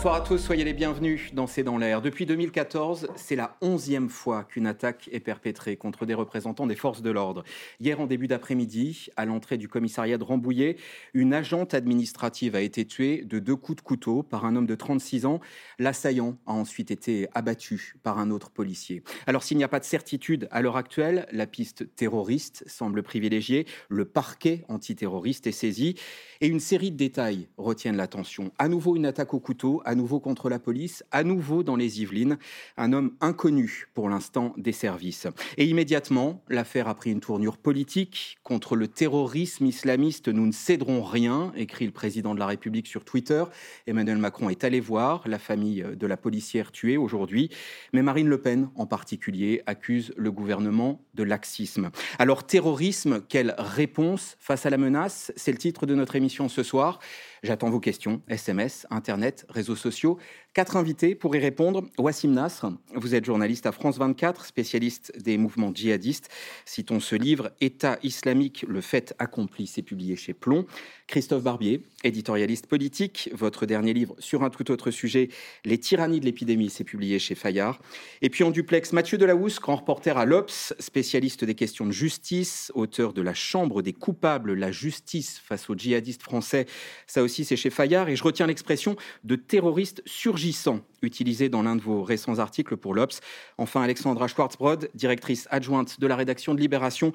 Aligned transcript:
Bonsoir 0.00 0.14
à 0.14 0.22
tous, 0.22 0.38
soyez 0.38 0.64
les 0.64 0.72
bienvenus 0.72 1.34
dans 1.34 1.46
C'est 1.46 1.62
dans 1.62 1.76
l'air. 1.76 2.00
Depuis 2.00 2.24
2014, 2.24 3.08
c'est 3.16 3.36
la 3.36 3.58
onzième 3.60 4.08
fois 4.08 4.44
qu'une 4.44 4.66
attaque 4.66 5.10
est 5.12 5.20
perpétrée 5.20 5.76
contre 5.76 6.06
des 6.06 6.14
représentants 6.14 6.66
des 6.66 6.74
forces 6.74 7.02
de 7.02 7.10
l'ordre. 7.10 7.44
Hier, 7.80 8.00
en 8.00 8.06
début 8.06 8.26
d'après-midi, 8.26 9.08
à 9.18 9.26
l'entrée 9.26 9.58
du 9.58 9.68
commissariat 9.68 10.16
de 10.16 10.24
Rambouillet, 10.24 10.76
une 11.12 11.34
agente 11.34 11.74
administrative 11.74 12.56
a 12.56 12.62
été 12.62 12.86
tuée 12.86 13.24
de 13.26 13.38
deux 13.40 13.56
coups 13.56 13.76
de 13.76 13.82
couteau 13.82 14.22
par 14.22 14.46
un 14.46 14.56
homme 14.56 14.64
de 14.64 14.74
36 14.74 15.26
ans. 15.26 15.38
L'assaillant 15.78 16.38
a 16.46 16.52
ensuite 16.52 16.90
été 16.90 17.28
abattu 17.34 17.96
par 18.02 18.18
un 18.18 18.30
autre 18.30 18.48
policier. 18.48 19.02
Alors 19.26 19.42
s'il 19.42 19.58
n'y 19.58 19.64
a 19.64 19.68
pas 19.68 19.80
de 19.80 19.84
certitude 19.84 20.48
à 20.50 20.62
l'heure 20.62 20.78
actuelle, 20.78 21.26
la 21.30 21.46
piste 21.46 21.94
terroriste 21.94 22.64
semble 22.66 23.02
privilégiée. 23.02 23.66
Le 23.90 24.06
parquet 24.06 24.64
antiterroriste 24.70 25.46
est 25.46 25.52
saisi 25.52 25.96
et 26.40 26.46
une 26.46 26.58
série 26.58 26.90
de 26.90 26.96
détails 26.96 27.48
retiennent 27.58 27.98
l'attention. 27.98 28.50
À 28.58 28.68
nouveau 28.68 28.96
une 28.96 29.04
attaque 29.04 29.34
au 29.34 29.40
couteau 29.40 29.82
à 29.90 29.96
nouveau 29.96 30.20
contre 30.20 30.48
la 30.48 30.60
police, 30.60 31.02
à 31.10 31.24
nouveau 31.24 31.64
dans 31.64 31.74
les 31.74 32.00
Yvelines, 32.00 32.38
un 32.76 32.92
homme 32.92 33.16
inconnu 33.20 33.88
pour 33.92 34.08
l'instant 34.08 34.54
des 34.56 34.70
services. 34.70 35.26
Et 35.56 35.64
immédiatement, 35.64 36.44
l'affaire 36.48 36.86
a 36.86 36.94
pris 36.94 37.10
une 37.10 37.18
tournure 37.18 37.58
politique. 37.58 38.38
Contre 38.44 38.76
le 38.76 38.86
terrorisme 38.86 39.66
islamiste, 39.66 40.28
nous 40.28 40.46
ne 40.46 40.52
céderons 40.52 41.02
rien, 41.02 41.52
écrit 41.56 41.86
le 41.86 41.90
président 41.90 42.34
de 42.34 42.38
la 42.38 42.46
République 42.46 42.86
sur 42.86 43.04
Twitter. 43.04 43.42
Emmanuel 43.88 44.18
Macron 44.18 44.48
est 44.48 44.62
allé 44.62 44.78
voir 44.78 45.26
la 45.26 45.40
famille 45.40 45.84
de 45.92 46.06
la 46.06 46.16
policière 46.16 46.70
tuée 46.70 46.96
aujourd'hui, 46.96 47.50
mais 47.92 48.02
Marine 48.02 48.28
Le 48.28 48.40
Pen 48.40 48.70
en 48.76 48.86
particulier 48.86 49.60
accuse 49.66 50.14
le 50.16 50.30
gouvernement 50.30 51.04
de 51.14 51.24
laxisme. 51.24 51.90
Alors 52.20 52.46
terrorisme, 52.46 53.22
quelle 53.28 53.56
réponse 53.58 54.36
face 54.38 54.66
à 54.66 54.70
la 54.70 54.78
menace? 54.78 55.32
C'est 55.34 55.50
le 55.50 55.58
titre 55.58 55.84
de 55.84 55.96
notre 55.96 56.14
émission 56.14 56.48
ce 56.48 56.62
soir. 56.62 57.00
J'attends 57.42 57.70
vos 57.70 57.80
questions, 57.80 58.22
SMS, 58.28 58.86
Internet, 58.90 59.46
réseaux 59.48 59.76
sociaux. 59.76 60.18
Quatre 60.52 60.76
invités 60.76 61.14
pour 61.14 61.36
y 61.36 61.38
répondre. 61.38 61.84
Wassim 61.96 62.32
Nasr, 62.32 62.72
vous 62.96 63.14
êtes 63.14 63.24
journaliste 63.24 63.66
à 63.66 63.72
France 63.72 63.98
24, 63.98 64.44
spécialiste 64.44 65.16
des 65.16 65.38
mouvements 65.38 65.72
djihadistes. 65.72 66.28
Citons 66.64 66.98
ce 66.98 67.14
livre, 67.14 67.52
État 67.60 68.00
islamique, 68.02 68.64
le 68.66 68.80
fait 68.80 69.14
accompli, 69.20 69.68
c'est 69.68 69.82
publié 69.82 70.16
chez 70.16 70.34
Plomb. 70.34 70.66
Christophe 71.06 71.44
Barbier, 71.44 71.82
éditorialiste 72.02 72.66
politique. 72.66 73.30
Votre 73.32 73.64
dernier 73.64 73.92
livre 73.92 74.16
sur 74.18 74.42
un 74.42 74.50
tout 74.50 74.72
autre 74.72 74.90
sujet, 74.90 75.28
Les 75.64 75.78
tyrannies 75.78 76.18
de 76.18 76.24
l'épidémie, 76.24 76.68
c'est 76.68 76.82
publié 76.82 77.20
chez 77.20 77.36
Fayard. 77.36 77.80
Et 78.20 78.28
puis 78.28 78.42
en 78.42 78.50
duplex, 78.50 78.92
Mathieu 78.92 79.18
Delahousse, 79.18 79.60
grand 79.60 79.76
reporter 79.76 80.18
à 80.18 80.24
l'Obs, 80.24 80.74
spécialiste 80.80 81.44
des 81.44 81.54
questions 81.54 81.86
de 81.86 81.92
justice, 81.92 82.72
auteur 82.74 83.12
de 83.12 83.22
La 83.22 83.34
Chambre 83.34 83.82
des 83.82 83.92
coupables, 83.92 84.54
la 84.54 84.72
justice 84.72 85.38
face 85.38 85.70
aux 85.70 85.76
djihadistes 85.76 86.22
français. 86.22 86.66
Ça 87.06 87.22
aussi, 87.22 87.44
c'est 87.44 87.56
chez 87.56 87.70
Fayard. 87.70 88.08
Et 88.08 88.16
je 88.16 88.24
retiens 88.24 88.48
l'expression 88.48 88.96
de 89.22 89.36
terroriste 89.36 90.02
sur 90.06 90.39
utilisé 91.02 91.48
dans 91.48 91.62
l'un 91.62 91.76
de 91.76 91.80
vos 91.80 92.02
récents 92.02 92.38
articles 92.38 92.76
pour 92.76 92.94
l'Obs. 92.94 93.20
Enfin, 93.58 93.82
Alexandra 93.82 94.28
Schwartzbrod, 94.28 94.90
directrice 94.94 95.46
adjointe 95.50 96.00
de 96.00 96.06
la 96.06 96.16
rédaction 96.16 96.54
de 96.54 96.60
Libération. 96.60 97.12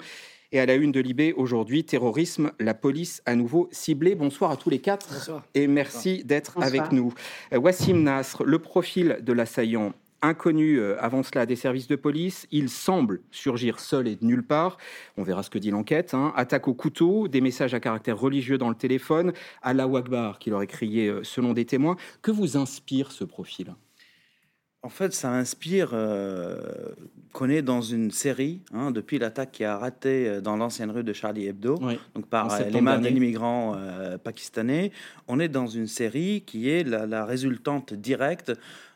Et 0.52 0.60
à 0.60 0.66
la 0.66 0.74
une 0.74 0.92
de 0.92 1.00
Libé 1.00 1.32
aujourd'hui, 1.32 1.84
terrorisme, 1.84 2.52
la 2.60 2.72
police 2.72 3.20
à 3.26 3.34
nouveau 3.34 3.68
ciblée. 3.72 4.14
Bonsoir 4.14 4.52
à 4.52 4.56
tous 4.56 4.70
les 4.70 4.78
quatre 4.78 5.08
Bonsoir. 5.12 5.42
et 5.54 5.66
merci 5.66 6.22
d'être 6.24 6.56
avec 6.62 6.92
nous. 6.92 7.12
Euh, 7.52 7.58
Wassim 7.58 8.02
Nasr, 8.04 8.44
le 8.44 8.58
profil 8.60 9.18
de 9.22 9.32
l'assaillant 9.32 9.92
inconnu 10.22 10.78
euh, 10.78 10.96
avant 11.00 11.22
cela 11.22 11.46
des 11.46 11.56
services 11.56 11.88
de 11.88 11.96
police. 11.96 12.46
Il 12.50 12.68
semble 12.68 13.20
surgir 13.30 13.80
seul 13.80 14.08
et 14.08 14.16
de 14.16 14.24
nulle 14.24 14.42
part. 14.42 14.78
On 15.16 15.22
verra 15.22 15.42
ce 15.42 15.50
que 15.50 15.58
dit 15.58 15.70
l'enquête. 15.70 16.14
Hein. 16.14 16.32
Attaque 16.36 16.68
au 16.68 16.74
couteau, 16.74 17.28
des 17.28 17.40
messages 17.40 17.74
à 17.74 17.80
caractère 17.80 18.18
religieux 18.18 18.58
dans 18.58 18.68
le 18.68 18.74
téléphone, 18.74 19.32
Allah 19.62 19.84
Akbar 19.94 20.38
qu'il 20.38 20.54
aurait 20.54 20.66
crié 20.66 21.08
euh, 21.08 21.22
selon 21.24 21.52
des 21.52 21.64
témoins. 21.64 21.96
Que 22.22 22.30
vous 22.30 22.56
inspire 22.56 23.12
ce 23.12 23.24
profil? 23.24 23.74
En 24.82 24.88
fait, 24.88 25.12
ça 25.12 25.32
inspire 25.32 25.90
euh, 25.94 26.60
qu'on 27.32 27.48
est 27.48 27.62
dans 27.62 27.80
une 27.80 28.12
série, 28.12 28.60
hein, 28.72 28.92
depuis 28.92 29.18
l'attaque 29.18 29.50
qui 29.50 29.64
a 29.64 29.76
raté 29.76 30.28
euh, 30.28 30.40
dans 30.40 30.56
l'ancienne 30.56 30.92
rue 30.92 31.02
de 31.02 31.12
Charlie 31.12 31.46
Hebdo, 31.48 31.76
Oui. 31.82 31.98
donc 32.14 32.26
par 32.26 32.52
euh, 32.52 32.60
les 32.70 32.80
mains 32.80 32.98
d'un 32.98 33.08
immigrant 33.08 33.74
euh, 33.76 34.16
pakistanais. 34.16 34.92
On 35.26 35.40
est 35.40 35.48
dans 35.48 35.66
une 35.66 35.88
série 35.88 36.44
qui 36.46 36.70
est 36.70 36.84
la, 36.84 37.04
la 37.04 37.24
résultante 37.24 37.94
directe 37.94 38.52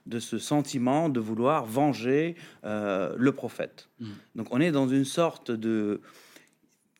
de 0.06 0.18
ce 0.18 0.38
sentiment 0.38 1.08
de 1.08 1.20
vouloir 1.20 1.64
venger 1.64 2.36
euh, 2.64 3.14
le 3.16 3.32
prophète. 3.32 3.88
Mm. 3.98 4.06
Donc 4.36 4.48
on 4.50 4.60
est 4.60 4.72
dans 4.72 4.88
une 4.88 5.04
sorte 5.04 5.50
de... 5.50 6.00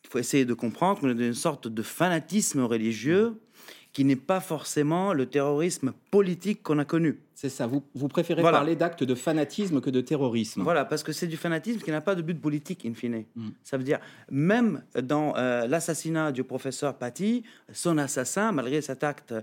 Il 0.03 0.09
faut 0.09 0.19
essayer 0.19 0.45
de 0.45 0.53
comprendre 0.53 0.99
qu'on 0.99 1.09
est 1.09 1.15
dans 1.15 1.23
une 1.23 1.33
sorte 1.33 1.67
de 1.67 1.81
fanatisme 1.81 2.61
religieux 2.61 3.39
qui 3.93 4.05
n'est 4.05 4.15
pas 4.15 4.39
forcément 4.39 5.13
le 5.13 5.25
terrorisme 5.25 5.93
politique 6.11 6.63
qu'on 6.63 6.79
a 6.79 6.85
connu. 6.85 7.19
C'est 7.35 7.49
ça. 7.49 7.67
Vous, 7.67 7.83
vous 7.93 8.07
préférez 8.07 8.41
Voilà. 8.41 8.59
parler 8.59 8.75
d'actes 8.75 9.03
de 9.03 9.15
fanatisme 9.15 9.81
que 9.81 9.89
de 9.89 9.99
terrorisme. 9.99 10.61
Voilà, 10.61 10.85
parce 10.85 11.03
que 11.03 11.11
c'est 11.11 11.27
du 11.27 11.37
fanatisme 11.37 11.79
qui 11.79 11.91
n'a 11.91 11.99
pas 11.99 12.15
de 12.15 12.21
but 12.21 12.39
politique, 12.39 12.85
in 12.85 12.93
fine. 12.93 13.25
Mm. 13.35 13.49
Ça 13.63 13.77
veut 13.77 13.83
dire, 13.83 13.99
même 14.29 14.83
dans 15.01 15.35
euh, 15.35 15.67
l'assassinat 15.67 16.31
du 16.31 16.43
professeur 16.43 16.97
Paty, 16.97 17.43
son 17.73 17.97
assassin, 17.97 18.51
malgré 18.51 18.81
cet 18.81 19.03
acte 19.03 19.33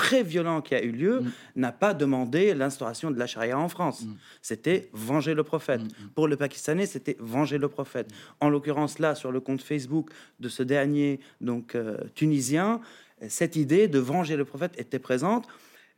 très 0.00 0.22
violent 0.22 0.62
qui 0.62 0.74
a 0.74 0.82
eu 0.82 0.92
lieu, 0.92 1.20
Mm. 1.20 1.30
n'a 1.56 1.72
pas 1.72 1.92
demandé 1.92 2.54
l'instauration 2.54 3.10
de 3.10 3.18
la 3.18 3.26
charia 3.26 3.58
en 3.58 3.68
France. 3.68 4.04
Mm. 4.04 4.14
C'était 4.40 4.88
venger 4.94 5.34
le 5.34 5.44
prophète. 5.44 5.82
Mm. 5.82 6.08
Pour 6.14 6.26
le 6.26 6.36
Pakistanais, 6.36 6.86
c'était 6.86 7.16
venger 7.20 7.58
le 7.58 7.68
prophète. 7.68 8.08
En 8.40 8.48
l'occurrence, 8.48 8.98
là, 8.98 9.14
sur 9.14 9.30
le 9.30 9.40
compte 9.40 9.60
Facebook 9.62 10.10
de 10.38 10.48
ce 10.48 10.62
dernier 10.62 11.20
donc 11.42 11.74
euh, 11.74 11.98
tunisien, 12.14 12.80
cette 13.28 13.56
idée 13.56 13.88
de 13.88 13.98
venger 13.98 14.36
le 14.36 14.46
prophète 14.46 14.72
était 14.78 14.98
présente, 14.98 15.46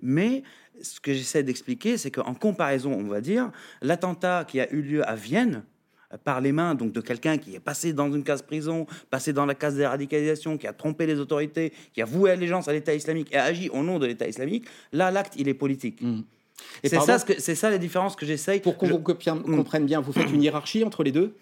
mais 0.01 0.43
ce 0.81 0.99
que 0.99 1.13
j'essaie 1.13 1.45
d'expliquer, 1.45 1.97
c'est 1.97 2.11
qu'en 2.11 2.35
comparaison, 2.35 2.93
on 2.93 3.07
va 3.07 3.21
dire, 3.21 3.53
l'attentat 3.83 4.45
qui 4.49 4.59
a 4.59 4.69
eu 4.73 4.83
lieu 4.83 5.09
à 5.09 5.15
Vienne 5.15 5.63
par 6.25 6.41
les 6.41 6.53
mains 6.53 6.75
donc 6.75 6.93
de 6.93 7.01
quelqu'un 7.01 7.39
qui 7.39 7.55
est 7.55 7.61
passé 7.61 7.93
dans 7.93 8.13
une 8.13 8.23
case 8.25 8.43
prison, 8.43 8.87
passé 9.11 9.33
dans 9.33 9.47
la 9.47 9.55
case 9.55 9.77
de 9.77 9.85
radicalisation, 9.85 10.59
qui 10.59 10.67
a 10.67 10.73
trompé 10.73 11.07
les 11.07 11.19
autorités, 11.21 11.73
qui 11.93 12.03
a 12.03 12.05
voué 12.05 12.31
allégeance 12.31 12.69
à 12.69 12.73
l'État 12.73 12.95
islamique 12.95 13.29
et 13.33 13.37
a 13.37 13.45
agi 13.45 13.69
au 13.71 13.83
nom 13.83 13.99
de 13.99 14.07
l'État 14.07 14.27
islamique, 14.29 14.67
là 14.93 15.11
l'acte 15.11 15.35
il 15.37 15.49
est 15.49 15.55
politique. 15.55 16.01
Mm. 16.03 16.21
C'est 16.85 17.01
ça, 17.01 17.19
ce 17.19 17.25
que- 17.25 17.41
c'est 17.41 17.55
ça 17.55 17.71
la 17.71 17.79
différence 17.79 18.15
que 18.15 18.25
j'essaye. 18.27 18.61
Pour 18.61 18.77
qu'on 18.77 18.87
Je- 18.87 18.95
copie- 18.95 19.31
Mm. 19.31 19.57
comprenne 19.57 19.85
bien, 19.87 20.01
vous 20.01 20.13
faites 20.13 20.31
une 20.31 20.43
hiérarchie 20.43 20.85
entre 20.85 21.03
les 21.03 21.11
deux? 21.13 21.35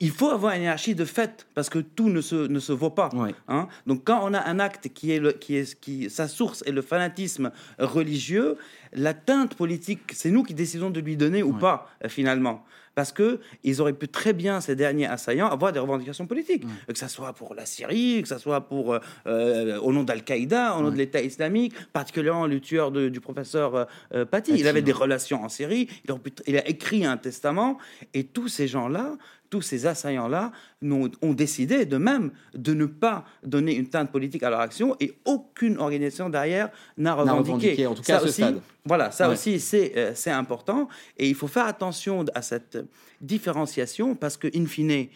Il 0.00 0.10
faut 0.10 0.28
avoir 0.28 0.54
une 0.54 0.62
hiérarchie 0.62 0.96
de 0.96 1.04
fait 1.04 1.46
parce 1.54 1.70
que 1.70 1.78
tout 1.78 2.08
ne 2.10 2.20
se, 2.20 2.34
ne 2.48 2.58
se 2.58 2.72
vaut 2.72 2.90
pas. 2.90 3.10
Ouais. 3.14 3.32
Hein 3.46 3.68
Donc 3.86 4.02
quand 4.04 4.20
on 4.28 4.34
a 4.34 4.44
un 4.44 4.58
acte 4.58 4.88
qui 4.92 5.12
est, 5.12 5.20
le, 5.20 5.32
qui 5.32 5.56
est 5.56 5.78
qui 5.80 6.10
sa 6.10 6.26
source 6.26 6.62
est 6.66 6.72
le 6.72 6.82
fanatisme 6.82 7.52
religieux, 7.78 8.56
la 8.92 9.14
teinte 9.14 9.54
politique, 9.54 10.00
c'est 10.12 10.30
nous 10.30 10.42
qui 10.42 10.52
décidons 10.52 10.90
de 10.90 11.00
lui 11.00 11.16
donner 11.16 11.42
ou 11.44 11.52
Ouais. 11.54 11.60
pas 11.60 11.88
euh, 12.04 12.08
finalement. 12.08 12.64
Parce 12.94 13.12
que 13.12 13.40
ils 13.64 13.80
auraient 13.80 13.92
pu 13.92 14.08
très 14.08 14.32
bien 14.32 14.60
ces 14.60 14.76
derniers 14.76 15.06
assaillants 15.06 15.48
avoir 15.50 15.72
des 15.72 15.78
revendications 15.80 16.26
politiques, 16.26 16.64
Ouais. 16.64 16.92
que 16.94 16.98
ça 16.98 17.08
soit 17.08 17.32
pour 17.32 17.54
la 17.54 17.66
Syrie, 17.66 18.20
que 18.22 18.28
ça 18.28 18.38
soit 18.38 18.60
pour 18.62 18.94
euh, 18.94 18.98
euh, 19.26 19.78
au 19.80 19.92
nom 19.92 20.02
d'Al-Qaïda, 20.04 20.76
au 20.76 20.80
nom 20.80 20.86
Ouais. 20.86 20.92
de 20.92 20.98
l'État 20.98 21.20
islamique, 21.20 21.74
particulièrement 21.92 22.46
le 22.46 22.60
tueur 22.60 22.90
de- 22.92 23.08
du 23.08 23.20
professeur 23.20 23.74
euh, 23.74 23.84
euh, 24.14 24.24
Paty. 24.24 24.52
Il 24.56 24.68
avait 24.68 24.82
des 24.82 24.92
relations 24.92 25.42
en 25.44 25.48
Syrie, 25.48 25.88
il, 26.04 26.12
aurait 26.12 26.20
pu- 26.20 26.32
il 26.46 26.56
a 26.56 26.66
écrit 26.68 27.04
un 27.04 27.16
testament, 27.16 27.78
et 28.14 28.24
tous 28.24 28.48
ces 28.48 28.68
gens-là, 28.68 29.16
tous 29.50 29.62
ces 29.62 29.86
assaillants-là, 29.86 30.52
ont 30.82 31.32
décidé 31.32 31.86
de 31.86 31.96
même 31.96 32.32
de 32.54 32.74
ne 32.74 32.86
pas 32.86 33.24
donner 33.44 33.74
une 33.76 33.88
teinte 33.88 34.10
politique 34.10 34.42
à 34.42 34.50
leur 34.50 34.60
action, 34.60 34.96
et 35.00 35.12
aucune 35.24 35.78
organisation 35.78 36.28
derrière 36.28 36.70
n'a 36.98 37.14
revendiqué. 37.14 37.42
revendiqué, 37.52 37.86
en 37.86 37.94
tout 37.94 38.02
cas 38.02 38.16
à 38.16 38.18
Ça 38.18 38.24
ce 38.24 38.28
aussi, 38.30 38.42
stade. 38.42 38.60
Voilà, 38.84 39.10
ça 39.10 39.28
Ouais. 39.28 39.34
aussi, 39.34 39.60
c'est 39.60 39.92
euh, 39.96 40.12
c'est 40.14 40.30
important, 40.30 40.88
et 41.16 41.28
il 41.28 41.34
faut 41.34 41.46
faire 41.48 41.66
attention 41.66 42.24
à 42.34 42.42
cette 42.42 42.78
différenciation, 43.20 44.14
parce 44.16 44.36
que, 44.36 44.48
in 44.56 44.66
fine, 44.66 45.08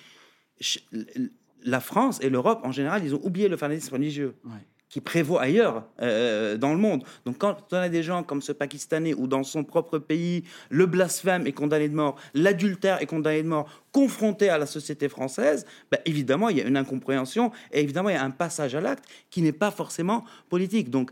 la 1.64 1.80
France 1.80 2.18
et 2.22 2.30
l'Europe, 2.30 2.60
en 2.64 2.72
général, 2.72 3.02
ils 3.04 3.14
ont 3.14 3.20
oublié 3.24 3.48
le 3.48 3.56
fanatisme 3.56 3.94
religieux 3.94 4.34
Ouais. 4.44 4.50
Qui 4.88 5.00
prévaut 5.00 5.38
ailleurs 5.38 5.84
euh, 6.00 6.56
dans 6.56 6.72
le 6.72 6.78
monde. 6.78 7.04
Donc 7.26 7.38
quand 7.38 7.56
on 7.72 7.76
a 7.76 7.88
des 7.88 8.02
gens 8.02 8.22
comme 8.22 8.40
ce 8.40 8.52
Pakistanais 8.52 9.14
où 9.14 9.26
dans 9.26 9.44
son 9.44 9.64
propre 9.64 9.98
pays, 9.98 10.44
le 10.70 10.86
blasphème 10.86 11.46
est 11.46 11.52
condamné 11.52 11.88
de 11.88 11.94
mort, 11.94 12.16
l'adultère 12.34 13.02
est 13.02 13.06
condamné 13.06 13.42
de 13.42 13.48
mort, 13.48 13.68
confronté 13.92 14.48
à 14.48 14.56
la 14.56 14.66
société 14.66 15.08
française, 15.08 15.66
ben, 15.90 15.98
évidemment, 16.06 16.48
il 16.48 16.58
y 16.58 16.60
a 16.60 16.64
une 16.64 16.76
incompréhension 16.76 17.52
et 17.72 17.80
évidemment, 17.80 18.08
il 18.08 18.14
y 18.14 18.16
a 18.16 18.24
un 18.24 18.30
passage 18.30 18.74
à 18.74 18.80
l'acte 18.80 19.04
qui 19.30 19.42
n'est 19.42 19.52
pas 19.52 19.70
forcément 19.70 20.24
politique. 20.48 20.88
Donc 20.90 21.10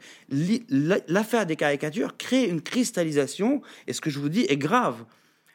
l'affaire 1.08 1.44
des 1.44 1.56
caricatures 1.56 2.16
crée 2.16 2.44
une 2.44 2.62
cristallisation 2.62 3.60
et 3.86 3.92
ce 3.92 4.00
que 4.00 4.10
je 4.10 4.18
vous 4.18 4.30
dis 4.30 4.46
est 4.48 4.56
grave. 4.56 5.04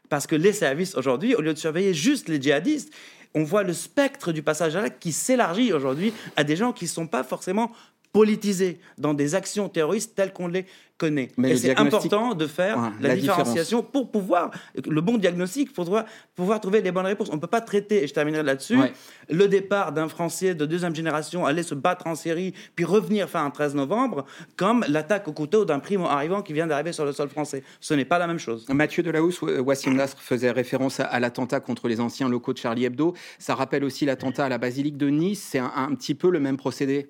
Parce 0.09 0.27
que 0.27 0.35
les 0.35 0.53
services 0.53 0.95
aujourd'hui, 0.95 1.35
au 1.35 1.41
lieu 1.41 1.53
de 1.53 1.57
surveiller 1.57 1.93
juste 1.93 2.27
les 2.27 2.39
djihadistes, 2.39 2.93
on 3.33 3.43
voit 3.43 3.63
le 3.63 3.73
spectre 3.73 4.31
du 4.31 4.43
passage 4.43 4.75
à 4.75 4.81
l'acte 4.81 5.01
qui 5.01 5.11
s'élargit 5.11 5.71
aujourd'hui 5.73 6.13
à 6.35 6.43
des 6.43 6.55
gens 6.55 6.73
qui 6.73 6.85
ne 6.85 6.89
sont 6.89 7.07
pas 7.07 7.23
forcément 7.23 7.71
politisés 8.11 8.79
dans 8.97 9.13
des 9.13 9.35
actions 9.35 9.69
terroristes 9.69 10.15
telles 10.15 10.33
qu'on 10.33 10.47
les 10.47 10.65
connaît. 10.97 11.29
Mais 11.37 11.57
c'est 11.57 11.75
important 11.77 12.35
de 12.35 12.45
faire 12.45 12.91
la, 13.01 13.15
différenciation 13.15 13.81
pour 13.81 14.11
pouvoir, 14.11 14.51
le 14.87 15.01
bon 15.01 15.17
diagnostic, 15.17 15.73
pour 15.73 15.85
pouvoir, 15.85 16.05
pouvoir 16.35 16.61
trouver 16.61 16.81
les 16.81 16.91
bonnes 16.91 17.07
réponses. 17.07 17.29
On 17.31 17.35
ne 17.35 17.39
peut 17.39 17.47
pas 17.47 17.61
traiter, 17.61 18.03
et 18.03 18.07
je 18.07 18.13
terminerai 18.13 18.43
là-dessus, 18.43 18.77
le 19.29 19.47
départ 19.47 19.93
d'un 19.93 20.07
Français 20.07 20.53
de 20.53 20.65
deuxième 20.65 20.95
génération, 20.95 21.45
aller 21.45 21.63
se 21.63 21.73
battre 21.73 22.05
en 22.05 22.13
Syrie, 22.13 22.53
puis 22.75 22.85
revenir 22.85 23.27
fin 23.27 23.43
un 23.43 23.49
13 23.49 23.73
novembre, 23.73 24.25
comme 24.57 24.85
l'attaque 24.87 25.27
au 25.27 25.33
couteau 25.33 25.65
d'un 25.65 25.79
primo 25.79 26.05
arrivant 26.05 26.43
qui 26.43 26.53
vient 26.53 26.67
d'arriver 26.67 26.93
sur 26.93 27.05
le 27.05 27.13
sol 27.13 27.29
français. 27.29 27.63
Ce 27.79 27.95
n'est 27.95 28.05
pas 28.05 28.19
la 28.19 28.27
même 28.27 28.39
chose. 28.39 28.67
Mathieu 28.69 29.01
Delahousse, 29.01 29.41
Wassim 29.41 29.95
Nasr 29.95 30.19
faisait 30.19 30.51
référence 30.51 30.99
à, 30.99 31.19
l'attentat 31.19 31.61
contre 31.61 31.87
les 31.87 31.99
anciens 31.99 32.29
locaux 32.29 32.53
de 32.53 32.59
Charlie 32.59 32.85
Hebdo. 32.85 33.15
Ça 33.39 33.55
rappelle 33.55 33.83
aussi 33.83 34.05
l'attentat 34.05 34.45
à 34.45 34.49
la 34.49 34.59
basilique 34.59 34.97
de 34.97 35.07
Nice. 35.07 35.47
C'est 35.51 35.59
un 35.59 35.95
petit 35.95 36.13
peu 36.13 36.29
le 36.29 36.39
même 36.39 36.57
procédé? 36.57 37.09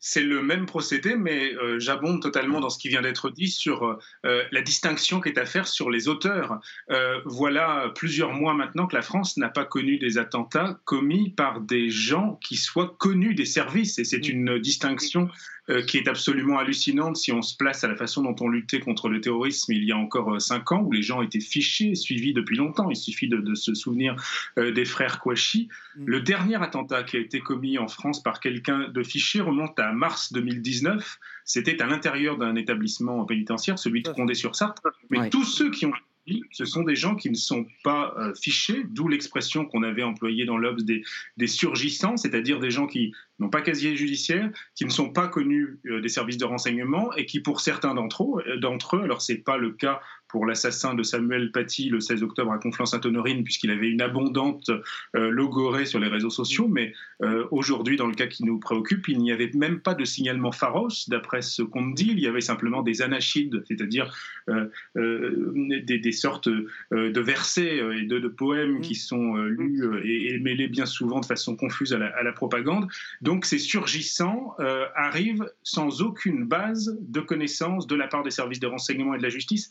C'est 0.00 0.22
le 0.22 0.42
même 0.42 0.66
procédé, 0.66 1.16
mais 1.16 1.54
euh, 1.54 1.78
j'abonde 1.78 2.20
totalement 2.22 2.60
dans 2.60 2.70
ce 2.70 2.78
qui 2.78 2.88
vient 2.88 3.02
d'être 3.02 3.30
dit 3.30 3.48
sur 3.48 3.98
euh, 4.24 4.42
la 4.52 4.62
distinction 4.62 5.20
qui 5.20 5.30
est 5.30 5.38
à 5.38 5.46
faire 5.46 5.66
sur 5.66 5.90
les 5.90 6.08
auteurs. 6.08 6.60
Euh, 6.90 7.20
voilà 7.24 7.90
plusieurs 7.94 8.32
mois 8.32 8.54
maintenant 8.54 8.86
que 8.86 8.94
la 8.94 9.02
France 9.02 9.36
n'a 9.36 9.48
pas 9.48 9.64
connu 9.64 9.98
des 9.98 10.18
attentats 10.18 10.78
commis 10.84 11.30
par 11.30 11.60
des 11.60 11.90
gens 11.90 12.38
qui 12.42 12.56
soient 12.56 12.94
connus 12.98 13.34
des 13.34 13.46
services, 13.46 13.98
et 13.98 14.04
c'est 14.04 14.28
une 14.28 14.58
distinction 14.58 15.28
euh, 15.68 15.82
qui 15.82 15.98
est 15.98 16.06
absolument 16.06 16.58
hallucinante 16.58 17.16
si 17.16 17.32
on 17.32 17.42
se 17.42 17.56
place 17.56 17.82
à 17.82 17.88
la 17.88 17.96
façon 17.96 18.22
dont 18.22 18.36
on 18.40 18.48
luttait 18.48 18.78
contre 18.78 19.08
le 19.08 19.20
terrorisme 19.20 19.72
il 19.72 19.82
y 19.84 19.90
a 19.90 19.96
encore 19.96 20.34
euh, 20.34 20.38
cinq 20.38 20.70
ans, 20.70 20.82
où 20.82 20.92
les 20.92 21.02
gens 21.02 21.22
étaient 21.22 21.40
fichés, 21.40 21.94
suivis 21.94 22.32
depuis 22.32 22.56
longtemps. 22.56 22.88
Il 22.88 22.96
suffit 22.96 23.28
de, 23.28 23.54
se 23.54 23.74
souvenir 23.74 24.14
euh, 24.58 24.70
des 24.70 24.84
frères 24.84 25.18
Kouachi. 25.18 25.68
Mm. 25.96 26.04
Le 26.06 26.20
dernier 26.20 26.62
attentat 26.62 27.02
qui 27.02 27.16
a 27.16 27.20
été 27.20 27.40
commis 27.40 27.78
en 27.78 27.88
France 27.88 28.22
par 28.22 28.38
quelqu'un 28.38 28.88
de 28.88 29.02
fiché 29.02 29.40
remonte 29.40 29.78
à 29.80 29.92
mars 29.92 30.32
2019. 30.32 31.18
C'était 31.44 31.82
à 31.82 31.86
l'intérieur 31.86 32.38
d'un 32.38 32.54
établissement 32.54 33.24
pénitentiaire, 33.24 33.78
celui 33.78 34.02
de 34.02 34.10
Condé-sur-Sarthe. 34.10 34.80
Mais 35.10 35.30
tous 35.30 35.44
ceux 35.44 35.70
qui 35.70 35.86
ont 35.86 35.92
ce 36.52 36.64
sont 36.64 36.82
des 36.82 36.96
gens 36.96 37.14
qui 37.14 37.30
ne 37.30 37.36
sont 37.36 37.66
pas 37.84 38.14
fichés, 38.40 38.84
d'où 38.90 39.08
l'expression 39.08 39.64
qu'on 39.64 39.82
avait 39.82 40.02
employée 40.02 40.44
dans 40.44 40.58
l'Obs 40.58 40.82
des, 40.82 41.46
surgissants, 41.46 42.16
c'est-à-dire 42.16 42.58
des 42.58 42.70
gens 42.70 42.86
qui 42.86 43.12
n'ont 43.38 43.48
pas 43.48 43.62
casier 43.62 43.96
judiciaire, 43.96 44.50
qui 44.74 44.84
ne 44.84 44.90
sont 44.90 45.10
pas 45.10 45.28
connus 45.28 45.78
euh, 45.86 46.00
des 46.00 46.08
services 46.08 46.38
de 46.38 46.44
renseignement 46.44 47.12
et 47.14 47.26
qui, 47.26 47.40
pour 47.40 47.60
certains 47.60 47.94
d'entre 47.94 48.24
eux, 48.24 48.44
euh, 48.48 49.02
alors 49.02 49.20
c'est 49.20 49.38
pas 49.38 49.56
le 49.56 49.72
cas 49.72 50.00
pour 50.28 50.46
l'assassin 50.46 50.94
de 50.94 51.02
Samuel 51.02 51.52
Paty 51.52 51.88
le 51.88 52.00
16 52.00 52.22
octobre 52.22 52.52
à 52.52 52.58
Conflans-Sainte-Honorine, 52.58 53.44
puisqu'il 53.44 53.70
avait 53.70 53.88
une 53.88 54.02
abondante 54.02 54.70
euh, 55.14 55.30
logorée 55.30 55.86
sur 55.86 55.98
les 55.98 56.08
réseaux 56.08 56.30
sociaux, 56.30 56.68
mais 56.68 56.92
aujourd'hui, 57.50 57.96
dans 57.96 58.06
le 58.06 58.14
cas 58.14 58.26
qui 58.26 58.44
nous 58.44 58.58
préoccupe, 58.58 59.08
il 59.08 59.18
n'y 59.18 59.32
avait 59.32 59.50
même 59.54 59.80
pas 59.80 59.94
de 59.94 60.04
signalement 60.04 60.52
pharos, 60.52 61.08
d'après 61.08 61.40
ce 61.40 61.62
qu'on 61.62 61.88
dit, 61.88 62.08
il 62.10 62.20
y 62.20 62.26
avait 62.26 62.42
simplement 62.42 62.82
des 62.82 63.00
anachides, 63.00 63.64
c'est-à-dire 63.66 64.14
des, 64.94 66.12
sortes 66.12 66.48
de 66.48 67.20
versets 67.20 67.78
et 67.78 68.02
de, 68.04 68.28
poèmes 68.28 68.80
qui 68.82 68.94
sont 68.94 69.36
lus 69.36 69.82
et, 70.04 70.38
mêlés 70.40 70.68
bien 70.68 70.84
souvent 70.84 71.20
de 71.20 71.26
façon 71.26 71.56
confuse 71.56 71.94
à 71.94 71.98
la, 71.98 72.08
à 72.08 72.22
la 72.22 72.32
propagande. 72.32 72.86
Donc 73.22 73.44
ces 73.44 73.58
surgissants 73.58 74.54
euh, 74.60 74.86
arrivent 74.94 75.50
sans 75.62 76.02
aucune 76.02 76.44
base 76.44 76.96
de 77.00 77.20
connaissance 77.20 77.86
de 77.86 77.94
la 77.94 78.08
part 78.08 78.22
des 78.22 78.30
services 78.30 78.60
de 78.60 78.66
renseignement 78.66 79.14
et 79.14 79.18
de 79.18 79.22
la 79.22 79.28
justice. 79.28 79.70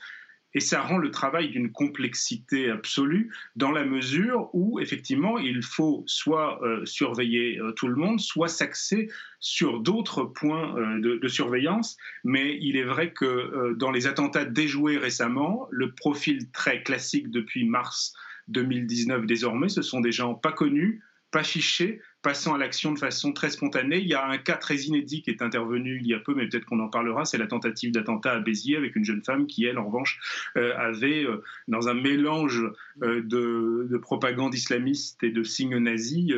Et 0.56 0.60
ça 0.60 0.82
rend 0.82 0.98
le 0.98 1.12
travail 1.12 1.50
d'une 1.50 1.72
complexité 1.72 2.72
absolue 2.72 3.32
dans 3.56 3.72
la 3.72 3.86
mesure 3.86 4.50
où, 4.54 4.80
effectivement, 4.80 5.38
il 5.38 5.62
faut 5.62 6.04
soit 6.08 6.64
euh, 6.64 6.84
surveiller 6.86 7.60
euh, 7.60 7.72
tout 7.74 7.88
le 7.88 7.96
monde, 7.96 8.20
soit 8.20 8.48
s'axer 8.48 9.12
sur 9.40 9.82
d'autres 9.82 10.24
points 10.24 10.74
de, 11.00 11.18
de, 11.18 11.28
surveillance. 11.28 11.98
Mais 12.24 12.58
il 12.60 12.78
est 12.78 12.84
vrai 12.84 13.14
que 13.14 13.74
dans 13.74 13.92
les 13.92 14.08
attentats 14.08 14.46
déjoués 14.46 14.98
récemment, 14.98 15.68
le 15.70 15.92
profil 15.92 16.50
très 16.52 16.82
classique 16.82 17.30
depuis 17.30 17.66
mars 17.66 18.16
2019 18.48 19.26
désormais, 19.26 19.70
ce 19.70 19.82
sont 19.82 20.02
des 20.02 20.12
gens 20.12 20.34
pas 20.34 20.52
connus, 20.52 21.04
pas 21.32 21.44
fichés, 21.44 22.02
passant 22.26 22.56
à 22.56 22.58
l'action 22.58 22.92
de 22.92 22.98
façon 22.98 23.34
très 23.34 23.52
spontanée. 23.52 24.00
Il 24.00 24.08
y 24.08 24.16
a 24.16 24.28
un 24.28 24.40
cas 24.40 24.58
très 24.58 24.78
inédit 24.78 25.22
qui 25.22 25.30
est 25.30 25.44
intervenu 25.44 26.00
il 26.02 26.08
y 26.08 26.16
a 26.16 26.20
peu, 26.20 26.34
mais 26.34 26.48
peut-être 26.48 26.66
qu'on 26.66 26.80
en 26.80 26.88
parlera, 26.88 27.24
c'est 27.24 27.38
la 27.38 27.46
tentative 27.46 27.92
d'attentat 27.92 28.32
à 28.32 28.40
Béziers 28.40 28.78
avec 28.78 28.96
une 28.96 29.06
jeune 29.06 29.22
femme 29.22 29.46
qui, 29.46 29.64
elle, 29.66 29.78
en 29.78 29.86
revanche, 29.86 30.20
euh, 30.58 30.76
avait, 30.76 31.24
euh, 31.24 31.44
dans 31.68 31.88
un 31.88 31.94
mélange 31.94 32.64
euh, 33.04 33.22
de, 33.22 33.96
propagande 34.00 34.56
islamiste 34.56 35.24
et 35.24 35.30
de 35.30 35.44
signes 35.44 35.78
nazis, 35.78 36.34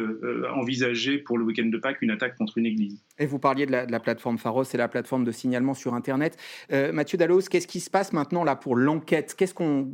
envisagé 0.53 1.19
pour 1.19 1.37
le 1.37 1.45
week-end 1.45 1.67
de 1.67 1.77
Pâques 1.77 2.01
une 2.01 2.11
attaque 2.11 2.35
contre 2.35 2.57
une 2.57 2.65
église. 2.65 3.01
Et 3.19 3.25
vous 3.25 3.39
parliez 3.39 3.65
de 3.65 3.71
la, 3.71 3.99
plateforme 3.99 4.37
Pharos, 4.37 4.63
c'est 4.63 4.77
la 4.77 4.87
plateforme 4.87 5.23
de 5.23 5.31
signalement 5.31 5.73
sur 5.73 5.93
Internet. 5.93 6.37
Mathieu 6.69 7.17
Dallos, 7.17 7.41
qu'est-ce 7.49 7.67
qui 7.67 7.79
se 7.79 7.89
passe 7.89 8.13
maintenant 8.13 8.43
là 8.43 8.55
pour 8.55 8.75
l'enquête? 8.75 9.35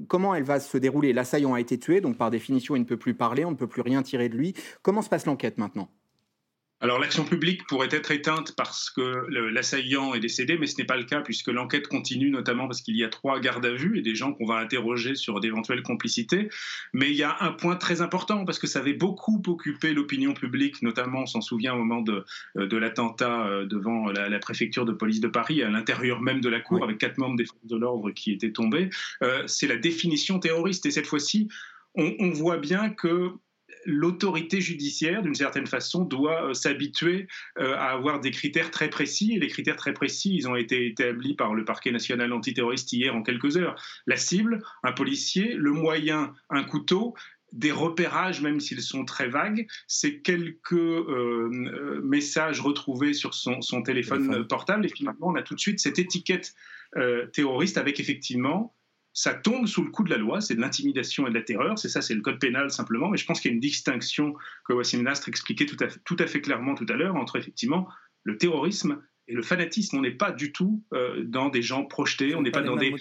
Comment 0.08 0.36
elle 0.36 0.44
va 0.44 0.60
se 0.60 0.78
dérouler? 0.78 1.14
L'assaillant 1.14 1.54
a 1.54 1.60
été 1.60 1.80
tué, 1.80 2.02
donc 2.02 2.18
par 2.18 2.32
définition, 2.32 2.76
il 2.76 2.80
ne 2.80 2.86
peut 2.86 2.98
plus 2.98 3.14
parler, 3.14 3.46
on 3.46 3.52
ne 3.52 3.56
peut 3.56 3.68
plus 3.68 3.82
rien 3.82 4.04
tirer 4.04 4.30
de 4.30 4.36
lui. 4.36 4.54
Comment 4.82 5.02
se 5.02 5.10
passe 5.10 5.26
l'enquête 5.26 5.58
maintenant? 5.58 5.90
Alors 6.84 7.00
l'action 7.00 7.24
publique 7.24 7.66
pourrait 7.68 7.88
être 7.92 8.12
éteinte 8.12 8.56
parce 8.58 8.90
que 8.90 9.26
l'assaillant 9.30 10.14
est 10.16 10.20
décédé, 10.20 10.58
mais 10.58 10.68
ce 10.68 10.78
n'est 10.78 10.84
pas 10.84 10.98
le 10.98 11.06
cas 11.06 11.22
puisque 11.22 11.48
l'enquête 11.48 11.88
continue, 11.88 12.30
notamment 12.30 12.68
parce 12.68 12.82
qu'il 12.82 12.98
y 12.98 13.06
a 13.06 13.08
trois 13.08 13.40
gardes 13.40 13.66
à 13.66 13.72
vue 13.72 13.98
et 13.98 14.02
des 14.02 14.16
gens 14.16 14.34
qu'on 14.34 14.46
va 14.46 14.58
interroger 14.58 15.16
sur 15.16 15.40
d'éventuelles 15.40 15.82
complicités. 15.82 16.50
Mais 16.92 17.10
il 17.10 17.16
y 17.16 17.24
a 17.24 17.38
un 17.40 17.54
point 17.54 17.78
très 17.78 18.02
important 18.02 18.44
parce 18.44 18.60
que 18.60 18.68
ça 18.68 18.80
avait 18.80 18.94
beaucoup 18.94 19.42
occupé 19.48 19.94
l'opinion 19.94 20.34
publique, 20.34 20.82
notamment 20.82 21.22
on 21.22 21.26
s'en 21.26 21.40
souvient 21.40 21.74
au 21.74 21.78
moment 21.78 22.02
de, 22.02 22.26
euh, 22.58 22.68
de 22.68 22.76
l'attentat 22.76 23.48
euh, 23.48 23.66
devant 23.66 24.08
la, 24.08 24.40
préfecture 24.40 24.84
de 24.84 24.92
police 24.92 25.22
de 25.22 25.30
Paris, 25.30 25.64
à 25.64 25.70
l'intérieur 25.70 26.20
même 26.20 26.42
de 26.42 26.50
la 26.50 26.60
cour, 26.60 26.84
avec 26.84 26.98
quatre 26.98 27.18
membres 27.18 27.38
des 27.38 27.46
forces 27.46 27.66
de 27.66 27.78
l'ordre 27.78 28.12
qui 28.12 28.34
étaient 28.34 28.52
tombés. 28.52 28.90
Euh, 29.22 29.44
c'est 29.48 29.68
la 29.68 29.78
définition 29.78 30.38
terroriste 30.38 30.86
et 30.86 30.92
cette 30.92 31.08
fois-ci, 31.08 31.48
on, 31.96 32.14
on 32.20 32.32
voit 32.32 32.58
bien 32.58 32.90
que 32.90 33.32
l'autorité 33.86 34.62
judiciaire, 34.62 35.22
d'une 35.22 35.36
certaine 35.36 35.68
façon, 35.68 36.04
doit 36.04 36.50
euh, 36.50 36.54
s'habituer 36.54 37.28
euh, 37.60 37.76
à 37.76 37.92
avoir 37.92 38.20
des 38.20 38.32
critères 38.32 38.72
très 38.72 38.90
précis. 38.90 39.34
Et 39.34 39.40
les 39.40 39.48
critères 39.48 39.76
très 39.76 39.94
précis, 39.94 40.36
ils 40.36 40.48
ont 40.48 40.56
été 40.56 40.88
établis 40.88 41.36
par 41.36 41.54
le 41.54 41.66
parquet 41.66 41.92
national 41.92 42.32
antiterroriste 42.34 42.92
hier 42.94 43.16
en 43.16 43.24
quelques 43.24 43.58
heures. 43.58 43.76
La 44.08 44.18
cible, 44.18 44.64
un 44.84 44.92
policier, 44.92 45.54
le 45.56 45.72
moyen, 45.72 46.34
un 46.50 46.64
couteau, 46.64 47.14
des 47.52 47.72
repérages, 47.72 48.42
même 48.42 48.60
s'ils 48.60 48.82
sont 48.82 49.06
très 49.06 49.28
vagues, 49.28 49.68
c'est 49.88 50.22
quelques 50.22 50.74
euh, 50.74 52.02
messages 52.04 52.62
retrouvés 52.62 53.14
sur 53.14 53.36
son, 53.36 53.84
téléphone, 53.84 54.48
portable, 54.48 54.88
et 54.88 54.90
finalement 54.90 55.28
on 55.28 55.36
a 55.36 55.44
tout 55.44 55.54
de 55.54 55.60
suite 55.60 55.80
cette 55.80 56.00
étiquette 56.00 56.54
terroriste 57.32 57.80
avec 57.80 58.00
effectivement 58.00 58.76
ça 59.14 59.34
tombe 59.34 59.68
sous 59.68 59.84
le 59.84 59.92
coup 59.92 60.04
de 60.04 60.10
la 60.10 60.18
loi, 60.18 60.42
c'est 60.42 60.56
de 60.56 60.62
l'intimidation 60.62 61.28
et 61.28 61.30
de 61.30 61.36
la 61.36 61.44
terreur, 61.44 61.78
c'est 61.78 61.90
ça, 61.90 62.02
c'est 62.02 62.16
le 62.16 62.22
code 62.22 62.40
pénal 62.40 62.72
simplement, 62.72 63.10
mais 63.10 63.18
je 63.18 63.26
pense 63.26 63.40
qu'il 63.40 63.52
y 63.52 63.54
a 63.54 63.56
une 63.56 63.62
distinction 63.62 64.34
que 64.66 64.74
Wassim 64.74 65.04
Nastre 65.04 65.30
expliquait 65.30 65.66
tout 65.66 65.78
à, 65.84 65.88
tout 66.04 66.18
à 66.20 66.28
fait 66.28 66.42
clairement 66.42 66.76
tout 66.76 66.88
à 66.90 66.94
l'heure 66.94 67.16
entre 67.16 67.38
effectivement 67.38 67.88
le 68.24 68.38
terrorisme 68.38 69.02
et 69.28 69.34
le 69.34 69.42
fanatisme, 69.42 69.98
on 69.98 70.02
n'est 70.02 70.12
pas 70.12 70.32
du 70.32 70.52
tout 70.52 70.82
euh, 70.94 71.24
dans 71.24 71.48
des 71.48 71.62
gens 71.62 71.86
projetés, 71.86 72.36
on 72.36 72.42
n'est 72.42 72.52
pas, 72.52 72.62
dans 72.62 72.76
des 72.76 72.94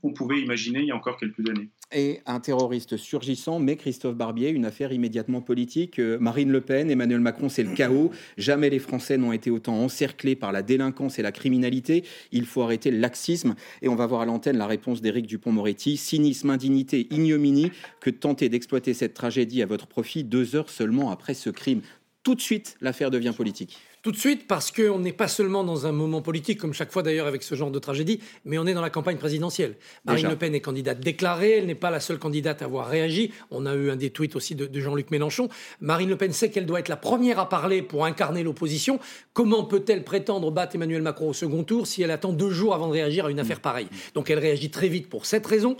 qu'on 0.00 0.12
pouvait 0.14 0.40
imaginer 0.40 0.80
il 0.80 0.86
y 0.86 0.90
a 0.90 0.96
encore 0.96 1.18
quelques 1.18 1.46
années. 1.50 1.68
Et 1.92 2.20
un 2.24 2.40
terroriste 2.40 2.96
surgissant, 2.96 3.58
mais 3.58 3.76
Christophe 3.76 4.16
Barbier, 4.16 4.48
une 4.48 4.64
affaire 4.64 4.92
immédiatement 4.92 5.42
politique. 5.42 5.98
Euh, 5.98 6.18
Marine 6.18 6.50
Le 6.50 6.62
Pen, 6.62 6.90
Emmanuel 6.90 7.20
Macron, 7.20 7.50
c'est 7.50 7.62
le 7.62 7.74
chaos. 7.74 8.10
Jamais 8.38 8.70
les 8.70 8.78
Français 8.78 9.18
n'ont 9.18 9.32
été 9.32 9.50
autant 9.50 9.74
encerclés 9.74 10.34
par 10.34 10.50
la 10.50 10.62
délinquance 10.62 11.18
et 11.18 11.22
la 11.22 11.32
criminalité. 11.32 12.02
Il 12.32 12.46
faut 12.46 12.62
arrêter 12.62 12.90
le 12.90 12.98
laxisme. 12.98 13.54
Et 13.82 13.88
on 13.88 13.96
va 13.96 14.06
voir 14.06 14.22
à 14.22 14.26
l'antenne 14.26 14.56
la 14.56 14.66
réponse 14.66 15.02
d'Éric 15.02 15.26
Dupont-Moretti. 15.26 15.98
Cynisme, 15.98 16.48
indignité, 16.48 17.06
ignominie 17.10 17.70
que 18.00 18.08
de 18.08 18.16
tenter 18.16 18.48
d'exploiter 18.48 18.94
cette 18.94 19.12
tragédie 19.12 19.60
à 19.60 19.66
votre 19.66 19.86
profit 19.86 20.24
deux 20.24 20.56
heures 20.56 20.70
seulement 20.70 21.10
après 21.10 21.34
ce 21.34 21.50
crime. 21.50 21.82
Tout 22.22 22.34
de 22.34 22.40
suite, 22.40 22.76
l'affaire 22.80 23.12
devient 23.12 23.32
politique. 23.36 23.78
Tout 24.06 24.12
de 24.12 24.16
suite, 24.16 24.46
parce 24.46 24.70
qu'on 24.70 25.00
n'est 25.00 25.12
pas 25.12 25.26
seulement 25.26 25.64
dans 25.64 25.84
un 25.84 25.90
moment 25.90 26.22
politique, 26.22 26.60
comme 26.60 26.72
chaque 26.72 26.92
fois 26.92 27.02
d'ailleurs 27.02 27.26
avec 27.26 27.42
ce 27.42 27.56
genre 27.56 27.72
de 27.72 27.80
tragédie, 27.80 28.20
mais 28.44 28.56
on 28.56 28.64
est 28.64 28.72
dans 28.72 28.80
la 28.80 28.88
campagne 28.88 29.16
présidentielle. 29.16 29.74
Marine 30.04 30.28
Le 30.28 30.36
Pen 30.36 30.54
est 30.54 30.60
candidate 30.60 31.00
déclarée, 31.00 31.58
elle 31.58 31.66
n'est 31.66 31.74
pas 31.74 31.90
la 31.90 31.98
seule 31.98 32.20
candidate 32.20 32.62
à 32.62 32.66
avoir 32.66 32.86
réagi. 32.86 33.32
On 33.50 33.66
a 33.66 33.74
eu 33.74 33.90
un 33.90 33.96
des 33.96 34.10
tweets 34.10 34.36
aussi 34.36 34.54
de, 34.54 34.70
Jean-Luc 34.78 35.10
Mélenchon. 35.10 35.48
Marine 35.80 36.08
Le 36.08 36.16
Pen 36.16 36.30
sait 36.32 36.52
qu'elle 36.52 36.66
doit 36.66 36.78
être 36.78 36.88
la 36.88 36.96
première 36.96 37.40
à 37.40 37.48
parler 37.48 37.82
pour 37.82 38.04
incarner 38.04 38.44
l'opposition. 38.44 39.00
Comment 39.32 39.64
peut-elle 39.64 40.04
prétendre 40.04 40.52
battre 40.52 40.76
Emmanuel 40.76 41.02
Macron 41.02 41.30
au 41.30 41.34
second 41.34 41.64
tour 41.64 41.88
si 41.88 42.00
elle 42.00 42.12
attend 42.12 42.32
deux 42.32 42.50
jours 42.50 42.76
avant 42.76 42.86
de 42.86 42.92
réagir 42.92 43.26
à 43.26 43.30
une 43.32 43.40
affaire 43.40 43.58
pareille? 43.58 43.88
Donc 44.14 44.30
elle 44.30 44.38
réagit 44.38 44.70
très 44.70 44.86
vite 44.86 45.08
pour 45.08 45.26
cette 45.26 45.48
raison, 45.48 45.76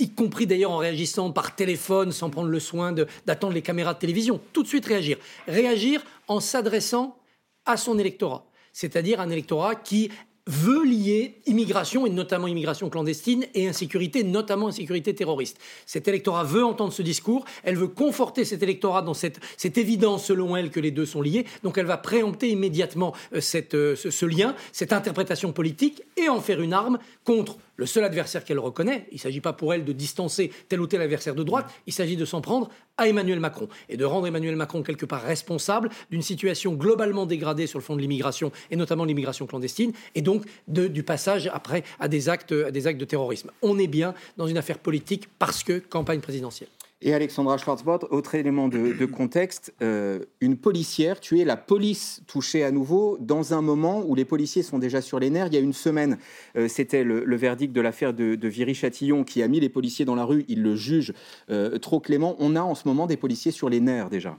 y 0.00 0.10
compris 0.10 0.48
d'ailleurs 0.48 0.72
en 0.72 0.78
réagissant 0.78 1.30
par 1.30 1.54
téléphone 1.54 2.10
sans 2.10 2.28
prendre 2.28 2.48
le 2.48 2.58
soin 2.58 2.92
d'attendre 3.24 3.52
les 3.52 3.62
caméras 3.62 3.94
de 3.94 4.00
télévision. 4.00 4.40
Tout 4.52 4.64
de 4.64 4.68
suite 4.68 4.86
réagir. 4.86 5.16
Réagir 5.46 6.02
en 6.26 6.40
s'adressant 6.40 7.14
à 7.68 7.76
son 7.76 7.98
électorat, 7.98 8.44
c'est-à-dire 8.72 9.20
un 9.20 9.30
électorat 9.30 9.76
qui 9.76 10.10
veut 10.48 10.82
lier 10.82 11.42
immigration, 11.44 12.06
et 12.06 12.10
notamment 12.10 12.46
immigration 12.46 12.88
clandestine, 12.88 13.44
et 13.54 13.68
insécurité, 13.68 14.24
notamment 14.24 14.68
insécurité 14.68 15.14
terroriste. 15.14 15.58
Cet 15.84 16.08
électorat 16.08 16.42
veut 16.42 16.64
entendre 16.64 16.92
ce 16.92 17.02
discours, 17.02 17.44
elle 17.64 17.76
veut 17.76 17.88
conforter 17.88 18.46
cet 18.46 18.62
électorat 18.62 19.02
dans 19.02 19.12
cette, 19.12 19.38
évidence, 19.76 20.24
selon 20.24 20.56
elle, 20.56 20.70
que 20.70 20.80
les 20.80 20.90
deux 20.90 21.04
sont 21.04 21.20
liés, 21.20 21.44
donc 21.62 21.76
elle 21.76 21.84
va 21.84 21.98
préempter 21.98 22.48
immédiatement 22.48 23.14
euh, 23.34 23.40
euh, 23.74 23.94
ce 23.94 24.26
lien, 24.26 24.56
cette 24.72 24.94
interprétation 24.94 25.52
politique, 25.52 26.02
et 26.16 26.30
en 26.30 26.40
faire 26.40 26.62
une 26.62 26.72
arme 26.72 26.98
contre 27.24 27.58
le 27.78 27.86
seul 27.86 28.04
adversaire 28.04 28.44
qu'elle 28.44 28.58
reconnaît. 28.58 29.06
Il 29.10 29.14
ne 29.14 29.20
s'agit 29.20 29.40
pas 29.40 29.54
pour 29.54 29.72
elle 29.72 29.84
de 29.84 29.92
distancer 29.92 30.52
tel 30.68 30.80
ou 30.80 30.86
tel 30.86 31.00
adversaire 31.00 31.34
de 31.34 31.42
droite, 31.42 31.70
il 31.86 31.92
s'agit 31.94 32.16
de 32.16 32.26
s'en 32.26 32.42
prendre 32.42 32.68
à 32.98 33.08
Emmanuel 33.08 33.40
Macron 33.40 33.68
et 33.88 33.96
de 33.96 34.04
rendre 34.04 34.26
Emmanuel 34.26 34.56
Macron 34.56 34.82
quelque 34.82 35.06
part 35.06 35.22
responsable 35.22 35.88
d'une 36.10 36.22
situation 36.22 36.74
globalement 36.74 37.24
dégradée 37.24 37.66
sur 37.66 37.78
le 37.78 37.84
fond 37.84 37.96
de 37.96 38.00
l'immigration 38.00 38.52
et 38.70 38.76
notamment 38.76 39.04
l'immigration 39.04 39.46
clandestine 39.46 39.92
et 40.14 40.20
donc 40.20 40.44
du 40.66 41.02
passage 41.04 41.48
après 41.54 41.84
à 42.00 42.08
des 42.08 42.28
actes, 42.28 42.52
à 42.52 42.70
des 42.70 42.86
actes 42.86 43.00
de 43.00 43.04
terrorisme. 43.04 43.50
On 43.62 43.78
est 43.78 43.86
bien 43.86 44.14
dans 44.36 44.48
une 44.48 44.58
affaire 44.58 44.78
politique 44.78 45.28
parce 45.38 45.62
que 45.62 45.78
campagne 45.78 46.20
présidentielle. 46.20 46.68
Et 47.00 47.14
Alexandra 47.14 47.58
Schwarzbord, 47.58 48.08
autre 48.10 48.34
élément 48.34 48.66
de, 48.66 49.06
contexte, 49.06 49.72
euh, 49.82 50.18
une 50.40 50.56
policière 50.56 51.20
tuée, 51.20 51.44
la 51.44 51.56
police 51.56 52.22
touchée 52.26 52.64
à 52.64 52.72
nouveau 52.72 53.18
dans 53.20 53.54
un 53.54 53.62
moment 53.62 54.02
où 54.04 54.16
les 54.16 54.24
policiers 54.24 54.64
sont 54.64 54.80
déjà 54.80 55.00
sur 55.00 55.20
les 55.20 55.30
nerfs. 55.30 55.46
Il 55.46 55.54
y 55.54 55.58
a 55.58 55.60
une 55.60 55.72
semaine, 55.72 56.18
euh, 56.56 56.66
c'était 56.66 57.04
le, 57.04 57.36
verdict 57.36 57.72
de 57.72 57.80
l'affaire 57.80 58.14
de, 58.14 58.48
Viry-Châtillon 58.48 59.22
qui 59.22 59.44
a 59.44 59.48
mis 59.48 59.60
les 59.60 59.68
policiers 59.68 60.04
dans 60.04 60.16
la 60.16 60.24
rue. 60.24 60.44
Il 60.48 60.60
le 60.62 60.74
juge 60.74 61.12
euh, 61.50 61.78
trop 61.78 62.00
clément. 62.00 62.34
On 62.40 62.56
a 62.56 62.62
en 62.62 62.74
ce 62.74 62.88
moment 62.88 63.06
des 63.06 63.16
policiers 63.16 63.52
sur 63.52 63.70
les 63.70 63.78
nerfs 63.78 64.10
déjà. 64.10 64.36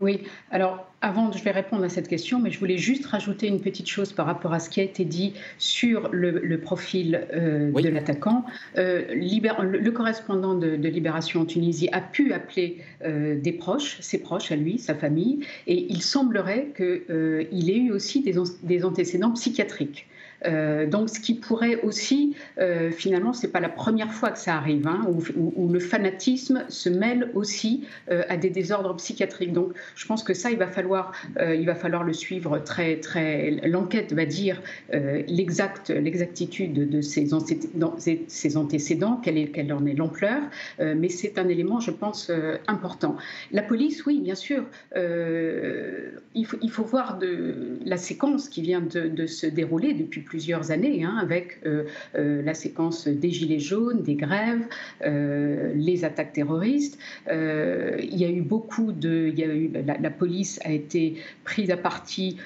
Oui, 0.00 0.20
alors 0.52 0.86
avant, 1.00 1.32
je 1.32 1.42
vais 1.42 1.50
répondre 1.50 1.82
à 1.82 1.88
cette 1.88 2.06
question, 2.06 2.38
mais 2.38 2.52
je 2.52 2.60
voulais 2.60 2.78
juste 2.78 3.04
rajouter 3.06 3.48
une 3.48 3.60
petite 3.60 3.88
chose 3.88 4.12
par 4.12 4.26
rapport 4.26 4.52
à 4.52 4.60
ce 4.60 4.70
qui 4.70 4.78
a 4.78 4.84
été 4.84 5.04
dit 5.04 5.34
sur 5.58 6.08
le, 6.12 6.56
profil 6.60 7.26
euh, 7.32 7.72
de 7.72 7.88
l'attaquant. 7.88 8.44
Euh, 8.76 9.04
le, 9.10 9.90
correspondant 9.90 10.54
de, 10.54 10.68
Libération 10.68 11.40
en 11.40 11.46
Tunisie 11.46 11.88
a 11.90 12.00
pu 12.00 12.32
appeler 12.32 12.78
euh, 13.04 13.40
des 13.40 13.52
proches, 13.52 14.00
ses 14.00 14.20
proches 14.20 14.52
à 14.52 14.56
lui, 14.56 14.78
sa 14.78 14.94
famille, 14.94 15.44
et 15.66 15.86
il 15.90 16.00
semblerait 16.00 16.72
qu'il 16.76 17.70
ait 17.70 17.78
eu 17.78 17.90
aussi 17.90 18.22
des 18.22 18.84
antécédents 18.84 19.32
psychiatriques. 19.32 20.06
Euh, 20.46 20.86
donc, 20.86 21.08
ce 21.08 21.20
qui 21.20 21.34
pourrait 21.34 21.80
aussi, 21.82 22.36
euh, 22.58 22.90
finalement, 22.90 23.32
c'est 23.32 23.48
pas 23.48 23.60
la 23.60 23.68
première 23.68 24.12
fois 24.12 24.30
que 24.30 24.38
ça 24.38 24.54
arrive, 24.54 24.86
hein, 24.86 25.06
où, 25.36 25.68
le 25.68 25.80
fanatisme 25.80 26.64
se 26.68 26.88
mêle 26.88 27.30
aussi 27.34 27.84
euh, 28.10 28.22
à 28.28 28.36
des 28.36 28.50
désordres 28.50 28.94
psychiatriques. 28.96 29.52
Donc, 29.52 29.72
je 29.94 30.06
pense 30.06 30.22
que 30.22 30.34
ça, 30.34 30.50
il 30.50 30.58
va 30.58 30.66
falloir, 30.66 31.12
il 31.40 31.66
va 31.66 31.74
falloir 31.74 32.04
le 32.04 32.12
suivre 32.12 32.58
très, 32.58 32.96
très. 32.96 33.50
L'enquête 33.66 34.12
va 34.12 34.24
dire 34.24 34.62
l'exact, 34.92 35.90
l'exactitude 35.90 36.88
de 36.88 37.00
ces, 37.00 37.34
antécédents, 37.34 39.20
quelle, 39.22 39.38
est, 39.38 39.48
quelle 39.48 39.72
en 39.72 39.84
est 39.86 39.94
l'ampleur, 39.94 40.42
mais 40.78 41.08
c'est 41.08 41.38
un 41.38 41.48
élément, 41.48 41.80
je 41.80 41.90
pense, 41.90 42.30
important. 42.66 43.16
La 43.52 43.62
police, 43.62 44.04
oui, 44.06 44.20
bien 44.20 44.34
sûr, 44.34 44.64
il 44.94 46.46
faut, 46.46 46.58
il, 46.62 46.70
faut, 46.70 46.84
voir 46.84 47.18
la 47.84 47.96
séquence 47.96 48.48
qui 48.48 48.62
vient 48.62 48.80
de, 48.80 49.08
de 49.08 49.26
se 49.26 49.46
dérouler 49.46 49.92
depuis 49.92 50.22
plusieurs 50.28 50.70
années, 50.70 51.04
hein, 51.04 51.16
avec 51.20 51.58
euh, 51.64 51.84
euh, 52.14 52.42
la 52.42 52.54
séquence 52.54 53.08
des 53.08 53.30
gilets 53.30 53.58
jaunes, 53.58 54.02
des 54.02 54.14
grèves, 54.14 54.66
euh, 55.04 55.72
les 55.74 56.04
attaques 56.04 56.34
terroristes. 56.34 56.98
il 57.30 58.16
y 58.16 58.24
a 58.24 58.30
eu 58.30 58.42
beaucoup 58.42 58.92
de, 58.92 59.32
eu, 59.36 59.70
la, 59.84 60.10
police 60.10 60.60
a 60.64 60.72
été 60.72 61.14
prise 61.44 61.70
à 61.70 61.76
partie 61.76 62.36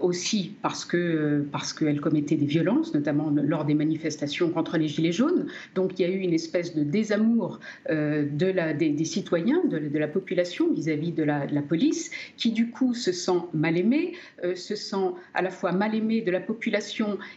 aussi 0.00 0.54
parce 0.62 0.84
que 0.84 1.44
parce 1.52 1.72
qu'elle 1.72 2.00
commettait 2.00 2.36
des 2.36 2.46
violences, 2.46 2.92
notamment 2.94 3.30
lors 3.30 3.64
des 3.64 3.74
manifestations 3.74 4.50
contre 4.50 4.76
les 4.76 4.88
gilets 4.88 5.12
jaunes. 5.12 5.46
Donc 5.74 5.98
il 5.98 6.02
y 6.02 6.04
a 6.04 6.12
eu 6.12 6.18
une 6.18 6.34
espèce 6.34 6.74
de 6.74 6.82
désamour 6.84 7.60
des, 7.88 9.04
citoyens, 9.04 9.62
de, 9.64 9.98
la 9.98 10.08
population 10.08 10.72
vis-à-vis 10.72 11.12
de, 11.12 11.22
la, 11.22 11.46
de, 11.46 11.54
la, 11.54 11.62
police, 11.62 12.10
qui 12.36 12.52
du 12.52 12.70
coup 12.70 12.94
se 12.94 13.12
sent 13.12 13.40
mal 13.54 13.76
aimé, 13.76 14.12
se 14.54 14.74
sent 14.74 15.08
à 15.34 15.42
la 15.42 15.50
fois 15.50 15.72
mal 15.72 15.94
aimé 15.94 16.20
de 16.20 16.30
la 16.30 16.40
population 16.40 16.89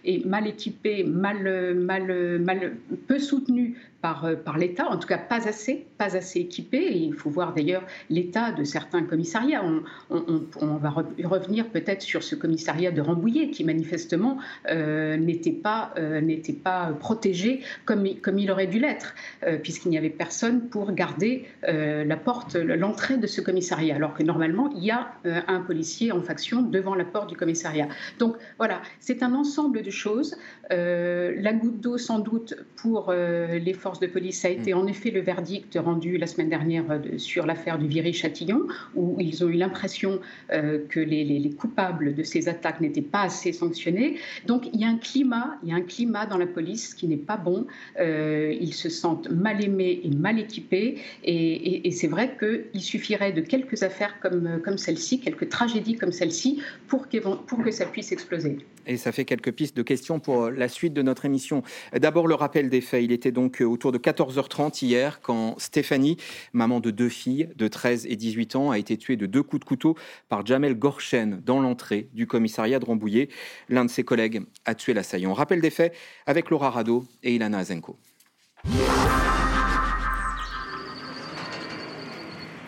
est 0.05 0.25
mal 0.25 0.48
équipée, 0.48 1.03
mal, 1.03 1.74
mal, 1.75 2.39
mal, 2.39 2.77
peu 3.07 3.19
soutenue 3.19 3.75
par, 4.03 4.25
euh, 4.25 4.36
par 4.36 4.57
l'État, 4.57 4.89
en 4.89 4.98
tout 4.98 5.07
cas 5.07 5.17
pas 5.17 5.48
assez, 5.48 5.88
pas 5.98 6.17
assez 6.17 6.41
équipé. 6.41 6.77
Et 6.77 6.98
il 6.98 7.13
faut 7.13 7.29
voir 7.29 7.53
d'ailleurs 7.53 7.83
l'état 8.10 8.51
de 8.51 8.65
certains 8.65 9.03
commissariats. 9.03 9.63
On, 10.10 10.75
va 10.75 10.89
revenir 10.89 11.69
peut-être 11.69 12.01
sur 12.01 12.22
ce 12.22 12.36
commissariat 12.36 12.91
de 12.91 13.01
Rambouillet 13.01 13.50
qui 13.50 13.63
manifestement 13.63 14.39
euh, 14.69 15.15
n'était 15.15 15.53
pas, 15.53 15.93
euh, 15.98 16.22
pas 16.62 16.91
protégé 17.00 17.62
comme, 17.86 18.03
comme 18.22 18.38
il 18.39 18.51
aurait 18.51 18.67
dû 18.67 18.79
l'être, 18.79 19.15
puisqu'il 19.62 19.89
n'y 19.89 19.98
avait 19.98 20.10
personne 20.10 20.67
pour 20.67 20.91
garder 20.91 21.45
la 21.65 22.17
porte, 22.17 22.55
l'entrée 22.55 23.17
de 23.17 23.27
ce 23.27 23.39
commissariat, 23.39 23.95
alors 23.95 24.13
que 24.13 24.24
normalement 24.24 24.69
il 24.75 24.83
y 24.83 24.91
a 24.91 25.13
un 25.48 25.62
policier 25.62 26.12
en 26.12 26.22
faction 26.22 26.62
devant 26.62 26.95
la 26.95 27.05
porte 27.05 27.29
du 27.29 27.38
commissariat. 27.38 27.88
Donc 28.19 28.36
voilà, 28.57 28.81
c'est 29.00 29.24
un 29.24 29.33
ensemble 29.33 29.81
de 29.81 29.91
choses. 29.91 30.36
la 30.69 31.53
goutte 31.53 31.79
d'eau 31.79 31.98
sans 31.98 32.19
doute 32.19 32.55
pour 32.75 33.13
les 33.13 33.74
forces 33.74 33.92
de 34.00 34.07
police. 34.07 34.45
a 34.45 34.50
été 34.50 34.73
mm. 34.73 34.77
en 34.77 34.88
effet 34.88 35.12
le 35.12 35.21
verdict 35.21 35.77
rendu 35.83 36.17
la 36.17 36.27
semaine 36.27 36.50
dernière 36.50 36.85
euh, 36.89 37.17
sur 37.17 37.45
l'affaire 37.45 37.77
du 37.77 37.88
Viry-Châtillon, 37.88 38.67
où 38.95 39.17
ils 39.19 39.43
ont 39.43 39.50
eu 39.50 39.53
l'impression 39.53 40.19
euh, 40.51 40.79
que 40.89 41.00
les, 41.00 41.50
coupables 41.57 42.15
de 42.15 42.23
ces 42.23 42.50
attaques 42.50 42.81
n'étaient 42.81 43.01
pas 43.01 43.23
assez 43.23 43.53
sanctionnés. 43.53 44.17
Donc 44.45 44.67
il 44.73 44.79
y 44.79 44.85
a 44.85 44.88
un 44.88 44.97
climat, 44.97 45.57
il 45.63 45.69
y 45.69 45.71
a 45.71 45.75
un 45.75 45.81
climat 45.81 46.25
dans 46.25 46.38
la 46.38 46.47
police 46.47 46.93
qui 46.93 47.07
n'est 47.07 47.17
pas 47.17 47.38
bon. 47.38 47.67
Euh, 48.00 48.55
ils 48.59 48.73
se 48.73 48.89
sentent 48.89 49.29
mal 49.29 49.63
aimés 49.63 50.01
et 50.03 50.09
mal 50.09 50.39
équipés. 50.39 50.97
Et, 51.23 51.91
c'est 51.91 52.07
vrai 52.07 52.35
qu'il 52.39 52.81
suffirait 52.81 53.33
de 53.33 53.41
quelques 53.41 53.83
affaires 53.83 54.19
comme, 54.19 54.59
comme 54.63 54.77
celle-ci, 54.77 55.19
quelques 55.19 55.50
tragédies 55.50 55.95
comme 55.95 56.12
celle-ci, 56.12 56.59
pour, 56.88 57.07
pour 57.45 57.63
que 57.63 57.71
ça 57.71 57.85
puisse 57.85 58.12
exploser. 58.12 58.57
Et 58.85 58.97
ça 58.97 59.11
fait 59.11 59.25
quelques 59.25 59.51
pistes 59.51 59.75
de 59.75 59.81
questions 59.81 60.19
pour 60.19 60.49
la 60.49 60.67
suite 60.67 60.93
de 60.93 61.01
notre 61.01 61.25
émission. 61.25 61.63
D'abord, 61.93 62.27
le 62.27 62.35
rappel 62.35 62.69
des 62.69 62.81
faits. 62.81 63.03
Il 63.03 63.11
était 63.11 63.31
donc 63.31 63.61
autour 63.61 63.91
de 63.91 63.97
14h30 63.97 64.83
hier 64.83 65.21
quand 65.21 65.55
Stéphanie, 65.59 66.17
maman 66.53 66.79
de 66.79 66.91
deux 66.91 67.09
filles 67.09 67.49
de 67.55 67.67
13 67.67 68.05
et 68.07 68.15
18 68.15 68.55
ans, 68.55 68.71
a 68.71 68.77
été 68.77 68.97
tuée 68.97 69.15
de 69.15 69.25
deux 69.25 69.43
coups 69.43 69.61
de 69.61 69.65
couteau 69.65 69.95
par 70.29 70.45
Jamel 70.45 70.75
Gorchen 70.75 71.41
dans 71.45 71.61
l'entrée 71.61 72.09
du 72.13 72.27
commissariat 72.27 72.79
de 72.79 72.85
Rambouillet. 72.85 73.29
L'un 73.69 73.85
de 73.85 73.89
ses 73.89 74.03
collègues 74.03 74.41
a 74.65 74.75
tué 74.75 74.93
l'assaillant. 74.93 75.33
Rappel 75.33 75.61
des 75.61 75.69
faits 75.69 75.93
avec 76.25 76.49
Laura 76.49 76.69
Rado 76.69 77.05
et 77.23 77.35
Ilana 77.35 77.59
Azenko. 77.59 77.97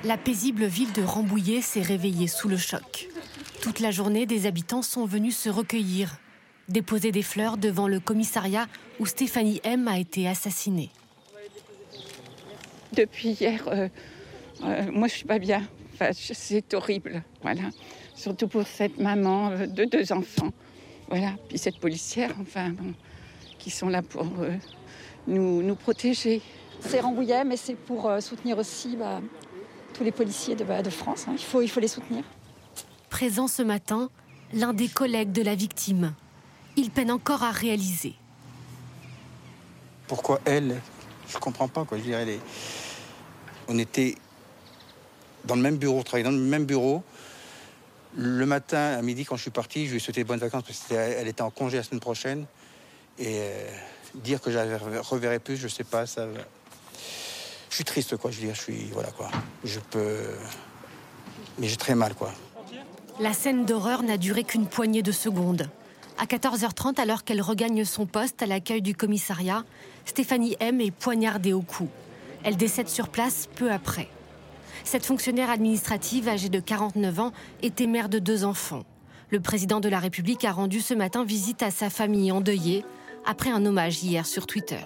La 0.04 0.18
paisible 0.18 0.66
ville 0.66 0.94
de 0.94 1.02
Rambouillet 1.02 1.62
s'est 1.62 1.82
réveillée 1.82 2.28
sous 2.28 2.48
le 2.48 2.58
choc. 2.58 3.08
Toute 3.66 3.80
la 3.80 3.90
journée, 3.90 4.28
des 4.28 4.46
habitants 4.46 4.84
sont 4.84 5.06
venus 5.08 5.36
se 5.36 5.50
recueillir, 5.50 6.20
déposer 6.70 7.12
des 7.12 7.24
fleurs 7.24 7.58
devant 7.58 7.88
le 7.88 8.00
commissariat 8.00 8.68
où 9.00 9.08
Stéphanie 9.08 9.60
M 9.64 9.88
a 9.88 9.98
été 9.98 10.28
assassinée. 10.28 10.92
Depuis 12.94 13.30
hier, 13.30 13.68
euh, 13.68 13.88
euh, 14.64 14.92
moi 14.92 15.08
je 15.08 15.16
suis 15.16 15.26
pas 15.26 15.40
bien. 15.40 15.68
Enfin, 15.96 16.12
c'est 16.14 16.76
horrible, 16.76 17.24
voilà. 17.42 17.64
Surtout 18.14 18.48
pour 18.48 18.68
cette 18.68 19.00
maman 19.00 19.50
euh, 19.50 19.66
de 19.66 19.86
deux 19.86 20.12
enfants, 20.12 20.54
voilà. 21.08 21.32
Puis 21.50 21.58
cette 21.58 21.80
policière, 21.80 22.36
enfin, 22.40 22.76
qui 23.58 23.72
sont 23.72 23.90
là 23.90 24.04
pour 24.04 24.28
nous, 25.26 25.64
nous, 25.64 25.76
protéger. 25.76 26.40
C'est 26.82 27.00
Rambouillet, 27.00 27.44
mais 27.44 27.58
c'est 27.58 27.74
pour 27.74 28.12
soutenir 28.22 28.60
aussi 28.60 28.96
bah, 28.96 29.22
tous 29.96 30.04
les 30.04 30.12
policiers 30.12 30.56
de, 30.56 30.64
bah, 30.64 30.84
de 30.84 30.92
France. 30.92 31.26
Hein. 31.28 31.34
Il, 31.36 31.44
faut, 31.44 31.64
il 31.64 31.68
faut 31.68 31.80
les 31.80 31.88
soutenir. 31.88 32.24
Présent 33.16 33.48
ce 33.48 33.62
matin, 33.62 34.10
l'un 34.52 34.74
des 34.74 34.90
collègues 34.90 35.32
de 35.32 35.42
la 35.42 35.56
victime. 35.56 36.14
Il 36.76 36.92
peine 36.92 37.10
encore 37.10 37.44
à 37.44 37.52
réaliser. 37.52 38.14
Pourquoi 40.10 40.42
elle? 40.44 40.82
Je 41.30 41.38
comprends 41.38 41.70
pas 41.70 41.86
quoi. 41.86 41.98
Je 41.98 42.04
dirais, 42.04 42.40
on 43.70 43.80
était 43.80 44.16
dans 45.46 45.56
le 45.56 45.62
même 45.62 45.78
bureau, 45.78 46.00
on 46.00 46.04
travaillait 46.04 46.30
dans 46.30 46.36
le 46.36 46.44
même 46.44 46.66
bureau. 46.66 47.04
Le 48.18 48.46
matin, 48.46 48.98
à 48.98 49.02
midi, 49.02 49.24
quand 49.24 49.38
je 49.38 49.44
suis 49.44 49.50
parti, 49.50 49.86
je 49.86 49.92
lui 49.92 49.98
ai 49.98 50.00
souhaité 50.02 50.26
bonnes 50.26 50.40
vacances 50.40 50.64
parce 50.64 50.80
qu'elle 50.80 51.30
était 51.30 51.42
en 51.42 51.52
congé 51.52 51.78
la 51.78 51.84
semaine 51.84 52.02
prochaine. 52.02 52.46
Et 53.18 53.38
euh, 53.40 53.70
dire 54.16 54.42
que 54.42 54.52
je 54.52 54.58
la 54.58 54.78
reverrai 55.02 55.40
plus, 55.40 55.56
je 55.56 55.70
sais 55.70 55.86
pas, 55.86 56.06
ça. 56.06 56.28
Je 57.70 57.76
suis 57.76 57.86
triste, 57.86 58.18
quoi. 58.18 58.30
Je 58.30 58.42
veux 58.42 58.48
dire, 58.48 58.56
je 58.56 58.62
suis. 58.62 58.90
Voilà, 58.92 59.12
quoi. 59.12 59.32
Je 59.64 59.80
peux. 59.80 60.20
Mais 61.60 61.70
j'ai 61.70 61.78
très 61.78 61.96
mal, 61.96 62.14
quoi. 62.14 62.34
La 63.18 63.32
scène 63.32 63.64
d'horreur 63.64 64.04
n'a 64.04 64.18
duré 64.18 64.44
qu'une 64.44 64.68
poignée 64.68 65.02
de 65.02 65.14
secondes. 65.14 65.70
À 66.18 66.26
14h30, 66.26 67.00
alors 67.00 67.24
qu'elle 67.24 67.42
regagne 67.42 67.86
son 67.86 68.06
poste 68.06 68.42
à 68.42 68.46
l'accueil 68.46 68.82
du 68.82 68.94
commissariat, 68.94 69.64
Stéphanie 70.04 70.58
M 70.60 70.82
est 70.82 70.92
poignardée 70.92 71.54
au 71.54 71.62
cou. 71.62 71.88
Elle 72.44 72.58
décède 72.58 72.90
sur 72.90 73.08
place 73.08 73.48
peu 73.56 73.72
après. 73.72 74.10
Cette 74.84 75.06
fonctionnaire 75.06 75.50
administrative, 75.50 76.28
âgée 76.28 76.50
de 76.50 76.60
49 76.60 77.20
ans, 77.22 77.32
était 77.62 77.88
mère 77.88 78.10
de 78.10 78.20
deux 78.20 78.44
enfants. 78.44 78.84
Le 79.30 79.40
président 79.40 79.80
de 79.80 79.88
la 79.88 80.00
République 80.00 80.44
a 80.44 80.52
rendu 80.52 80.82
ce 80.82 80.94
matin 80.94 81.24
visite 81.24 81.64
à 81.64 81.72
sa 81.72 81.90
famille 81.90 82.34
endeuillée 82.34 82.84
après 83.26 83.50
un 83.50 83.66
hommage 83.66 84.04
hier 84.04 84.26
sur 84.26 84.46
Twitter. 84.46 84.84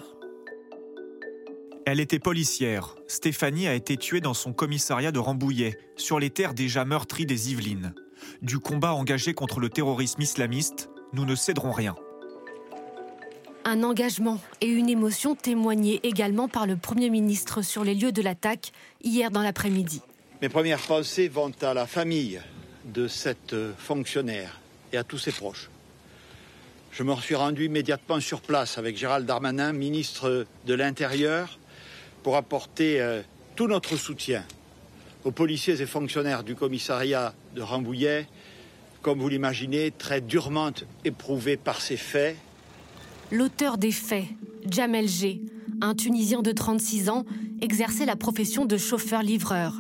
Elle 1.88 2.00
était 2.00 2.20
policière. 2.20 2.96
Stéphanie 3.08 3.68
a 3.68 3.74
été 3.74 3.98
tuée 3.98 4.22
dans 4.22 4.36
son 4.36 4.54
commissariat 4.54 5.12
de 5.12 5.18
Rambouillet, 5.18 5.80
sur 5.98 6.20
les 6.20 6.30
terres 6.30 6.54
déjà 6.54 6.86
meurtries 6.86 7.26
des 7.26 7.52
Yvelines. 7.52 7.96
Du 8.42 8.60
combat 8.60 8.94
engagé 8.94 9.34
contre 9.34 9.60
le 9.60 9.70
terrorisme 9.70 10.22
islamiste, 10.22 10.90
nous 11.14 11.26
ne 11.26 11.36
céderons 11.36 11.72
rien. 11.72 11.96
Un 13.66 13.84
engagement 13.84 14.40
et 14.62 14.68
une 14.68 14.90
émotion 14.90 15.36
témoignés 15.36 16.00
également 16.04 16.48
par 16.48 16.66
le 16.66 16.76
Premier 16.76 17.10
ministre 17.10 17.62
sur 17.62 17.84
les 17.84 17.94
lieux 17.94 18.12
de 18.12 18.22
l'attaque 18.22 18.72
hier 19.04 19.32
dans 19.32 19.42
l'après-midi. 19.42 20.02
Mes 20.42 20.50
premières 20.50 20.80
pensées 20.80 21.28
vont 21.28 21.52
à 21.62 21.74
la 21.74 21.86
famille 21.86 22.40
de 22.86 23.08
cette 23.08 23.56
fonctionnaire 23.78 24.60
et 24.94 24.98
à 24.98 25.04
tous 25.04 25.18
ses 25.18 25.32
proches. 25.32 25.70
Je 26.92 27.04
me 27.04 27.16
suis 27.16 27.36
rendu 27.36 27.66
immédiatement 27.66 28.20
sur 28.20 28.42
place 28.42 28.78
avec 28.78 28.98
Gérald 28.98 29.26
Darmanin, 29.26 29.74
ministre 29.74 30.46
de 30.66 30.74
l'Intérieur, 30.74 31.60
pour 32.24 32.36
apporter 32.36 33.00
euh, 33.00 33.22
tout 33.56 33.68
notre 33.68 33.96
soutien 33.96 34.44
aux 35.26 35.32
policiers 35.32 35.82
et 35.82 35.86
fonctionnaires 35.86 36.44
du 36.44 36.56
commissariat 36.56 37.34
de 37.56 37.62
Rambouillet, 37.62 38.28
comme 39.02 39.20
vous 39.20 39.30
l'imaginez, 39.30 39.92
très 39.92 40.22
durement 40.22 40.72
éprouvés 41.06 41.58
par 41.58 41.82
ces 41.82 41.98
faits. 41.98 42.38
L'auteur 43.32 43.78
des 43.78 43.92
faits, 43.92 44.26
Jamel 44.70 45.08
G., 45.08 45.42
un 45.82 45.96
Tunisien 45.96 46.42
de 46.42 46.52
36 46.52 47.10
ans, 47.10 47.26
exerçait 47.62 48.06
la 48.06 48.16
profession 48.16 48.66
de 48.66 48.78
chauffeur-livreur. 48.78 49.74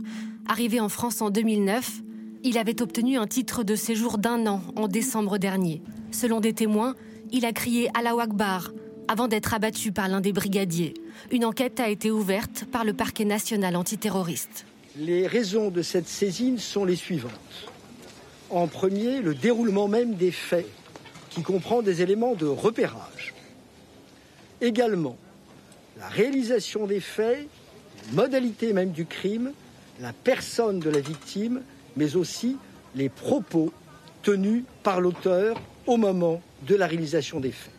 Arrivé 0.48 0.79
en 0.79 0.89
France 0.89 1.22
en 1.22 1.29
2009, 1.29 2.01
il 2.43 2.58
avait 2.58 2.81
obtenu 2.81 3.17
un 3.17 3.27
titre 3.27 3.63
de 3.63 3.75
séjour 3.75 4.17
d'un 4.17 4.48
an 4.48 4.62
en 4.75 4.88
décembre 4.88 5.38
dernier. 5.38 5.81
Selon 6.12 6.39
des 6.39 6.53
témoins, 6.53 6.96
il 7.31 7.46
a 7.46 7.51
crié 7.51 7.89
Allahu 7.93 8.22
Akbar 8.22 8.72
avant 9.08 9.27
d'être 9.27 9.53
abattu 9.53 9.91
par 9.91 10.08
l'un 10.08 10.22
des 10.22 10.31
brigadiers. 10.31 10.93
Une 11.31 11.43
enquête 11.43 11.79
a 11.79 11.89
été 11.89 12.12
ouverte 12.12 12.65
par 12.72 12.86
le 12.86 12.93
parquet 12.93 13.25
national 13.25 13.75
antiterroriste. 13.75 14.65
Les 14.98 15.27
raisons 15.27 15.69
de 15.69 15.81
cette 15.81 16.08
saisine 16.08 16.58
sont 16.58 16.86
les 16.86 16.96
suivantes. 16.96 17.31
En 18.50 18.67
premier, 18.67 19.22
le 19.22 19.36
déroulement 19.36 19.88
même 19.88 20.15
des 20.15 20.31
faits, 20.31 20.67
qui 21.29 21.43
comprend 21.43 21.81
des 21.81 22.01
éléments 22.01 22.34
de 22.34 22.48
repérage. 22.48 23.34
Également, 24.62 25.17
la 26.00 26.08
réalisation 26.08 26.88
des 26.88 27.00
faits, 27.00 27.48
les 28.08 28.15
modalités 28.15 28.74
même 28.74 28.91
du 28.91 29.05
crime, 29.05 29.53
la 30.00 30.13
personne 30.13 30.79
de 30.79 30.89
la 30.89 31.00
victime, 31.00 31.62
mais 31.96 32.15
aussi 32.15 32.58
les 32.96 33.10
propos 33.10 33.72
tenus 34.24 34.63
par 34.84 35.01
l'auteur 35.01 35.62
au 35.86 35.98
moment 35.98 36.41
de 36.67 36.75
la 36.75 36.88
réalisation 36.88 37.39
des 37.39 37.51
faits. 37.51 37.74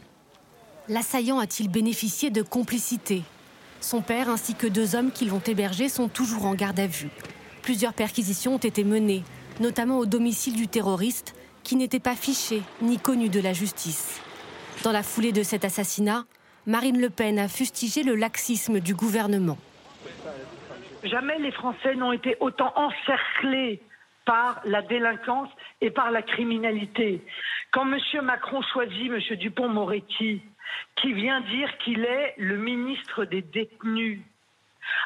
L'assaillant 0.89 1.39
a-t-il 1.39 1.69
bénéficié 1.69 2.31
de 2.31 2.43
complicité? 2.43 3.23
Son 3.81 4.03
père 4.03 4.29
ainsi 4.29 4.55
que 4.55 4.67
deux 4.67 4.95
hommes 4.95 5.11
qui 5.11 5.25
l'ont 5.25 5.41
hébergé 5.41 5.89
sont 5.89 6.09
toujours 6.09 6.47
en 6.47 6.55
garde 6.55 6.79
à 6.79 6.87
vue. 6.87 7.09
Plusieurs 7.63 7.95
perquisitions 7.95 8.55
ont 8.55 8.59
été 8.59 8.85
menées, 8.85 9.23
notamment 9.59 9.99
au 9.99 10.07
domicile 10.07 10.55
du 10.55 10.69
terroriste, 10.69 11.35
qui 11.63 11.77
n'était 11.77 12.01
pas 12.01 12.15
fiché 12.15 12.63
ni 12.83 12.99
connu 12.99 13.29
de 13.29 13.41
la 13.41 13.53
justice. 13.53 14.21
Dans 14.85 14.93
la 14.93 15.03
foulée 15.03 15.33
de 15.33 15.43
cet 15.43 15.65
assassinat, 15.65 16.25
Marine 16.67 17.01
Le 17.01 17.11
Pen 17.11 17.39
a 17.39 17.49
fustigé 17.49 18.03
le 18.03 18.15
laxisme 18.15 18.81
du 18.81 18.95
gouvernement. 18.95 19.59
Jamais 21.03 21.39
les 21.39 21.53
Français 21.53 21.95
n'ont 21.95 22.13
été 22.13 22.37
autant 22.41 22.73
encerclés 22.77 23.81
par 24.27 24.61
la 24.65 24.83
délinquance 24.83 25.49
et 25.81 25.91
par 25.91 26.11
la 26.11 26.23
criminalité. 26.23 27.23
Quand 27.73 27.91
M. 27.91 27.99
Macron 28.25 28.61
choisit 28.63 29.11
M. 29.11 29.37
Dupont-Moretti 29.37 30.43
qui 30.97 31.13
vient 31.13 31.41
dire 31.41 31.69
qu'il 31.79 32.05
est 32.05 32.35
le 32.39 32.57
ministre 32.57 33.25
des 33.25 33.43
détenus. 33.43 34.21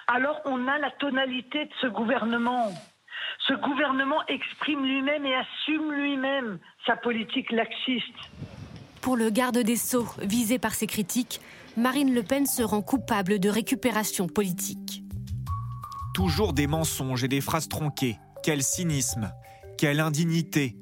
Alors 0.06 0.40
on 0.44 0.66
a 0.66 0.78
la 0.78 0.90
tonalité 0.92 1.64
de 1.66 1.72
ce 1.80 1.86
gouvernement. 1.86 2.72
Ce 3.46 3.54
gouvernement 3.54 4.24
exprime 4.28 4.84
lui-même 4.84 5.26
et 5.26 5.34
assume 5.34 5.92
lui-même 5.92 6.58
sa 6.86 6.96
politique 6.96 7.50
laxiste. 7.52 8.14
Pour 9.00 9.16
le 9.16 9.30
garde 9.30 9.58
des 9.58 9.76
Sceaux, 9.76 10.08
visé 10.22 10.58
par 10.58 10.72
ces 10.72 10.86
critiques, 10.86 11.40
Marine 11.76 12.14
Le 12.14 12.22
Pen 12.22 12.46
se 12.46 12.62
rend 12.62 12.82
coupable 12.82 13.38
de 13.38 13.48
récupération 13.48 14.28
politique. 14.28 15.02
Toujours 16.14 16.52
des 16.52 16.66
mensonges 16.66 17.24
et 17.24 17.28
des 17.28 17.40
phrases 17.40 17.68
tronquées. 17.68 18.16
Quel 18.42 18.62
cynisme, 18.62 19.32
quelle 19.76 20.00
indignité, 20.00 20.76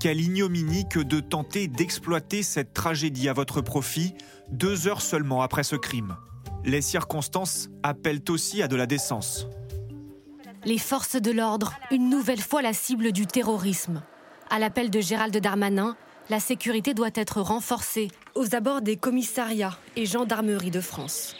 quelle 0.00 0.20
ignominie 0.20 0.88
que 0.88 1.00
de 1.00 1.20
tenter 1.20 1.68
d'exploiter 1.68 2.42
cette 2.42 2.74
tragédie 2.74 3.28
à 3.28 3.32
votre 3.32 3.60
profit 3.60 4.14
deux 4.50 4.88
heures 4.88 5.02
seulement 5.02 5.42
après 5.42 5.64
ce 5.64 5.76
crime. 5.76 6.16
Les 6.64 6.82
circonstances 6.82 7.68
appellent 7.82 8.22
aussi 8.28 8.62
à 8.62 8.68
de 8.68 8.76
la 8.76 8.86
décence. 8.86 9.46
Les 10.64 10.78
forces 10.78 11.16
de 11.16 11.30
l'ordre, 11.30 11.74
une 11.90 12.08
nouvelle 12.08 12.40
fois 12.40 12.62
la 12.62 12.72
cible 12.72 13.12
du 13.12 13.26
terrorisme. 13.26 14.02
À 14.50 14.58
l'appel 14.58 14.90
de 14.90 15.00
Gérald 15.00 15.36
Darmanin, 15.36 15.96
la 16.30 16.40
sécurité 16.40 16.94
doit 16.94 17.10
être 17.14 17.40
renforcée 17.40 18.08
aux 18.34 18.54
abords 18.54 18.80
des 18.80 18.96
commissariats 18.96 19.78
et 19.96 20.06
gendarmeries 20.06 20.70
de 20.70 20.80
France. 20.80 21.36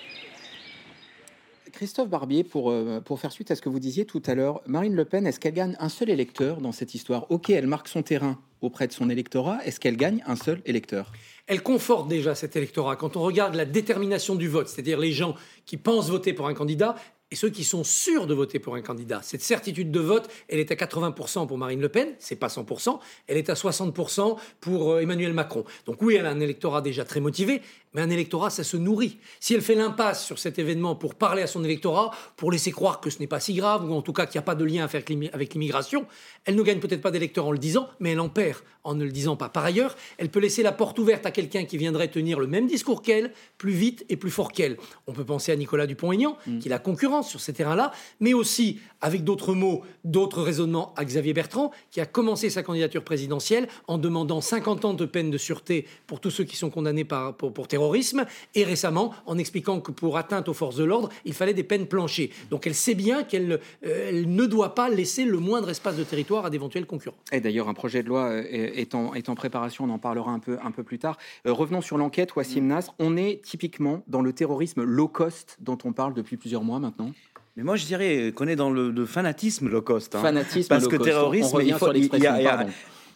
Christophe 1.74 2.08
Barbier, 2.08 2.44
pour, 2.44 2.70
euh, 2.70 3.00
pour 3.00 3.18
faire 3.18 3.32
suite 3.32 3.50
à 3.50 3.56
ce 3.56 3.60
que 3.60 3.68
vous 3.68 3.80
disiez 3.80 4.04
tout 4.04 4.22
à 4.26 4.36
l'heure, 4.36 4.62
Marine 4.66 4.94
Le 4.94 5.04
Pen, 5.04 5.26
est-ce 5.26 5.40
qu'elle 5.40 5.54
gagne 5.54 5.76
un 5.80 5.88
seul 5.88 6.08
électeur 6.08 6.60
dans 6.60 6.70
cette 6.70 6.94
histoire? 6.94 7.26
Ok, 7.30 7.50
elle 7.50 7.66
marque 7.66 7.88
son 7.88 8.02
terrain 8.02 8.38
auprès 8.60 8.86
de 8.86 8.92
son 8.92 9.10
électorat. 9.10 9.58
Est-ce 9.64 9.80
qu'elle 9.80 9.96
gagne 9.96 10.22
un 10.26 10.36
seul 10.36 10.62
électeur? 10.66 11.10
Elle 11.48 11.64
conforte 11.64 12.06
déjà 12.06 12.36
cet 12.36 12.54
électorat. 12.54 12.94
Quand 12.94 13.16
on 13.16 13.22
regarde 13.22 13.56
la 13.56 13.64
détermination 13.64 14.36
du 14.36 14.48
vote, 14.48 14.68
c'est-à-dire 14.68 14.98
les 14.98 15.10
gens 15.10 15.34
qui 15.66 15.76
pensent 15.76 16.08
voter 16.08 16.32
pour 16.32 16.46
un 16.46 16.54
candidat, 16.54 16.94
et 17.34 17.36
ceux 17.36 17.50
qui 17.50 17.64
sont 17.64 17.82
sûrs 17.82 18.28
de 18.28 18.34
voter 18.34 18.60
pour 18.60 18.76
un 18.76 18.80
candidat. 18.80 19.20
Cette 19.22 19.42
certitude 19.42 19.90
de 19.90 19.98
vote, 19.98 20.30
elle 20.48 20.60
est 20.60 20.70
à 20.70 20.76
80% 20.76 21.48
pour 21.48 21.58
Marine 21.58 21.80
Le 21.80 21.88
Pen, 21.88 22.14
c'est 22.20 22.36
pas 22.36 22.46
100%, 22.46 23.00
elle 23.26 23.36
est 23.36 23.50
à 23.50 23.54
60% 23.54 24.36
pour 24.60 24.92
euh, 24.92 25.00
Emmanuel 25.00 25.32
Macron. 25.32 25.64
Donc 25.86 26.00
oui, 26.00 26.14
elle 26.14 26.26
a 26.26 26.30
un 26.30 26.38
électorat 26.38 26.80
déjà 26.80 27.04
très 27.04 27.18
motivé, 27.18 27.60
mais 27.94 28.02
un 28.02 28.10
électorat, 28.10 28.50
ça 28.50 28.64
se 28.64 28.76
nourrit. 28.76 29.18
Si 29.40 29.54
elle 29.54 29.62
fait 29.62 29.74
l'impasse 29.74 30.24
sur 30.24 30.38
cet 30.38 30.58
événement 30.58 30.94
pour 30.96 31.14
parler 31.14 31.42
à 31.42 31.46
son 31.46 31.64
électorat, 31.64 32.10
pour 32.36 32.52
laisser 32.52 32.72
croire 32.72 33.00
que 33.00 33.10
ce 33.10 33.20
n'est 33.20 33.26
pas 33.26 33.40
si 33.40 33.54
grave, 33.54 33.88
ou 33.88 33.94
en 33.94 34.02
tout 34.02 34.12
cas 34.12 34.26
qu'il 34.26 34.38
n'y 34.38 34.44
a 34.44 34.46
pas 34.46 34.54
de 34.54 34.64
lien 34.64 34.84
à 34.84 34.88
faire 34.88 35.02
avec 35.32 35.54
l'immigration, 35.54 36.06
elle 36.44 36.56
ne 36.56 36.62
gagne 36.62 36.80
peut-être 36.80 37.02
pas 37.02 37.10
d'électeurs 37.10 37.46
en 37.46 37.52
le 37.52 37.58
disant, 37.58 37.88
mais 38.00 38.10
elle 38.12 38.20
en 38.20 38.28
perd 38.28 38.58
en 38.84 38.94
ne 38.94 39.04
le 39.04 39.10
disant 39.10 39.34
pas. 39.34 39.48
Par 39.48 39.64
ailleurs, 39.64 39.96
elle 40.18 40.28
peut 40.28 40.40
laisser 40.40 40.62
la 40.62 40.72
porte 40.72 40.98
ouverte 40.98 41.24
à 41.24 41.30
quelqu'un 41.30 41.64
qui 41.64 41.78
viendrait 41.78 42.08
tenir 42.08 42.38
le 42.38 42.46
même 42.46 42.66
discours 42.66 43.00
qu'elle, 43.00 43.32
plus 43.56 43.72
vite 43.72 44.04
et 44.10 44.16
plus 44.16 44.30
fort 44.30 44.52
qu'elle. 44.52 44.76
On 45.06 45.12
peut 45.12 45.24
penser 45.24 45.52
à 45.52 45.56
Nicolas 45.56 45.86
Dupont-Aignan, 45.86 46.36
mm. 46.46 46.58
qui 46.58 46.68
est 46.68 46.70
la 46.70 46.78
concurrence 46.78 47.30
sur 47.30 47.40
ces 47.40 47.54
terrains-là, 47.54 47.92
mais 48.20 48.34
aussi, 48.34 48.80
avec 49.04 49.22
d'autres 49.22 49.52
mots, 49.52 49.82
d'autres 50.04 50.40
raisonnements, 50.40 50.94
à 50.96 51.04
Xavier 51.04 51.34
Bertrand, 51.34 51.72
qui 51.90 52.00
a 52.00 52.06
commencé 52.06 52.48
sa 52.48 52.62
candidature 52.62 53.04
présidentielle 53.04 53.68
en 53.86 53.98
demandant 53.98 54.40
50 54.40 54.86
ans 54.86 54.94
de 54.94 55.04
peine 55.04 55.30
de 55.30 55.36
sûreté 55.36 55.86
pour 56.06 56.20
tous 56.20 56.30
ceux 56.30 56.44
qui 56.44 56.56
sont 56.56 56.70
condamnés 56.70 57.04
pour, 57.04 57.68
terrorisme, 57.68 58.24
et 58.54 58.64
récemment 58.64 59.12
en 59.26 59.36
expliquant 59.36 59.80
que 59.80 59.92
pour 59.92 60.16
atteinte 60.16 60.48
aux 60.48 60.54
forces 60.54 60.76
de 60.76 60.84
l'ordre, 60.84 61.10
il 61.26 61.34
fallait 61.34 61.52
des 61.52 61.64
peines 61.64 61.86
planchées. 61.86 62.30
Donc 62.50 62.66
elle 62.66 62.74
sait 62.74 62.94
bien 62.94 63.24
qu'elle 63.24 63.60
euh, 63.84 64.24
ne 64.24 64.46
doit 64.46 64.74
pas 64.74 64.88
laisser 64.88 65.26
le 65.26 65.38
moindre 65.38 65.68
espace 65.68 65.96
de 65.96 66.04
territoire 66.04 66.46
à 66.46 66.50
d'éventuels 66.50 66.86
concurrents. 66.86 67.18
Et 67.30 67.42
d'ailleurs, 67.42 67.68
un 67.68 67.74
projet 67.74 68.02
de 68.02 68.08
loi 68.08 68.30
euh, 68.30 68.42
est 68.48 68.94
en, 68.94 69.12
est 69.12 69.28
en 69.28 69.34
préparation, 69.34 69.84
on 69.84 69.90
en 69.90 69.98
parlera 69.98 70.30
un 70.30 70.38
peu, 70.38 70.56
un 70.64 70.70
peu 70.70 70.82
plus 70.82 70.98
tard. 70.98 71.18
Euh, 71.46 71.52
revenons 71.52 71.82
sur 71.82 71.98
l'enquête, 71.98 72.36
Wassim 72.36 72.62
mm. 72.62 72.68
Nasr. 72.68 72.94
On 72.98 73.18
est 73.18 73.42
typiquement 73.44 74.02
dans 74.08 74.22
le 74.22 74.32
terrorisme 74.32 74.82
low 74.82 75.08
cost 75.08 75.58
dont 75.60 75.76
on 75.84 75.92
parle 75.92 76.14
depuis 76.14 76.38
plusieurs 76.38 76.64
mois 76.64 76.78
maintenant? 76.78 77.12
Mais 77.56 77.62
moi, 77.62 77.76
je 77.76 77.86
dirais 77.86 78.32
qu'on 78.34 78.48
est 78.48 78.56
dans 78.56 78.70
le, 78.70 79.06
fanatisme 79.06 79.68
low 79.68 79.82
cost. 79.82 80.14
Hein. 80.14 80.22
Fanatisme 80.22 80.68
Parce 80.68 80.84
low 80.84 80.90
que 80.90 80.96
terrorisme, 80.96 81.60
il 81.62 81.74
faut. 81.74 81.92
Il 81.92 82.22
y 82.22 82.26
a, 82.26 82.66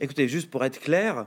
écoutez, 0.01 0.29
juste 0.29 0.51
pour 0.51 0.65
être 0.65 0.81
clair, 0.81 1.27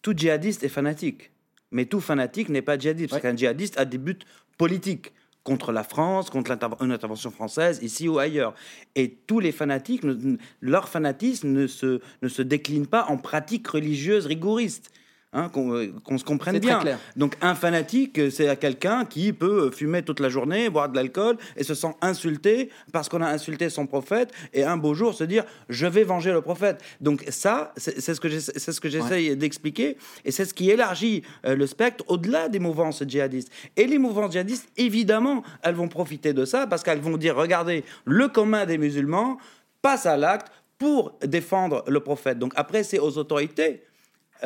tout 0.00 0.12
djihadiste 0.16 0.62
est 0.62 0.68
fanatique. 0.68 1.32
Mais 1.72 1.86
tout 1.86 2.00
fanatique 2.00 2.48
n'est 2.48 2.62
pas 2.62 2.78
djihadiste. 2.78 3.10
Parce 3.10 3.22
qu'un 3.22 3.36
djihadiste 3.36 3.78
a 3.78 3.84
des 3.84 3.98
buts 3.98 4.18
politiques 4.58 5.12
contre 5.42 5.72
la 5.72 5.82
France, 5.82 6.30
contre 6.30 6.56
une 6.80 6.92
intervention 6.92 7.32
française, 7.32 7.80
ici 7.82 8.08
ou 8.08 8.18
ailleurs. 8.18 8.54
Et 8.94 9.10
tous 9.26 9.40
les 9.40 9.50
fanatiques, 9.50 10.04
leur 10.60 10.88
fanatisme 10.88 11.48
ne 11.48 11.66
se, 11.66 12.00
ne 12.22 12.28
se 12.28 12.42
décline 12.42 12.86
pas 12.86 13.06
en 13.08 13.16
pratiques 13.16 13.66
religieuses 13.66 14.26
rigoristes. 14.26 14.92
Hein, 15.34 15.50
euh, 15.56 15.90
qu'on 16.04 16.18
se 16.18 16.24
comprenne 16.24 16.58
bien. 16.58 16.80
Clair. 16.80 16.98
Donc 17.16 17.36
un 17.40 17.54
fanatique, 17.54 18.18
euh, 18.18 18.28
c'est 18.28 18.54
quelqu'un 18.60 19.06
qui 19.06 19.32
peut 19.32 19.68
euh, 19.68 19.70
fumer 19.70 20.02
toute 20.02 20.20
la 20.20 20.28
journée, 20.28 20.68
boire 20.68 20.90
de 20.90 20.96
l'alcool 20.96 21.38
et 21.56 21.64
se 21.64 21.72
sent 21.72 21.94
insulté 22.02 22.68
parce 22.92 23.08
qu'on 23.08 23.22
a 23.22 23.28
insulté 23.28 23.70
son 23.70 23.86
prophète 23.86 24.30
et 24.52 24.62
un 24.62 24.76
beau 24.76 24.92
jour 24.92 25.14
se 25.14 25.24
dire 25.24 25.44
je 25.70 25.86
vais 25.86 26.04
venger 26.04 26.32
le 26.32 26.42
prophète. 26.42 26.82
Donc 27.00 27.24
ça, 27.30 27.72
c'est 27.78 27.98
ce 28.02 28.20
que 28.20 28.28
c'est 28.28 28.72
ce 28.72 28.78
que 28.78 28.90
j'essaye 28.90 29.34
d'expliquer 29.34 29.96
et 30.26 30.32
c'est 30.32 30.44
ce 30.44 30.52
qui 30.52 30.68
élargit 30.68 31.22
le 31.44 31.66
spectre 31.66 32.04
au-delà 32.08 32.50
des 32.50 32.58
mouvances 32.58 33.02
djihadistes. 33.02 33.50
Et 33.78 33.86
les 33.86 33.96
mouvances 33.96 34.32
djihadistes, 34.32 34.68
évidemment, 34.76 35.42
elles 35.62 35.74
vont 35.74 35.88
profiter 35.88 36.34
de 36.34 36.44
ça 36.44 36.66
parce 36.66 36.82
qu'elles 36.82 37.00
vont 37.00 37.16
dire 37.16 37.36
regardez, 37.36 37.84
le 38.04 38.28
commun 38.28 38.66
des 38.66 38.76
musulmans 38.76 39.38
passe 39.80 40.04
à 40.04 40.18
l'acte 40.18 40.52
pour 40.76 41.18
défendre 41.24 41.84
le 41.88 42.00
prophète. 42.00 42.38
Donc 42.38 42.52
après, 42.54 42.82
c'est 42.82 42.98
aux 42.98 43.16
autorités 43.16 43.82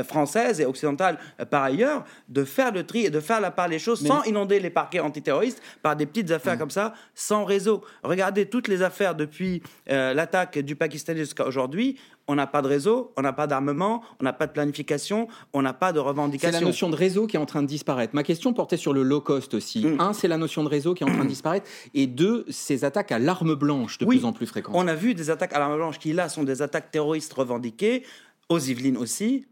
française 0.04 0.60
et 0.60 0.66
occidentale 0.66 1.18
par 1.50 1.62
ailleurs, 1.62 2.04
de 2.28 2.44
faire 2.44 2.72
le 2.72 2.84
tri 2.84 3.06
et 3.06 3.10
de 3.10 3.20
faire 3.20 3.40
la 3.40 3.50
part 3.50 3.68
des 3.68 3.78
choses 3.78 4.06
sans 4.06 4.22
inonder 4.24 4.60
les 4.60 4.70
parquets 4.70 5.00
antiterroristes 5.00 5.62
par 5.82 5.96
des 5.96 6.06
petites 6.06 6.30
affaires 6.30 6.58
comme 6.58 6.70
ça, 6.70 6.94
sans 7.14 7.44
réseau. 7.44 7.82
Regardez 8.02 8.46
toutes 8.46 8.68
les 8.68 8.82
affaires 8.82 9.14
depuis 9.14 9.62
l'attaque 9.86 10.58
du 10.58 10.76
Pakistan 10.76 11.14
jusqu'à 11.14 11.46
aujourd'hui 11.46 11.96
on 12.28 12.34
n'a 12.34 12.46
pas 12.46 12.62
de 12.62 12.68
réseau, 12.68 13.12
on 13.16 13.22
n'a 13.22 13.32
pas 13.32 13.46
d'armement, 13.46 14.02
on 14.20 14.24
n'a 14.24 14.32
pas 14.32 14.46
de 14.46 14.52
planification, 14.52 15.28
on 15.52 15.62
n'a 15.62 15.72
pas 15.72 15.92
de 15.92 15.98
revendication. 15.98 16.58
C'est 16.58 16.60
la 16.60 16.66
notion 16.66 16.90
de 16.90 16.96
réseau 16.96 17.26
qui 17.26 17.36
est 17.36 17.38
en 17.38 17.46
train 17.46 17.62
de 17.62 17.68
disparaître. 17.68 18.14
Ma 18.14 18.22
question 18.22 18.52
portait 18.52 18.76
sur 18.76 18.92
le 18.92 19.02
low 19.02 19.20
cost 19.20 19.54
aussi. 19.54 19.84
Mm. 19.84 20.00
Un, 20.00 20.12
c'est 20.12 20.28
la 20.28 20.38
notion 20.38 20.64
de 20.64 20.68
réseau 20.68 20.94
qui 20.94 21.04
est 21.04 21.06
en 21.08 21.12
train 21.12 21.24
de 21.24 21.28
disparaître. 21.28 21.68
Et 21.94 22.06
deux, 22.06 22.44
ces 22.48 22.84
attaques 22.84 23.12
à 23.12 23.18
l'arme 23.18 23.54
blanche 23.54 23.98
de 23.98 24.06
plus 24.06 24.24
en 24.24 24.32
plus 24.32 24.46
fréquentes. 24.46 24.74
On 24.76 24.88
a 24.88 24.94
vu 24.94 25.14
des 25.14 25.30
attaques 25.30 25.52
à 25.52 25.58
l'arme 25.58 25.76
blanche 25.76 25.98
qui, 25.98 26.12
là, 26.12 26.28
sont 26.28 26.42
des 26.42 26.62
attaques 26.62 26.90
terroristes 26.90 27.32
revendiquées, 27.32 28.02
aux 28.48 28.58
Yvelines 28.58 28.96
aussi. 28.96 29.46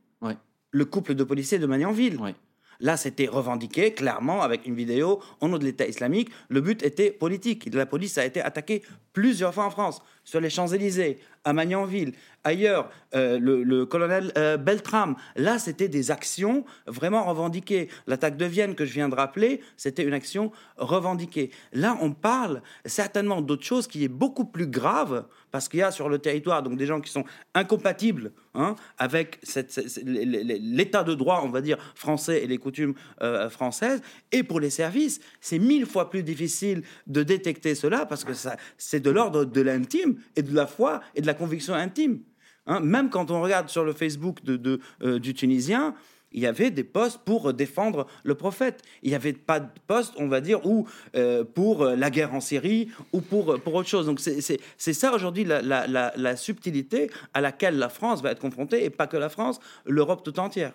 Le 0.70 0.84
couple 0.84 1.14
de 1.14 1.24
policiers 1.24 1.58
de 1.58 1.66
Magnanville. 1.66 2.18
Là, 2.80 2.96
c'était 2.96 3.26
revendiqué 3.26 3.92
clairement 3.94 4.42
avec 4.42 4.66
une 4.66 4.74
vidéo 4.74 5.20
au 5.40 5.48
nom 5.48 5.58
de 5.58 5.64
l'État 5.64 5.86
islamique. 5.86 6.30
Le 6.48 6.60
but 6.60 6.82
était 6.82 7.10
politique. 7.10 7.72
La 7.72 7.86
police 7.86 8.18
a 8.18 8.24
été 8.24 8.40
attaquée 8.40 8.82
plusieurs 9.12 9.54
fois 9.54 9.66
en 9.66 9.70
France, 9.70 10.02
sur 10.24 10.40
les 10.40 10.50
Champs-Élysées, 10.50 11.18
à 11.44 11.52
Magnanville, 11.52 12.12
ailleurs, 12.42 12.90
euh, 13.14 13.38
le, 13.38 13.86
colonel 13.86 14.32
euh, 14.36 14.56
Beltram. 14.56 15.14
Là, 15.36 15.58
c'était 15.58 15.88
des 15.88 16.10
actions 16.10 16.64
vraiment 16.86 17.24
revendiquées. 17.24 17.88
L'attaque 18.06 18.36
de 18.36 18.44
Vienne 18.44 18.74
que 18.74 18.84
je 18.84 18.92
viens 18.92 19.08
de 19.08 19.14
rappeler, 19.14 19.60
c'était 19.76 20.04
une 20.04 20.14
action 20.14 20.52
revendiquée. 20.76 21.50
Là, 21.72 21.98
on 22.00 22.12
parle 22.12 22.62
certainement 22.84 23.40
d'autre 23.40 23.64
chose 23.64 23.86
qui 23.86 24.04
est 24.04 24.08
beaucoup 24.08 24.44
plus 24.44 24.66
grave, 24.66 25.26
parce 25.50 25.68
qu'il 25.68 25.80
y 25.80 25.82
a 25.82 25.90
sur 25.90 26.08
le 26.08 26.18
territoire 26.18 26.62
donc 26.62 26.76
des 26.76 26.86
gens 26.86 27.00
qui 27.00 27.10
sont 27.10 27.24
incompatibles 27.54 28.32
hein, 28.54 28.74
avec 28.98 29.38
l'état 30.04 31.04
de 31.04 31.14
droit, 31.14 31.42
on 31.44 31.50
va 31.50 31.60
dire, 31.60 31.78
français 31.94 32.42
et 32.42 32.46
les 32.46 32.58
coutumes 32.58 32.94
euh, 33.22 33.48
françaises. 33.48 34.00
Et 34.32 34.42
pour 34.42 34.60
les 34.60 34.70
services, 34.70 35.20
c'est 35.40 35.58
mille 35.58 35.86
fois 35.86 36.10
plus 36.10 36.22
difficile 36.22 36.82
de 37.06 37.22
détecter 37.22 37.74
cela, 37.74 38.06
parce 38.06 38.24
que 38.24 38.32
c'est 38.76 39.00
de 39.00 39.10
l'ordre 39.10 39.44
de 39.44 39.60
l'intime 39.60 40.13
et 40.36 40.42
de 40.42 40.54
la 40.54 40.66
foi 40.66 41.00
et 41.14 41.20
de 41.20 41.26
la 41.26 41.34
conviction 41.34 41.74
intime. 41.74 42.20
Hein. 42.66 42.80
même 42.80 43.10
quand 43.10 43.30
on 43.30 43.42
regarde 43.42 43.68
sur 43.68 43.84
le 43.84 43.92
Facebook 43.92 44.42
de, 44.42 44.80
euh, 45.02 45.18
du 45.18 45.34
Tunisien, 45.34 45.94
il 46.32 46.40
y 46.40 46.46
avait 46.46 46.70
des 46.70 46.82
postes 46.82 47.20
pour 47.24 47.52
défendre 47.54 48.06
le 48.24 48.34
prophète. 48.34 48.82
Il 49.02 49.10
n'y 49.10 49.14
avait 49.14 49.34
pas 49.34 49.60
de 49.60 49.68
poste, 49.86 50.14
on 50.16 50.26
va 50.26 50.40
dire, 50.40 50.66
ou 50.66 50.88
euh, 51.14 51.44
pour 51.44 51.84
la 51.84 52.10
guerre 52.10 52.34
en 52.34 52.40
Syrie 52.40 52.88
ou 53.12 53.20
pour, 53.20 53.60
pour 53.60 53.74
autre 53.74 53.88
chose. 53.88 54.06
Donc 54.06 54.18
c'est 54.18 54.92
ça 54.92 55.14
aujourd'hui 55.14 55.44
la, 55.44 55.62
la, 55.62 56.36
subtilité 56.36 57.08
à 57.34 57.40
laquelle 57.40 57.78
la 57.78 57.88
France 57.88 58.20
va 58.20 58.32
être 58.32 58.40
confrontée, 58.40 58.84
et 58.84 58.90
pas 58.90 59.06
que 59.06 59.16
la 59.16 59.28
France, 59.28 59.60
l'Europe 59.86 60.24
tout 60.24 60.40
entière. 60.40 60.72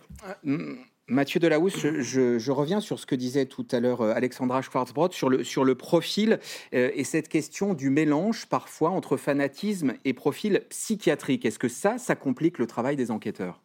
Euh, 0.47 0.75
Mathieu 1.09 1.39
Delahousse, 1.39 1.79
je, 1.79 2.37
je, 2.37 2.51
reviens 2.51 2.79
sur 2.79 2.99
ce 2.99 3.05
que 3.05 3.15
disait 3.15 3.47
tout 3.47 3.67
à 3.71 3.79
l'heure 3.79 4.01
euh, 4.01 4.13
Alexandra 4.13 4.61
Schwarzbrod 4.61 5.11
sur 5.11 5.29
le, 5.29 5.43
sur 5.43 5.65
le 5.65 5.75
profil 5.75 6.39
euh, 6.73 6.91
et 6.93 7.03
cette 7.03 7.29
question 7.29 7.73
du 7.73 7.89
mélange 7.89 8.45
parfois 8.45 8.91
entre 8.91 9.17
fanatisme 9.17 9.93
et 10.05 10.13
profil 10.13 10.61
psychiatrique. 10.69 11.45
Est-ce 11.45 11.59
que 11.59 11.67
ça, 11.67 11.97
ça 11.97 12.15
complique 12.15 12.59
le 12.59 12.67
travail 12.67 12.95
des 12.95 13.09
enquêteurs? 13.09 13.61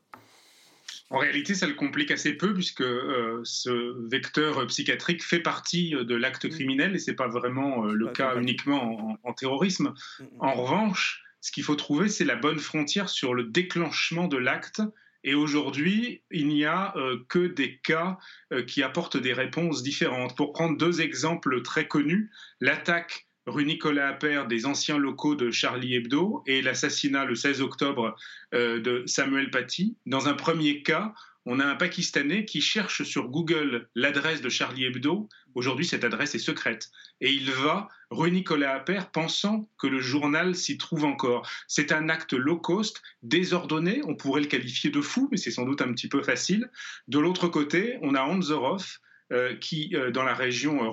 En 1.11 1.19
réalité, 1.19 1.55
ça 1.55 1.67
le 1.67 1.75
complique 1.75 2.11
assez 2.11 2.33
peu 2.33 2.55
puisque 2.55 2.81
euh, 2.81 3.41
ce 3.45 4.09
vecteur 4.09 4.67
psychiatrique 4.67 5.23
fait 5.23 5.41
partie 5.41 5.91
de 5.91 6.15
l'acte 6.15 6.49
criminel 6.49 6.97
et 6.97 6.99
c'est 6.99 7.15
pas 7.15 7.29
vraiment 7.29 7.85
le 7.85 8.09
cas 8.09 8.37
uniquement 8.37 9.19
en, 9.23 9.29
en 9.29 9.33
terrorisme. 9.35 9.93
Mm, 10.19 10.23
mm. 10.23 10.29
En 10.41 10.53
revanche, 10.55 11.23
ce 11.43 11.53
qu'il 11.53 11.63
faut 11.63 11.77
trouver, 11.77 12.09
c'est 12.09 12.25
la 12.25 12.37
bonne 12.37 12.59
frontière 12.59 13.11
sur 13.11 13.35
le 13.35 13.45
déclenchement 13.45 14.29
de 14.29 14.39
l'acte 14.39 14.81
et 15.25 15.35
aujourd'hui, 15.35 16.23
il 16.31 16.49
n'y 16.49 16.67
a 16.67 16.95
euh, 16.97 17.19
que 17.29 17.47
des 17.47 17.79
cas 17.79 18.19
euh, 18.53 18.63
qui 18.63 18.83
apportent 18.83 19.17
des 19.17 19.33
réponses 19.33 19.83
différentes. 19.83 20.37
Pour 20.37 20.53
prendre 20.53 20.77
deux 20.77 21.01
exemples 21.01 21.63
très 21.63 21.89
connus, 21.89 22.31
l'attaque 22.61 23.27
rue 23.47 23.65
Nicolas 23.65 24.09
Appert 24.09 24.47
des 24.47 24.67
anciens 24.67 24.99
locaux 24.99 25.35
de 25.35 25.51
Charlie 25.51 25.95
Hebdo 25.95 26.43
et 26.47 26.63
l'assassinat 26.63 27.25
le 27.25 27.35
16 27.35 27.63
octobre 27.63 28.15
euh, 28.53 28.81
de 28.81 29.03
Samuel 29.07 29.51
Paty. 29.51 29.97
Dans 30.07 30.29
un 30.29 30.35
premier 30.35 30.83
cas, 30.83 31.15
on 31.47 31.61
a 31.61 31.65
un 31.65 31.75
Pakistanais 31.75 32.45
qui 32.45 32.61
cherche 32.61 33.03
sur 33.03 33.29
Google 33.29 33.89
l'adresse 33.95 34.41
de 34.41 34.49
Charlie 34.49 34.85
Hebdo. 34.85 35.29
Aujourd'hui, 35.55 35.85
cette 35.85 36.05
adresse 36.05 36.35
est 36.35 36.39
secrète. 36.39 36.91
Et 37.21 37.33
il 37.33 37.51
va 37.51 37.89
rue 38.11 38.31
Nicolas 38.31 38.75
Appert 38.75 39.11
pensant 39.11 39.69
que 39.79 39.87
le 39.87 40.01
journal 40.01 40.55
s'y 40.55 40.79
trouve 40.79 41.05
encore. 41.05 41.49
C'est 41.69 41.93
un 41.93 42.09
acte 42.09 42.33
low 42.33 42.57
cost, 42.57 43.03
désordonné. 43.23 44.01
On 44.05 44.15
pourrait 44.15 44.41
le 44.41 44.47
qualifier 44.47 44.91
de 44.91 45.01
fou, 45.01 45.29
mais 45.31 45.37
c'est 45.37 45.51
sans 45.51 45.65
doute 45.65 45.83
un 45.83 45.93
petit 45.93 46.09
peu 46.09 46.23
facile. 46.23 46.71
De 47.09 47.19
l'autre 47.19 47.49
côté, 47.49 47.99
on 48.03 48.15
a 48.15 48.23
Anzorov 48.23 48.99
euh, 49.33 49.57
qui, 49.57 49.91
euh, 49.95 50.11
dans 50.11 50.23
la 50.23 50.35
région 50.35 50.85
euh, 50.85 50.91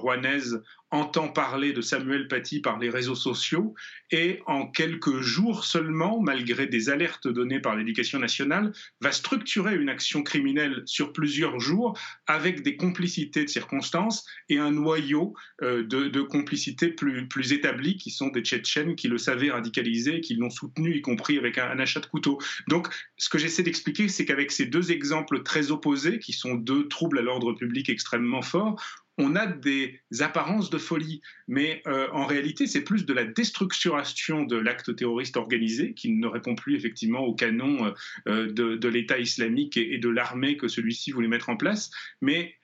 entend 0.92 1.30
parler 1.30 1.74
de 1.74 1.82
Samuel 1.82 2.28
Paty 2.28 2.60
par 2.60 2.78
les 2.78 2.90
réseaux 2.90 3.16
sociaux 3.16 3.74
et 4.12 4.42
en 4.46 4.68
quelques 4.68 5.22
jours 5.22 5.64
seulement, 5.64 6.22
malgré 6.22 6.68
des 6.68 6.90
alertes 6.90 7.28
données 7.28 7.60
par 7.60 7.76
l'éducation 7.76 8.20
nationale, 8.20 8.74
va 9.00 9.12
structurer 9.12 9.76
une 9.76 9.90
action 9.90 10.22
criminelle 10.22 10.84
sur 10.86 11.14
plusieurs 11.14 11.60
jours 11.60 11.98
avec 12.28 12.62
des 12.62 12.76
complicités 12.76 13.46
de 13.46 13.50
circonstances 13.50 14.26
et 14.50 14.58
un 14.58 14.72
noyau 14.72 15.34
de, 15.62 15.82
de 15.82 16.22
complicités 16.22 16.90
plus, 16.90 17.28
plus 17.28 17.54
établis 17.54 17.98
qui 17.98 18.12
sont 18.12 18.28
des 18.28 18.42
Tchétchènes 18.42 18.96
qui 18.96 19.08
le 19.08 19.18
savaient 19.18 19.52
radicaliser, 19.52 20.22
qui 20.22 20.36
l'ont 20.36 20.50
soutenu, 20.50 20.96
y 20.98 21.02
compris 21.02 21.38
avec 21.38 21.58
un, 21.58 21.70
un 21.70 21.80
achat 21.80 22.02
de 22.02 22.06
couteau. 22.06 22.38
Donc, 22.68 22.90
ce 23.18 23.30
que 23.30 23.38
j'essaie 23.38 23.64
d'expliquer, 23.64 24.08
c'est 24.08 24.26
qu'avec 24.26 24.52
ces 24.52 24.66
deux 24.66 24.92
exemples 24.92 25.44
très 25.44 25.72
opposés, 25.72 26.20
qui 26.20 26.34
sont 26.34 26.56
deux 26.56 26.88
troubles 26.88 27.20
à 27.20 27.22
l'ordre 27.22 27.54
public 27.54 27.90
extrêmement 27.90 28.42
forts, 28.42 28.82
on 29.22 29.36
a 29.36 29.46
des 29.46 30.00
apparences 30.20 30.70
de 30.70 30.78
folie, 30.78 31.22
mais 31.48 31.82
euh, 31.88 32.08
en 32.12 32.26
réalité, 32.26 32.68
c'est 32.68 32.82
plus 32.82 33.06
de 33.06 33.14
la 33.14 33.24
destructuration 33.24 34.44
de 34.44 34.58
l'acte 34.58 34.96
terroriste 34.96 35.38
organisé 35.38 35.94
qui 35.94 36.12
ne 36.12 36.28
répond 36.28 36.56
plus 36.56 36.76
effectivement 36.76 37.22
au 37.22 37.34
canon 37.34 37.94
euh, 38.28 38.52
de, 38.52 38.88
l'État 38.88 39.20
islamique 39.20 39.78
et, 39.78 39.98
de 39.98 40.10
l'armée 40.10 40.58
que 40.58 40.68
celui-ci 40.68 41.12
voulait 41.12 41.28
mettre 41.28 41.50
en 41.50 41.58
place, 41.58 41.92
mais 42.22 42.56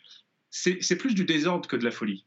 c'est 0.49 0.97
plus 0.97 1.13
du 1.13 1.23
désordre 1.23 1.67
que 1.67 1.75
de 1.75 1.83
la 1.83 1.91
folie. 1.91 2.25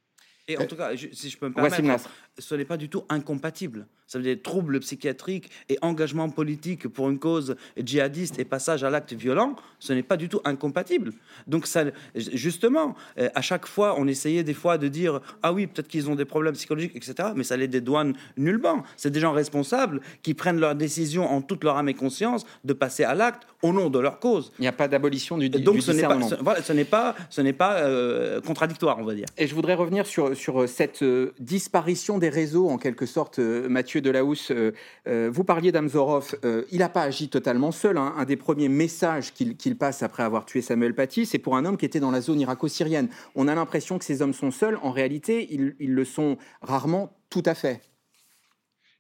Et 0.51 0.59
en 0.59 0.67
tout 0.67 0.77
cas, 0.77 0.91
si 0.97 1.31
je 1.31 1.39
peux 1.39 1.49
me 1.49 1.55
permettre, 1.55 2.11
ce 2.39 2.55
n'est 2.55 2.65
pas 2.65 2.77
du 2.77 2.89
tout 2.89 3.05
incompatible 3.09 3.87
ça 4.11 4.19
veut 4.19 4.25
dire 4.25 4.37
troubles 4.43 4.81
psychiatriques 4.81 5.51
et 5.69 5.79
engagement 5.83 6.29
politique 6.31 6.89
pour 6.89 7.09
une 7.11 7.21
cause 7.21 7.55
djihadiste 7.77 8.41
et 8.41 8.45
passage 8.45 8.83
à 8.83 8.91
l'acte 8.91 9.13
violent, 9.13 9.55
ce 9.79 9.93
n'est 9.93 10.03
pas 10.03 10.17
du 10.17 10.29
tout 10.29 10.41
incompatible. 10.45 11.13
Donc 11.47 11.69
ça, 11.69 11.85
justement, 12.17 12.97
euh, 13.19 13.29
à 13.37 13.41
chaque 13.41 13.67
fois, 13.67 13.95
on 13.99 14.09
essayait 14.09 14.43
des 14.43 14.53
fois 14.53 14.79
de 14.79 14.89
dire 14.89 15.21
ah 15.45 15.53
oui, 15.53 15.69
peut-être 15.69 15.87
qu'ils 15.87 16.11
ont 16.11 16.17
des 16.17 16.25
problèmes 16.25 16.55
psychologiques, 16.55 16.97
etc. 16.97 17.29
Mais 17.37 17.45
ça 17.45 17.57
les 17.57 17.69
dédouane 17.69 18.15
nullement. 18.37 18.83
C'est 18.97 19.13
des 19.13 19.21
gens 19.21 19.31
responsables 19.31 20.01
qui 20.25 20.35
prennent 20.35 20.59
leurs 20.59 20.75
décisions 20.75 21.31
en 21.31 21.41
toute 21.41 21.63
leur 21.63 21.77
âme 21.77 21.89
et 21.89 21.95
conscience 21.95 22.45
de 22.65 22.73
passer 22.73 23.05
à 23.05 23.15
l'acte 23.15 23.47
au 23.63 23.73
nom 23.73 23.91
de 23.91 23.99
leur 23.99 24.19
cause. 24.21 24.53
Il 24.59 24.63
n'y 24.63 24.69
a 24.69 24.73
pas 24.73 24.89
d'abolition 24.89 25.39
du, 25.39 25.51
Donc 25.51 25.77
du 25.77 25.81
ce 25.81 25.93
n'est 25.93 26.03
pas, 26.03 26.21
ce, 26.23 26.35
voilà, 26.37 26.63
ce 26.63 26.73
n'est 26.73 26.85
pas, 26.85 27.15
ce 27.29 27.41
n'est 27.41 27.53
pas 27.53 27.79
euh, 27.81 28.41
contradictoire, 28.41 28.99
on 28.99 29.05
va 29.05 29.15
dire. 29.15 29.27
Et 29.39 29.47
je 29.47 29.55
voudrais 29.55 29.75
revenir 29.75 30.07
sur, 30.07 30.37
sur 30.37 30.69
cette 30.69 31.03
euh, 31.03 31.33
disparition 31.39 32.19
des 32.19 32.29
réseaux, 32.29 32.69
en 32.69 32.79
quelque 32.79 33.07
sorte, 33.07 33.39
Mathieu 33.39 34.01
de 34.01 34.11
Delahousse, 34.11 34.51
euh, 34.51 34.73
euh, 35.09 35.31
vous 35.33 35.45
parliez 35.45 35.73
d'Amzorov. 35.73 36.37
Euh, 36.45 36.65
il 36.71 36.79
n'a 36.79 36.89
pas 36.89 37.03
agi 37.03 37.29
totalement 37.29 37.73
seul. 37.73 37.97
Hein. 37.97 38.15
Un 38.17 38.25
des 38.25 38.37
premiers 38.37 38.69
messages 38.69 39.33
qu'il 39.33 39.77
passe 39.77 40.03
après 40.03 40.23
avoir 40.23 40.45
tué 40.45 40.63
Samuel 40.63 40.95
Paty, 40.95 41.27
c'est 41.27 41.39
pour 41.39 41.57
un 41.57 41.65
homme 41.65 41.77
qui 41.77 41.87
était 41.87 42.01
dans 42.01 42.11
la 42.11 42.21
zone 42.21 42.41
irako-syrienne. 42.41 43.09
On 43.35 43.49
a 43.49 43.55
l'impression 43.55 43.99
que 43.99 44.05
ces 44.05 44.23
hommes 44.23 44.35
sont 44.35 44.51
seuls. 44.51 44.79
En 44.83 44.91
réalité, 44.91 45.49
ils, 45.51 45.95
le 45.95 46.05
sont 46.05 46.37
rarement 46.63 47.13
tout 47.31 47.43
à 47.47 47.55
fait. 47.55 47.81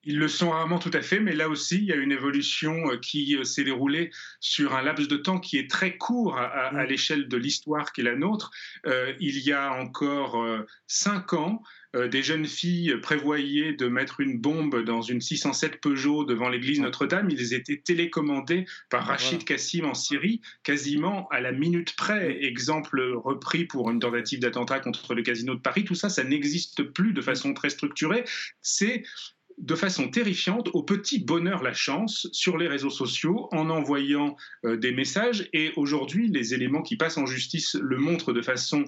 Ils 0.05 0.19
le 0.19 0.29
sont 0.29 0.51
rarement 0.51 0.79
tout 0.79 0.91
à 0.95 1.03
fait, 1.03 1.21
mais 1.21 1.35
là 1.35 1.49
aussi, 1.49 1.77
il 1.77 1.85
y 1.85 1.93
a 1.93 1.97
une 1.97 2.13
évolution 2.13 2.99
qui 3.03 3.37
s'est 3.45 3.65
déroulée 3.65 4.11
sur 4.41 4.75
un 4.75 4.83
laps 4.83 5.09
de 5.09 5.17
temps 5.17 5.39
qui 5.39 5.59
est 5.59 5.71
très 5.71 5.97
court 5.97 6.39
à, 6.39 6.73
mm. 6.73 6.89
l'échelle 6.89 7.29
de 7.29 7.37
l'histoire 7.37 7.93
qui 7.93 8.01
est 8.01 8.05
la 8.05 8.17
nôtre. 8.17 8.51
il 8.87 9.39
y 9.41 9.53
a 9.53 9.73
encore 9.75 10.43
cinq 10.87 11.35
ans, 11.35 11.63
euh, 11.97 12.07
des 12.07 12.23
jeunes 12.23 12.47
filles 12.47 12.95
prévoyaient 13.03 13.73
de 13.73 13.89
mettre 13.89 14.21
une 14.21 14.39
bombe 14.39 14.85
dans 14.85 15.03
une 15.03 15.21
607 15.21 15.81
Peugeot 15.81 16.25
devant 16.25 16.49
l'église 16.49 16.81
Notre-Dame. 16.81 17.31
Ils 17.31 17.53
étaient 17.53 17.79
télécommandés 17.79 18.65
par 18.91 19.07
Rachid 19.07 19.45
Kassim 19.45 19.85
en 19.85 19.95
Syrie, 19.95 20.41
quasiment 20.63 21.27
à 21.29 21.41
la 21.41 21.51
minute 21.51 21.97
près. 21.97 22.45
Exemple 22.45 23.01
repris 23.17 23.65
pour 23.65 23.91
une 23.91 23.99
tentative 23.99 24.39
d'attentat 24.39 24.79
contre 24.79 25.15
le 25.15 25.23
casino 25.23 25.55
de 25.55 25.61
Paris. 25.61 25.85
Tout 25.85 25.97
ça, 25.97 26.09
ça 26.09 26.23
n'existe 26.23 26.85
plus 26.85 27.13
de 27.13 27.21
façon 27.21 27.55
très 27.55 27.71
structurée. 27.71 28.25
C'est 28.63 29.03
de 29.61 29.75
façon 29.75 30.09
terrifiante 30.09 30.71
au 30.73 30.83
petit 30.83 31.19
bonheur 31.19 31.63
la 31.63 31.75
chance 31.75 32.29
sur 32.33 32.57
les 32.57 32.67
réseaux 32.67 32.91
sociaux 32.91 33.49
en 33.53 33.69
envoyant 33.69 34.37
euh, 34.65 34.77
des 34.77 34.93
messages. 34.93 35.49
Et 35.53 35.73
aujourd'hui, 35.77 36.29
les 36.29 36.55
éléments 36.55 36.83
qui 36.83 36.97
passent 36.97 37.19
en 37.19 37.27
justice 37.27 37.77
le 37.81 37.99
montrent 37.99 38.33
de 38.33 38.43
façon 38.43 38.85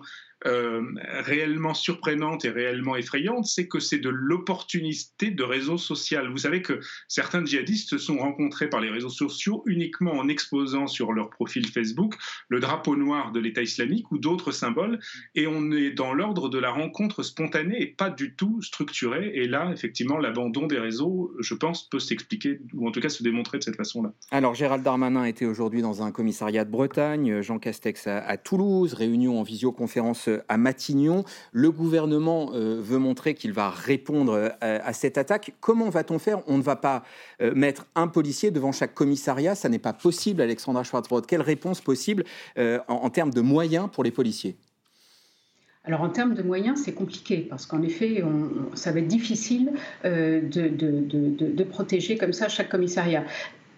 euh, 0.46 0.82
réellement 1.20 1.74
surprenante 1.74 2.44
et 2.44 2.50
réellement 2.50 2.96
effrayante, 2.96 3.46
c'est 3.46 3.68
que 3.68 3.78
c'est 3.78 3.98
de 3.98 4.08
l'opportunité 4.08 5.30
de 5.30 5.42
réseaux 5.42 5.78
sociaux. 5.78 6.20
Vous 6.30 6.38
savez 6.38 6.62
que 6.62 6.80
certains 7.08 7.44
djihadistes 7.44 7.90
se 7.90 7.98
sont 7.98 8.18
rencontrés 8.18 8.68
par 8.68 8.80
les 8.80 8.90
réseaux 8.90 9.08
sociaux 9.08 9.62
uniquement 9.66 10.12
en 10.12 10.28
exposant 10.28 10.86
sur 10.86 11.12
leur 11.12 11.30
profil 11.30 11.66
Facebook 11.68 12.14
le 12.48 12.60
drapeau 12.60 12.96
noir 12.96 13.32
de 13.32 13.40
l'État 13.40 13.62
islamique 13.62 14.10
ou 14.10 14.18
d'autres 14.18 14.52
symboles, 14.52 14.98
et 15.34 15.46
on 15.46 15.70
est 15.70 15.90
dans 15.90 16.12
l'ordre 16.12 16.48
de 16.48 16.58
la 16.58 16.70
rencontre 16.70 17.22
spontanée 17.22 17.80
et 17.80 17.86
pas 17.86 18.10
du 18.10 18.34
tout 18.34 18.60
structurée. 18.62 19.32
Et 19.34 19.46
là, 19.46 19.70
effectivement, 19.72 20.18
l'abandon 20.18 20.66
des 20.66 20.78
réseaux, 20.78 21.32
je 21.40 21.54
pense, 21.54 21.88
peut 21.88 21.98
s'expliquer, 21.98 22.60
ou 22.74 22.88
en 22.88 22.90
tout 22.90 23.00
cas 23.00 23.08
se 23.08 23.22
démontrer 23.22 23.58
de 23.58 23.62
cette 23.62 23.76
façon-là. 23.76 24.12
Alors, 24.30 24.54
Gérald 24.54 24.82
Darmanin 24.82 25.24
était 25.24 25.46
aujourd'hui 25.46 25.82
dans 25.82 26.02
un 26.02 26.10
commissariat 26.10 26.64
de 26.64 26.70
Bretagne, 26.70 27.42
Jean 27.42 27.58
Castex 27.58 28.06
à, 28.06 28.36
Toulouse, 28.36 28.94
réunion 28.94 29.38
en 29.38 29.42
visioconférence 29.42 30.28
à 30.48 30.56
Matignon. 30.56 31.24
Le 31.52 31.70
gouvernement 31.70 32.50
euh, 32.54 32.80
veut 32.80 32.98
montrer 32.98 33.34
qu'il 33.34 33.52
va 33.52 33.70
répondre 33.70 34.32
euh, 34.34 34.48
à, 34.60 34.92
cette 34.92 35.18
attaque. 35.18 35.52
Comment 35.60 35.90
va-t-on 35.90 36.18
faire? 36.18 36.40
On 36.46 36.58
ne 36.58 36.62
va 36.62 36.76
pas 36.76 37.02
euh, 37.40 37.54
mettre 37.54 37.86
un 37.94 38.08
policier 38.08 38.50
devant 38.50 38.72
chaque 38.72 38.94
commissariat, 38.94 39.54
ça 39.54 39.68
n'est 39.68 39.78
pas 39.78 39.92
possible, 39.92 40.42
Alexandra 40.42 40.84
Schwarzbrod. 40.84 41.26
Quelle 41.26 41.42
réponse 41.42 41.80
possible 41.80 42.24
en 42.56 43.10
termes 43.10 43.30
de 43.30 43.40
moyens 43.40 43.88
pour 43.92 44.04
les 44.04 44.10
policiers? 44.10 44.56
Alors 45.84 46.02
en 46.02 46.10
termes 46.10 46.34
de 46.34 46.42
moyens, 46.42 46.82
c'est 46.84 46.92
compliqué 46.92 47.46
parce 47.48 47.66
qu'en 47.66 47.82
effet, 47.82 48.22
ça 48.74 48.92
va 48.92 49.00
être 49.00 49.08
difficile 49.08 49.72
de, 50.04 51.62
protéger 51.64 52.16
comme 52.16 52.32
ça 52.32 52.48
chaque 52.48 52.68
commissariat. 52.68 53.24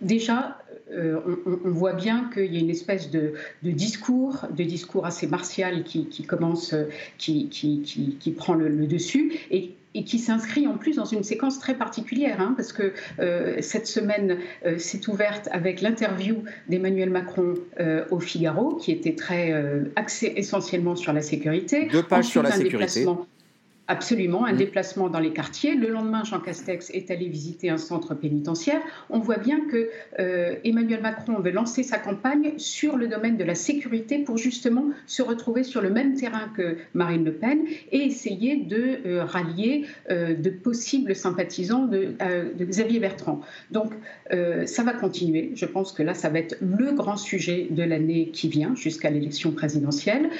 Déjà, 0.00 0.58
euh, 0.94 1.20
on, 1.64 1.70
voit 1.70 1.92
bien 1.92 2.30
qu'il 2.32 2.52
y 2.52 2.56
a 2.56 2.60
une 2.60 2.70
espèce 2.70 3.10
de, 3.10 3.34
discours, 3.62 4.46
de 4.50 4.64
discours 4.64 5.06
assez 5.06 5.26
martial 5.26 5.84
qui, 5.84 6.24
commence, 6.26 6.74
qui, 7.18 7.48
qui, 7.48 8.30
prend 8.32 8.54
le, 8.54 8.68
le 8.68 8.86
dessus 8.86 9.32
et 9.50 9.74
et 9.94 10.04
qui 10.04 10.18
s'inscrit 10.18 10.66
en 10.66 10.76
plus 10.76 10.96
dans 10.96 11.04
une 11.04 11.22
séquence 11.22 11.58
très 11.58 11.74
particulière, 11.74 12.40
hein, 12.40 12.54
parce 12.56 12.72
que 12.72 12.92
euh, 13.20 13.56
cette 13.60 13.86
semaine 13.86 14.38
euh, 14.66 14.78
s'est 14.78 15.08
ouverte 15.08 15.48
avec 15.52 15.80
l'interview 15.80 16.42
d'Emmanuel 16.68 17.10
Macron 17.10 17.54
euh, 17.80 18.04
au 18.10 18.18
Figaro, 18.18 18.74
qui 18.74 18.90
était 18.90 19.14
très 19.14 19.54
axée 19.96 20.32
essentiellement 20.36 20.96
sur 20.96 21.12
la 21.12 21.22
sécurité. 21.22 21.88
Deux 21.90 22.02
pages 22.02 22.26
sur 22.26 22.42
la 22.42 22.50
sécurité. 22.50 23.06
Absolument, 23.86 24.46
un 24.46 24.54
déplacement 24.54 25.10
dans 25.10 25.18
les 25.18 25.34
quartiers. 25.34 25.74
Le 25.74 25.88
lendemain, 25.88 26.24
Jean 26.24 26.40
Castex 26.40 26.88
est 26.94 27.10
allé 27.10 27.28
visiter 27.28 27.68
un 27.68 27.76
centre 27.76 28.14
pénitentiaire. 28.14 28.80
On 29.10 29.18
voit 29.18 29.36
bien 29.36 29.60
que 29.60 29.90
euh, 30.18 30.54
Emmanuel 30.64 31.02
Macron 31.02 31.38
veut 31.38 31.50
lancer 31.50 31.82
sa 31.82 31.98
campagne 31.98 32.54
sur 32.56 32.96
le 32.96 33.08
domaine 33.08 33.36
de 33.36 33.44
la 33.44 33.54
sécurité 33.54 34.20
pour 34.20 34.38
justement 34.38 34.86
se 35.06 35.20
retrouver 35.20 35.64
sur 35.64 35.82
le 35.82 35.90
même 35.90 36.14
terrain 36.14 36.50
que 36.56 36.78
Marine 36.94 37.26
Le 37.26 37.34
Pen 37.34 37.58
et 37.92 37.98
essayer 37.98 38.56
de 38.56 39.00
euh, 39.04 39.24
rallier 39.24 39.84
euh, 40.10 40.32
de 40.32 40.48
possibles 40.48 41.14
sympathisants 41.14 41.84
de, 41.84 42.14
de, 42.58 42.64
Xavier 42.64 43.00
Bertrand. 43.00 43.42
Donc, 43.70 43.92
ça 44.64 44.82
va 44.82 44.94
continuer. 44.94 45.52
Je 45.54 45.66
pense 45.66 45.92
que 45.92 46.02
là, 46.02 46.14
ça 46.14 46.30
va 46.30 46.38
être 46.38 46.56
le 46.60 46.92
grand 46.92 47.16
sujet 47.16 47.68
de 47.70 47.82
l'année 47.82 48.30
qui 48.32 48.48
vient 48.48 48.74
jusqu'à 48.74 49.10
l'élection 49.10 49.52
présidentielle. 49.52 50.30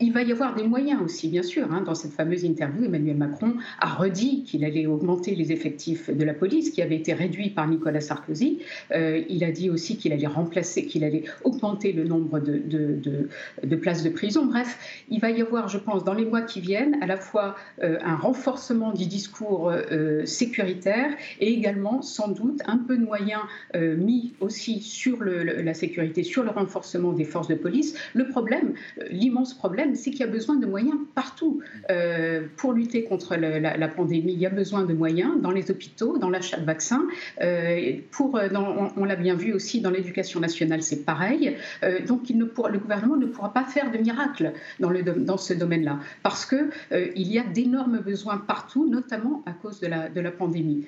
il 0.00 0.12
va 0.12 0.22
y 0.22 0.32
avoir 0.32 0.54
des 0.54 0.64
moyens 0.64 1.02
aussi, 1.02 1.28
bien 1.28 1.42
sûr, 1.42 1.70
hein, 1.70 1.82
dans 1.82 1.94
cette 1.94 2.12
fameuse 2.12 2.44
interview 2.44 2.85
Emmanuel 2.86 3.16
Macron 3.16 3.54
a 3.80 3.94
redit 3.94 4.44
qu'il 4.44 4.64
allait 4.64 4.86
augmenter 4.86 5.34
les 5.34 5.52
effectifs 5.52 6.10
de 6.10 6.24
la 6.24 6.34
police, 6.34 6.70
qui 6.70 6.82
avait 6.82 6.96
été 6.96 7.12
réduit 7.12 7.50
par 7.50 7.68
Nicolas 7.68 8.00
Sarkozy. 8.00 8.60
Euh, 8.92 9.22
il 9.28 9.44
a 9.44 9.50
dit 9.50 9.70
aussi 9.70 9.96
qu'il 9.96 10.12
allait 10.12 10.26
remplacer, 10.26 10.86
qu'il 10.86 11.04
allait 11.04 11.24
augmenter 11.44 11.92
le 11.92 12.04
nombre 12.04 12.40
de, 12.40 13.76
places 13.76 14.02
de 14.02 14.10
prison. 14.10 14.46
Bref, 14.46 15.04
il 15.10 15.20
va 15.20 15.30
y 15.30 15.42
avoir, 15.42 15.68
je 15.68 15.78
pense, 15.78 16.04
dans 16.04 16.14
les 16.14 16.24
mois 16.24 16.42
qui 16.42 16.60
viennent, 16.60 16.96
à 17.02 17.06
la 17.06 17.16
fois 17.16 17.56
euh, 17.82 17.98
un 18.02 18.16
renforcement 18.16 18.92
du 18.92 19.06
discours 19.06 19.70
euh, 19.70 20.24
sécuritaire 20.24 21.10
et 21.40 21.52
également, 21.52 22.02
sans 22.02 22.28
doute, 22.28 22.60
un 22.66 22.78
peu 22.78 22.96
de 22.96 23.04
moyens 23.04 23.42
mis 23.74 24.34
aussi 24.40 24.80
sur 24.80 25.22
la 25.22 25.74
sécurité, 25.74 26.22
sur 26.22 26.42
le 26.42 26.50
renforcement 26.50 27.12
des 27.12 27.24
forces 27.24 27.48
de 27.48 27.54
police. 27.54 27.94
Le 28.14 28.28
problème, 28.28 28.74
l'immense 29.10 29.54
problème, 29.54 29.94
c'est 29.94 30.10
qu'il 30.10 30.20
y 30.20 30.24
a 30.24 30.28
besoin 30.28 30.56
de 30.56 30.66
moyens 30.66 30.98
partout 31.14 31.60
pour 32.56 32.72
lutter 32.76 33.04
contre 33.04 33.36
la, 33.36 33.88
pandémie, 33.88 34.32
il 34.32 34.38
y 34.38 34.46
a 34.46 34.50
besoin 34.50 34.84
de 34.84 34.92
moyens 34.92 35.40
dans 35.40 35.50
les 35.50 35.70
hôpitaux, 35.70 36.18
dans 36.18 36.30
l'achat 36.30 36.58
de 36.58 36.64
vaccins. 36.64 37.06
Euh, 37.40 37.94
pour, 38.10 38.36
euh, 38.36 38.48
on, 38.96 39.04
l'a 39.04 39.16
bien 39.16 39.34
vu 39.34 39.52
aussi 39.52 39.80
dans 39.80 39.90
l'éducation 39.90 40.40
nationale, 40.40 40.82
c'est 40.82 41.04
pareil. 41.04 41.56
Euh, 41.82 42.04
donc 42.06 42.28
le 42.28 42.78
gouvernement 42.78 43.16
ne 43.16 43.26
pourra 43.26 43.52
pas 43.52 43.64
faire 43.64 43.90
de 43.90 43.98
miracle 43.98 44.52
dans, 44.78 45.36
ce 45.36 45.54
domaine-là, 45.54 45.98
parce 46.22 46.46
qu'il 46.46 46.70
il 47.16 47.32
y 47.32 47.38
a 47.38 47.42
d'énormes 47.42 47.98
besoins 47.98 48.38
partout, 48.38 48.88
notamment 48.88 49.42
à 49.46 49.52
cause 49.52 49.80
de 49.80 50.20
la 50.20 50.30
pandémie. 50.30 50.86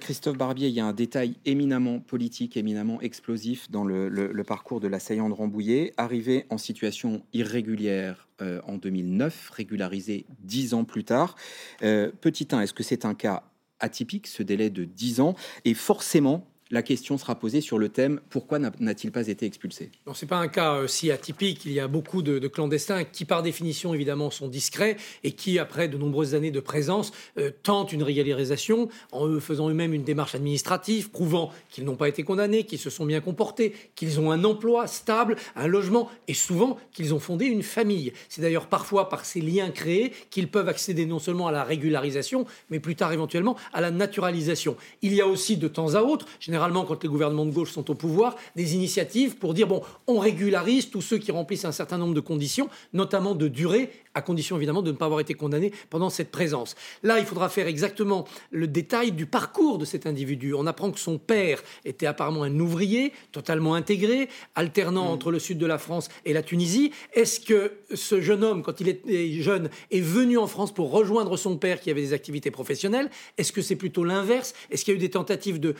Christophe 0.00 0.36
Barbier, 0.36 0.68
il 0.68 0.74
y 0.74 0.80
a 0.80 0.86
un 0.86 0.92
détail 0.92 1.34
éminemment 1.44 2.00
politique, 2.00 2.56
éminemment 2.56 3.00
explosif 3.00 3.70
dans 3.70 3.84
le, 3.84 4.08
le 4.08 4.44
parcours 4.44 4.80
de 4.80 4.88
l'assaillant 4.88 5.28
de 5.28 5.34
Rambouillet. 5.34 5.92
Arrivé 5.96 6.46
en 6.50 6.58
situation 6.58 7.22
irrégulière 7.32 8.26
euh, 8.42 8.60
en 8.66 8.76
2009, 8.76 9.50
régularisé 9.50 10.26
dix 10.40 10.74
ans 10.74 10.84
plus 10.84 11.04
tard. 11.04 11.36
Euh, 11.82 12.12
petit 12.20 12.48
1, 12.52 12.60
est-ce 12.60 12.74
que 12.74 12.82
c'est 12.82 13.06
un 13.06 13.14
cas 13.14 13.44
atypique, 13.80 14.26
ce 14.26 14.42
délai 14.42 14.68
de 14.68 14.84
dix 14.84 15.20
ans? 15.20 15.34
Et 15.64 15.72
forcément, 15.72 16.46
la 16.70 16.82
question 16.82 17.16
sera 17.16 17.36
posée 17.36 17.60
sur 17.60 17.78
le 17.78 17.88
thème 17.88 18.20
pourquoi 18.28 18.58
n'a-t-il 18.58 19.12
pas 19.12 19.28
été 19.28 19.46
expulsé? 19.46 19.90
Ce 20.12 20.24
n'est 20.24 20.28
pas 20.28 20.38
un 20.38 20.48
cas 20.48 20.74
euh, 20.74 20.86
si 20.86 21.10
atypique. 21.10 21.64
Il 21.64 21.72
y 21.72 21.80
a 21.80 21.86
beaucoup 21.86 22.22
de, 22.22 22.46
clandestins 22.48 23.04
qui, 23.04 23.24
par 23.24 23.42
définition, 23.42 23.94
évidemment, 23.94 24.30
sont 24.30 24.48
discrets 24.48 24.96
et 25.22 25.32
qui, 25.32 25.58
après 25.58 25.88
de 25.88 25.96
nombreuses 25.96 26.34
années 26.34 26.50
de 26.50 26.60
présence, 26.60 27.12
euh, 27.38 27.50
tentent 27.62 27.92
une 27.92 28.02
régularisation 28.02 28.88
en 29.12 29.38
faisant 29.38 29.70
eux-mêmes 29.70 29.94
une 29.94 30.04
démarche 30.04 30.34
administrative, 30.34 31.10
prouvant 31.10 31.52
qu'ils 31.70 31.84
n'ont 31.84 31.96
pas 31.96 32.08
été 32.08 32.24
condamnés, 32.24 32.64
qu'ils 32.64 32.78
se 32.78 32.90
sont 32.90 33.06
bien 33.06 33.20
comportés, 33.20 33.74
qu'ils 33.94 34.18
ont 34.18 34.32
un 34.32 34.42
emploi 34.44 34.86
stable, 34.86 35.36
un 35.54 35.66
logement 35.66 36.10
et 36.28 36.34
souvent 36.34 36.78
qu'ils 36.92 37.14
ont 37.14 37.20
fondé 37.20 37.46
une 37.46 37.62
famille. 37.62 38.12
C'est 38.28 38.42
d'ailleurs 38.42 38.66
parfois 38.66 39.08
par 39.08 39.24
ces 39.24 39.40
liens 39.40 39.70
créés 39.70 40.12
qu'ils 40.30 40.48
peuvent 40.48 40.68
accéder 40.68 41.06
non 41.06 41.18
seulement 41.18 41.46
à 41.46 41.52
la 41.52 41.64
régularisation, 41.64 42.44
mais 42.70 42.80
plus 42.80 42.96
tard 42.96 43.12
éventuellement 43.12 43.56
à 43.72 43.80
la 43.80 43.90
naturalisation. 43.90 44.76
Il 45.02 45.14
y 45.14 45.20
a 45.20 45.26
aussi 45.26 45.56
de 45.56 45.68
temps 45.68 45.94
à 45.94 46.02
autre, 46.02 46.26
généralement 46.40 46.55
quand 46.86 47.02
les 47.02 47.08
gouvernements 47.08 47.46
de 47.46 47.50
gauche 47.50 47.72
sont 47.72 47.90
au 47.90 47.94
pouvoir, 47.94 48.36
des 48.54 48.74
initiatives 48.74 49.36
pour 49.36 49.54
dire 49.54 49.66
bon, 49.66 49.82
on 50.06 50.18
régularise 50.18 50.90
tous 50.90 51.02
ceux 51.02 51.18
qui 51.18 51.32
remplissent 51.32 51.64
un 51.64 51.72
certain 51.72 51.98
nombre 51.98 52.14
de 52.14 52.20
conditions, 52.20 52.68
notamment 52.92 53.34
de 53.34 53.48
durée 53.48 53.90
à 54.16 54.22
condition 54.22 54.56
évidemment 54.56 54.82
de 54.82 54.90
ne 54.90 54.96
pas 54.96 55.04
avoir 55.04 55.20
été 55.20 55.34
condamné 55.34 55.72
pendant 55.90 56.08
cette 56.08 56.30
présence. 56.30 56.74
Là, 57.02 57.18
il 57.18 57.26
faudra 57.26 57.48
faire 57.48 57.66
exactement 57.66 58.26
le 58.50 58.66
détail 58.66 59.12
du 59.12 59.26
parcours 59.26 59.76
de 59.78 59.84
cet 59.84 60.06
individu. 60.06 60.54
On 60.54 60.66
apprend 60.66 60.90
que 60.90 60.98
son 60.98 61.18
père 61.18 61.62
était 61.84 62.06
apparemment 62.06 62.42
un 62.42 62.58
ouvrier, 62.58 63.12
totalement 63.30 63.74
intégré, 63.74 64.28
alternant 64.54 65.04
mm. 65.04 65.12
entre 65.12 65.30
le 65.30 65.38
sud 65.38 65.58
de 65.58 65.66
la 65.66 65.76
France 65.76 66.08
et 66.24 66.32
la 66.32 66.42
Tunisie. 66.42 66.92
Est-ce 67.12 67.40
que 67.40 67.72
ce 67.94 68.22
jeune 68.22 68.42
homme, 68.42 68.62
quand 68.62 68.80
il 68.80 68.88
était 68.88 69.28
jeune, 69.42 69.68
est 69.90 70.00
venu 70.00 70.38
en 70.38 70.46
France 70.46 70.72
pour 70.72 70.90
rejoindre 70.90 71.36
son 71.36 71.58
père 71.58 71.80
qui 71.80 71.90
avait 71.90 72.00
des 72.00 72.14
activités 72.14 72.50
professionnelles? 72.50 73.10
Est-ce 73.36 73.52
que 73.52 73.60
c'est 73.60 73.76
plutôt 73.76 74.02
l'inverse? 74.02 74.54
Est-ce 74.70 74.84
qu'il 74.84 74.94
y 74.94 74.96
a 74.96 74.98
eu 74.98 75.00
des 75.00 75.10
tentatives 75.10 75.60
de, 75.60 75.74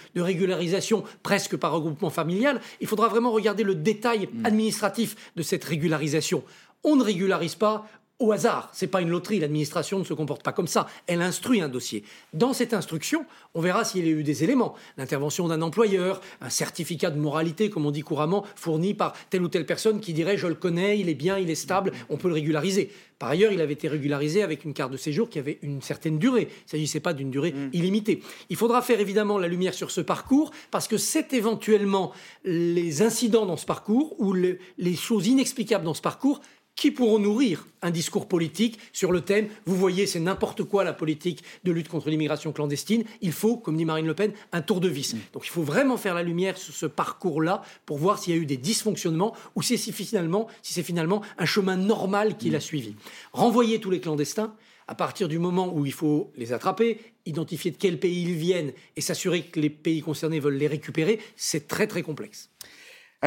régularisation 0.67 1.05
presque 1.23 1.57
par 1.57 1.73
regroupement 1.73 2.11
familial 2.11 2.61
Il 2.81 2.87
faudra 2.87 3.09
vraiment 3.09 3.31
regarder 3.31 3.63
le 3.63 3.75
détail 3.75 4.29
mm. 4.33 4.47
administratif 4.47 5.17
de 5.37 5.43
cette 5.43 5.65
régularisation. 5.65 6.43
On 6.85 6.97
ne 6.97 7.03
régularise 7.03 7.55
pas 7.55 7.87
au 8.19 8.33
hasard. 8.33 8.71
C'est 8.73 8.87
pas 8.87 9.01
une 9.03 9.11
loterie. 9.11 9.41
L'administration 9.41 9.99
ne 9.99 10.05
se 10.05 10.15
comporte 10.15 10.43
pas 10.43 10.53
comme 10.53 10.67
ça. 10.67 10.87
Elle 11.07 11.23
instruit 11.23 11.61
un 11.61 11.69
dossier. 11.69 12.05
Dans 12.33 12.53
cette 12.53 12.73
instruction, 12.73 13.27
on 13.55 13.61
verra 13.61 13.85
s'il 13.85 14.07
y 14.07 14.09
a 14.09 14.13
eu 14.13 14.23
des 14.23 14.45
éléments. 14.45 14.75
L'intervention 14.97 15.49
d'un 15.49 15.63
employeur, 15.63 16.21
un 16.41 16.51
certificat 16.51 17.11
de 17.11 17.19
moralité, 17.19 17.71
comme 17.71 17.87
on 17.87 17.91
dit 17.91 18.03
couramment, 18.03 18.45
fourni 18.55 18.95
par 18.95 19.15
telle 19.31 19.43
ou 19.43 19.49
telle 19.49 19.67
personne 19.67 20.01
qui 20.01 20.13
dirait 20.13 20.37
je 20.37 20.47
le 20.47 20.55
connais, 20.55 20.99
il 20.99 21.09
est 21.09 21.15
bien, 21.15 21.39
il 21.39 21.51
est 21.51 21.55
stable, 21.55 21.93
on 22.09 22.17
peut 22.17 22.29
le 22.29 22.35
régulariser. 22.35 22.91
Par 23.19 23.31
ailleurs, 23.31 23.53
il 23.53 23.63
avait 23.63 23.73
été 23.73 23.89
régularisé 23.89 24.43
avec 24.43 24.65
une 24.65 24.75
carte 24.75 24.93
de 24.93 24.99
séjour 24.99 25.31
qui 25.31 25.39
avait 25.39 25.59
une 25.63 25.81
certaine 25.81 26.19
durée. 26.19 26.49
Il 26.51 26.65
ne 26.67 26.71
s'agissait 26.71 27.01
pas 27.01 27.15
d'une 27.15 27.31
durée 27.31 27.53
mm. 27.53 27.71
illimitée. 27.73 28.23
Il 28.51 28.57
faudra 28.57 28.83
faire 28.83 29.01
évidemment 29.01 29.39
la 29.39 29.49
lumière 29.49 29.73
sur 29.73 29.91
ce 29.91 30.03
parcours 30.03 30.51
parce 30.71 30.87
que 30.87 30.99
c'est 30.99 31.33
éventuellement 31.33 32.13
les 32.45 33.03
incidents 33.03 33.47
dans 33.47 33.57
ce 33.57 33.65
parcours 33.65 34.15
ou 34.21 34.35
les 34.35 34.97
choses 34.97 35.27
inexplicables 35.29 35.85
dans 35.85 35.95
ce 35.95 36.03
parcours 36.03 36.41
qui 36.77 36.91
pourront 36.91 37.19
nourrir 37.19 37.67
un 37.83 37.91
discours 37.91 38.29
politique 38.29 38.79
sur 38.93 39.11
le 39.11 39.23
thème 39.23 39.49
vous 39.65 39.77
voyez, 39.77 40.07
c'est 40.07 40.21
n'importe 40.21 40.63
quoi 40.63 40.85
la 40.85 40.93
politique 40.93 41.43
de 41.65 41.73
lutte 41.73 41.89
contre 41.89 42.11
l'immigration 42.11 42.53
clandestine. 42.53 43.05
Il 43.23 43.33
faut, 43.33 43.57
comme 43.57 43.77
dit 43.77 43.85
Marine 43.85 44.07
Le 44.07 44.15
Pen, 44.15 44.33
un 44.53 44.63
tour 44.63 44.81
de 44.81 44.89
vis. 44.89 45.17
Donc 45.33 45.47
il 45.47 45.51
faut 45.51 45.63
vraiment 45.63 45.97
faire 45.97 46.15
la 46.15 46.23
lumière 46.23 46.57
sur 46.57 46.75
ce 46.75 46.87
parcours-là 46.87 47.63
pour 47.87 47.99
voir 47.99 48.19
s'il 48.19 48.35
y 48.35 48.39
a 48.39 48.41
eu 48.41 48.47
des 48.47 48.57
dysfonctionnements 48.57 49.35
ou 49.55 49.63
si 49.63 49.79
c'est 49.79 49.93
finalement, 49.93 50.47
si 50.63 50.83
finalement 50.83 51.23
un 51.39 51.47
chemin 51.47 51.77
normal 51.77 52.37
qu'il 52.37 52.55
a 52.55 52.61
suivi. 52.61 52.95
Renvoyer 53.33 53.81
tous 53.81 53.91
les 53.91 54.01
clandestins, 54.01 54.55
à 54.89 54.95
partir 54.95 55.29
du 55.29 55.39
moment 55.39 55.75
où 55.75 55.85
il 55.85 55.93
faut 55.93 56.31
les 56.37 56.53
attraper, 56.53 57.01
identifier 57.25 57.71
de 57.71 57.77
quel 57.77 57.99
pays 57.99 58.23
ils 58.23 58.35
viennent 58.35 58.73
et 58.95 59.01
s'assurer 59.01 59.43
que 59.43 59.59
les 59.59 59.71
pays 59.71 60.01
concernés 60.01 60.39
veulent 60.39 60.55
les 60.55 60.69
récupérer, 60.69 61.19
c'est 61.35 61.67
très 61.67 61.87
très 61.87 62.03
complexe. 62.03 62.51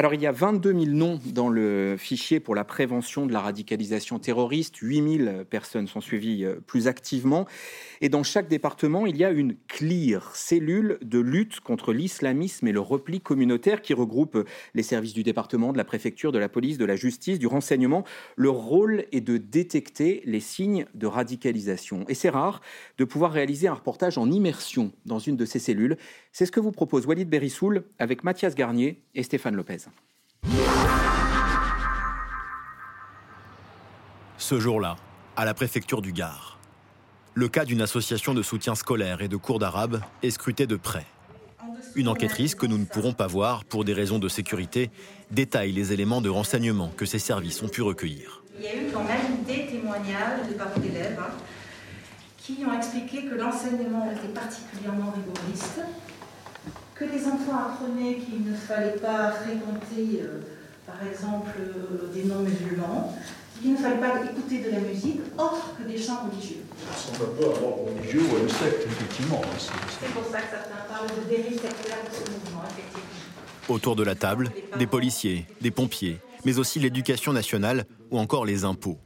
Alors 0.00 0.14
il 0.14 0.22
y 0.22 0.26
a 0.26 0.32
22 0.32 0.72
000 0.72 0.84
noms 0.96 1.20
dans 1.26 1.50
le 1.50 1.94
fichier 1.98 2.40
pour 2.40 2.54
la 2.54 2.64
prévention 2.64 3.26
de 3.26 3.34
la 3.34 3.40
radicalisation 3.40 4.18
terroriste. 4.18 4.76
8 4.76 5.18
000 5.24 5.44
personnes 5.44 5.88
sont 5.88 6.00
suivies 6.00 6.46
euh, 6.46 6.54
plus 6.66 6.88
activement. 6.88 7.44
Et 8.00 8.08
dans 8.08 8.22
chaque 8.22 8.48
département, 8.48 9.04
il 9.04 9.18
y 9.18 9.26
a 9.26 9.30
une 9.30 9.56
CLIR, 9.68 10.34
cellule 10.34 10.96
de 11.02 11.18
lutte 11.18 11.60
contre 11.60 11.92
l'islamisme 11.92 12.66
et 12.66 12.72
le 12.72 12.80
repli 12.80 13.20
communautaire 13.20 13.82
qui 13.82 13.92
regroupe 13.92 14.48
les 14.72 14.82
services 14.82 15.12
du 15.12 15.22
département, 15.22 15.70
de 15.70 15.76
la 15.76 15.84
préfecture, 15.84 16.32
de 16.32 16.38
la 16.38 16.48
police, 16.48 16.78
de 16.78 16.86
la 16.86 16.96
justice, 16.96 17.38
du 17.38 17.46
renseignement. 17.46 18.02
Le 18.36 18.48
rôle 18.48 19.04
est 19.12 19.20
de 19.20 19.36
détecter 19.36 20.22
les 20.24 20.40
signes 20.40 20.86
de 20.94 21.06
radicalisation. 21.06 22.06
Et 22.08 22.14
c'est 22.14 22.30
rare 22.30 22.62
de 22.96 23.04
pouvoir 23.04 23.32
réaliser 23.32 23.68
un 23.68 23.74
reportage 23.74 24.16
en 24.16 24.30
immersion 24.30 24.92
dans 25.04 25.18
une 25.18 25.36
de 25.36 25.44
ces 25.44 25.58
cellules. 25.58 25.98
C'est 26.32 26.46
ce 26.46 26.52
que 26.52 26.60
vous 26.60 26.72
propose 26.72 27.04
Walid 27.04 27.28
Berissoul 27.28 27.84
avec 27.98 28.24
Mathias 28.24 28.54
Garnier 28.54 29.02
et 29.14 29.22
Stéphane 29.22 29.56
Lopez. 29.56 29.89
Ce 34.38 34.58
jour-là, 34.58 34.96
à 35.36 35.44
la 35.44 35.54
préfecture 35.54 36.02
du 36.02 36.12
Gard, 36.12 36.58
le 37.34 37.48
cas 37.48 37.64
d'une 37.64 37.82
association 37.82 38.34
de 38.34 38.42
soutien 38.42 38.74
scolaire 38.74 39.22
et 39.22 39.28
de 39.28 39.36
cours 39.36 39.58
d'arabe 39.58 40.00
est 40.22 40.30
scruté 40.30 40.66
de 40.66 40.76
près. 40.76 41.06
Une 41.94 42.08
enquêtrice 42.08 42.54
que 42.54 42.66
nous 42.66 42.78
ne 42.78 42.84
pourrons 42.84 43.12
pas 43.12 43.26
voir 43.26 43.64
pour 43.64 43.84
des 43.84 43.92
raisons 43.92 44.18
de 44.18 44.28
sécurité 44.28 44.90
détaille 45.30 45.72
les 45.72 45.92
éléments 45.92 46.20
de 46.20 46.28
renseignement 46.28 46.90
que 46.96 47.06
ces 47.06 47.18
services 47.18 47.62
ont 47.62 47.68
pu 47.68 47.82
recueillir. 47.82 48.42
Il 48.58 48.64
y 48.64 48.68
a 48.68 48.76
eu 48.76 48.92
quand 48.92 49.04
même 49.04 49.44
des 49.46 49.66
témoignages 49.66 50.48
de 50.48 50.54
parents 50.54 50.80
d'élèves 50.80 51.18
hein, 51.20 51.32
qui 52.38 52.58
ont 52.66 52.76
expliqué 52.76 53.26
que 53.26 53.34
l'enseignement 53.34 54.10
était 54.10 54.32
particulièrement 54.32 55.12
rigoriste, 55.12 55.80
que 57.00 57.06
les 57.06 57.26
enfants 57.26 57.56
apprenaient 57.56 58.16
qu'il 58.16 58.44
ne 58.44 58.54
fallait 58.54 58.98
pas 58.98 59.32
fréquenter, 59.32 60.20
euh, 60.22 60.42
par 60.86 61.00
exemple, 61.08 61.50
euh, 61.58 62.12
des 62.12 62.24
non-musulmans, 62.24 63.16
qu'il 63.58 63.72
ne 63.72 63.78
fallait 63.78 64.00
pas 64.00 64.22
écouter 64.22 64.62
de 64.62 64.70
la 64.70 64.80
musique 64.80 65.20
autre 65.38 65.74
que 65.78 65.90
des 65.90 65.96
chants 65.96 66.28
religieux. 66.30 66.62
Ça 66.86 66.92
ressemble 66.92 67.32
un 67.32 67.36
peu 67.38 67.44
à 67.46 67.56
un 67.56 67.96
religieux 67.96 68.20
ou 68.30 68.36
à 68.36 68.40
une 68.40 68.48
secte, 68.50 68.86
effectivement. 68.86 69.40
Hein, 69.42 69.56
c'est 69.98 70.12
pour 70.12 70.24
ça 70.30 70.42
que 70.42 70.50
certains 70.50 70.92
parlent 70.92 71.08
de 71.08 71.28
dérive 71.28 71.52
sectaire 71.52 71.96
de 72.04 72.14
ce 72.14 72.30
mouvement, 72.30 72.64
effectivement. 72.68 73.74
Autour 73.74 73.96
de 73.96 74.02
la 74.02 74.14
table, 74.14 74.50
des 74.78 74.86
policiers, 74.86 75.46
des 75.62 75.70
pompiers, 75.70 76.18
mais 76.44 76.58
aussi 76.58 76.80
l'éducation 76.80 77.32
nationale 77.32 77.86
ou 78.10 78.18
encore 78.18 78.44
les 78.44 78.64
impôts. 78.64 78.98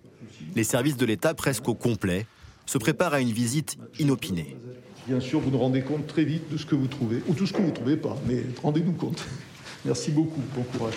Les 0.56 0.64
services 0.64 0.96
de 0.96 1.06
l'État 1.06 1.34
presque 1.34 1.68
au 1.68 1.74
complet 1.74 2.26
se 2.66 2.78
préparent 2.78 3.14
à 3.14 3.20
une 3.20 3.32
visite 3.32 3.76
inopinée. 4.00 4.56
Bien 5.06 5.20
sûr, 5.20 5.40
vous 5.40 5.50
nous 5.50 5.58
rendez 5.58 5.82
compte 5.82 6.06
très 6.06 6.24
vite 6.24 6.50
de 6.50 6.56
ce 6.56 6.64
que 6.64 6.74
vous 6.74 6.86
trouvez, 6.86 7.22
ou 7.28 7.34
tout 7.34 7.46
ce 7.46 7.52
que 7.52 7.58
vous 7.58 7.68
ne 7.68 7.74
trouvez 7.74 7.98
pas, 7.98 8.16
mais 8.26 8.42
rendez-nous 8.62 8.92
compte. 8.92 9.22
Merci 9.84 10.10
beaucoup, 10.10 10.40
bon 10.56 10.62
courage. 10.62 10.94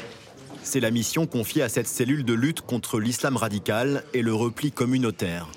C'est 0.64 0.80
la 0.80 0.92
mission 0.92 1.28
confiée 1.28 1.62
à 1.62 1.68
cette 1.68 1.88
cellule 1.88 2.24
de 2.24 2.34
lutte 2.34 2.62
contre 2.62 3.02
l'islam 3.02 3.36
radical 3.36 4.04
et 4.14 4.22
le 4.22 4.34
repli 4.34 4.72
communautaire. 4.72 5.50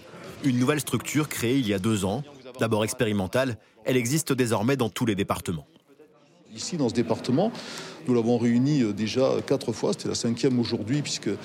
Une 0.42 0.58
nouvelle 0.58 0.80
structure 0.80 1.28
créée 1.28 1.58
il 1.58 1.68
y 1.68 1.74
a 1.74 1.78
deux 1.78 2.04
ans, 2.04 2.24
d'abord 2.58 2.82
expérimentale, 2.82 3.56
elle 3.84 3.96
existe 3.96 4.32
désormais 4.32 4.76
dans 4.76 4.88
tous 4.88 5.06
les 5.06 5.14
départements. 5.14 5.66
Ici, 6.52 6.76
dans 6.76 6.88
ce 6.88 6.94
département, 6.94 7.52
nous 8.08 8.14
l'avons 8.14 8.36
réuni 8.36 8.82
euh, 8.82 8.92
déjà 8.92 9.30
quatre 9.46 9.72
fois, 9.72 9.92
c'était 9.92 10.08
la 10.08 10.16
cinquième 10.16 10.58
aujourd'hui, 10.58 11.02
puisque, 11.02 11.28
euh, 11.28 11.36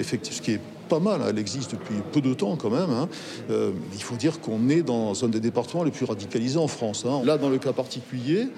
effectivement, 0.00 0.38
ce 0.38 0.42
qui 0.42 0.52
est 0.52 0.60
hein, 0.92 1.20
elle 1.28 1.38
existe 1.38 1.72
depuis 1.72 1.94
peu 2.12 2.20
de 2.20 2.34
temps 2.34 2.56
quand 2.56 2.70
même. 2.70 2.90
Hein. 2.90 3.08
Euh, 3.50 3.72
il 3.94 4.02
faut 4.02 4.16
dire 4.16 4.40
qu'on 4.40 4.68
est 4.68 4.82
dans 4.82 5.24
un 5.24 5.28
des 5.28 5.40
départements 5.40 5.84
les 5.84 5.90
plus 5.90 6.04
radicalisés 6.04 6.58
en 6.58 6.68
France. 6.68 7.04
Hein. 7.06 7.22
Là, 7.24 7.38
dans 7.38 7.50
le 7.50 7.58
cas 7.58 7.72
particulier, 7.72 8.48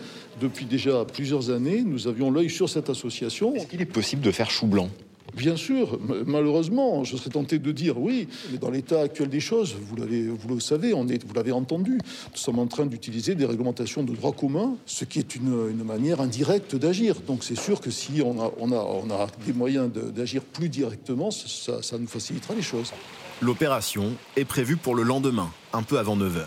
depuis 0.41 0.65
déjà 0.65 1.05
plusieurs 1.05 1.51
années, 1.51 1.83
nous 1.83 2.09
avions 2.09 2.31
l'œil 2.31 2.51
sur 2.51 2.69
cette 2.69 2.91
association. 2.91 3.55
Est-ce 3.55 3.67
qu'il 3.67 3.83
est 3.83 3.87
possible 3.87 4.23
de 4.23 4.31
faire 4.31 4.51
chou 4.51 4.67
blanc? 4.67 4.89
Bien 5.35 5.57
sûr, 5.57 5.99
malheureusement, 6.27 7.05
je 7.05 7.17
serais 7.17 7.31
tenté 7.31 7.59
de 7.59 7.73
dire 7.73 7.99
oui, 7.99 8.29
mais 8.51 8.59
dans 8.59 8.71
l'état 8.71 9.01
actuel 9.01 9.29
des 9.29 9.41
choses, 9.41 9.75
vous, 9.81 9.97
l'avez, 9.97 10.27
vous 10.29 10.55
le 10.55 10.61
savez, 10.61 10.93
on 10.93 11.09
est, 11.09 11.25
vous 11.25 11.33
l'avez 11.35 11.53
entendu, 11.53 11.93
nous 11.93 12.37
sommes 12.37 12.59
en 12.59 12.67
train 12.67 12.85
d'utiliser 12.85 13.35
des 13.35 13.47
réglementations 13.47 14.03
de 14.03 14.15
droit 14.15 14.33
commun, 14.33 14.77
ce 14.85 15.05
qui 15.05 15.19
est 15.19 15.35
une, 15.35 15.71
une 15.71 15.85
manière 15.85 16.21
indirecte 16.21 16.77
d'agir. 16.77 17.17
Donc 17.27 17.45
c'est 17.45 17.59
sûr 17.59 17.81
que 17.81 17.91
si 17.91 18.21
on 18.25 18.41
a, 18.41 18.53
on 18.59 18.73
a, 18.73 18.77
on 18.77 19.11
a 19.11 19.27
des 19.47 19.55
moyens 19.55 19.91
d'agir 19.91 20.43
plus 20.43 20.69
directement, 20.69 21.31
ça, 21.31 21.83
ça 21.83 21.99
nous 21.99 22.07
facilitera 22.09 22.55
les 22.55 22.63
choses. 22.63 22.93
L'opération 23.41 24.13
est 24.37 24.45
prévue 24.45 24.77
pour 24.77 24.95
le 24.95 25.03
lendemain, 25.03 25.51
un 25.73 25.83
peu 25.83 25.99
avant 25.99 26.17
9h. 26.17 26.45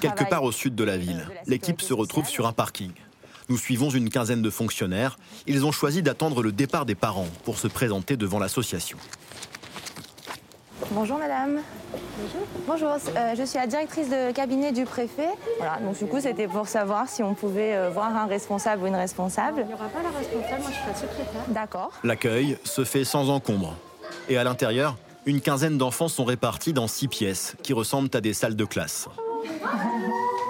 Quelque 0.00 0.28
part 0.28 0.42
au 0.42 0.52
sud 0.52 0.74
de 0.74 0.84
la 0.84 0.96
ville, 0.96 1.28
l'équipe 1.46 1.80
se 1.80 1.92
retrouve 1.92 2.26
sur 2.26 2.46
un 2.46 2.52
parking. 2.52 2.90
Nous 3.48 3.56
suivons 3.56 3.88
une 3.88 4.10
quinzaine 4.10 4.42
de 4.42 4.50
fonctionnaires. 4.50 5.18
Ils 5.46 5.64
ont 5.64 5.72
choisi 5.72 6.02
d'attendre 6.02 6.42
le 6.42 6.52
départ 6.52 6.84
des 6.84 6.94
parents 6.94 7.28
pour 7.44 7.58
se 7.58 7.66
présenter 7.66 8.16
devant 8.16 8.38
l'association. 8.38 8.98
Bonjour 10.90 11.18
madame. 11.18 11.60
Bonjour. 11.92 12.46
Bonjour, 12.66 13.14
euh, 13.16 13.34
je 13.36 13.42
suis 13.44 13.58
la 13.58 13.66
directrice 13.66 14.08
de 14.08 14.32
cabinet 14.32 14.72
du 14.72 14.84
préfet. 14.84 15.28
Voilà, 15.58 15.78
donc 15.80 15.98
du 15.98 16.06
coup 16.06 16.20
c'était 16.20 16.46
pour 16.46 16.68
savoir 16.68 17.08
si 17.08 17.22
on 17.22 17.34
pouvait 17.34 17.74
euh, 17.74 17.90
voir 17.90 18.14
un 18.16 18.26
responsable 18.26 18.84
ou 18.84 18.86
une 18.86 18.94
responsable. 18.94 19.62
Il 19.62 19.66
n'y 19.66 19.74
aura 19.74 19.88
pas 19.88 20.02
la 20.02 20.10
responsable, 20.10 20.62
moi 20.62 20.70
je 20.70 20.76
suis 20.76 20.86
la 20.86 20.94
secrétaire. 20.94 21.42
D'accord. 21.48 21.90
L'accueil 22.04 22.58
se 22.64 22.84
fait 22.84 23.04
sans 23.04 23.28
encombre. 23.28 23.76
Et 24.28 24.38
à 24.38 24.44
l'intérieur, 24.44 24.96
une 25.26 25.40
quinzaine 25.40 25.78
d'enfants 25.78 26.08
sont 26.08 26.24
répartis 26.24 26.72
dans 26.72 26.86
six 26.86 27.08
pièces 27.08 27.54
qui 27.62 27.72
ressemblent 27.72 28.14
à 28.14 28.20
des 28.20 28.34
salles 28.34 28.56
de 28.56 28.64
classe. 28.64 29.08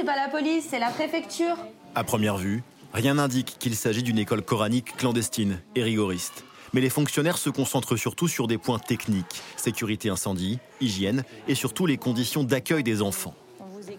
c'est 0.00 0.06
pas 0.06 0.16
la 0.16 0.28
police, 0.28 0.64
c'est 0.70 0.78
la 0.78 0.88
préfecture. 0.88 1.56
À 1.94 2.04
première 2.04 2.38
vue, 2.38 2.62
rien 2.94 3.14
n'indique 3.14 3.56
qu'il 3.58 3.76
s'agit 3.76 4.02
d'une 4.02 4.18
école 4.18 4.40
coranique 4.40 4.96
clandestine 4.96 5.60
et 5.74 5.82
rigoriste. 5.82 6.44
Mais 6.72 6.80
les 6.80 6.88
fonctionnaires 6.88 7.36
se 7.36 7.50
concentrent 7.50 7.98
surtout 7.98 8.26
sur 8.26 8.46
des 8.46 8.56
points 8.56 8.78
techniques, 8.78 9.42
sécurité 9.56 10.08
incendie, 10.08 10.58
hygiène 10.80 11.22
et 11.48 11.54
surtout 11.54 11.84
les 11.84 11.98
conditions 11.98 12.44
d'accueil 12.44 12.82
des 12.82 13.02
enfants. 13.02 13.34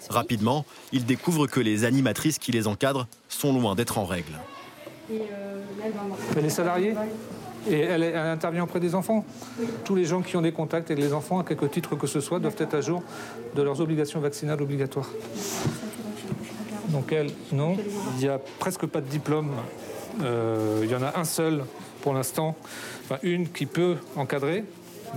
Rapidement, 0.10 0.66
ils 0.92 1.06
découvrent 1.06 1.46
que 1.46 1.60
les 1.60 1.84
animatrices 1.84 2.40
qui 2.40 2.52
les 2.52 2.68
encadrent 2.68 3.06
sont 3.30 3.54
loin 3.54 3.76
d'être 3.76 4.00
en 4.00 4.06
règle. 4.06 4.40
elle 5.08 6.46
est 6.46 6.50
salariée 6.50 6.96
et 7.70 7.80
elle, 7.80 8.04
intervient 8.16 8.64
auprès 8.64 8.80
des 8.80 8.96
enfants. 8.96 9.24
Tous 9.84 9.96
les 9.96 10.06
gens 10.06 10.22
qui 10.22 10.36
ont 10.36 10.42
des 10.42 10.52
contacts 10.52 10.90
avec 10.90 11.04
les 11.04 11.14
enfants, 11.14 11.40
à 11.40 11.44
quelque 11.44 11.66
titre 11.66 11.96
que 11.96 12.08
ce 12.08 12.22
soit, 12.22 12.40
doivent 12.40 12.56
être 12.58 12.74
à 12.74 12.82
jour 12.82 13.04
de 13.56 13.62
leurs 13.62 13.82
obligations 13.82 14.20
vaccinales 14.20 14.62
obligatoires. 14.62 15.10
Donc 16.92 17.12
elle, 17.12 17.32
non. 17.52 17.78
Il 18.14 18.20
n'y 18.20 18.28
a 18.28 18.40
presque 18.60 18.86
pas 18.86 19.02
de 19.02 19.08
diplôme. 19.08 19.52
Euh, 20.22 20.82
il 20.84 20.90
y 20.90 20.96
en 20.96 21.02
a 21.02 21.18
un 21.18 21.24
seul 21.24 21.64
pour 22.02 22.14
l'instant, 22.14 22.56
enfin 23.04 23.20
une 23.24 23.50
qui 23.50 23.66
peut 23.66 23.98
encadrer 24.16 24.66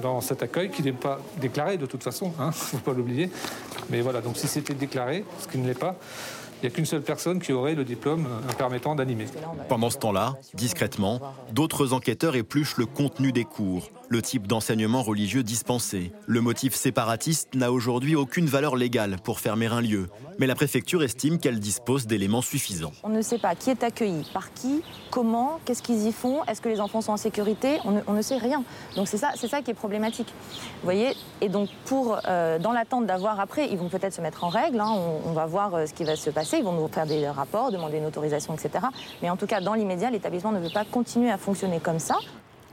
dans 0.02 0.20
cet 0.20 0.42
accueil, 0.42 0.70
qui 0.70 0.82
n'est 0.82 0.92
pas 0.92 1.20
déclaré 1.40 1.76
de 1.76 1.86
toute 1.86 2.02
façon, 2.02 2.32
il 2.38 2.42
hein, 2.42 2.48
ne 2.48 2.52
faut 2.52 2.78
pas 2.78 2.92
l'oublier. 2.92 3.30
Mais 3.90 4.00
voilà, 4.00 4.20
donc 4.20 4.36
si 4.36 4.46
c'était 4.46 4.74
déclaré, 4.74 5.24
ce 5.40 5.48
qui 5.48 5.58
ne 5.58 5.66
l'est 5.66 5.78
pas, 5.78 5.96
il 6.62 6.68
n'y 6.68 6.72
a 6.72 6.76
qu'une 6.76 6.86
seule 6.86 7.02
personne 7.02 7.40
qui 7.40 7.52
aurait 7.52 7.74
le 7.74 7.84
diplôme 7.84 8.26
euh, 8.26 8.52
permettant 8.54 8.94
d'animer. 8.94 9.26
Pendant 9.68 9.90
ce 9.90 9.98
temps-là, 9.98 10.34
discrètement, 10.54 11.20
d'autres 11.52 11.92
enquêteurs 11.92 12.36
épluchent 12.36 12.76
le 12.76 12.86
contenu 12.86 13.32
des 13.32 13.44
cours, 13.44 13.90
le 14.14 14.22
type 14.22 14.46
d'enseignement 14.46 15.02
religieux 15.02 15.42
dispensé. 15.42 16.12
Le 16.26 16.40
motif 16.40 16.76
séparatiste 16.76 17.52
n'a 17.56 17.72
aujourd'hui 17.72 18.14
aucune 18.14 18.46
valeur 18.46 18.76
légale 18.76 19.16
pour 19.24 19.40
fermer 19.40 19.66
un 19.66 19.80
lieu, 19.80 20.06
mais 20.38 20.46
la 20.46 20.54
préfecture 20.54 21.02
estime 21.02 21.40
qu'elle 21.40 21.58
dispose 21.58 22.06
d'éléments 22.06 22.40
suffisants. 22.40 22.92
On 23.02 23.08
ne 23.08 23.22
sait 23.22 23.38
pas 23.38 23.56
qui 23.56 23.70
est 23.70 23.82
accueilli, 23.82 24.24
par 24.32 24.54
qui, 24.54 24.82
comment, 25.10 25.58
qu'est-ce 25.64 25.82
qu'ils 25.82 26.06
y 26.06 26.12
font, 26.12 26.44
est-ce 26.44 26.60
que 26.60 26.68
les 26.68 26.80
enfants 26.80 27.00
sont 27.00 27.10
en 27.10 27.16
sécurité, 27.16 27.80
on 27.84 28.12
ne, 28.12 28.22
sait 28.22 28.36
rien. 28.36 28.62
Donc 28.94 29.08
c'est 29.08 29.16
ça, 29.16 29.32
c'est 29.34 29.48
ça 29.48 29.62
qui 29.62 29.72
est 29.72 29.74
problématique. 29.74 30.28
Vous 30.28 30.84
voyez 30.84 31.16
Et 31.40 31.48
donc 31.48 31.68
pour, 31.84 32.20
euh, 32.28 32.60
dans 32.60 32.70
l'attente 32.70 33.06
d'avoir 33.06 33.40
après, 33.40 33.68
ils 33.68 33.76
vont 33.76 33.88
peut-être 33.88 34.14
se 34.14 34.20
mettre 34.20 34.44
en 34.44 34.48
règle, 34.48 34.78
hein, 34.78 34.94
on, 35.26 35.32
va 35.32 35.46
voir 35.46 35.74
euh, 35.74 35.86
ce 35.86 35.92
qui 35.92 36.04
va 36.04 36.14
se 36.14 36.30
passer, 36.30 36.58
ils 36.58 36.64
vont 36.64 36.72
nous 36.72 36.86
faire 36.86 37.06
des 37.06 37.26
rapports, 37.28 37.72
demander 37.72 37.98
une 37.98 38.06
autorisation, 38.06 38.54
etc. 38.54 38.86
Mais 39.22 39.30
en 39.30 39.36
tout 39.36 39.48
cas, 39.48 39.60
dans 39.60 39.74
l'immédiat, 39.74 40.12
l'établissement 40.12 40.52
ne 40.52 40.60
veut 40.60 40.72
pas 40.72 40.84
continuer 40.84 41.32
à 41.32 41.36
fonctionner 41.36 41.80
comme 41.80 41.98
ça. 41.98 42.14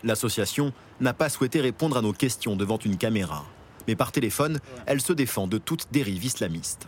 L'association 0.04 0.74
n'a 1.00 1.14
pas 1.14 1.30
souhaité 1.30 1.62
répondre 1.62 1.98
à 1.98 2.02
nos 2.02 2.14
questions 2.14 2.56
devant 2.56 2.78
une 2.78 2.98
caméra. 2.98 3.46
Mais 3.88 3.96
par 3.96 4.12
téléphone, 4.12 4.60
elle 4.86 5.02
se 5.02 5.14
défend 5.14 5.48
de 5.48 5.58
toute 5.58 5.92
dérive 5.92 6.24
islamiste. 6.24 6.88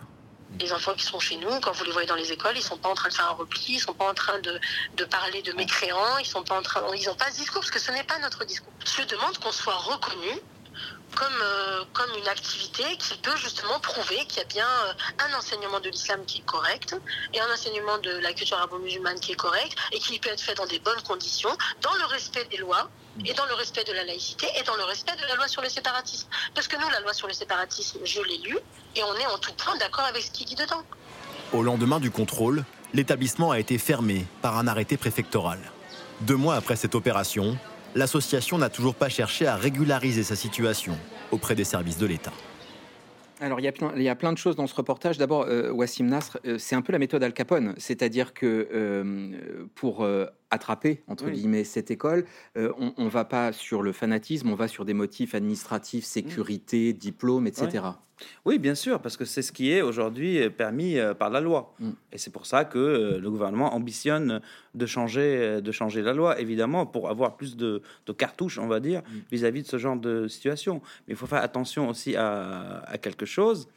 Les 0.59 0.71
enfants 0.71 0.93
qui 0.93 1.05
sont 1.05 1.19
chez 1.19 1.37
nous, 1.37 1.59
quand 1.61 1.71
vous 1.71 1.83
les 1.83 1.91
voyez 1.91 2.07
dans 2.07 2.15
les 2.15 2.31
écoles, 2.31 2.53
ils 2.55 2.61
sont 2.61 2.77
pas 2.77 2.89
en 2.89 2.93
train 2.93 3.09
de 3.09 3.13
faire 3.13 3.29
un 3.29 3.33
repli, 3.33 3.63
ils 3.69 3.79
sont 3.79 3.93
pas 3.93 4.09
en 4.09 4.13
train 4.13 4.39
de, 4.39 4.59
de 4.97 5.05
parler 5.05 5.41
de 5.41 5.51
mécréants, 5.53 6.17
ils 6.19 6.27
sont 6.27 6.43
pas 6.43 6.59
en 6.59 6.61
train, 6.61 6.81
ils 6.95 7.05
n'ont 7.07 7.15
pas 7.15 7.31
ce 7.31 7.39
discours 7.39 7.61
parce 7.61 7.71
que 7.71 7.79
ce 7.79 7.91
n'est 7.91 8.03
pas 8.03 8.19
notre 8.19 8.45
discours. 8.45 8.71
Je 8.85 9.03
demande 9.07 9.37
qu'on 9.39 9.51
soit 9.51 9.75
reconnu 9.75 10.39
comme, 11.15 11.41
euh, 11.41 11.83
comme 11.93 12.09
une 12.17 12.27
activité 12.27 12.83
qui 12.97 13.17
peut 13.17 13.35
justement 13.37 13.79
prouver 13.79 14.25
qu'il 14.27 14.39
y 14.39 14.41
a 14.41 14.45
bien 14.45 14.67
euh, 14.67 14.93
un 15.27 15.37
enseignement 15.37 15.79
de 15.79 15.89
l'islam 15.89 16.23
qui 16.25 16.39
est 16.39 16.45
correct 16.45 16.95
et 17.33 17.39
un 17.39 17.51
enseignement 17.51 17.97
de 17.99 18.11
la 18.11 18.33
culture 18.33 18.57
arabo-musulmane 18.57 19.19
qui 19.19 19.33
est 19.33 19.35
correct 19.35 19.75
et 19.91 19.99
qui 19.99 20.19
peut 20.19 20.29
être 20.29 20.41
fait 20.41 20.55
dans 20.55 20.65
des 20.65 20.79
bonnes 20.79 21.01
conditions, 21.01 21.55
dans 21.81 21.93
le 21.93 22.05
respect 22.05 22.45
des 22.45 22.57
lois 22.57 22.89
et 23.25 23.33
dans 23.33 23.45
le 23.45 23.53
respect 23.53 23.83
de 23.83 23.93
la 23.93 24.03
laïcité 24.03 24.47
et 24.59 24.63
dans 24.63 24.75
le 24.75 24.83
respect 24.83 25.15
de 25.15 25.27
la 25.27 25.35
loi 25.35 25.47
sur 25.47 25.61
le 25.61 25.69
séparatisme. 25.69 26.27
Parce 26.55 26.67
que 26.67 26.75
nous, 26.77 26.89
la 26.89 26.99
loi 26.99 27.13
sur 27.13 27.27
le 27.27 27.33
séparatisme, 27.33 27.99
je 28.03 28.21
l'ai 28.21 28.37
lue 28.39 28.57
et 28.95 29.03
on 29.03 29.15
est 29.15 29.27
en 29.27 29.37
tout 29.37 29.53
point 29.53 29.77
d'accord 29.77 30.05
avec 30.05 30.23
ce 30.23 30.31
qu'il 30.31 30.47
dit 30.47 30.55
dedans. 30.55 30.83
Au 31.51 31.61
lendemain 31.61 31.99
du 31.99 32.11
contrôle, 32.11 32.63
l'établissement 32.93 33.51
a 33.51 33.59
été 33.59 33.77
fermé 33.77 34.25
par 34.41 34.57
un 34.57 34.67
arrêté 34.67 34.97
préfectoral. 34.97 35.59
Deux 36.21 36.35
mois 36.35 36.55
après 36.55 36.75
cette 36.75 36.95
opération, 36.95 37.57
l'association 37.95 38.57
n'a 38.57 38.69
toujours 38.69 38.95
pas 38.95 39.09
cherché 39.09 39.47
à 39.47 39.55
régulariser 39.55 40.23
sa 40.23 40.35
situation 40.35 40.97
auprès 41.31 41.55
des 41.55 41.63
services 41.63 41.97
de 41.97 42.05
l'État. 42.05 42.33
Alors, 43.43 43.59
il 43.59 43.63
y, 43.63 43.67
a 43.67 43.73
plein, 43.73 43.91
il 43.97 44.03
y 44.03 44.09
a 44.09 44.15
plein 44.15 44.31
de 44.31 44.37
choses 44.37 44.55
dans 44.55 44.67
ce 44.67 44.75
reportage. 44.75 45.17
D'abord, 45.17 45.45
euh, 45.49 45.69
Wassim 45.69 46.05
Nasr, 46.05 46.37
euh, 46.45 46.57
c'est 46.57 46.75
un 46.75 46.81
peu 46.81 46.93
la 46.93 46.99
méthode 46.99 47.23
Al 47.23 47.33
Capone, 47.33 47.73
c'est-à-dire 47.77 48.33
que 48.33 48.69
euh, 48.73 49.67
pour 49.75 50.07
attraper, 50.53 51.03
entre 51.07 51.29
guillemets, 51.29 51.63
cette 51.63 51.91
école, 51.91 52.25
on 52.55 52.93
ne 52.97 53.09
va 53.09 53.25
pas 53.25 53.51
sur 53.51 53.81
le 53.81 53.91
fanatisme, 53.91 54.49
on 54.49 54.55
va 54.55 54.67
sur 54.67 54.85
des 54.85 54.93
motifs 54.93 55.35
administratifs, 55.35 56.05
sécurité, 56.05 56.93
diplôme, 56.93 57.47
etc. 57.47 57.83
Oui, 58.45 58.59
bien 58.59 58.75
sûr, 58.75 59.01
parce 59.01 59.17
que 59.17 59.25
c'est 59.25 59.41
ce 59.41 59.51
qui 59.51 59.71
est 59.71 59.81
aujourd'hui 59.81 60.49
permis 60.49 60.97
par 61.19 61.29
la 61.29 61.41
loi. 61.41 61.73
Mm. 61.79 61.89
Et 62.13 62.17
c'est 62.17 62.31
pour 62.31 62.45
ça 62.45 62.63
que 62.63 63.19
le 63.21 63.29
gouvernement 63.29 63.73
ambitionne 63.73 64.41
de 64.75 64.85
changer, 64.85 65.61
de 65.61 65.71
changer 65.71 66.01
la 66.01 66.13
loi, 66.13 66.39
évidemment, 66.39 66.85
pour 66.85 67.09
avoir 67.09 67.35
plus 67.35 67.57
de, 67.57 67.81
cartouches, 68.17 68.59
on 68.59 68.67
va 68.67 68.79
dire, 68.79 69.01
mm. 69.01 69.19
vis-à-vis 69.31 69.63
de 69.63 69.67
ce 69.67 69.77
genre 69.77 69.97
de 69.97 70.27
situation. 70.27 70.81
Mais 71.07 71.13
il 71.13 71.17
faut 71.17 71.27
faire 71.27 71.43
attention 71.43 71.89
aussi 71.89 72.15
à, 72.15 72.83
à 72.85 72.97
quelque 72.97 73.25
chose, 73.25 73.67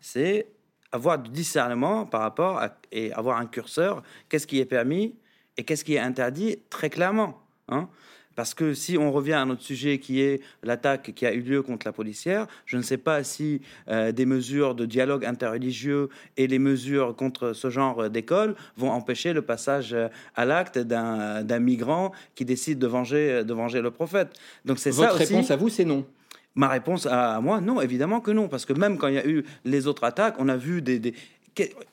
c'est 0.00 0.46
avoir 0.92 1.18
du 1.18 1.30
discernement 1.30 2.06
par 2.06 2.22
rapport 2.22 2.58
à, 2.58 2.76
et 2.90 3.12
avoir 3.12 3.38
un 3.38 3.46
curseur, 3.46 4.02
qu'est-ce 4.28 4.46
qui 4.46 4.58
est 4.58 4.64
permis? 4.64 5.14
Et 5.60 5.64
qu'est-ce 5.64 5.84
qui 5.84 5.94
est 5.94 5.98
interdit 5.98 6.56
très 6.70 6.88
clairement. 6.88 7.38
Hein 7.68 7.86
parce 8.34 8.54
que 8.54 8.72
si 8.72 8.96
on 8.96 9.12
revient 9.12 9.34
à 9.34 9.44
notre 9.44 9.60
sujet 9.60 9.98
qui 9.98 10.22
est 10.22 10.40
l'attaque 10.62 11.12
qui 11.14 11.26
a 11.26 11.34
eu 11.34 11.40
lieu 11.40 11.60
contre 11.60 11.86
la 11.86 11.92
policière, 11.92 12.46
je 12.64 12.78
ne 12.78 12.82
sais 12.82 12.96
pas 12.96 13.22
si 13.22 13.60
euh, 13.88 14.12
des 14.12 14.24
mesures 14.24 14.74
de 14.74 14.86
dialogue 14.86 15.26
interreligieux 15.26 16.08
et 16.38 16.46
les 16.46 16.58
mesures 16.58 17.14
contre 17.14 17.52
ce 17.52 17.68
genre 17.68 18.08
d'école 18.08 18.54
vont 18.78 18.90
empêcher 18.90 19.34
le 19.34 19.42
passage 19.42 19.92
euh, 19.92 20.08
à 20.36 20.46
l'acte 20.46 20.78
d'un 20.78 21.58
migrant 21.58 22.12
qui 22.34 22.46
décide 22.46 22.78
de 22.78 22.86
venger, 22.86 23.44
de 23.44 23.52
venger 23.52 23.82
le 23.82 23.90
prophète. 23.90 24.30
Donc 24.64 24.78
c'est 24.78 24.92
ça 24.92 25.08
Votre 25.08 25.16
réponse 25.16 25.50
à 25.50 25.56
vous, 25.56 25.68
c'est 25.68 25.84
non. 25.84 26.06
Ma 26.54 26.68
réponse 26.68 27.06
à 27.06 27.40
moi, 27.40 27.60
non, 27.60 27.80
évidemment 27.80 28.20
que 28.20 28.30
non, 28.30 28.48
parce 28.48 28.64
que 28.64 28.72
même 28.72 28.98
quand 28.98 29.08
il 29.08 29.14
y 29.14 29.18
a 29.18 29.26
eu 29.26 29.44
les 29.66 29.86
autres 29.86 30.04
attaques, 30.04 30.36
on 30.38 30.48
a 30.48 30.56
vu 30.56 30.82
des, 30.82 31.14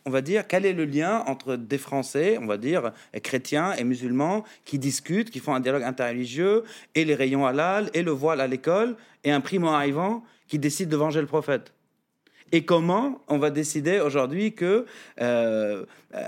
on 0.06 0.10
va 0.10 0.22
dire, 0.22 0.48
quel 0.48 0.66
est 0.66 0.74
le 0.74 0.86
lien 0.86 1.24
entre 1.28 1.56
des 1.56 1.78
Français, 1.78 2.38
on 2.42 2.46
va 2.46 2.58
dire, 2.58 2.92
chrétiens 3.24 3.74
et 3.74 3.84
musulmans, 3.84 4.44
qui 4.66 4.80
discutent, 4.80 5.30
qui 5.30 5.40
font 5.40 5.54
un 5.54 5.60
dialogue 5.60 5.84
interreligieux, 5.84 6.64
et 6.96 7.06
les 7.06 7.16
rayons 7.16 7.46
halal, 7.46 7.90
et 7.94 8.04
le 8.04 8.12
voile 8.12 8.42
à 8.42 8.48
l'école, 8.48 8.96
et 9.24 9.32
un 9.32 9.42
primo 9.42 9.68
arrivant 9.68 10.24
qui 10.48 10.60
décide 10.60 10.90
de 10.90 10.98
venger 10.98 11.22
le 11.22 11.28
prophète. 11.28 11.74
Et 12.52 12.64
comment 12.64 13.22
on 13.28 13.38
va 13.38 13.50
décider 13.50 14.00
aujourd'hui 14.00 14.54
que 14.54 14.86
euh, 15.20 15.86
euh, 16.16 16.28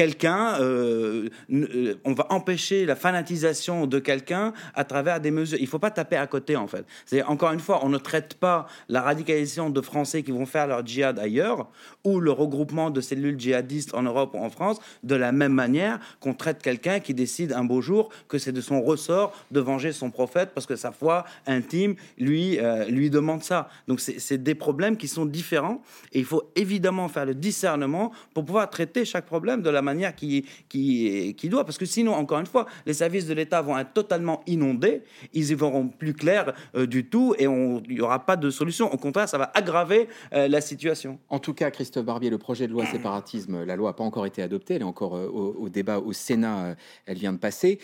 quelqu'un, 0.00 0.58
euh, 0.62 1.28
euh, 1.52 1.94
on 2.06 2.14
va 2.14 2.26
empêcher 2.30 2.86
la 2.86 2.96
fanatisation 2.96 3.86
de 3.86 3.98
quelqu'un 3.98 4.54
à 4.74 4.84
travers 4.84 5.20
des 5.20 5.30
mesures. 5.30 5.58
Il 5.58 5.64
ne 5.64 5.68
faut 5.68 5.78
pas 5.78 5.90
taper 5.90 6.16
à 6.16 6.26
côté, 6.26 6.56
en 6.56 6.66
fait. 6.66 6.86
C'est 7.04 7.22
encore 7.22 7.52
une 7.52 7.60
fois, 7.60 7.80
on 7.82 7.90
ne 7.90 7.98
traite 7.98 8.32
pas 8.32 8.66
la 8.88 9.02
radicalisation 9.02 9.68
de 9.68 9.80
Français 9.82 10.22
qui 10.22 10.30
vont 10.30 10.46
faire 10.46 10.66
leur 10.66 10.86
djihad 10.86 11.18
ailleurs 11.18 11.68
ou 12.04 12.18
le 12.18 12.32
regroupement 12.32 12.88
de 12.88 13.02
cellules 13.02 13.38
djihadistes 13.38 13.92
en 13.92 14.02
Europe 14.02 14.30
ou 14.32 14.38
en 14.38 14.48
France 14.48 14.78
de 15.02 15.14
la 15.14 15.32
même 15.32 15.52
manière 15.52 15.98
qu'on 16.20 16.32
traite 16.32 16.62
quelqu'un 16.62 17.00
qui 17.00 17.12
décide 17.12 17.52
un 17.52 17.64
beau 17.64 17.82
jour 17.82 18.08
que 18.26 18.38
c'est 18.38 18.52
de 18.52 18.62
son 18.62 18.80
ressort 18.80 19.34
de 19.50 19.60
venger 19.60 19.92
son 19.92 20.10
prophète 20.10 20.52
parce 20.54 20.66
que 20.66 20.76
sa 20.76 20.92
foi 20.92 21.26
intime 21.46 21.94
lui, 22.16 22.58
euh, 22.58 22.86
lui 22.86 23.10
demande 23.10 23.42
ça. 23.42 23.68
Donc 23.86 24.00
c'est 24.00 24.42
des 24.42 24.54
problèmes 24.54 24.96
qui 24.96 25.08
sont 25.08 25.26
différents 25.26 25.82
et 26.14 26.20
il 26.20 26.24
faut 26.24 26.50
évidemment 26.56 27.08
faire 27.08 27.26
le 27.26 27.34
discernement 27.34 28.12
pour 28.32 28.46
pouvoir 28.46 28.70
traiter 28.70 29.04
chaque 29.04 29.26
problème 29.26 29.60
de 29.60 29.68
la 29.68 29.82
manière 29.82 29.89
manière 29.90 30.14
qui, 30.14 30.44
qui, 30.68 31.34
qui 31.36 31.48
doit. 31.48 31.64
Parce 31.64 31.78
que 31.78 31.86
sinon, 31.86 32.14
encore 32.14 32.40
une 32.40 32.46
fois, 32.46 32.66
les 32.86 32.94
services 32.94 33.26
de 33.26 33.34
l'État 33.34 33.60
vont 33.62 33.78
être 33.78 33.92
totalement 33.92 34.42
inondés, 34.46 35.02
ils 35.32 35.50
y 35.50 35.54
verront 35.54 35.88
plus 35.88 36.14
clair 36.14 36.52
euh, 36.74 36.86
du 36.86 37.06
tout 37.06 37.34
et 37.38 37.44
il 37.44 37.94
n'y 37.94 38.00
aura 38.00 38.24
pas 38.26 38.36
de 38.36 38.50
solution. 38.50 38.92
Au 38.92 38.96
contraire, 38.96 39.28
ça 39.28 39.38
va 39.38 39.50
aggraver 39.54 40.08
euh, 40.32 40.48
la 40.48 40.60
situation. 40.60 41.18
En 41.28 41.38
tout 41.38 41.54
cas, 41.54 41.70
Christophe 41.70 42.04
Barbier, 42.04 42.30
le 42.30 42.38
projet 42.38 42.66
de 42.66 42.72
loi 42.72 42.86
séparatisme, 42.92 43.64
la 43.64 43.76
loi 43.76 43.90
n'a 43.90 43.94
pas 43.94 44.04
encore 44.04 44.26
été 44.26 44.42
adoptée, 44.42 44.74
elle 44.74 44.82
est 44.82 44.84
encore 44.84 45.16
euh, 45.16 45.26
au, 45.26 45.68
débat 45.68 45.98
au 45.98 46.12
Sénat, 46.12 46.76
elle 47.06 47.18
vient 47.18 47.32
de 47.32 47.38
passer. 47.38 47.78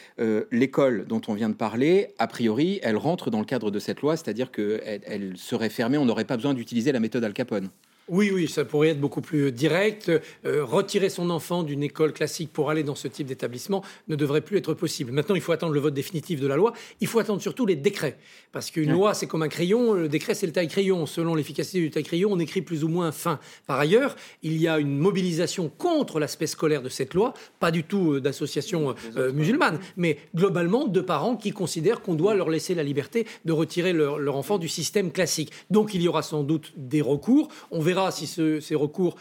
L'école 0.51 1.07
dont 1.07 1.21
on 1.29 1.35
vient 1.35 1.49
de 1.49 1.55
parler, 1.55 2.15
a 2.19 2.27
priori, 2.27 2.81
elle 2.83 2.97
rentre 2.97 3.31
dans 3.31 3.39
le 3.39 3.45
cadre 3.45 3.71
de 3.71 3.79
cette 3.79 4.01
loi, 4.01 4.17
c'est-à-dire 4.17 4.51
qu'elle 4.51 5.01
elle 5.07 5.37
serait 5.37 5.71
fermée, 5.71 5.99
on 5.99 6.05
n'aurait 6.05 6.25
pas 6.25 6.37
besoin 6.37 6.55
d'utiliser 6.55 6.93
la 6.93 7.01
méthode 7.01 7.25
Al 7.25 7.33
Capone. 7.33 7.71
Oui, 8.09 8.31
oui, 8.33 8.47
ça 8.47 8.65
pourrait 8.65 8.91
être 8.91 9.01
beaucoup 9.01 9.21
plus 9.21 9.51
direct. 9.51 10.13
Euh, 10.45 10.65
retirer 10.65 11.09
son 11.09 11.29
enfant 11.29 11.65
d'une 11.65 11.83
école 11.83 12.13
classique 12.13 12.53
pour 12.53 12.71
aller 12.71 12.85
dans 12.85 12.95
ce 12.95 13.09
type 13.09 13.27
d'établissement 13.27 13.83
ne 14.07 14.15
devrait 14.15 14.43
plus 14.43 14.59
être 14.59 14.75
possible. 14.75 15.11
Maintenant, 15.11 15.35
il 15.35 15.41
faut 15.41 15.51
attendre 15.51 15.73
le 15.73 15.81
vote 15.81 15.95
définitif 15.95 16.41
de 16.41 16.47
la 16.47 16.55
loi. 16.55 16.73
Il 17.01 17.09
faut 17.09 17.19
attendre 17.19 17.43
surtout 17.43 17.67
les 17.67 17.75
décrets. 17.75 18.17
Parce 18.53 18.71
qu'une 18.71 18.93
loi, 18.93 19.13
c'est 19.13 19.27
comme 19.27 19.43
un 19.43 19.49
crayon. 19.49 19.95
Le 19.95 20.09
décret, 20.09 20.35
c'est 20.35 20.47
le 20.47 20.53
taille-crayon. 20.53 21.05
Selon 21.07 21.35
l'efficacité 21.35 21.81
du 21.81 21.91
taille-crayon, 21.91 22.31
on 22.31 22.39
écrit 22.39 22.63
plus 22.63 22.85
ou 22.85 22.89
moins 22.89 23.11
fin. 23.11 23.41
Par 23.67 23.81
ailleurs, 23.81 24.15
il 24.45 24.57
y 24.57 24.69
a 24.69 24.79
une 24.79 24.97
mobilisation 24.97 25.69
contre 25.69 26.21
l'aspect 26.21 26.47
scolaire 26.47 26.83
de 26.83 26.89
cette 26.89 27.13
loi, 27.13 27.35
pas 27.59 27.73
du 27.73 27.83
tout 27.83 28.13
euh, 28.13 28.21
d'associations 28.21 28.95
euh, 29.17 29.33
musulmanes, 29.33 29.81
mais 29.97 30.19
globalement 30.33 30.87
de 30.87 31.01
parents 31.01 31.35
qui 31.35 31.51
considèrent 31.51 32.03
qu'on 32.03 32.15
doit 32.15 32.37
leur 32.37 32.51
laisser 32.51 32.77
la 32.77 32.85
liberté 32.85 33.27
de 33.45 33.53
retirer 33.53 33.93
leur, 33.93 34.21
leur 34.21 34.37
enfant 34.37 34.59
du 34.59 34.69
système 34.69 35.11
classique. 35.11 35.51
Donc, 35.71 35.93
il 35.93 36.03
y 36.03 36.07
aura 36.09 36.23
sans 36.23 36.45
doute 36.45 36.73
des 36.77 37.01
recours. 37.01 37.49
On 37.73 37.81
verra 37.81 37.96
si 38.11 38.27
ces 38.27 38.75
recours 38.75 39.17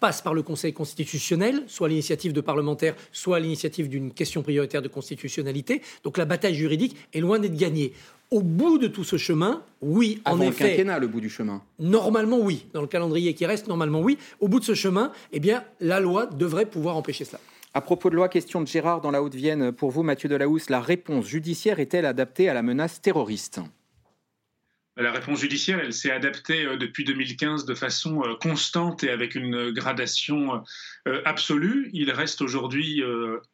passent 0.00 0.22
par 0.22 0.34
le 0.34 0.42
Conseil 0.42 0.72
constitutionnel, 0.72 1.62
soit 1.66 1.88
l'initiative 1.88 2.32
de 2.32 2.40
parlementaires, 2.40 2.96
soit 3.12 3.40
l'initiative 3.40 3.88
d'une 3.88 4.12
question 4.12 4.42
prioritaire 4.42 4.82
de 4.82 4.88
constitutionnalité. 4.88 5.82
Donc 6.04 6.18
la 6.18 6.24
bataille 6.24 6.54
juridique 6.54 6.96
est 7.12 7.20
loin 7.20 7.38
d'être 7.38 7.56
gagnée. 7.56 7.92
Au 8.30 8.42
bout 8.42 8.78
de 8.78 8.86
tout 8.86 9.02
ce 9.02 9.16
chemin, 9.16 9.62
oui, 9.80 10.22
en 10.24 10.40
effet. 10.40 10.64
le 10.64 10.70
quinquennat, 10.70 10.98
le 11.00 11.08
bout 11.08 11.20
du 11.20 11.30
chemin. 11.30 11.62
Normalement, 11.80 12.38
oui. 12.38 12.66
Dans 12.72 12.80
le 12.80 12.86
calendrier 12.86 13.34
qui 13.34 13.44
reste, 13.44 13.66
normalement, 13.66 14.00
oui. 14.00 14.18
Au 14.38 14.46
bout 14.46 14.60
de 14.60 14.64
ce 14.64 14.74
chemin, 14.74 15.10
eh 15.32 15.40
bien, 15.40 15.64
la 15.80 15.98
loi 15.98 16.26
devrait 16.26 16.66
pouvoir 16.66 16.96
empêcher 16.96 17.24
cela. 17.24 17.40
À 17.74 17.80
propos 17.80 18.08
de 18.08 18.16
loi, 18.16 18.28
question 18.28 18.60
de 18.60 18.68
Gérard 18.68 19.00
dans 19.00 19.10
la 19.10 19.22
Haute-Vienne. 19.22 19.72
Pour 19.72 19.90
vous, 19.90 20.04
Mathieu 20.04 20.28
Delahousse, 20.28 20.70
la 20.70 20.80
réponse 20.80 21.26
judiciaire 21.26 21.80
est-elle 21.80 22.06
adaptée 22.06 22.48
à 22.48 22.54
la 22.54 22.62
menace 22.62 23.00
terroriste? 23.00 23.60
La 25.02 25.12
réponse 25.12 25.40
judiciaire, 25.40 25.80
elle 25.82 25.92
s'est 25.92 26.10
adaptée 26.10 26.64
euh, 26.64 26.76
depuis 26.76 27.04
2015 27.04 27.64
de 27.64 27.74
façon 27.74 28.22
euh, 28.22 28.34
constante 28.40 29.04
et 29.04 29.10
avec 29.10 29.34
une 29.34 29.70
gradation 29.70 30.62
euh, 31.08 31.22
absolue. 31.24 31.90
Il 31.92 32.10
reste 32.10 32.42
aujourd'hui 32.42 33.02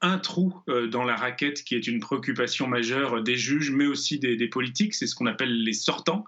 un 0.01 0.19
trou 0.19 0.55
dans 0.91 1.05
la 1.05 1.17
raquette 1.17 1.63
qui 1.63 1.75
est 1.75 1.87
une 1.87 2.01
préoccupation 2.01 2.67
majeure 2.67 3.23
des 3.23 3.37
juges, 3.37 3.71
mais 3.71 3.87
aussi 3.87 4.19
des, 4.19 4.49
politiques. 4.49 4.95
C'est 4.95 5.07
ce 5.07 5.15
qu'on 5.15 5.27
appelle 5.27 5.63
les 5.63 5.73
sortants, 5.73 6.25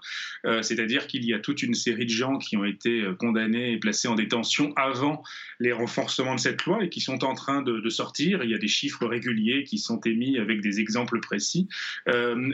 c'est-à-dire 0.61 1.07
qu'il 1.07 1.25
y 1.25 1.33
a 1.33 1.39
toute 1.39 1.63
une 1.63 1.73
série 1.73 2.05
de 2.05 2.11
gens 2.11 2.37
qui 2.37 2.57
ont 2.57 2.65
été 2.65 3.05
condamnés 3.19 3.73
et 3.73 3.77
placés 3.77 4.07
en 4.07 4.15
détention 4.15 4.73
avant 4.75 5.23
les 5.59 5.71
renforcements 5.71 6.35
de 6.35 6.39
cette 6.39 6.63
loi 6.65 6.83
et 6.83 6.89
qui 6.89 7.01
sont 7.01 7.23
en 7.23 7.33
train 7.33 7.61
de, 7.61 7.79
de 7.79 7.89
sortir. 7.89 8.43
Il 8.43 8.49
y 8.49 8.55
a 8.55 8.59
des 8.59 8.67
chiffres 8.67 9.05
réguliers 9.05 9.63
qui 9.63 9.77
sont 9.77 9.99
émis 10.01 10.37
avec 10.37 10.61
des 10.61 10.79
exemples 10.79 11.19
précis. 11.19 11.67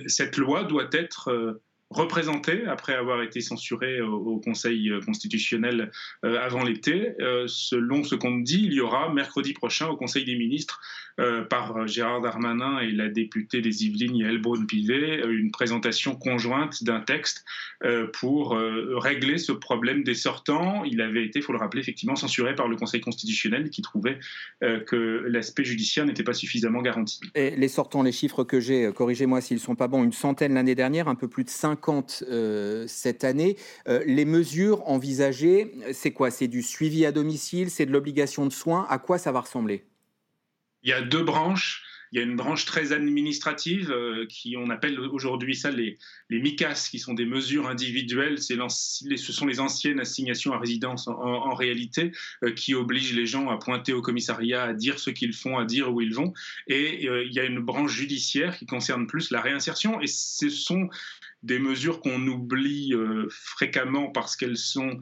cette 0.07 0.37
loi 0.37 0.63
doit 0.63 0.89
être 0.91 1.59
représenté 1.89 2.65
après 2.65 2.93
avoir 2.93 3.21
été 3.21 3.41
censuré 3.41 4.01
au, 4.01 4.39
Conseil 4.43 4.91
constitutionnel 5.05 5.91
euh, 6.23 6.39
avant 6.39 6.63
l'été. 6.63 7.13
Euh, 7.21 7.45
selon 7.47 8.03
ce 8.03 8.15
qu'on 8.15 8.37
dit, 8.39 8.61
il 8.65 8.73
y 8.73 8.81
aura 8.81 9.13
mercredi 9.13 9.53
prochain 9.53 9.87
au 9.87 9.95
Conseil 9.95 10.25
des 10.25 10.35
ministres 10.35 10.81
euh, 11.19 11.43
par 11.43 11.87
Gérard 11.87 12.21
Darmanin 12.21 12.79
et 12.79 12.91
la 12.91 13.07
députée 13.07 13.61
des 13.61 13.85
Yvelines 13.85 14.17
Yael 14.17 14.39
Braun-Pivet 14.39 15.23
une 15.25 15.51
présentation 15.51 16.15
conjointe 16.15 16.83
d'un 16.83 16.99
texte 16.99 17.45
pour 18.13 18.57
régler 18.57 19.37
ce 19.37 19.51
problème 19.51 20.03
des 20.03 20.13
sortants. 20.13 20.83
Il 20.83 21.01
avait 21.01 21.25
été, 21.25 21.39
il 21.39 21.41
faut 21.41 21.53
le 21.53 21.59
rappeler, 21.59 21.81
effectivement 21.81 22.15
censuré 22.15 22.55
par 22.55 22.67
le 22.67 22.75
Conseil 22.75 23.01
constitutionnel 23.01 23.69
qui 23.69 23.81
trouvait 23.81 24.19
que 24.61 25.25
l'aspect 25.27 25.63
judiciaire 25.63 26.05
n'était 26.05 26.23
pas 26.23 26.33
suffisamment 26.33 26.81
garanti. 26.81 27.19
Les 27.35 27.67
sortants, 27.67 28.03
les 28.03 28.11
chiffres 28.11 28.43
que 28.43 28.59
j'ai, 28.59 28.91
corrigez-moi 28.93 29.41
s'ils 29.41 29.57
ne 29.57 29.61
sont 29.61 29.75
pas 29.75 29.87
bons, 29.87 30.03
une 30.03 30.13
centaine 30.13 30.53
l'année 30.53 30.75
dernière, 30.75 31.07
un 31.07 31.15
peu 31.15 31.27
plus 31.27 31.43
de 31.43 31.49
5 31.49 31.74
euh, 32.29 32.85
cette 32.87 33.23
année. 33.23 33.57
Euh, 33.87 34.03
les 34.05 34.25
mesures 34.25 34.87
envisagées, 34.89 35.71
c'est 35.93 36.11
quoi? 36.11 36.31
C'est 36.31 36.47
du 36.47 36.61
suivi 36.61 37.05
à 37.05 37.11
domicile, 37.11 37.69
c'est 37.69 37.85
de 37.85 37.91
l'obligation 37.91 38.45
de 38.45 38.51
soins? 38.51 38.85
À 38.89 38.97
quoi 38.97 39.17
ça 39.17 39.31
va 39.31 39.41
ressembler? 39.41 39.85
Il 40.83 40.89
y 40.89 40.93
a 40.93 41.01
deux 41.01 41.23
branches. 41.23 41.83
Il 42.15 42.19
y 42.19 42.21
a 42.21 42.23
une 42.23 42.37
branche 42.37 42.63
très 42.63 42.93
administrative 42.93 43.91
euh, 43.91 44.25
qui 44.29 44.55
on 44.55 44.69
appelle 44.69 44.97
aujourd'hui 45.01 45.53
ça 45.53 45.69
les, 45.69 45.97
les 46.29 46.39
MICAS, 46.39 46.87
qui 46.89 46.97
sont 46.97 47.13
des 47.13 47.25
mesures 47.25 47.67
individuelles. 47.67 48.37
Ce 48.41 49.33
sont 49.33 49.45
les 49.45 49.59
anciennes 49.59 49.99
assignations 49.99 50.53
à 50.53 50.57
résidence 50.57 51.09
en, 51.09 51.53
réalité 51.53 52.13
qui 52.55 52.73
obligent 52.73 53.15
les 53.15 53.25
gens 53.25 53.49
à 53.49 53.57
pointer 53.57 53.91
au 53.91 54.01
commissariat, 54.01 54.63
à 54.63 54.73
dire 54.73 54.99
ce 54.99 55.09
qu'ils 55.09 55.33
font, 55.33 55.57
à 55.57 55.65
dire 55.65 55.93
où 55.93 55.99
ils 55.99 56.13
vont. 56.13 56.33
Et 56.67 57.05
il 57.05 57.33
y 57.33 57.39
a 57.39 57.43
une 57.43 57.59
branche 57.59 57.91
judiciaire 57.91 58.57
qui 58.57 58.65
concerne 58.65 59.07
plus 59.07 59.31
la 59.31 59.41
réinsertion. 59.41 59.99
Et 60.01 60.07
ce 60.07 60.49
sont 60.49 60.89
des 61.45 61.59
mesures 61.59 62.01
qu'on 62.01 62.25
oublie 62.27 62.93
euh, 62.93 63.27
fréquemment 63.29 64.09
parce 64.09 64.35
qu'elles 64.35 64.57
sont 64.57 64.89
euh, 64.89 64.99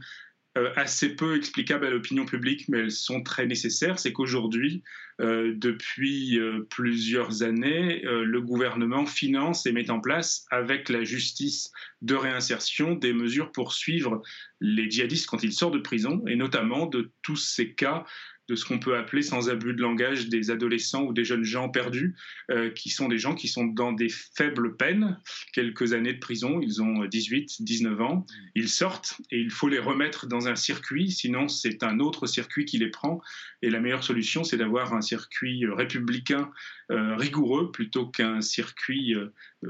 assez 0.76 1.16
peu 1.16 1.36
explicables 1.36 1.86
à 1.86 1.90
l'opinion 1.90 2.26
publique, 2.26 2.66
mais 2.70 2.80
elles 2.80 2.92
sont 2.92 3.24
très 3.24 3.48
nécessaires. 3.48 3.98
C'est 3.98 4.14
qu'aujourd'hui, 4.14 4.84
euh, 5.22 5.54
depuis 5.56 6.40
euh, 6.40 6.68
plusieurs 6.70 7.44
années, 7.44 8.02
le 8.04 8.42
gouvernement 8.42 9.06
finance 9.06 9.66
et 9.66 9.72
met 9.72 9.90
en 9.90 10.00
place, 10.00 10.46
avec 10.52 10.90
la 10.90 11.04
justice 11.04 11.72
de 12.02 12.16
réinsertion, 12.16 12.96
des 12.96 13.14
mesures 13.14 13.52
pour 13.52 13.74
suivre 13.74 14.22
les 14.62 14.90
djihadistes 14.90 15.28
quand 15.28 15.44
ils 15.44 15.54
sortent 15.54 15.74
de 15.74 15.80
prison, 15.80 16.24
et 16.28 16.36
notamment 16.36 16.86
de 16.86 17.12
tous 17.22 17.36
ces 17.36 17.74
cas 17.74 18.06
de 18.50 18.56
ce 18.56 18.66
qu'on 18.66 18.80
peut 18.80 18.98
appeler, 18.98 19.22
sans 19.22 19.50
abus 19.50 19.74
de 19.74 19.82
langage, 19.82 20.28
des 20.28 20.52
adolescents 20.52 21.04
ou 21.04 21.14
des 21.14 21.24
jeunes 21.24 21.44
gens 21.44 21.70
perdus, 21.70 22.16
euh, 22.52 22.70
qui 22.70 22.90
sont 22.90 23.08
des 23.08 23.18
gens 23.18 23.36
qui 23.36 23.48
sont 23.48 23.66
dans 23.66 23.94
des 23.94 24.10
faibles 24.10 24.76
peines, 24.76 25.20
quelques 25.54 25.94
années 25.94 26.14
de 26.14 26.20
prison, 26.20 26.60
ils 26.62 26.82
ont 26.82 27.06
18, 27.06 27.62
19 27.62 28.02
ans, 28.02 28.26
ils 28.56 28.70
sortent 28.70 29.22
et 29.32 29.40
il 29.40 29.50
faut 29.50 29.70
les 29.70 29.80
remettre 29.80 30.28
dans 30.28 30.48
un 30.48 30.56
circuit, 30.56 31.12
sinon 31.12 31.48
c'est 31.48 31.84
un 31.84 32.00
autre 32.00 32.28
circuit 32.28 32.66
qui 32.66 32.78
les 32.78 32.90
prend. 32.90 33.22
Et 33.62 33.70
la 33.70 33.80
meilleure 33.80 34.04
solution, 34.04 34.44
c'est 34.44 34.58
d'avoir 34.58 34.94
un 34.94 35.02
circuit 35.02 35.66
euh, 35.66 35.74
républicain 35.74 36.52
euh, 36.92 37.16
rigoureux 37.16 37.72
plutôt 37.72 38.08
qu'un 38.08 38.42
circuit 38.42 39.16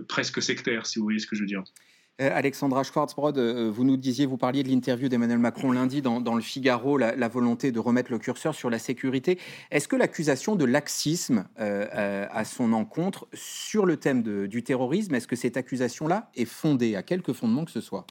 presque 0.07 0.41
sectaire, 0.41 0.85
si 0.85 0.99
vous 0.99 1.05
voyez 1.05 1.19
ce 1.19 1.27
que 1.27 1.35
je 1.35 1.41
veux 1.41 1.47
dire. 1.47 1.63
Euh, 2.21 2.29
Alexandra 2.31 2.83
Schwarzbrod, 2.83 3.39
euh, 3.39 3.71
vous 3.73 3.83
nous 3.83 3.97
disiez, 3.97 4.27
vous 4.27 4.37
parliez 4.37 4.61
de 4.61 4.69
l'interview 4.69 5.09
d'Emmanuel 5.09 5.39
Macron 5.39 5.71
lundi 5.71 6.03
dans, 6.03 6.35
le 6.35 6.41
Figaro, 6.41 6.95
la, 6.97 7.27
volonté 7.27 7.71
de 7.71 7.79
remettre 7.79 8.11
le 8.11 8.19
curseur 8.19 8.53
sur 8.53 8.69
la 8.69 8.77
sécurité. 8.77 9.39
Est-ce 9.71 9.87
que 9.87 9.95
l'accusation 9.95 10.55
de 10.55 10.63
laxisme 10.63 11.47
euh, 11.59 12.27
à 12.29 12.45
son 12.45 12.71
encontre 12.73 13.27
sur 13.33 13.87
le 13.87 13.97
thème 13.97 14.21
du 14.21 14.63
terrorisme, 14.63 15.15
est-ce 15.15 15.27
que 15.27 15.35
cette 15.35 15.57
accusation-là 15.57 16.29
est 16.35 16.45
fondée, 16.45 16.95
à 16.95 17.01
quelque 17.01 17.33
fondement 17.33 17.65
que 17.65 17.71
ce 17.71 17.81
soit? 17.81 18.05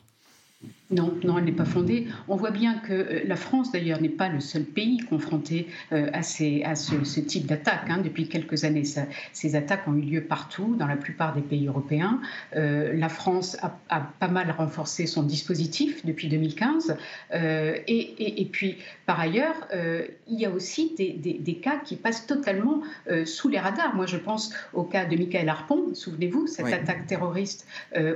Non, 0.92 1.18
non, 1.24 1.38
elle 1.38 1.44
n'est 1.44 1.52
pas 1.52 1.64
fondée. 1.64 2.06
On 2.28 2.36
voit 2.36 2.50
bien 2.50 2.74
que 2.78 2.92
euh, 2.92 3.20
la 3.24 3.36
France, 3.36 3.72
d'ailleurs, 3.72 4.00
n'est 4.00 4.08
pas 4.08 4.28
le 4.28 4.40
seul 4.40 4.64
pays 4.64 4.98
confronté 4.98 5.66
euh, 5.92 6.10
à, 6.12 6.22
ces, 6.22 6.62
à 6.64 6.74
ce, 6.74 7.20
type 7.20 7.46
d'attaque. 7.46 7.88
Hein. 7.88 8.02
Depuis 8.04 8.28
quelques 8.28 8.64
années, 8.64 8.84
ces 9.32 9.56
attaques 9.56 9.88
ont 9.88 9.94
eu 9.94 10.02
lieu 10.02 10.22
partout, 10.22 10.76
dans 10.78 10.86
la 10.86 10.96
plupart 10.96 11.34
des 11.34 11.40
pays 11.40 11.66
européens. 11.66 12.20
Euh, 12.56 12.92
la 12.92 13.08
France 13.08 13.56
a, 13.62 14.00
pas 14.18 14.28
mal 14.28 14.50
renforcé 14.50 15.06
son 15.06 15.22
dispositif 15.22 16.04
depuis 16.04 16.28
2015. 16.28 16.96
et, 17.32 18.48
puis, 18.52 18.76
par 19.06 19.18
ailleurs, 19.18 19.68
il 20.28 20.40
y 20.40 20.44
a 20.44 20.50
aussi 20.50 20.94
des, 20.96 21.54
cas 21.62 21.78
qui 21.78 21.96
passent 21.96 22.26
totalement 22.26 22.82
sous 23.24 23.48
les 23.48 23.58
radars. 23.58 23.94
Moi, 23.94 24.06
je 24.06 24.16
pense 24.16 24.52
au 24.72 24.82
cas 24.82 25.04
de 25.04 25.16
Michael 25.16 25.48
Harpon, 25.48 25.94
souvenez-vous, 25.94 26.46
cette 26.46 26.72
attaque 26.72 27.06
terroriste 27.06 27.66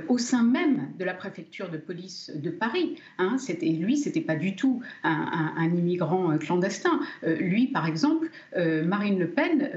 au 0.07 0.17
sein 0.17 0.43
même 0.43 0.89
de 0.97 1.05
la 1.05 1.13
préfecture 1.13 1.69
de 1.69 1.77
police 1.77 2.31
de 2.41 2.49
Paris. 2.49 2.95
Hein. 3.17 3.37
C'était, 3.37 3.67
lui, 3.67 3.97
c'était 3.97 4.21
pas 4.21 4.35
du 4.35 4.55
tout 4.55 4.81
un, 5.03 5.71
immigrant 5.75 6.31
euh, 6.31 6.37
clandestin. 6.37 6.99
Euh, 7.23 7.35
lui, 7.35 7.67
par 7.67 7.87
exemple, 7.87 8.29
euh, 8.55 8.83
Marine 8.83 9.19
Le 9.19 9.27
Pen, 9.27 9.69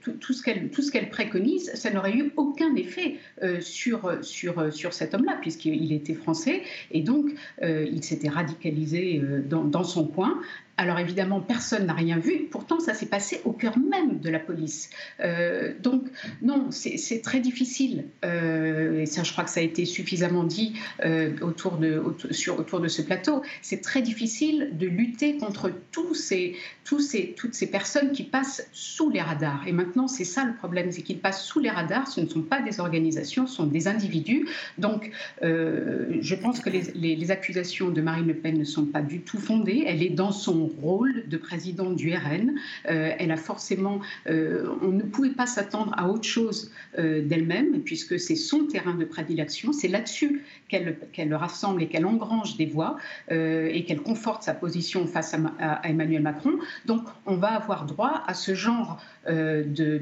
tout, 0.00 0.32
ce 0.32 0.42
qu'elle, 0.42 1.10
préconise, 1.10 1.72
ça 1.74 1.90
n'aurait 1.90 2.14
eu 2.14 2.32
aucun 2.36 2.74
effet 2.76 3.16
sur, 3.60 4.18
sur, 4.22 4.72
sur 4.72 4.92
cet 4.92 5.14
homme-là, 5.14 5.38
puisqu'il 5.40 5.92
était 5.92 6.14
français 6.14 6.62
et 6.90 7.02
donc 7.02 7.30
il 7.62 8.02
s'était 8.02 8.28
radicalisé 8.28 9.22
dans 9.48 9.84
son 9.84 10.06
coin. 10.06 10.40
Alors 10.78 10.98
évidemment, 10.98 11.40
personne 11.40 11.86
n'a 11.86 11.94
rien 11.94 12.18
vu. 12.18 12.48
Pourtant, 12.50 12.80
ça 12.80 12.92
s'est 12.92 13.06
passé 13.06 13.40
au 13.44 13.52
cœur 13.52 13.78
même 13.78 14.18
de 14.20 14.28
la 14.28 14.38
police. 14.38 14.90
Euh, 15.20 15.72
donc 15.82 16.02
non, 16.42 16.70
c'est 16.70 17.22
très 17.22 17.40
difficile. 17.40 18.04
Euh, 18.24 19.00
et 19.00 19.06
ça, 19.06 19.22
je 19.22 19.32
crois 19.32 19.44
que 19.44 19.50
ça 19.50 19.60
a 19.60 19.62
été 19.62 19.86
suffisamment 19.86 20.44
dit 20.44 20.74
euh, 21.04 21.32
autour, 21.40 21.78
de, 21.78 22.02
sur, 22.30 22.58
autour 22.58 22.80
de 22.80 22.88
ce 22.88 23.00
plateau. 23.00 23.42
C'est 23.62 23.80
très 23.80 24.02
difficile 24.02 24.72
de 24.74 24.86
lutter 24.86 25.38
contre 25.38 25.72
tous 25.92 26.14
ces, 26.14 26.56
tous 26.84 27.00
ces, 27.00 27.34
toutes 27.36 27.54
ces 27.54 27.70
personnes 27.70 28.12
qui 28.12 28.24
passent 28.24 28.68
sous 28.72 29.08
les 29.08 29.22
radars. 29.22 29.66
Et 29.66 29.72
maintenant, 29.72 30.08
c'est 30.08 30.24
ça 30.24 30.44
le 30.44 30.54
problème, 30.56 30.92
c'est 30.92 31.02
qu'ils 31.02 31.20
passent 31.20 31.44
sous 31.44 31.60
les 31.60 31.70
radars. 31.70 32.06
Ce 32.06 32.20
ne 32.20 32.26
sont 32.26 32.42
pas 32.42 32.60
des 32.60 32.80
organisations, 32.80 33.46
ce 33.46 33.56
sont 33.56 33.66
des 33.66 33.88
individus. 33.88 34.46
Donc, 34.76 35.10
je 35.42 36.34
pense 36.34 36.60
que 36.60 36.68
les, 36.68 37.16
les 37.16 37.30
accusations 37.30 37.88
de 37.88 38.00
Marine 38.02 38.26
Le 38.26 38.34
Pen 38.34 38.58
ne 38.58 38.64
sont 38.64 38.84
pas 38.84 39.00
du 39.00 39.20
tout 39.20 39.38
fondées. 39.38 39.84
Elle 39.86 40.02
est 40.02 40.10
dans 40.10 40.32
son 40.32 40.65
rôle 40.66 41.24
de 41.28 41.36
présidente 41.36 41.96
du 41.96 42.14
RN. 42.14 42.54
Euh, 42.88 43.12
elle 43.18 43.30
a 43.30 43.36
forcément, 43.36 44.00
euh, 44.28 44.68
on 44.82 44.88
ne 44.88 45.02
pouvait 45.02 45.30
pas 45.30 45.46
s'attendre 45.46 45.92
à 45.96 46.08
autre 46.08 46.24
chose 46.24 46.70
euh, 46.98 47.22
d'elle-même, 47.22 47.80
puisque 47.80 48.18
c'est 48.18 48.36
son 48.36 48.64
terrain 48.64 48.94
de 48.94 49.04
prédilection. 49.04 49.72
C'est 49.72 49.88
là-dessus 49.88 50.42
qu'elle 50.68 51.34
rassemble 51.34 51.82
et 51.82 51.88
qu'elle 51.88 52.06
engrange 52.06 52.56
des 52.56 52.66
voix 52.66 52.96
et 53.30 53.84
qu'elle 53.86 54.00
conforte 54.00 54.42
sa 54.42 54.52
position 54.52 55.06
face 55.06 55.34
à, 55.34 55.80
Emmanuel 55.84 56.22
Macron. 56.22 56.54
Donc, 56.86 57.06
on 57.24 57.36
va 57.36 57.48
avoir 57.48 57.86
droit 57.86 58.24
à 58.26 58.34
ce 58.34 58.54
genre 58.54 59.00
de, 59.28 60.00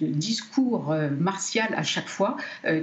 discours 0.00 0.94
martial 1.18 1.74
à 1.76 1.82
chaque 1.82 2.08
fois 2.08 2.36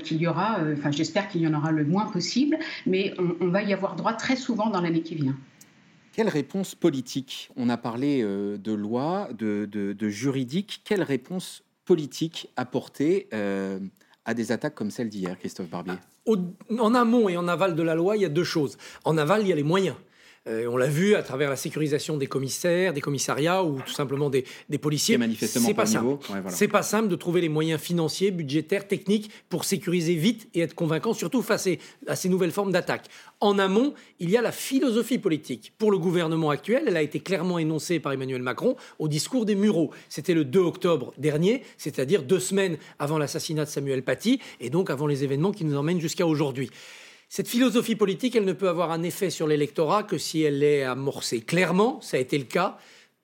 qu'il 0.04 0.18
y 0.18 0.28
aura, 0.28 0.60
enfin 0.74 0.92
j'espère 0.92 1.30
qu'il 1.30 1.42
y 1.42 1.48
en 1.48 1.54
aura 1.54 1.72
le 1.72 1.86
moins 1.86 2.06
possible, 2.08 2.58
mais 2.86 3.14
on 3.40 3.48
va 3.48 3.64
y 3.64 3.72
avoir 3.72 3.96
droit 3.96 4.14
très 4.14 4.36
souvent 4.36 4.70
dans 4.70 4.82
l'année 4.82 5.02
qui 5.02 5.16
vient. 5.16 5.38
Quelle 6.12 6.30
réponse 6.30 6.76
politique? 6.76 7.50
On 7.56 7.70
a 7.70 7.78
parlé 7.78 8.22
euh, 8.22 8.58
de 8.58 8.74
loi, 8.74 9.30
de, 9.38 10.10
juridique. 10.10 10.82
Quelle 10.84 11.04
réponse 11.04 11.64
politique 11.86 12.50
apporter 12.58 13.28
euh, 13.34 13.80
à 14.26 14.34
des 14.34 14.52
attaques 14.52 14.76
comme 14.76 14.92
celle 14.92 15.10
d'hier, 15.10 15.38
Christophe 15.40 15.70
Barbier? 15.70 15.96
En 16.80 16.94
amont 16.94 17.30
et 17.30 17.38
en 17.38 17.48
aval 17.48 17.76
de 17.76 17.84
la 17.84 17.96
loi, 17.96 18.18
il 18.18 18.22
y 18.22 18.26
a 18.26 18.30
deux 18.30 18.44
choses. 18.44 18.78
En 19.06 19.18
aval, 19.18 19.42
il 19.42 19.48
y 19.48 19.54
a 19.54 19.56
les 19.56 19.64
moyens. 19.64 19.96
Euh, 20.48 20.66
on 20.66 20.76
l'a 20.76 20.88
vu 20.88 21.14
à 21.14 21.22
travers 21.22 21.52
la 21.52 21.56
sécurisation 21.56 22.18
des 22.18 22.26
commissaires, 22.26 22.94
des 22.94 23.02
commissariats 23.02 23.64
ou 23.64 23.80
tout 23.82 23.92
simplement 23.92 24.32
des, 24.32 24.44
policiers. 24.82 25.20
C'est 25.36 25.76
pas 25.76 25.86
simple. 25.86 26.18
C'est 26.48 26.68
pas 26.68 26.82
simple 26.82 27.10
de 27.10 27.16
trouver 27.16 27.42
les 27.42 27.50
moyens 27.50 27.80
financiers, 27.80 28.32
budgétaires, 28.32 28.88
techniques 28.88 29.30
pour 29.50 29.66
sécuriser 29.66 30.16
vite 30.16 30.50
et 30.56 30.62
être 30.62 30.74
convaincant, 30.74 31.14
surtout 31.14 31.44
face 31.44 31.70
à 32.08 32.16
ces 32.16 32.28
nouvelles 32.28 32.52
formes 32.52 32.72
d'attaque. 32.72 33.06
En 33.40 33.60
amont, 33.60 33.94
il 34.20 34.32
y 34.32 34.38
a 34.38 34.42
la 34.42 34.52
philosophie 34.52 35.20
politique. 35.20 35.74
Pour 35.78 35.92
le 35.92 36.00
gouvernement 36.00 36.50
actuel, 36.50 36.86
elle 36.88 36.98
a 36.98 37.04
été 37.04 37.20
clairement 37.20 37.60
énoncée 37.60 38.00
par 38.00 38.12
Emmanuel 38.12 38.42
Macron 38.42 38.76
au 38.98 39.08
discours 39.08 39.46
des 39.46 39.56
Mureaux. 39.56 39.92
C'était 40.10 40.34
le 40.34 40.44
2 40.44 40.60
octobre 40.60 41.14
dernier, 41.20 41.62
c'est-à-dire 41.78 42.24
deux 42.24 42.40
semaines 42.40 42.78
avant 42.98 43.20
l'assassinat 43.20 43.66
de 43.66 43.70
Samuel 43.70 44.02
Paty 44.02 44.40
et 44.60 44.72
donc 44.72 44.90
avant 44.90 45.06
les 45.06 45.24
événements 45.24 45.52
qui 45.52 45.66
nous 45.66 45.78
emmènent 45.78 46.02
jusqu'à 46.02 46.26
aujourd'hui. 46.26 46.72
Cette 47.34 47.48
philosophie 47.48 47.96
politique, 47.96 48.36
elle 48.36 48.44
ne 48.44 48.52
peut 48.52 48.68
avoir 48.68 48.92
un 48.92 49.04
effet 49.04 49.30
sur 49.30 49.48
l'électorat 49.48 50.04
que 50.04 50.18
si 50.18 50.42
elle 50.42 50.62
est 50.64 50.84
amorcée. 50.84 51.40
Clairement, 51.40 52.02
ça 52.02 52.18
a 52.18 52.20
été 52.20 52.38
le 52.38 52.44
cas, 52.44 52.78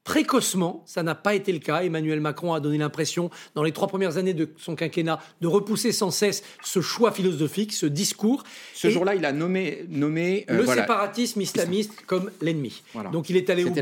précocement. 0.07 0.83
Ça 0.85 1.03
n'a 1.03 1.15
pas 1.15 1.35
été 1.35 1.51
le 1.51 1.59
cas. 1.59 1.83
Emmanuel 1.83 2.21
Macron 2.21 2.53
a 2.53 2.61
donné 2.61 2.77
l'impression, 2.77 3.29
dans 3.55 3.63
les 3.63 3.73
trois 3.73 3.89
premières 3.89 4.15
années 4.15 4.33
de 4.33 4.49
son 4.57 4.73
quinquennat, 4.73 5.19
de 5.41 5.47
repousser 5.47 5.91
sans 5.91 6.11
cesse 6.11 6.43
ce 6.63 6.79
choix 6.79 7.11
philosophique, 7.11 7.73
ce 7.73 7.85
discours. 7.85 8.43
Ce 8.73 8.89
jour-là, 8.89 9.15
il 9.15 9.25
a 9.25 9.33
nommé, 9.33 9.85
nommé 9.89 10.45
euh, 10.49 10.59
le 10.59 10.65
séparatisme 10.65 11.41
islamiste 11.41 11.91
comme 12.05 12.31
l'ennemi. 12.41 12.83
Donc 13.11 13.29
il 13.29 13.35
est 13.35 13.49
allé 13.49 13.65
au 13.65 13.69
bout 13.69 13.81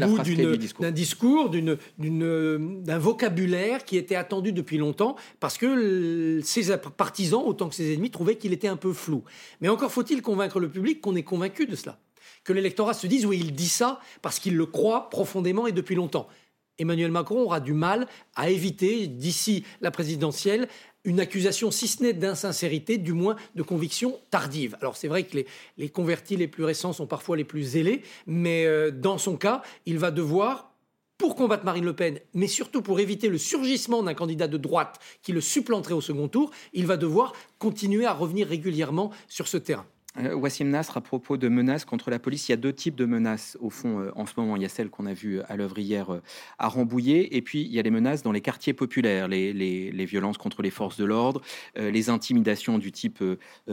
d'un 0.79 0.91
discours, 0.91 1.51
d'un 1.51 2.97
vocabulaire 2.97 3.85
qui 3.85 3.95
était 3.95 4.15
attendu 4.15 4.51
depuis 4.51 4.79
longtemps, 4.79 5.15
parce 5.39 5.59
que 5.59 6.39
ses 6.43 6.75
partisans, 6.97 7.43
autant 7.45 7.69
que 7.69 7.75
ses 7.75 7.93
ennemis, 7.93 8.09
trouvaient 8.09 8.35
qu'il 8.35 8.51
était 8.51 8.67
un 8.67 8.77
peu 8.77 8.93
flou. 8.93 9.23
Mais 9.61 9.69
encore 9.69 9.91
faut-il 9.91 10.23
convaincre 10.23 10.59
le 10.59 10.69
public 10.69 11.01
qu'on 11.01 11.15
est 11.15 11.23
convaincu 11.23 11.67
de 11.67 11.75
cela 11.75 11.99
que 12.45 12.53
l'électorat 12.53 12.93
se 12.93 13.07
dise 13.07 13.25
oui, 13.25 13.39
il 13.41 13.53
dit 13.53 13.67
ça 13.67 13.99
parce 14.21 14.39
qu'il 14.39 14.55
le 14.55 14.65
croit 14.65 15.09
profondément 15.09 15.67
et 15.67 15.73
depuis 15.73 15.95
longtemps. 15.95 16.29
Emmanuel 16.77 17.11
Macron 17.11 17.41
aura 17.41 17.59
du 17.59 17.73
mal 17.73 18.07
à 18.35 18.49
éviter, 18.49 19.07
d'ici 19.07 19.63
la 19.81 19.91
présidentielle, 19.91 20.67
une 21.03 21.19
accusation, 21.19 21.71
si 21.71 21.87
ce 21.87 22.03
n'est 22.03 22.13
d'insincérité, 22.13 22.97
du 22.97 23.13
moins 23.13 23.35
de 23.55 23.63
conviction 23.63 24.19
tardive. 24.29 24.77
Alors 24.81 24.97
c'est 24.97 25.07
vrai 25.07 25.23
que 25.23 25.43
les, 25.77 25.89
convertis 25.89 26.35
les 26.35 26.47
plus 26.47 26.63
récents 26.63 26.93
sont 26.93 27.07
parfois 27.07 27.37
les 27.37 27.43
plus 27.43 27.63
zélés, 27.63 28.01
mais 28.27 28.65
euh, 28.65 28.91
dans 28.91 29.17
son 29.17 29.37
cas, 29.37 29.61
il 29.85 29.97
va 29.97 30.11
devoir 30.11 30.71
pour 31.17 31.35
combattre 31.35 31.63
Marine 31.63 31.85
Le 31.85 31.95
Pen, 31.95 32.19
mais 32.33 32.47
surtout 32.47 32.81
pour 32.81 32.99
éviter 32.99 33.29
le 33.29 33.37
surgissement 33.37 34.03
d'un 34.03 34.13
candidat 34.13 34.47
de 34.47 34.57
droite 34.57 34.99
qui 35.21 35.31
le 35.31 35.39
supplanterait 35.39 35.93
au 35.93 36.01
second 36.01 36.27
tour, 36.27 36.51
il 36.73 36.85
va 36.85 36.97
devoir 36.97 37.33
continuer 37.57 38.05
à 38.05 38.13
revenir 38.13 38.47
régulièrement 38.47 39.11
sur 39.29 39.47
ce 39.47 39.55
terrain. 39.55 39.85
Euh, 40.17 40.35
Wassim 40.35 40.69
Nasr, 40.69 40.97
à 40.97 41.01
propos 41.01 41.37
de 41.37 41.47
menaces 41.47 41.85
contre 41.85 42.09
la 42.09 42.19
police, 42.19 42.47
il 42.47 42.51
y 42.51 42.53
a 42.53 42.57
deux 42.57 42.73
types 42.73 42.95
de 42.95 43.05
menaces 43.05 43.57
au 43.59 43.69
fond 43.69 43.99
euh, 43.99 44.11
en 44.15 44.25
ce 44.25 44.33
moment. 44.37 44.55
Il 44.55 44.61
y 44.61 44.65
a 44.65 44.69
celles 44.69 44.89
qu'on 44.89 45.05
a 45.05 45.13
vues 45.13 45.41
à 45.47 45.55
l'œuvre 45.55 45.77
hier 45.79 46.13
euh, 46.13 46.21
à 46.57 46.67
Rambouillet, 46.67 47.35
et 47.35 47.41
puis 47.41 47.61
il 47.61 47.71
y 47.71 47.79
a 47.79 47.81
les 47.81 47.91
menaces 47.91 48.23
dans 48.23 48.31
les 48.31 48.41
quartiers 48.41 48.73
populaires, 48.73 49.27
les, 49.27 50.05
violences 50.05 50.37
contre 50.37 50.61
les 50.61 50.69
forces 50.69 50.97
de 50.97 51.05
l'ordre, 51.05 51.41
les 51.75 52.09
intimidations 52.09 52.77
du 52.77 52.91
type 52.91 53.23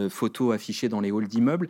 photo 0.08 0.52
affichées 0.52 0.88
dans 0.88 1.00
les 1.00 1.10
halls 1.10 1.28
d'immeubles. 1.28 1.68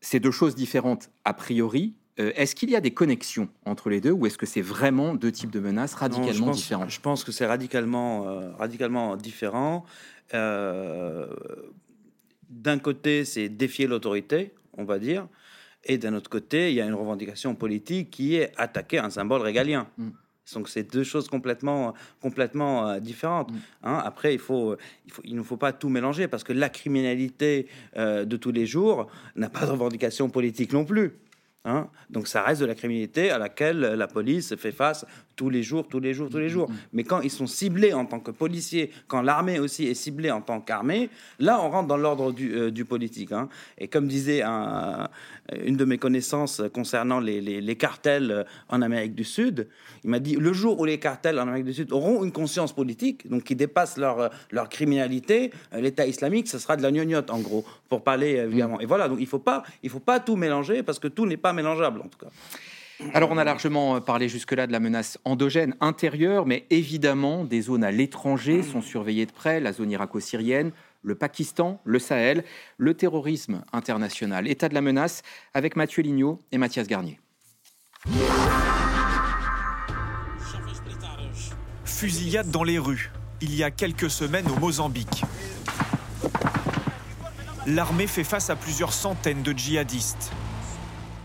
c'est 0.00 0.20
deux 0.20 0.30
choses 0.30 0.54
différentes 0.54 1.10
a 1.24 1.34
priori. 1.34 1.94
est-ce 2.16 2.54
qu'il 2.54 2.70
y 2.70 2.76
a 2.76 2.80
des 2.80 2.92
connexions 2.92 3.48
entre 3.66 3.90
les 3.90 4.00
deux, 4.00 4.12
ou 4.12 4.26
est-ce 4.26 4.38
que 4.38 4.46
c'est 4.46 4.62
vraiment 4.62 5.14
deux 5.14 5.30
types 5.30 5.50
de 5.50 5.60
menaces 5.60 5.94
radicalement 5.94 6.52
différents? 6.52 6.88
Je 6.88 7.00
pense 7.00 7.22
que 7.22 7.32
c'est 7.32 7.46
radicalement, 7.46 8.24
radicalement 8.56 9.16
différent 9.16 9.84
d'un 12.50 12.78
côté, 12.78 13.24
c'est 13.24 13.48
défier 13.48 13.86
l'autorité, 13.86 14.52
on 14.76 14.84
va 14.84 14.98
dire, 14.98 15.26
Et 15.84 15.96
d'un 15.96 16.14
autre 16.14 16.28
côté, 16.28 16.70
il 16.70 16.74
y 16.74 16.80
a 16.80 16.84
une 16.84 16.94
revendication 16.94 17.54
politique 17.54 18.10
qui 18.10 18.36
est 18.36 18.52
attaquer 18.56 18.98
un 18.98 19.08
symbole 19.08 19.40
régalien. 19.40 19.88
Mm. 19.96 20.10
Donc 20.52 20.68
c'est 20.68 20.82
deux 20.82 21.04
choses 21.04 21.28
complètement, 21.28 21.94
complètement 22.20 22.88
euh, 22.88 23.00
différentes. 23.00 23.50
Mm. 23.52 23.58
Hein. 23.84 24.02
Après, 24.04 24.34
il, 24.34 24.40
faut, 24.40 24.76
il, 25.06 25.12
faut, 25.12 25.22
il 25.24 25.36
ne 25.36 25.42
faut 25.42 25.56
pas 25.56 25.72
tout 25.72 25.88
mélanger 25.88 26.28
parce 26.28 26.44
que 26.44 26.52
la 26.52 26.68
criminalité 26.68 27.68
euh, 27.96 28.24
de 28.24 28.36
tous 28.36 28.52
les 28.52 28.66
jours 28.66 29.06
n'a 29.36 29.48
pas 29.48 29.64
de 29.64 29.70
revendication 29.70 30.28
politique 30.28 30.72
non 30.72 30.84
plus. 30.84 31.18
Hein. 31.64 31.88
Donc 32.08 32.26
ça 32.26 32.42
reste 32.42 32.60
de 32.62 32.66
la 32.66 32.74
criminalité 32.74 33.30
à 33.30 33.38
laquelle 33.38 33.80
la 33.80 34.06
police 34.06 34.54
fait 34.56 34.72
face 34.72 35.04
tous 35.40 35.48
les 35.48 35.62
jours, 35.62 35.88
tous 35.88 36.00
les 36.00 36.12
jours, 36.12 36.28
tous 36.28 36.36
les 36.36 36.50
jours. 36.50 36.70
Mm-hmm. 36.70 36.88
Mais 36.92 37.04
quand 37.04 37.22
ils 37.22 37.30
sont 37.30 37.46
ciblés 37.46 37.94
en 37.94 38.04
tant 38.04 38.20
que 38.20 38.30
policiers, 38.30 38.90
quand 39.08 39.22
l'armée 39.22 39.58
aussi 39.58 39.86
est 39.86 39.94
ciblée 39.94 40.30
en 40.30 40.42
tant 40.42 40.60
qu'armée, 40.60 41.08
là 41.38 41.58
on 41.64 41.70
rentre 41.70 41.88
dans 41.88 41.96
l'ordre 41.96 42.30
du, 42.30 42.54
euh, 42.54 42.84
politique. 42.84 43.32
Hein. 43.32 43.48
Et 43.78 43.88
comme 43.88 44.06
disait 44.06 44.42
une 44.42 45.76
de 45.76 45.84
mes 45.86 45.96
connaissances 45.96 46.60
concernant 46.74 47.20
les, 47.20 47.76
cartels 47.76 48.44
en 48.68 48.82
Amérique 48.82 49.14
du 49.14 49.24
Sud, 49.24 49.66
il 50.04 50.10
m'a 50.10 50.18
dit 50.18 50.36
le 50.36 50.52
jour 50.52 50.78
où 50.78 50.84
les 50.84 50.98
cartels 50.98 51.38
en 51.38 51.42
Amérique 51.42 51.64
du 51.64 51.72
Sud 51.72 51.90
auront 51.90 52.22
une 52.22 52.32
conscience 52.32 52.74
politique, 52.74 53.26
donc 53.30 53.44
qui 53.44 53.56
dépasse 53.56 53.96
leur, 53.96 54.30
leur 54.50 54.68
criminalité, 54.68 55.52
euh, 55.72 55.80
l'État 55.80 56.06
islamique, 56.06 56.48
ce 56.48 56.58
sera 56.58 56.76
de 56.76 56.82
la 56.82 56.92
gnognotte 56.92 57.30
en 57.30 57.38
gros, 57.38 57.64
pour 57.88 58.04
parler 58.04 58.36
euh, 58.36 58.44
évidemment. 58.44 58.78
Et 58.80 58.86
voilà, 58.86 59.08
donc 59.08 59.18
il 59.20 59.24
ne 59.24 59.28
faut, 59.28 59.38
pas, 59.38 59.62
il 59.82 59.88
faut 59.88 60.00
pas 60.00 60.20
tout 60.20 60.36
mélanger 60.36 60.82
parce 60.82 60.98
que 60.98 61.08
tout 61.08 61.24
n'est 61.24 61.38
pas 61.38 61.54
mélangeable 61.54 62.00
en 62.00 62.08
tout 62.08 62.18
cas. 62.18 62.30
Alors 63.14 63.30
on 63.30 63.38
a 63.38 63.44
largement 63.44 63.96
euh, 63.96 64.00
parlé 64.00 64.28
jusque-là 64.28 64.66
de 64.66 64.72
la 64.72 64.80
menace 64.80 65.18
endogène 65.24 65.74
intérieure, 65.80 66.46
mais 66.46 66.66
évidemment 66.70 67.44
des 67.44 67.62
zones 67.62 67.84
à 67.84 67.90
l'étranger 67.90 68.62
sont 68.62 68.82
surveillées 68.82 69.26
de 69.26 69.32
près, 69.32 69.60
la 69.60 69.72
zone 69.72 69.90
irako-syrienne, 69.90 70.70
le 71.02 71.14
Pakistan, 71.14 71.80
le 71.84 71.98
Sahel, 71.98 72.44
le 72.76 72.94
terrorisme 72.94 73.62
international. 73.72 74.46
État 74.48 74.68
de 74.68 74.74
la 74.74 74.82
menace 74.82 75.22
avec 75.54 75.76
Mathieu 75.76 76.02
Lignot 76.02 76.38
et 76.52 76.58
Mathias 76.58 76.86
Garnier. 76.86 77.18
Fusillade 81.84 82.50
dans 82.50 82.64
les 82.64 82.78
rues, 82.78 83.10
il 83.40 83.54
y 83.54 83.62
a 83.62 83.70
quelques 83.70 84.10
semaines 84.10 84.48
au 84.50 84.58
Mozambique. 84.58 85.24
L'armée 87.66 88.06
fait 88.06 88.24
face 88.24 88.50
à 88.50 88.56
plusieurs 88.56 88.92
centaines 88.92 89.42
de 89.42 89.52
djihadistes. 89.52 90.32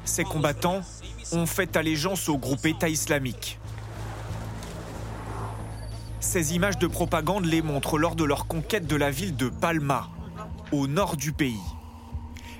Ces 0.04 0.24
combattants 0.24 0.82
ont 1.32 1.46
fait 1.46 1.76
allégeance 1.76 2.30
au 2.30 2.38
groupe 2.38 2.66
État 2.66 2.90
islamique. 2.90 3.60
Ces 6.20 6.56
images 6.56 6.80
de 6.80 6.88
propagande 6.88 7.46
les 7.46 7.62
montrent 7.62 7.98
lors 7.98 8.16
de 8.16 8.24
leur 8.24 8.48
conquête 8.48 8.88
de 8.88 8.96
la 8.96 9.12
ville 9.12 9.36
de 9.36 9.50
Palma, 9.50 10.10
au 10.72 10.88
nord 10.88 11.18
du 11.18 11.32
pays. 11.32 11.62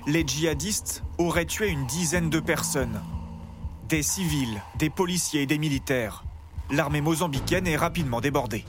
Les 0.06 0.26
djihadistes 0.26 1.02
auraient 1.18 1.46
tué 1.46 1.68
une 1.68 1.86
dizaine 1.86 2.30
de 2.30 2.40
personnes. 2.40 3.00
Des 3.88 4.02
civils, 4.02 4.62
des 4.78 4.90
policiers 4.90 5.42
et 5.42 5.46
des 5.46 5.58
militaires. 5.58 6.24
L'armée 6.70 7.00
mozambicaine 7.00 7.66
est 7.66 7.76
rapidement 7.76 8.20
débordée. 8.20 8.64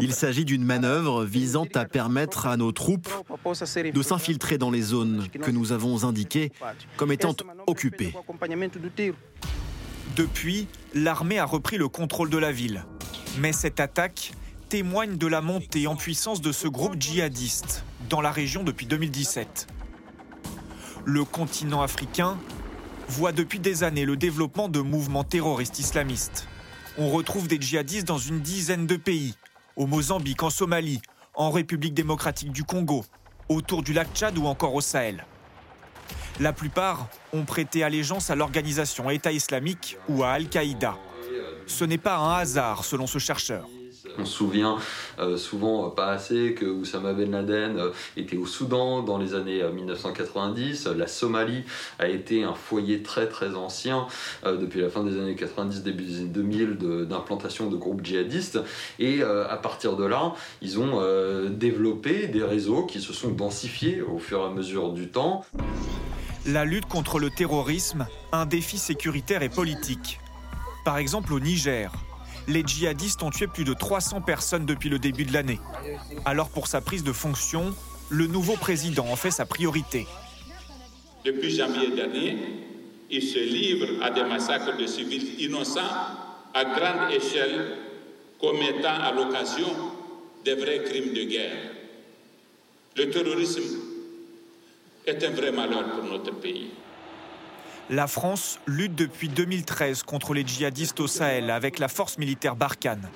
Il 0.00 0.12
s'agit 0.14 0.44
d'une 0.44 0.64
manœuvre 0.64 1.24
visant 1.24 1.66
à 1.74 1.84
permettre 1.84 2.46
à 2.46 2.56
nos 2.56 2.72
troupes 2.72 3.08
de 3.92 4.02
s'infiltrer 4.02 4.58
dans 4.58 4.70
les 4.70 4.82
zones 4.82 5.26
que 5.28 5.50
nous 5.50 5.72
avons 5.72 6.04
indiquées 6.04 6.52
comme 6.96 7.12
étant 7.12 7.34
occupées. 7.66 8.14
Depuis, 10.16 10.68
l'armée 10.94 11.38
a 11.38 11.44
repris 11.44 11.78
le 11.78 11.88
contrôle 11.88 12.30
de 12.30 12.38
la 12.38 12.52
ville. 12.52 12.84
Mais 13.38 13.52
cette 13.52 13.80
attaque 13.80 14.32
témoigne 14.68 15.16
de 15.16 15.26
la 15.26 15.40
montée 15.40 15.86
en 15.86 15.96
puissance 15.96 16.40
de 16.40 16.52
ce 16.52 16.68
groupe 16.68 17.00
djihadiste 17.00 17.84
dans 18.08 18.20
la 18.20 18.30
région 18.30 18.62
depuis 18.62 18.86
2017. 18.86 19.66
Le 21.04 21.24
continent 21.24 21.82
africain 21.82 22.38
voit 23.08 23.32
depuis 23.32 23.58
des 23.58 23.84
années 23.84 24.04
le 24.04 24.16
développement 24.16 24.68
de 24.68 24.80
mouvements 24.80 25.24
terroristes 25.24 25.78
islamistes. 25.78 26.46
On 26.98 27.08
retrouve 27.08 27.48
des 27.48 27.58
djihadistes 27.58 28.06
dans 28.06 28.18
une 28.18 28.40
dizaine 28.40 28.86
de 28.86 28.96
pays, 28.96 29.34
au 29.76 29.86
Mozambique, 29.86 30.42
en 30.42 30.50
Somalie, 30.50 31.00
en 31.34 31.50
République 31.50 31.94
démocratique 31.94 32.52
du 32.52 32.64
Congo, 32.64 33.06
autour 33.48 33.82
du 33.82 33.94
lac 33.94 34.08
Tchad 34.14 34.36
ou 34.36 34.46
encore 34.46 34.74
au 34.74 34.82
Sahel. 34.82 35.24
La 36.38 36.52
plupart 36.52 37.08
ont 37.32 37.44
prêté 37.44 37.82
allégeance 37.82 38.28
à 38.28 38.34
l'organisation 38.34 39.08
État 39.08 39.32
islamique 39.32 39.96
ou 40.08 40.22
à 40.22 40.32
Al-Qaïda. 40.32 40.98
Ce 41.66 41.84
n'est 41.84 41.98
pas 41.98 42.16
un 42.16 42.34
hasard 42.34 42.84
selon 42.84 43.06
ce 43.06 43.18
chercheur. 43.18 43.66
On 44.18 44.24
se 44.24 44.32
souvient 44.32 44.76
euh, 45.18 45.36
souvent 45.36 45.86
euh, 45.86 45.90
pas 45.90 46.08
assez 46.08 46.54
que 46.54 46.64
Oussama 46.66 47.12
Ben 47.12 47.30
Laden 47.30 47.78
euh, 47.78 47.90
était 48.16 48.36
au 48.36 48.46
Soudan 48.46 49.02
dans 49.02 49.18
les 49.18 49.34
années 49.34 49.62
1990. 49.62 50.86
La 50.86 51.06
Somalie 51.06 51.64
a 51.98 52.08
été 52.08 52.44
un 52.44 52.54
foyer 52.54 53.02
très 53.02 53.28
très 53.28 53.54
ancien 53.54 54.06
depuis 54.44 54.80
la 54.80 54.88
fin 54.88 55.04
des 55.04 55.18
années 55.18 55.34
90, 55.34 55.82
début 55.82 56.04
des 56.04 56.18
années 56.18 56.28
2000 56.28 56.78
d'implantation 57.08 57.68
de, 57.68 57.76
groupes 57.76 58.04
djihadistes. 58.04 58.60
Et 58.98 59.22
à 59.22 59.56
partir 59.56 59.96
de 59.96 60.04
là, 60.04 60.34
ils 60.60 60.78
ont 60.78 61.00
développé 61.50 62.28
des 62.28 62.42
réseaux 62.42 62.84
qui 62.84 63.00
se 63.00 63.12
sont 63.12 63.30
densifiés 63.30 64.02
au 64.02 64.18
fur 64.18 64.40
et 64.40 64.44
à 64.44 64.50
mesure 64.50 64.92
du 64.92 65.08
temps. 65.08 65.44
La 66.46 66.64
lutte 66.64 66.86
contre 66.86 67.18
le 67.18 67.30
terrorisme, 67.30 68.06
un 68.32 68.46
défi 68.46 68.78
sécuritaire 68.78 69.42
et 69.42 69.48
politique. 69.48 70.20
Par 70.84 70.98
exemple 70.98 71.32
au 71.32 71.40
Niger, 71.40 71.92
les 72.48 72.62
djihadistes 72.62 73.22
ont 73.22 73.30
tué 73.30 73.46
plus 73.46 73.64
de 73.64 73.74
300 73.74 74.20
personnes 74.20 74.66
depuis 74.66 74.88
le 74.88 74.98
début 74.98 75.24
de 75.24 75.32
l'année. 75.32 75.60
Alors 76.24 76.48
pour 76.50 76.66
sa 76.66 76.80
prise 76.80 77.04
de 77.04 77.12
fonction, 77.12 77.74
le 78.10 78.26
nouveau 78.26 78.56
président 78.56 79.06
en 79.06 79.16
fait 79.16 79.30
sa 79.30 79.46
priorité. 79.46 80.06
Depuis 81.24 81.56
janvier 81.56 81.90
dernier, 81.94 82.36
il 83.10 83.22
se 83.22 83.38
livre 83.38 84.02
à 84.02 84.10
des 84.10 84.24
massacres 84.24 84.76
de 84.76 84.86
civils 84.86 85.40
innocents 85.40 85.80
à 86.54 86.64
grande 86.64 87.12
échelle, 87.12 87.76
commettant 88.40 89.00
à 89.00 89.12
l'occasion 89.12 89.68
des 90.44 90.54
vrais 90.54 90.82
crimes 90.82 91.14
de 91.14 91.22
guerre. 91.22 91.56
Le 92.96 93.10
terrorisme 93.10 93.62
est 95.06 95.24
un 95.24 95.30
vrai 95.30 95.52
malheur 95.52 95.84
pour 95.92 96.04
notre 96.04 96.32
pays. 96.40 96.70
La 97.90 98.06
France 98.06 98.60
lutte 98.66 98.94
depuis 98.94 99.28
2013 99.28 100.04
contre 100.04 100.34
les 100.34 100.46
djihadistes 100.46 101.00
au 101.00 101.06
Sahel 101.06 101.50
avec 101.50 101.78
la 101.78 101.88
force 101.88 102.16
militaire 102.16 102.56
Barkhane. 102.56 103.08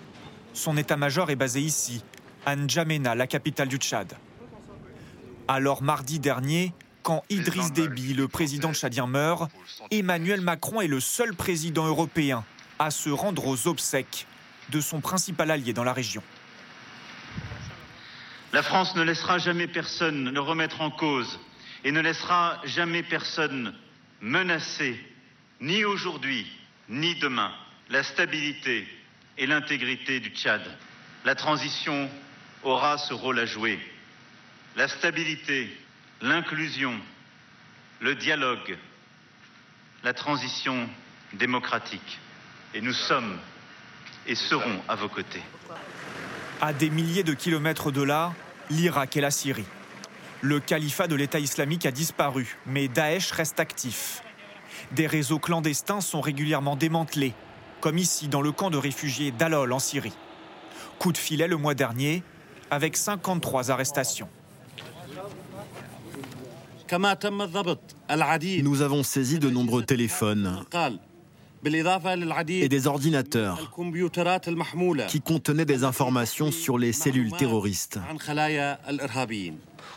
Son 0.55 0.77
état-major 0.77 1.31
est 1.31 1.37
basé 1.37 1.61
ici, 1.61 2.03
à 2.45 2.57
N'Djamena, 2.57 3.15
la 3.15 3.27
capitale 3.27 3.69
du 3.69 3.77
Tchad. 3.77 4.13
Alors 5.49 5.83
mardi 5.83 6.19
dernier, 6.19 6.73
quand 7.03 7.23
Idriss 7.31 7.73
Déby, 7.73 8.15
le 8.15 8.27
président 8.27 8.75
tchadien, 8.75 9.07
meurt, 9.07 9.51
Emmanuel 9.93 10.41
Macron 10.41 10.81
est 10.81 10.89
le 10.89 10.99
seul 10.99 11.35
président 11.35 11.87
européen 11.87 12.45
à 12.81 12.91
se 12.91 13.09
rendre 13.09 13.47
aux 13.47 13.69
obsèques 13.69 14.27
de 14.71 14.81
son 14.81 15.01
principal 15.01 15.51
allié 15.53 15.73
dans 15.73 15.85
la 15.85 15.93
région. 15.93 16.23
La 18.53 18.63
France 18.63 18.97
ne 18.97 19.03
laissera 19.03 19.39
jamais 19.39 19.69
personne 19.69 20.25
ne 20.25 20.41
remettre 20.41 20.81
en 20.81 20.91
cause 20.91 21.39
et 21.85 21.93
ne 21.93 22.01
laissera 22.01 22.61
jamais 22.65 23.05
personne 23.05 23.73
menacer, 24.21 24.99
ni 25.61 25.85
aujourd'hui, 25.85 26.47
ni 26.89 27.15
demain, 27.17 27.53
la 27.91 28.03
stabilité 28.03 28.87
et 29.39 29.47
l'intégrité 29.47 30.21
du 30.21 30.31
Tchad. 30.31 30.63
La 31.25 31.35
transition 31.35 32.09
aura 32.63 32.99
ce 32.99 33.15
rôle 33.15 33.39
à 33.39 33.47
jouer. 33.47 33.79
La 34.77 34.89
stabilité, 34.89 35.77
l'inclusion, 36.21 36.99
le 38.01 38.15
dialogue, 38.15 38.77
la 40.03 40.13
transition 40.13 40.89
démocratique. 41.33 42.19
Et 42.75 42.81
nous 42.81 42.93
sommes 42.93 43.39
et 44.27 44.35
serons 44.35 44.83
à 44.89 44.97
vos 44.97 45.09
côtés. 45.09 45.43
À 46.61 46.73
des 46.73 46.91
milliers 46.91 47.23
de 47.23 47.35
kilomètres 47.35 47.91
de 47.91 48.03
là, 48.03 48.35
l'Irak 48.71 49.17
et 49.17 49.21
la 49.21 49.31
Syrie. 49.31 49.67
Le 50.47 50.61
califat 50.61 51.09
de 51.09 51.17
l'État 51.17 51.41
islamique 51.41 51.87
a 51.87 51.91
disparu, 51.91 52.57
mais 52.67 52.87
Daesh 52.87 53.33
reste 53.33 53.59
actif. 53.59 54.23
Des 54.93 55.09
réseaux 55.09 55.41
clandestins 55.41 56.01
sont 56.01 56.21
régulièrement 56.21 56.77
démantelés, 56.77 57.35
comme 57.81 57.99
ici 57.99 58.29
dans 58.29 58.43
le 58.43 58.53
camp 58.53 58.71
de 58.71 58.77
réfugiés 58.77 59.33
d'Alol 59.33 59.73
en 59.73 59.81
Syrie. 59.81 60.13
Coup 61.01 61.11
de 61.11 61.19
filet 61.19 61.49
le 61.49 61.57
mois 61.57 61.75
dernier, 61.75 62.23
avec 62.71 62.97
53 62.97 63.73
arrestations. 63.73 64.29
Nous 68.63 68.83
avons 68.83 69.03
saisi 69.03 69.41
de 69.41 69.51
nombreux 69.51 69.83
téléphones 69.83 70.63
et 71.67 72.69
des 72.69 72.87
ordinateurs 72.87 73.71
qui 75.09 75.21
contenaient 75.21 75.65
des 75.65 75.85
informations 75.85 76.53
sur 76.53 76.79
les 76.79 76.93
cellules 76.93 77.33
terroristes 77.33 77.99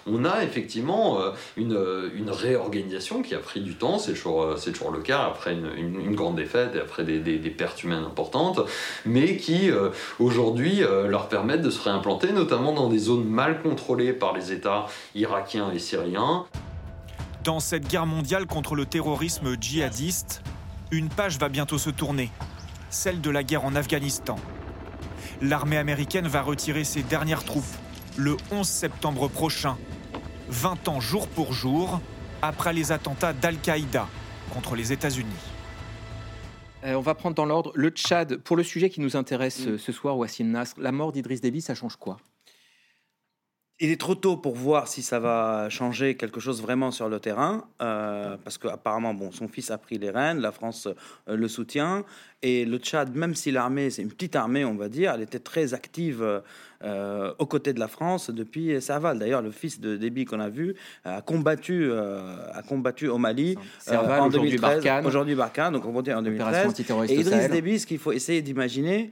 on 0.08 0.26
a 0.26 0.44
effectivement 0.44 1.20
euh, 1.20 1.32
euh, 1.58 2.10
une, 2.16 2.30
réorganisation 2.30 3.22
qui 3.22 3.36
a 3.36 3.40
pris 3.40 3.62
du 3.62 3.76
temps, 3.76 4.00
c'est 4.00 4.14
toujours, 4.14 4.44
euh, 4.44 4.56
toujours 4.56 4.92
le 4.92 5.00
cas 5.00 5.24
après 5.24 5.54
une, 5.54 6.16
grande 6.16 6.36
défaite 6.36 6.76
et 6.76 6.80
après 6.80 7.04
des, 7.04 7.40
pertes 7.50 7.84
humaines 7.84 8.04
importantes, 8.04 8.60
mais 9.06 9.38
qui 9.38 9.70
aujourd'hui 10.20 10.82
leur 11.08 11.30
permettent 11.30 11.62
de 11.62 11.70
se 11.70 11.82
réimplanter, 11.82 12.32
notamment 12.32 12.74
dans 12.74 12.90
des 12.90 13.00
zones 13.00 13.26
mal 13.26 13.62
contrôlées 13.62 14.14
par 14.14 14.34
les 14.34 14.52
États 14.52 14.88
irakiens 15.16 15.72
et 15.72 15.80
syriens. 15.80 16.46
Dans 17.44 17.60
cette 17.60 17.88
guerre 17.88 18.06
mondiale 18.06 18.46
contre 18.46 18.76
le 18.76 18.86
terrorisme 18.86 19.56
djihadiste, 19.60 20.42
une 20.92 21.10
page 21.10 21.38
va 21.38 21.50
bientôt 21.50 21.78
se 21.78 21.90
tourner, 21.90 22.32
celle 22.90 23.22
de 23.22 23.30
la 23.30 23.44
guerre 23.44 23.66
en 23.66 23.76
Afghanistan. 23.76 24.38
L'armée 25.42 25.78
américaine 25.78 26.28
va 26.28 26.42
retirer 26.42 26.84
ses 26.84 27.04
dernières 27.04 27.44
troupes 27.44 27.64
le 28.18 28.36
11 28.52 28.68
septembre 28.68 29.28
prochain, 29.28 29.78
20 30.50 30.88
ans 30.88 31.00
jour 31.00 31.28
pour 31.28 31.54
jour 31.54 32.02
après 32.42 32.74
les 32.74 32.92
attentats 32.92 33.34
d'Al-Qaïda 33.34 34.08
contre 34.54 34.76
les 34.76 34.92
États-Unis. 34.92 35.30
Euh, 36.86 36.96
on 36.96 37.02
va 37.02 37.14
prendre 37.14 37.36
dans 37.36 37.46
l'ordre 37.46 37.72
le 37.76 37.90
Tchad. 37.90 38.38
Pour 38.38 38.56
le 38.56 38.64
sujet 38.64 38.90
qui 38.90 39.02
nous 39.02 39.16
intéresse 39.18 39.66
Mm. 39.66 39.70
euh, 39.72 39.78
ce 39.78 39.92
soir, 39.92 40.18
Wassim 40.18 40.46
Nasr, 40.46 40.76
la 40.80 40.92
mort 40.94 41.12
d'Idriss 41.12 41.42
Déby, 41.42 41.62
ça 41.62 41.76
change 41.76 41.98
quoi? 41.98 42.18
Il 43.82 43.92
est 43.92 44.00
trop 44.00 44.16
tôt 44.16 44.36
pour 44.36 44.56
voir 44.56 44.88
si 44.88 45.02
ça 45.02 45.20
va 45.20 45.70
changer 45.70 46.16
quelque 46.16 46.40
chose 46.40 46.62
vraiment 46.62 46.92
sur 46.92 47.08
le 47.08 47.20
terrain, 47.20 47.66
euh, 47.82 48.36
parce 48.44 48.58
qu'apparemment, 48.58 49.14
bon, 49.14 49.32
son 49.32 49.48
fils 49.48 49.72
a 49.72 49.78
pris 49.78 49.98
les 49.98 50.10
rênes, 50.10 50.40
la 50.40 50.52
France 50.52 50.88
euh, 50.88 51.36
le 51.38 51.48
soutient, 51.48 52.04
et 52.42 52.66
le 52.66 52.78
Tchad, 52.78 53.16
même 53.16 53.36
si 53.36 53.52
l'armée, 53.52 53.90
c'est 53.90 54.02
une 54.02 54.12
petite 54.12 54.36
armée, 54.36 54.66
on 54.66 54.76
va 54.76 54.90
dire, 54.90 55.14
elle 55.16 55.22
était 55.22 55.40
très 55.40 55.74
active 55.74 56.42
euh, 56.82 57.34
aux 57.40 57.46
côtés 57.46 57.74
de 57.74 57.80
la 57.80 57.90
France 57.90 58.30
depuis 58.30 58.82
Serval. 58.82 59.20
D'ailleurs, 59.20 59.42
le 59.42 59.52
fils 59.52 59.82
de 59.82 59.98
Déby 59.98 60.24
qu'on 60.24 60.40
a 60.40 60.48
vu 60.48 60.76
a 61.04 61.22
combattu, 61.22 61.90
euh, 61.92 62.22
a 62.54 62.62
combattu 62.62 63.10
au 63.10 63.18
Mali 63.18 63.58
Serval, 63.80 64.20
euh, 64.20 64.24
en 64.24 64.28
aujourd'hui 64.28 64.52
2013, 64.52 64.62
Barkhane. 64.62 65.06
aujourd'hui 65.06 65.36
Barkhane, 65.36 65.74
donc 65.74 65.86
on 65.86 65.92
va 65.92 66.02
dire 66.02 66.18
en 66.18 66.26
Opération 66.26 66.70
2013. 66.70 66.70
antiterroriste 66.70 67.14
Et 67.14 67.20
Idriss. 67.20 67.50
Déby, 67.50 67.80
ce 67.80 67.86
qu'il 67.86 67.98
faut 67.98 68.14
essayer 68.14 68.42
d'imaginer, 68.42 69.12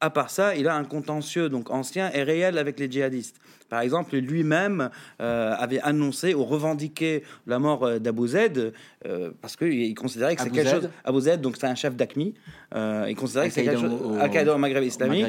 à 0.00 0.10
part 0.10 0.30
ça, 0.30 0.56
il 0.56 0.66
a 0.66 0.74
un 0.74 0.82
contentieux 0.82 1.48
donc 1.48 1.70
ancien 1.70 2.10
et 2.12 2.24
réel 2.24 2.58
avec 2.58 2.80
les 2.80 2.90
djihadistes. 2.90 3.36
Par 3.68 3.80
exemple, 3.80 4.16
lui-même 4.16 4.90
euh, 5.20 5.54
avait 5.58 5.80
annoncé 5.80 6.34
ou 6.34 6.44
revendiqué 6.44 7.22
la 7.46 7.58
mort 7.58 7.84
euh, 7.84 7.98
d'Abou 7.98 8.26
Zaid 8.28 8.72
euh, 9.06 9.30
parce 9.40 9.56
qu'il 9.56 9.72
il 9.72 9.94
considérait 9.94 10.36
que 10.36 10.42
c'est 10.42 10.50
quelque 10.50 10.70
chose. 10.70 10.90
Abou 11.04 11.20
Zaid, 11.20 11.40
donc 11.40 11.56
c'est 11.58 11.66
un 11.66 11.74
chef 11.74 11.96
d'AQMI. 11.96 12.34
Euh, 12.74 13.06
il 13.08 13.16
considérait 13.16 13.48
que 13.48 13.54
c'est 13.54 13.64
quelque 13.64 13.80
chose. 13.80 14.18
Al-Qaïda 14.20 14.54
au 14.54 14.58
Maghreb 14.58 14.84
islamique. 14.84 15.26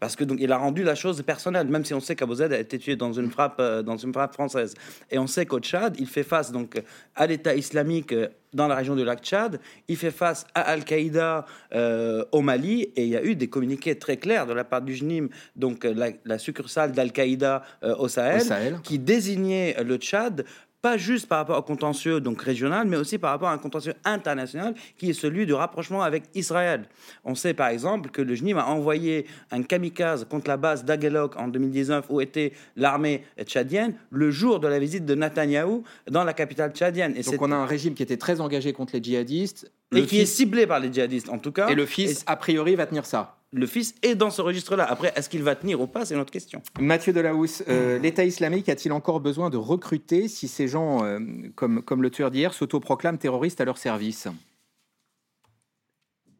Parce 0.00 0.16
que 0.16 0.24
donc 0.24 0.38
il 0.40 0.50
a 0.52 0.56
rendu 0.56 0.82
la 0.82 0.94
chose 0.94 1.22
personnelle, 1.22 1.68
même 1.68 1.84
si 1.84 1.94
on 1.94 2.00
sait 2.00 2.16
qu'Abou 2.16 2.34
Zaid 2.36 2.52
a 2.52 2.58
été 2.58 2.78
tué 2.78 2.96
dans 2.96 3.12
une 3.12 3.30
frappe, 3.30 3.62
dans 3.84 3.96
une 3.96 4.12
frappe 4.12 4.34
française. 4.34 4.74
Et 5.10 5.18
on 5.18 5.26
sait 5.26 5.46
qu'au 5.46 5.60
Tchad, 5.60 5.96
il 5.98 6.06
fait 6.06 6.22
face 6.22 6.52
donc 6.52 6.80
à 7.14 7.26
l'État 7.26 7.54
islamique 7.54 8.14
dans 8.56 8.66
la 8.66 8.74
région 8.74 8.96
du 8.96 9.04
lac 9.04 9.22
Tchad. 9.22 9.60
Il 9.86 9.96
fait 9.96 10.10
face 10.10 10.46
à 10.54 10.62
Al-Qaïda 10.62 11.44
euh, 11.74 12.24
au 12.32 12.40
Mali. 12.40 12.88
Et 12.96 13.04
il 13.04 13.10
y 13.10 13.16
a 13.16 13.22
eu 13.22 13.36
des 13.36 13.48
communiqués 13.48 13.96
très 13.96 14.16
clairs 14.16 14.46
de 14.46 14.52
la 14.52 14.64
part 14.64 14.82
du 14.82 14.94
JNIM, 14.94 15.28
donc 15.54 15.84
la, 15.84 16.08
la 16.24 16.38
succursale 16.38 16.92
d'Al-Qaïda 16.92 17.62
au 17.82 18.08
Sahel, 18.08 18.40
Au 18.40 18.44
Sahel. 18.44 18.78
qui 18.82 18.98
désignait 18.98 19.76
le 19.82 19.96
Tchad 19.96 20.44
pas 20.82 20.98
juste 20.98 21.26
par 21.26 21.38
rapport 21.38 21.58
au 21.58 21.62
contentieux 21.62 22.20
donc 22.20 22.40
régional, 22.42 22.86
mais 22.86 22.96
aussi 22.96 23.18
par 23.18 23.30
rapport 23.30 23.48
à 23.48 23.52
un 23.52 23.58
contentieux 23.58 23.94
international 24.04 24.74
qui 24.96 25.10
est 25.10 25.14
celui 25.14 25.44
du 25.44 25.52
rapprochement 25.52 26.02
avec 26.02 26.24
Israël. 26.34 26.84
On 27.24 27.34
sait 27.34 27.54
par 27.54 27.68
exemple 27.68 28.10
que 28.10 28.22
le 28.22 28.34
JNIM 28.36 28.56
a 28.58 28.66
envoyé 28.66 29.26
un 29.50 29.62
kamikaze 29.62 30.26
contre 30.30 30.46
la 30.48 30.56
base 30.56 30.84
d'Agelok 30.84 31.34
en 31.38 31.48
2019 31.48 32.04
où 32.08 32.20
était 32.20 32.52
l'armée 32.76 33.24
tchadienne 33.44 33.94
le 34.10 34.30
jour 34.30 34.60
de 34.60 34.68
la 34.68 34.78
visite 34.78 35.04
de 35.06 35.14
Netanyahou 35.16 35.82
dans 36.08 36.22
la 36.22 36.34
capitale 36.34 36.70
tchadienne. 36.72 37.12
Et, 37.16 37.22
Donc 37.22 37.34
c'est- 37.34 37.38
on 37.40 37.50
a 37.50 37.56
un 37.56 37.66
régime 37.66 37.94
qui 37.94 38.04
était 38.04 38.18
très 38.18 38.40
engagé 38.40 38.72
contre 38.72 38.94
les 38.94 39.02
djihadistes. 39.02 39.72
et 39.94 40.02
qui 40.04 40.20
est 40.20 40.26
ciblé 40.26 40.66
par 40.66 40.78
les 40.78 40.92
djihadistes 40.92 41.30
en 41.30 41.38
tout 41.38 41.52
cas. 41.52 41.68
Et 41.68 41.74
le 41.74 41.86
fils, 41.86 42.22
a 42.26 42.36
priori, 42.36 42.76
va 42.76 42.86
tenir 42.86 43.06
ça. 43.06 43.35
Le 43.52 43.66
fils 43.66 43.94
est 44.02 44.16
dans 44.16 44.30
ce 44.30 44.42
registre-là. 44.42 44.84
Après, 44.84 45.12
est-ce 45.14 45.28
qu'il 45.28 45.42
va 45.42 45.54
tenir 45.54 45.80
ou 45.80 45.86
pas, 45.86 46.04
c'est 46.04 46.14
une 46.14 46.20
autre 46.20 46.32
question. 46.32 46.62
Mathieu 46.80 47.12
Delahousse, 47.12 47.62
euh, 47.68 47.98
l'État 47.98 48.24
islamique 48.24 48.68
a-t-il 48.68 48.92
encore 48.92 49.20
besoin 49.20 49.50
de 49.50 49.56
recruter 49.56 50.26
si 50.26 50.48
ces 50.48 50.66
gens, 50.66 51.04
euh, 51.04 51.20
comme, 51.54 51.82
comme 51.82 52.02
le 52.02 52.10
tueur 52.10 52.32
d'hier, 52.32 52.52
s'autoproclament 52.52 53.18
terroristes 53.18 53.60
à 53.60 53.64
leur 53.64 53.78
service? 53.78 54.26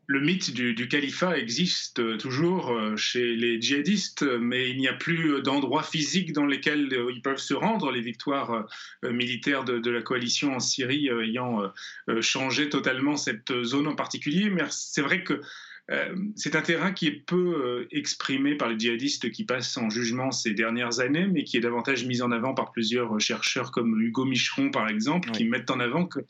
Le 0.09 0.21
mythe 0.21 0.53
du, 0.53 0.75
du 0.75 0.87
califat 0.89 1.39
existe 1.39 2.19
toujours 2.19 2.71
euh, 2.71 2.97
chez 2.97 3.35
les 3.35 3.61
djihadistes, 3.61 4.25
mais 4.41 4.71
il 4.71 4.79
n'y 4.79 4.87
a 4.87 4.93
plus 4.93 5.43
d'endroits 5.43 5.83
physiques 5.83 6.33
dans 6.33 6.47
lesquels 6.47 6.93
euh, 6.93 7.11
ils 7.13 7.23
peuvent 7.23 7.39
se 7.39 7.55
rendre. 7.55 7.91
Les 7.91 8.03
victoires 8.03 8.67
militaires 9.05 9.65
de, 9.65 9.79
de 9.79 9.91
la 9.91 10.03
coalition 10.03 10.55
en 10.55 10.61
Syrie 10.61 11.09
ayant 11.09 11.63
changé 12.21 12.69
totalement 12.69 13.17
cette 13.17 13.63
zone 13.63 13.87
en 13.87 13.95
particulier. 13.95 14.51
Mais 14.51 14.63
c'est 14.71 15.03
vrai 15.03 15.25
que 15.25 15.35
euh, 15.35 15.43
c'est 16.35 16.57
un 16.57 16.63
terrain 16.63 16.93
qui 16.93 17.07
est 17.07 17.25
peu 17.27 17.37
euh, 17.37 17.87
exprimé 17.93 18.57
par 18.57 18.69
les 18.69 18.79
djihadistes 18.79 19.31
qui 19.31 19.45
passent 19.45 19.77
en 19.77 19.89
jugement 19.89 20.33
ces 20.33 20.53
dernières 20.53 20.99
années, 20.99 21.29
mais 21.29 21.45
qui 21.45 21.57
est 21.57 21.61
davantage 21.61 22.05
mis 22.05 22.23
en 22.23 22.33
avant 22.33 22.55
par 22.55 22.73
plusieurs 22.73 23.21
chercheurs 23.21 23.71
comme 23.71 24.01
Hugo 24.01 24.25
Micheron, 24.25 24.71
par 24.71 24.89
exemple, 24.89 25.31
qui 25.31 25.45
mettent 25.45 25.71
en 25.71 25.79
avant 25.79 26.07
que, 26.07 26.21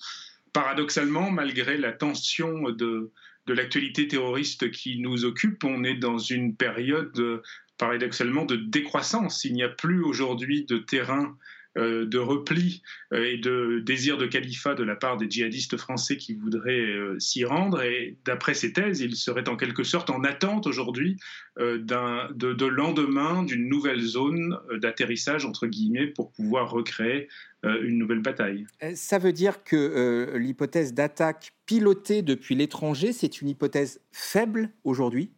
paradoxalement, 0.52 1.30
malgré 1.30 1.78
la 1.78 1.92
tension 1.92 2.70
de, 2.70 3.10
de 3.46 3.54
l'actualité 3.54 4.08
terroriste 4.08 4.70
qui 4.70 4.98
nous 4.98 5.24
occupe, 5.24 5.64
on 5.64 5.84
est 5.84 5.96
dans 5.96 6.18
une 6.18 6.54
période, 6.54 7.18
euh, 7.18 7.42
paradoxalement, 7.78 8.44
de 8.44 8.56
décroissance. 8.56 9.44
Il 9.44 9.54
n'y 9.54 9.62
a 9.62 9.70
plus 9.70 10.02
aujourd'hui 10.02 10.66
de 10.66 10.76
terrain 10.76 11.24
euh, 11.24 11.55
de 11.76 12.18
repli 12.18 12.82
euh, 13.12 13.24
et 13.24 13.38
de 13.38 13.82
désir 13.84 14.16
de 14.16 14.26
califat 14.26 14.74
de 14.74 14.82
la 14.82 14.96
part 14.96 15.16
des 15.16 15.28
djihadistes 15.28 15.76
français 15.76 16.16
qui 16.16 16.34
voudraient 16.34 16.72
euh, 16.72 17.18
s'y 17.18 17.44
rendre. 17.44 17.82
Et 17.82 18.16
d'après 18.24 18.54
ces 18.54 18.72
thèses, 18.72 19.00
ils 19.00 19.16
seraient 19.16 19.48
en 19.48 19.56
quelque 19.56 19.84
sorte 19.84 20.10
en 20.10 20.24
attente 20.24 20.66
aujourd'hui 20.66 21.16
euh, 21.58 21.78
de, 21.78 22.52
de 22.54 22.66
lendemain 22.66 23.42
d'une 23.42 23.68
nouvelle 23.68 24.00
zone 24.00 24.58
euh, 24.70 24.78
d'atterrissage, 24.78 25.44
entre 25.44 25.66
guillemets, 25.66 26.06
pour 26.06 26.32
pouvoir 26.32 26.70
recréer 26.70 27.28
euh, 27.64 27.82
une 27.82 27.98
nouvelle 27.98 28.20
bataille. 28.20 28.66
Euh, 28.82 28.92
Ça 28.94 29.18
veut 29.18 29.32
dire 29.32 29.62
que 29.62 29.76
euh, 29.76 30.38
l'hypothèse 30.38 30.94
d'attaque 30.94 31.52
pilotée 31.66 32.22
depuis 32.22 32.54
l'étranger, 32.54 33.12
c'est 33.12 33.40
une 33.40 33.48
hypothèse 33.48 34.00
faible 34.12 34.70
aujourd'hui? 34.84 35.30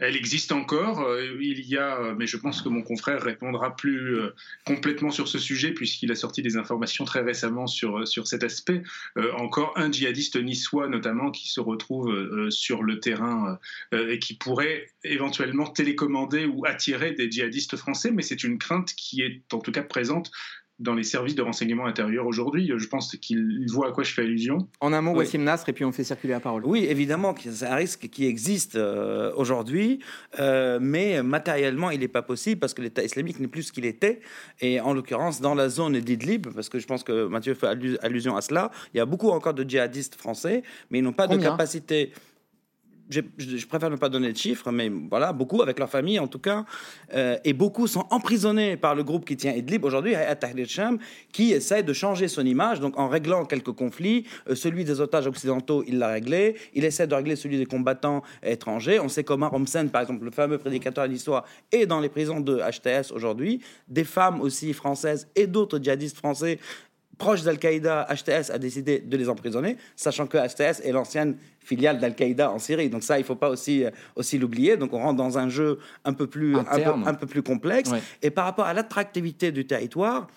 Elle 0.00 0.16
existe 0.16 0.50
encore. 0.50 1.02
euh, 1.02 1.36
Il 1.40 1.60
y 1.66 1.76
a, 1.76 2.00
euh, 2.00 2.14
mais 2.16 2.26
je 2.26 2.38
pense 2.38 2.62
que 2.62 2.70
mon 2.70 2.82
confrère 2.82 3.22
répondra 3.22 3.76
plus 3.76 4.18
euh, 4.18 4.34
complètement 4.64 5.10
sur 5.10 5.28
ce 5.28 5.38
sujet 5.38 5.72
puisqu'il 5.72 6.10
a 6.10 6.14
sorti 6.14 6.40
des 6.40 6.56
informations 6.56 7.04
très 7.04 7.20
récemment 7.20 7.66
sur, 7.66 8.08
sur 8.08 8.26
cet 8.26 8.42
aspect. 8.42 8.82
Encore 9.36 9.74
un 9.76 9.92
djihadiste 9.92 10.42
niçois 10.42 10.88
notamment 10.88 11.30
qui 11.30 11.48
se 11.50 11.60
retrouve 11.60 12.48
sur 12.50 12.82
le 12.82 12.98
terrain 13.00 13.58
et 13.92 14.18
qui 14.18 14.34
pourrait 14.34 14.86
éventuellement 15.04 15.66
télécommander 15.66 16.46
ou 16.46 16.64
attirer 16.64 17.12
des 17.12 17.30
djihadistes 17.30 17.76
français, 17.76 18.10
mais 18.10 18.22
c'est 18.22 18.42
une 18.42 18.58
crainte 18.58 18.94
qui 18.94 19.20
est 19.22 19.42
en 19.52 19.58
tout 19.58 19.72
cas 19.72 19.82
présente 19.82 20.30
dans 20.80 20.94
les 20.94 21.04
services 21.04 21.34
de 21.34 21.42
renseignement 21.42 21.86
intérieur 21.86 22.26
aujourd'hui. 22.26 22.72
Je 22.76 22.86
pense 22.88 23.14
qu'il 23.16 23.66
voit 23.70 23.88
à 23.88 23.92
quoi 23.92 24.02
je 24.02 24.12
fais 24.12 24.22
allusion. 24.22 24.66
En 24.80 24.92
un 24.92 25.00
mot, 25.02 25.12
Oui. 25.12 25.18
Wassim 25.18 25.42
Nasr, 25.44 25.68
et 25.68 25.72
puis 25.72 25.84
on 25.84 25.92
fait 25.92 26.04
circuler 26.04 26.32
la 26.32 26.40
parole. 26.40 26.62
Oui, 26.64 26.86
évidemment, 26.88 27.34
c'est 27.38 27.66
un 27.66 27.74
risque 27.76 28.08
qui 28.08 28.24
existe 28.26 28.76
euh, 28.76 29.30
aujourd'hui, 29.36 30.00
euh, 30.40 30.78
mais 30.80 31.22
matériellement, 31.22 31.90
il 31.90 32.00
n'est 32.00 32.08
pas 32.08 32.22
possible 32.22 32.58
parce 32.60 32.74
que 32.74 32.82
l'État 32.82 33.04
islamique 33.04 33.38
n'est 33.40 33.46
plus 33.48 33.64
ce 33.64 33.72
qu'il 33.72 33.84
était. 33.84 34.20
Et 34.60 34.80
en 34.80 34.94
l'occurrence, 34.94 35.40
dans 35.40 35.54
la 35.54 35.68
zone 35.68 36.00
d'Idlib, 36.00 36.48
parce 36.54 36.68
que 36.70 36.78
je 36.78 36.86
pense 36.86 37.04
que 37.04 37.26
Mathieu 37.26 37.54
fait 37.54 37.66
allu- 37.68 37.98
allusion 38.02 38.34
à 38.36 38.40
cela, 38.40 38.70
il 38.94 38.96
y 38.98 39.00
a 39.00 39.06
beaucoup 39.06 39.28
encore 39.30 39.54
de 39.54 39.68
djihadistes 39.68 40.14
français, 40.14 40.62
mais 40.90 40.98
ils 40.98 41.02
n'ont 41.02 41.12
pas 41.12 41.26
de 41.26 41.36
capacité. 41.36 42.12
Je, 43.10 43.66
préfère 43.66 43.90
ne 43.90 43.96
pas 43.96 44.08
donner 44.08 44.32
de 44.32 44.36
chiffres, 44.36 44.70
mais 44.70 44.88
voilà, 44.88 45.32
beaucoup 45.32 45.62
avec 45.62 45.78
leur 45.78 45.90
famille 45.90 46.18
en 46.18 46.28
tout 46.28 46.38
cas, 46.38 46.64
Euh, 47.12 47.36
et 47.44 47.52
beaucoup 47.52 47.86
sont 47.88 48.06
emprisonnés 48.10 48.76
par 48.76 48.94
le 48.94 49.02
groupe 49.02 49.24
qui 49.24 49.36
tient 49.36 49.52
Idlib 49.52 49.84
aujourd'hui, 49.84 50.14
Hayat 50.14 50.36
Tahrir 50.36 50.66
qui 51.32 51.52
essaie 51.52 51.82
de 51.82 51.92
changer 51.92 52.28
son 52.28 52.46
image, 52.46 52.78
donc 52.78 52.98
en 52.98 53.08
réglant 53.08 53.44
quelques 53.44 53.72
conflits. 53.72 54.26
Euh, 54.48 54.54
celui 54.54 54.84
des 54.84 55.00
otages 55.00 55.26
occidentaux, 55.26 55.82
il 55.86 55.98
l'a 55.98 56.08
réglé. 56.08 56.56
Il 56.74 56.84
essaie 56.84 57.06
de 57.06 57.14
régler 57.14 57.36
celui 57.36 57.58
des 57.58 57.66
combattants 57.66 58.22
étrangers. 58.42 59.00
On 59.00 59.08
sait 59.08 59.24
qu'Omar 59.24 59.52
Homsen, 59.52 59.90
par 59.90 60.02
exemple, 60.02 60.24
le 60.24 60.30
fameux 60.30 60.58
prédicateur 60.58 61.06
de 61.06 61.12
l'histoire, 61.12 61.44
est 61.72 61.86
dans 61.86 62.00
les 62.00 62.08
prisons 62.08 62.40
de 62.40 62.58
HTS 62.58 63.12
aujourd'hui. 63.12 63.60
Des 63.88 64.04
femmes 64.04 64.40
aussi 64.40 64.72
françaises 64.72 65.28
et 65.34 65.46
d'autres 65.46 65.78
djihadistes 65.82 66.16
français 66.16 66.58
proches 67.20 67.42
d'Al-Qaïda, 67.42 68.08
HTS 68.10 68.50
a 68.50 68.58
décidé 68.58 68.98
de 68.98 69.16
les 69.16 69.28
emprisonner, 69.28 69.76
sachant 69.94 70.26
que 70.26 70.38
HTS 70.38 70.80
est 70.84 70.90
l'ancienne 70.90 71.36
filiale 71.60 72.00
d'Al-Qaïda 72.00 72.50
en 72.50 72.58
Syrie. 72.58 72.88
Donc 72.88 73.04
ça, 73.04 73.18
il 73.18 73.20
ne 73.20 73.26
faut 73.26 73.36
pas 73.36 73.50
aussi, 73.50 73.84
euh, 73.84 73.90
aussi 74.16 74.38
l'oublier. 74.38 74.76
Donc 74.78 74.94
on 74.94 74.98
rentre 74.98 75.18
dans 75.18 75.38
un 75.38 75.48
jeu 75.48 75.78
un 76.04 76.14
peu 76.14 76.26
plus, 76.26 76.56
un 76.56 76.64
peu, 76.64 76.72
Interne. 76.72 77.04
un 77.06 77.14
peu 77.14 77.26
plus 77.26 77.42
complexe. 77.42 77.90
Ouais. 77.90 78.00
Et 78.22 78.30
par 78.30 78.46
rapport 78.46 78.64
à 78.64 78.72
l'attractivité 78.72 79.52
du 79.52 79.66
territoire, 79.66 80.28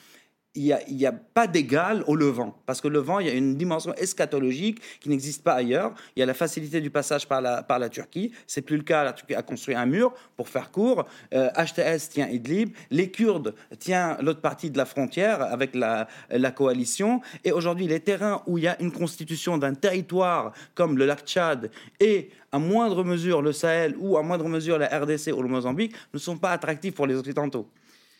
il 0.55 0.77
n'y 0.91 1.05
a, 1.05 1.09
a 1.09 1.11
pas 1.11 1.47
d'égal 1.47 2.03
au 2.05 2.15
Levant. 2.15 2.55
Parce 2.65 2.79
que 2.79 2.87
le 2.87 2.99
Levant, 2.99 3.19
il 3.19 3.27
y 3.27 3.29
a 3.29 3.33
une 3.33 3.55
dimension 3.55 3.93
eschatologique 3.95 4.79
qui 4.99 5.09
n'existe 5.09 5.43
pas 5.43 5.53
ailleurs. 5.53 5.93
Il 6.15 6.19
y 6.19 6.23
a 6.23 6.25
la 6.27 6.35
facilité 6.35 6.79
du 6.79 6.91
passage 6.91 7.27
par 7.27 7.41
la, 7.41 7.63
par 7.63 7.79
la 7.79 7.89
Turquie. 7.89 8.31
C'est 8.45 8.61
plus 8.61 8.77
le 8.77 8.83
cas. 8.83 9.03
La 9.03 9.13
Turquie 9.13 9.33
a 9.33 9.41
construit 9.41 9.73
un 9.73 9.87
mur, 9.87 10.13
pour 10.37 10.49
faire 10.49 10.71
court. 10.71 11.05
Euh, 11.33 11.49
HTS 11.57 12.09
tient 12.09 12.27
Idlib. 12.27 12.69
Les 12.91 13.09
Kurdes 13.09 13.55
tiennent 13.79 14.17
l'autre 14.21 14.41
partie 14.41 14.69
de 14.69 14.77
la 14.77 14.85
frontière 14.85 15.41
avec 15.41 15.73
la, 15.73 16.07
la 16.29 16.51
coalition. 16.51 17.21
Et 17.43 17.51
aujourd'hui, 17.51 17.87
les 17.87 17.99
terrains 17.99 18.43
où 18.45 18.59
il 18.59 18.65
y 18.65 18.67
a 18.67 18.79
une 18.79 18.91
constitution 18.91 19.57
d'un 19.57 19.73
territoire 19.73 20.53
comme 20.75 20.97
le 20.97 21.05
lac 21.05 21.25
Tchad 21.25 21.71
et 21.99 22.29
à 22.51 22.59
moindre 22.59 23.03
mesure 23.03 23.41
le 23.41 23.53
Sahel 23.53 23.95
ou 23.97 24.17
à 24.17 24.21
moindre 24.21 24.47
mesure 24.47 24.77
la 24.77 24.87
RDC 24.87 25.31
ou 25.35 25.41
le 25.41 25.49
Mozambique 25.49 25.95
ne 26.13 26.19
sont 26.19 26.37
pas 26.37 26.51
attractifs 26.51 26.93
pour 26.93 27.07
les 27.07 27.15
Occidentaux. 27.15 27.67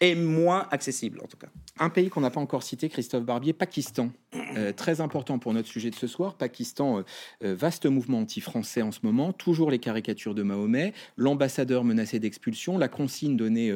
Et 0.02 0.16
moins 0.16 0.68
accessible 0.72 1.20
en 1.24 1.28
tout 1.28 1.38
cas. 1.38 1.48
Un 1.80 1.90
pays 1.90 2.10
qu'on 2.10 2.22
n'a 2.22 2.30
pas 2.30 2.42
encore 2.42 2.64
cité, 2.64 2.90
Christophe 2.90 3.24
Barbier, 3.24 3.54
Pakistan. 3.54 4.10
Euh, 4.58 4.72
très 4.72 5.02
important 5.02 5.40
pour 5.40 5.54
notre 5.54 5.68
sujet 5.68 5.90
de 5.90 5.96
ce 5.96 6.08
soir. 6.08 6.36
Pakistan, 6.36 7.00
euh, 7.00 7.04
euh, 7.44 7.56
vaste 7.56 7.86
mouvement 7.86 8.20
anti-français 8.20 8.82
en 8.82 8.92
ce 8.92 9.00
moment, 9.04 9.34
toujours 9.34 9.72
les 9.72 9.80
caricatures 9.80 10.36
de 10.36 10.44
Mahomet, 10.44 10.94
l'ambassadeur 11.18 11.84
menacé 11.84 12.20
d'expulsion, 12.20 12.78
la 12.78 12.88
consigne 12.88 13.38
donnée 13.38 13.74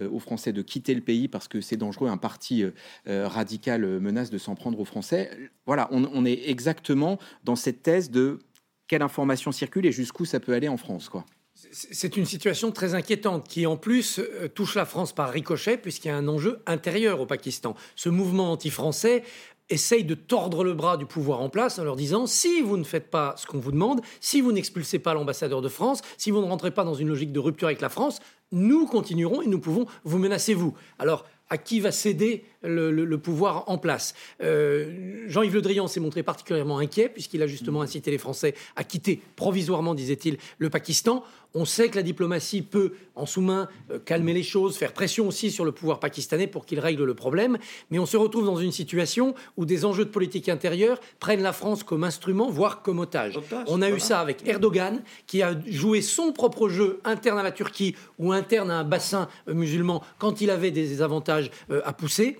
aux 0.00 0.18
Français 0.18 0.52
de 0.52 0.62
quitter 0.62 0.94
le 0.94 1.00
pays 1.00 1.28
parce 1.28 1.48
que 1.48 1.60
c'est 1.60 1.76
dangereux, 1.76 2.08
un 2.08 2.16
parti 2.16 2.64
radical 3.06 4.00
menace 4.00 4.30
de 4.30 4.38
s'en 4.38 4.54
prendre 4.54 4.78
aux 4.78 4.84
Français. 4.84 5.30
Voilà, 5.66 5.88
on, 5.90 6.04
on, 6.12 6.24
est 6.24 6.48
exactement 6.48 7.18
dans 7.44 7.56
cette 7.56 7.82
thèse 7.82 8.10
de 8.10 8.38
quelle 8.86 9.02
information 9.02 9.52
circule 9.52 9.86
et 9.86 9.92
jusqu'où 9.92 10.24
ça 10.24 10.40
peut 10.40 10.52
aller 10.52 10.68
en 10.68 10.76
France. 10.76 11.08
quoi. 11.08 11.24
C'est 11.72 12.16
une 12.16 12.24
situation 12.24 12.70
très 12.72 12.94
inquiétante 12.94 13.46
qui, 13.46 13.66
en 13.66 13.76
plus, 13.76 14.18
euh, 14.18 14.48
touche 14.48 14.74
la 14.74 14.84
France 14.84 15.12
par 15.12 15.30
ricochet, 15.30 15.76
puisqu'il 15.76 16.08
y 16.08 16.10
a 16.10 16.16
un 16.16 16.28
enjeu 16.28 16.60
intérieur 16.66 17.20
au 17.20 17.26
Pakistan. 17.26 17.74
Ce 17.96 18.08
mouvement 18.08 18.52
anti-français 18.52 19.24
essaye 19.68 20.04
de 20.04 20.14
tordre 20.14 20.64
le 20.64 20.74
bras 20.74 20.96
du 20.96 21.06
pouvoir 21.06 21.40
en 21.40 21.48
place 21.48 21.78
en 21.78 21.84
leur 21.84 21.96
disant 21.96 22.26
si 22.26 22.60
vous 22.60 22.76
ne 22.76 22.84
faites 22.84 23.10
pas 23.10 23.34
ce 23.36 23.46
qu'on 23.46 23.58
vous 23.58 23.72
demande, 23.72 24.00
si 24.20 24.40
vous 24.40 24.52
n'expulsez 24.52 24.98
pas 24.98 25.14
l'ambassadeur 25.14 25.62
de 25.62 25.68
France, 25.68 26.02
si 26.16 26.30
vous 26.30 26.40
ne 26.40 26.46
rentrez 26.46 26.72
pas 26.72 26.84
dans 26.84 26.94
une 26.94 27.08
logique 27.08 27.32
de 27.32 27.38
rupture 27.38 27.68
avec 27.68 27.80
la 27.80 27.88
France, 27.88 28.18
nous 28.52 28.86
continuerons 28.86 29.42
et 29.42 29.46
nous 29.46 29.60
pouvons 29.60 29.86
vous 30.04 30.18
menacer 30.18 30.54
vous. 30.54 30.74
Alors, 30.98 31.24
à 31.50 31.58
qui 31.58 31.80
va 31.80 31.92
céder 31.92 32.44
le, 32.62 33.16
pouvoir 33.16 33.64
en 33.68 33.78
place. 33.78 34.14
Euh, 34.42 35.24
Jean-Yves 35.28 35.54
Le 35.54 35.62
Drian 35.62 35.86
s'est 35.86 36.00
montré 36.00 36.22
particulièrement 36.22 36.78
inquiet 36.78 37.08
puisqu'il 37.08 37.42
a 37.42 37.46
justement 37.46 37.82
incité 37.82 38.10
les 38.10 38.18
Français 38.18 38.54
à 38.76 38.84
quitter 38.84 39.20
provisoirement, 39.36 39.94
disait-il, 39.94 40.38
le 40.58 40.70
Pakistan. 40.70 41.24
On 41.52 41.64
sait 41.64 41.88
que 41.88 41.96
la 41.96 42.02
diplomatie 42.02 42.62
peut, 42.62 42.92
en 43.16 43.26
sous-main, 43.26 43.68
euh, 43.90 43.98
calmer 43.98 44.32
les 44.32 44.44
choses, 44.44 44.76
faire 44.76 44.92
pression 44.92 45.26
aussi 45.26 45.50
sur 45.50 45.64
le 45.64 45.72
pouvoir 45.72 45.98
pakistanais 45.98 46.46
pour 46.46 46.64
qu'il 46.64 46.78
règle 46.78 47.04
le 47.04 47.14
problème. 47.14 47.58
Mais 47.90 47.98
on 47.98 48.06
se 48.06 48.16
retrouve 48.16 48.46
dans 48.46 48.56
une 48.56 48.70
situation 48.70 49.34
où 49.56 49.64
des 49.64 49.84
enjeux 49.84 50.04
de 50.04 50.10
politique 50.10 50.48
intérieure 50.48 51.00
prennent 51.18 51.42
la 51.42 51.52
France 51.52 51.82
comme 51.82 52.04
instrument, 52.04 52.50
voire 52.50 52.82
comme 52.82 53.00
otage. 53.00 53.38
on 53.66 53.82
a 53.82 53.90
eu 53.90 53.98
ça 53.98 54.20
avec 54.20 54.46
Erdogan, 54.46 55.02
qui 55.26 55.42
a 55.42 55.58
joué 55.66 56.02
son 56.02 56.32
propre 56.32 56.68
jeu 56.68 57.00
interne 57.04 57.38
à 57.38 57.42
la 57.42 57.52
Turquie 57.52 57.96
ou 58.18 58.32
interne 58.32 58.70
à 58.70 58.78
un 58.78 58.84
bassin 58.84 59.28
euh, 59.48 59.54
musulman 59.54 60.04
quand 60.18 60.40
il 60.40 60.50
avait 60.50 60.70
des 60.70 61.02
avantages 61.02 61.50
à 61.84 61.92
pousser 61.92 62.38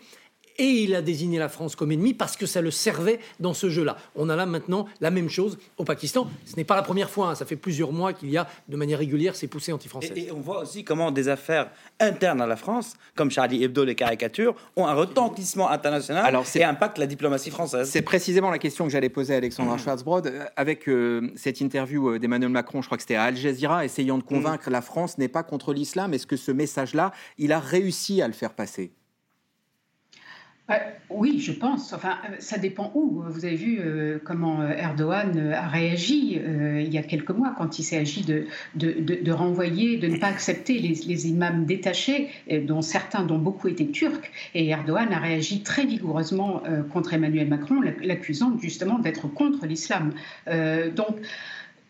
et 0.60 0.82
il 0.82 0.94
a 0.94 1.00
désigné 1.00 1.38
la 1.38 1.48
France 1.48 1.74
comme 1.74 1.90
ennemi 1.90 2.12
parce 2.12 2.36
que 2.36 2.44
ça 2.44 2.60
le 2.60 2.70
servait 2.70 3.18
dans 3.40 3.54
ce 3.54 3.70
jeu-là. 3.70 3.96
On 4.14 4.28
a 4.28 4.36
là 4.36 4.44
maintenant 4.44 4.86
la 5.00 5.10
même 5.10 5.30
chose 5.30 5.58
au 5.78 5.84
Pakistan. 5.84 6.28
Ce 6.44 6.54
n'est 6.54 6.64
pas 6.64 6.76
la 6.76 6.82
première 6.82 7.08
fois, 7.08 7.30
hein. 7.30 7.34
ça 7.34 7.46
fait 7.46 7.56
plusieurs 7.56 7.92
mois 7.92 8.12
qu'il 8.12 8.30
y 8.30 8.36
a 8.36 8.46
de 8.68 8.76
manière 8.76 8.98
régulière 8.98 9.34
ces 9.34 9.46
poussées 9.46 9.72
anti-françaises. 9.72 10.12
Et, 10.16 10.30
on 10.30 10.40
voit 10.40 10.60
aussi 10.60 10.84
comment 10.84 11.10
des 11.10 11.28
affaires 11.28 11.70
internes 11.98 12.42
à 12.42 12.46
la 12.46 12.56
France, 12.56 12.94
comme 13.14 13.30
Charlie 13.30 13.64
Hebdo, 13.64 13.84
les 13.84 13.94
caricatures, 13.94 14.54
ont 14.76 14.86
un 14.86 14.92
retentissement 14.92 15.70
international 15.70 16.26
Alors, 16.26 16.44
et 16.54 16.62
impactent 16.62 16.98
la 16.98 17.06
diplomatie 17.06 17.50
française. 17.50 17.88
C'est 17.88 18.02
précisément 18.02 18.50
la 18.50 18.58
question 18.58 18.84
que 18.84 18.90
j'allais 18.90 19.08
poser 19.08 19.32
à 19.32 19.38
Alexandra 19.38 19.76
mmh. 19.76 19.78
Schwarzbrod. 19.78 20.26
Euh, 20.26 20.44
avec 20.56 20.88
euh, 20.88 21.30
cette 21.36 21.62
interview 21.62 22.10
euh, 22.10 22.18
d'Emmanuel 22.18 22.50
Macron, 22.50 22.82
je 22.82 22.86
crois 22.86 22.98
que 22.98 23.02
c'était 23.02 23.14
à 23.14 23.24
Al 23.24 23.36
Jazeera, 23.36 23.86
essayant 23.86 24.18
de 24.18 24.22
convaincre 24.22 24.68
mmh. 24.68 24.72
la 24.72 24.82
France 24.82 25.16
n'est 25.16 25.28
pas 25.28 25.42
contre 25.42 25.72
l'islam. 25.72 26.12
Est-ce 26.12 26.26
que 26.26 26.36
ce 26.36 26.52
message-là, 26.52 27.12
il 27.38 27.52
a 27.52 27.60
réussi 27.60 28.20
à 28.20 28.26
le 28.26 28.34
faire 28.34 28.52
passer? 28.52 28.92
Oui, 31.10 31.40
je 31.40 31.52
pense. 31.52 31.92
Enfin, 31.92 32.18
euh, 32.24 32.36
ça 32.38 32.58
dépend 32.58 32.92
où. 32.94 33.22
Vous 33.28 33.44
avez 33.44 33.56
vu 33.56 33.80
euh, 33.80 34.18
comment 34.24 34.60
euh, 34.60 34.70
Erdogan 34.70 35.52
a 35.52 35.66
réagi 35.66 36.40
il 36.40 36.92
y 36.92 36.98
a 36.98 37.02
quelques 37.02 37.30
mois 37.30 37.54
quand 37.56 37.78
il 37.78 37.82
s'est 37.82 37.98
agi 37.98 38.24
de, 38.24 38.46
de, 38.74 39.32
renvoyer, 39.32 39.96
de 39.96 40.06
ne 40.06 40.18
pas 40.18 40.28
accepter 40.28 40.78
les, 40.78 41.28
imams 41.28 41.64
détachés, 41.64 42.28
dont 42.66 42.82
certains, 42.82 43.24
dont 43.24 43.38
beaucoup 43.38 43.68
étaient 43.68 43.86
turcs. 43.86 44.30
Et 44.54 44.68
Erdogan 44.68 45.12
a 45.12 45.18
réagi 45.18 45.62
très 45.62 45.84
vigoureusement 45.84 46.62
contre 46.92 47.14
Emmanuel 47.14 47.48
Macron, 47.48 47.80
l'accusant 48.02 48.56
justement 48.60 48.98
d'être 48.98 49.28
contre 49.28 49.66
l'islam. 49.66 50.12
donc, 50.46 51.16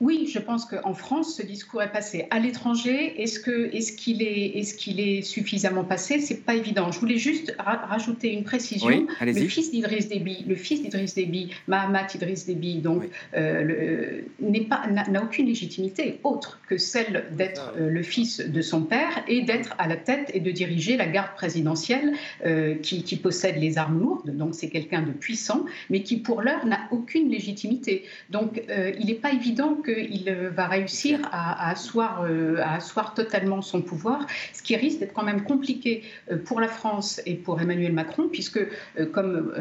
oui, 0.01 0.31
je 0.33 0.39
pense 0.39 0.65
qu'en 0.65 0.95
France, 0.95 1.37
ce 1.37 1.43
discours 1.43 1.83
est 1.83 1.93
passé. 1.93 2.27
À 2.31 2.39
l'étranger, 2.39 3.21
est-ce 3.23 3.39
qu'il 3.39 4.23
est, 4.23 4.59
est, 4.59 4.77
qu'il 4.77 4.99
est, 4.99 5.21
suffisamment 5.21 5.85
passé? 5.85 6.21
C'est 6.21 6.43
pas 6.43 6.55
évident. 6.55 6.91
Je 6.91 6.99
voulais 6.99 7.19
juste 7.19 7.55
rajouter 7.59 8.33
une 8.33 8.43
précision. 8.43 9.07
le 9.21 9.33
fils 9.33 9.71
d'Idriss 9.71 10.09
Déby, 10.09 10.47
le 10.49 10.55
fils 10.55 10.81
d'Idriss 10.81 11.15
Déby, 11.15 11.51
Mahamat 11.69 12.07
Idriss 12.15 12.47
Déby, 12.47 12.77
donc 12.77 13.11
euh, 13.37 14.23
n'a 14.41 15.23
aucune 15.23 15.47
légitimité 15.47 16.19
autre 16.25 16.61
que 16.67 16.79
celle 16.79 17.27
d'être 17.33 17.75
euh, 17.77 17.91
le 17.91 18.03
fils 18.03 18.41
de 18.41 18.63
son 18.63 18.83
père 18.83 19.23
et 19.29 19.43
d'être 19.43 19.75
à 19.77 19.87
la 19.87 19.97
tête 19.97 20.31
et 20.33 20.41
de 20.41 20.51
diriger 20.51 20.97
la 20.97 21.07
garde 21.07 21.35
présidentielle 21.35 22.15
euh, 22.47 22.75
qui, 22.77 23.03
qui, 23.03 23.17
possède 23.17 23.57
les 23.57 23.77
armes 23.77 24.01
lourdes. 24.01 24.35
Donc 24.35 24.55
c'est 24.55 24.71
quelqu'un 24.71 25.03
de 25.03 25.13
puissant, 25.13 25.67
mais 25.91 26.03
qui 26.03 26.17
pour 26.17 26.41
l'heure 26.41 26.65
n'a 26.65 26.89
aucune 26.91 27.29
légitimité. 27.29 28.05
Donc 28.31 28.63
il 28.99 29.07
n'est 29.07 29.15
pas 29.15 29.33
évident 29.33 29.75
que 29.75 29.90
il 29.99 30.31
va 30.55 30.67
réussir 30.67 31.21
à, 31.33 31.71
asseoir, 31.71 32.23
euh, 32.23 32.59
à, 32.59 32.77
asseoir, 32.77 33.15
totalement 33.15 33.63
son 33.63 33.83
pouvoir, 33.83 34.27
ce 34.53 34.63
qui 34.63 34.77
risque 34.77 35.01
d'être 35.01 35.13
quand 35.13 35.25
même 35.25 35.45
compliqué 35.45 36.03
euh, 36.31 36.37
pour 36.37 36.61
la 36.61 36.69
France 36.69 37.21
et 37.27 37.35
pour 37.35 37.61
Emmanuel 37.61 37.93
Macron, 37.93 38.29
puisque, 38.31 38.59
euh, 38.59 39.07
comme 39.07 39.53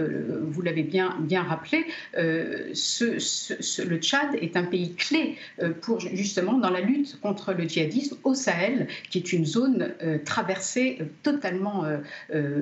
vous 0.52 0.62
l'avez 0.62 0.84
bien, 0.84 1.16
bien 1.22 1.44
rappelé, 1.44 1.86
ce, 2.14 3.84
le 3.84 3.98
Tchad 3.98 4.36
est 4.42 4.56
un 4.56 4.64
pays 4.64 4.94
clé 4.96 5.38
pour 5.82 6.00
justement 6.00 6.58
dans 6.58 6.70
la 6.70 6.82
lutte 6.82 7.20
contre 7.22 7.54
le 7.54 7.68
djihadisme 7.68 8.18
au 8.24 8.34
Sahel, 8.34 8.88
qui 9.10 9.18
est 9.20 9.34
une 9.34 9.46
zone 9.46 9.94
traversée, 10.26 11.00
totalement 11.24 11.86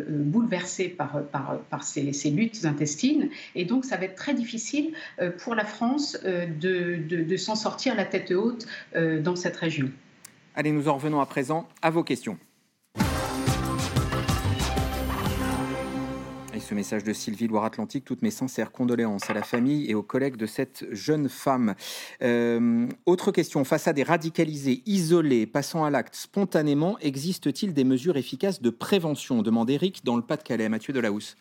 bouleversée 0.09 0.89
par, 0.89 1.24
par, 1.32 1.59
par 1.70 1.84
ces, 1.84 2.13
ces, 2.13 2.30
luttes 2.30 2.65
intestines. 2.65 3.30
Et 3.55 3.65
donc, 3.65 3.86
ça 3.86 3.97
va 3.97 4.05
être 4.05 4.15
très 4.15 4.34
difficile 4.34 4.93
pour 5.39 5.55
la 5.55 5.65
France 5.65 6.18
de, 6.24 6.97
de, 7.07 7.24
de 7.24 7.38
s'en 7.38 7.55
sortir 7.57 7.95
la 7.95 8.05
tête 8.05 8.31
haute 8.31 8.65
euh, 8.95 9.21
dans 9.21 9.35
cette 9.35 9.57
région. 9.57 9.91
Allez, 10.55 10.71
nous 10.71 10.87
en 10.87 10.95
revenons 10.95 11.19
à 11.19 11.25
présent 11.25 11.67
à 11.81 11.89
vos 11.89 12.03
questions. 12.03 12.37
Et 16.57 16.59
ce 16.59 16.73
message 16.73 17.03
de 17.03 17.13
Sylvie 17.13 17.47
Loire-Atlantique, 17.47 18.03
toutes 18.03 18.23
mes 18.23 18.31
sincères 18.31 18.71
condoléances 18.71 19.29
à 19.29 19.35
la 19.35 19.43
famille 19.43 19.91
et 19.91 19.93
aux 19.93 20.01
collègues 20.01 20.37
de 20.37 20.47
cette 20.47 20.87
jeune 20.91 21.29
femme. 21.29 21.75
Euh, 22.23 22.87
autre 23.05 23.31
question, 23.31 23.63
face 23.63 23.87
à 23.87 23.93
des 23.93 24.01
radicalisés 24.01 24.81
isolés, 24.87 25.45
passant 25.45 25.85
à 25.85 25.91
l'acte 25.91 26.15
spontanément, 26.15 26.97
existe-t-il 26.99 27.75
des 27.75 27.83
mesures 27.83 28.17
efficaces 28.17 28.59
de 28.59 28.71
prévention? 28.71 29.43
demande 29.43 29.69
Eric 29.69 30.03
dans 30.03 30.15
le 30.15 30.23
Pas-de-Calais, 30.23 30.67
Mathieu 30.67 30.93
Delahousse. 30.93 31.35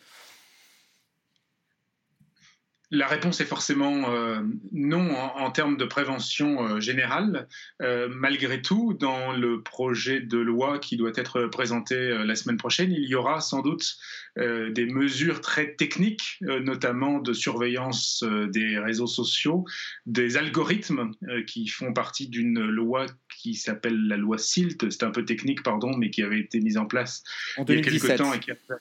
La 2.89 3.07
réponse 3.07 3.41
est 3.41 3.45
forcément 3.45 4.13
euh, 4.13 4.39
non 4.71 5.13
en, 5.13 5.51
termes 5.51 5.75
de 5.75 5.83
prévention 5.83 6.65
euh, 6.65 6.79
générale. 6.79 7.49
Euh, 7.81 8.07
malgré 8.09 8.61
tout, 8.61 8.93
dans 8.93 9.33
le 9.33 9.61
projet 9.61 10.21
de 10.21 10.37
loi 10.37 10.79
qui 10.79 10.95
doit 10.95 11.11
être 11.15 11.47
présenté 11.47 11.95
la 12.23 12.35
semaine 12.35 12.55
prochaine, 12.55 12.93
il 12.93 13.03
y 13.03 13.15
aura 13.15 13.41
sans 13.41 13.61
doute 13.61 13.97
des 14.37 14.85
mesures 14.85 15.41
très 15.41 15.73
techniques, 15.73 16.37
notamment 16.41 17.19
de 17.19 17.33
surveillance 17.33 18.23
des 18.49 18.77
réseaux 18.77 19.07
sociaux, 19.07 19.65
des 20.05 20.37
algorithmes 20.37 21.11
qui 21.47 21.67
font 21.67 21.91
partie 21.91 22.27
d'une 22.27 22.59
loi 22.59 23.07
qui 23.35 23.55
s'appelle 23.55 24.07
la 24.07 24.15
loi 24.15 24.37
SILT. 24.37 24.91
C'est 24.91 25.03
un 25.03 25.09
peu 25.09 25.25
technique, 25.25 25.63
pardon, 25.63 25.97
mais 25.97 26.11
qui 26.11 26.21
avait 26.21 26.39
été 26.39 26.59
mise 26.59 26.77
en 26.77 26.85
place 26.85 27.23
il 27.57 27.75
y 27.75 27.79
a 27.79 27.81
quelques 27.81 28.15
temps 28.15 28.31
et 28.33 28.39
qui 28.39 28.51
a 28.51 28.55
fait 28.55 28.75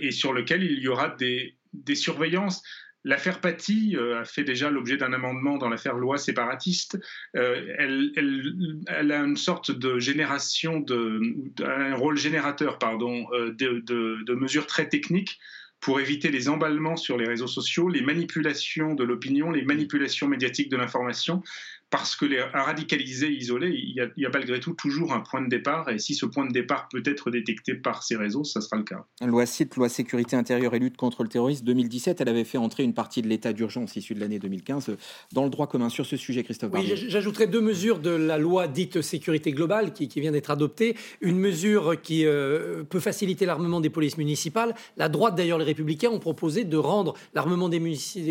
et 0.00 0.10
sur 0.10 0.32
lequel 0.32 0.62
il 0.62 0.78
y 0.80 0.88
aura 0.88 1.08
des 1.08 1.56
des 1.72 1.94
surveillances. 1.94 2.62
L'affaire 3.04 3.40
Paty 3.40 3.96
euh, 3.96 4.20
a 4.20 4.24
fait 4.24 4.44
déjà 4.44 4.70
l'objet 4.70 4.98
d'un 4.98 5.12
amendement 5.12 5.56
dans 5.56 5.70
l'affaire 5.70 5.94
loi 5.94 6.18
séparatiste. 6.18 6.98
Euh, 7.34 7.74
elle, 7.78 9.12
a 9.12 9.18
une 9.20 9.36
sorte 9.36 9.70
de 9.70 9.98
génération, 9.98 10.80
de, 10.80 11.20
un 11.64 11.94
rôle 11.94 12.18
générateur, 12.18 12.78
pardon, 12.78 13.26
euh, 13.32 13.52
de, 13.54 14.34
mesures 14.34 14.66
très 14.66 14.88
techniques 14.88 15.38
pour 15.80 15.98
éviter 15.98 16.30
les 16.30 16.50
emballements 16.50 16.96
sur 16.96 17.16
les 17.16 17.26
réseaux 17.26 17.46
sociaux, 17.46 17.88
les 17.88 18.02
manipulations 18.02 18.94
de 18.94 19.02
l'opinion, 19.02 19.50
les 19.50 19.64
manipulations 19.64 20.28
médiatiques 20.28 20.68
de 20.68 20.76
l'information 20.76 21.42
parce 21.90 22.14
que 22.16 22.24
les 22.24 22.40
radicalisés 22.40 23.30
isolés, 23.30 23.72
il 23.74 23.94
y, 23.94 24.00
a, 24.00 24.06
il 24.16 24.22
y, 24.22 24.26
a, 24.26 24.30
malgré 24.30 24.60
tout 24.60 24.74
toujours 24.74 25.12
un 25.12 25.20
point 25.20 25.42
de 25.42 25.48
départ, 25.48 25.88
et 25.88 25.98
si 25.98 26.14
ce 26.14 26.24
point 26.24 26.46
de 26.46 26.52
départ 26.52 26.88
peut 26.88 27.02
être 27.04 27.30
détecté 27.30 27.74
par 27.74 28.02
ces 28.02 28.16
réseaux, 28.16 28.44
ça 28.44 28.60
sera 28.60 28.76
le 28.76 28.84
cas. 28.84 29.04
Loi 29.20 29.44
CIT, 29.44 29.70
loi 29.76 29.88
sécurité 29.88 30.36
intérieure 30.36 30.74
et 30.74 30.78
lutte 30.78 30.96
contre 30.96 31.24
le 31.24 31.28
terrorisme 31.28 31.64
2017, 31.64 32.20
elle 32.20 32.28
avait 32.28 32.44
fait 32.44 32.58
entrer 32.58 32.84
une 32.84 32.94
partie 32.94 33.22
de 33.22 33.28
l'état 33.28 33.52
d'urgence 33.52 33.96
issu 33.96 34.14
de 34.14 34.20
l'année 34.20 34.38
2015 34.38 34.96
dans 35.32 35.44
le 35.44 35.50
droit 35.50 35.66
commun 35.66 35.88
sur 35.88 36.06
ce 36.06 36.16
sujet, 36.16 36.44
Christophe. 36.44 36.70
Oui, 36.74 36.92
j'ajouterais 36.94 37.48
deux 37.48 37.60
mesures 37.60 37.98
de 37.98 38.10
la 38.10 38.38
loi 38.38 38.68
dite 38.68 39.02
sécurité 39.02 39.52
globale 39.52 39.92
qui, 39.92 40.08
qui 40.08 40.20
vient 40.20 40.32
d'être 40.32 40.50
adoptée. 40.50 40.96
Une 41.20 41.38
mesure 41.38 42.00
qui 42.00 42.24
euh, 42.24 42.84
peut 42.84 43.00
faciliter 43.00 43.46
l'armement 43.46 43.80
des 43.80 43.90
polices 43.90 44.16
municipales. 44.16 44.74
La 44.96 45.08
droite, 45.08 45.34
d'ailleurs, 45.34 45.58
les 45.58 45.64
républicains 45.64 46.10
ont 46.10 46.18
proposé 46.18 46.64
de 46.64 46.76
rendre 46.76 47.14
l'armement 47.34 47.68
des, 47.68 47.80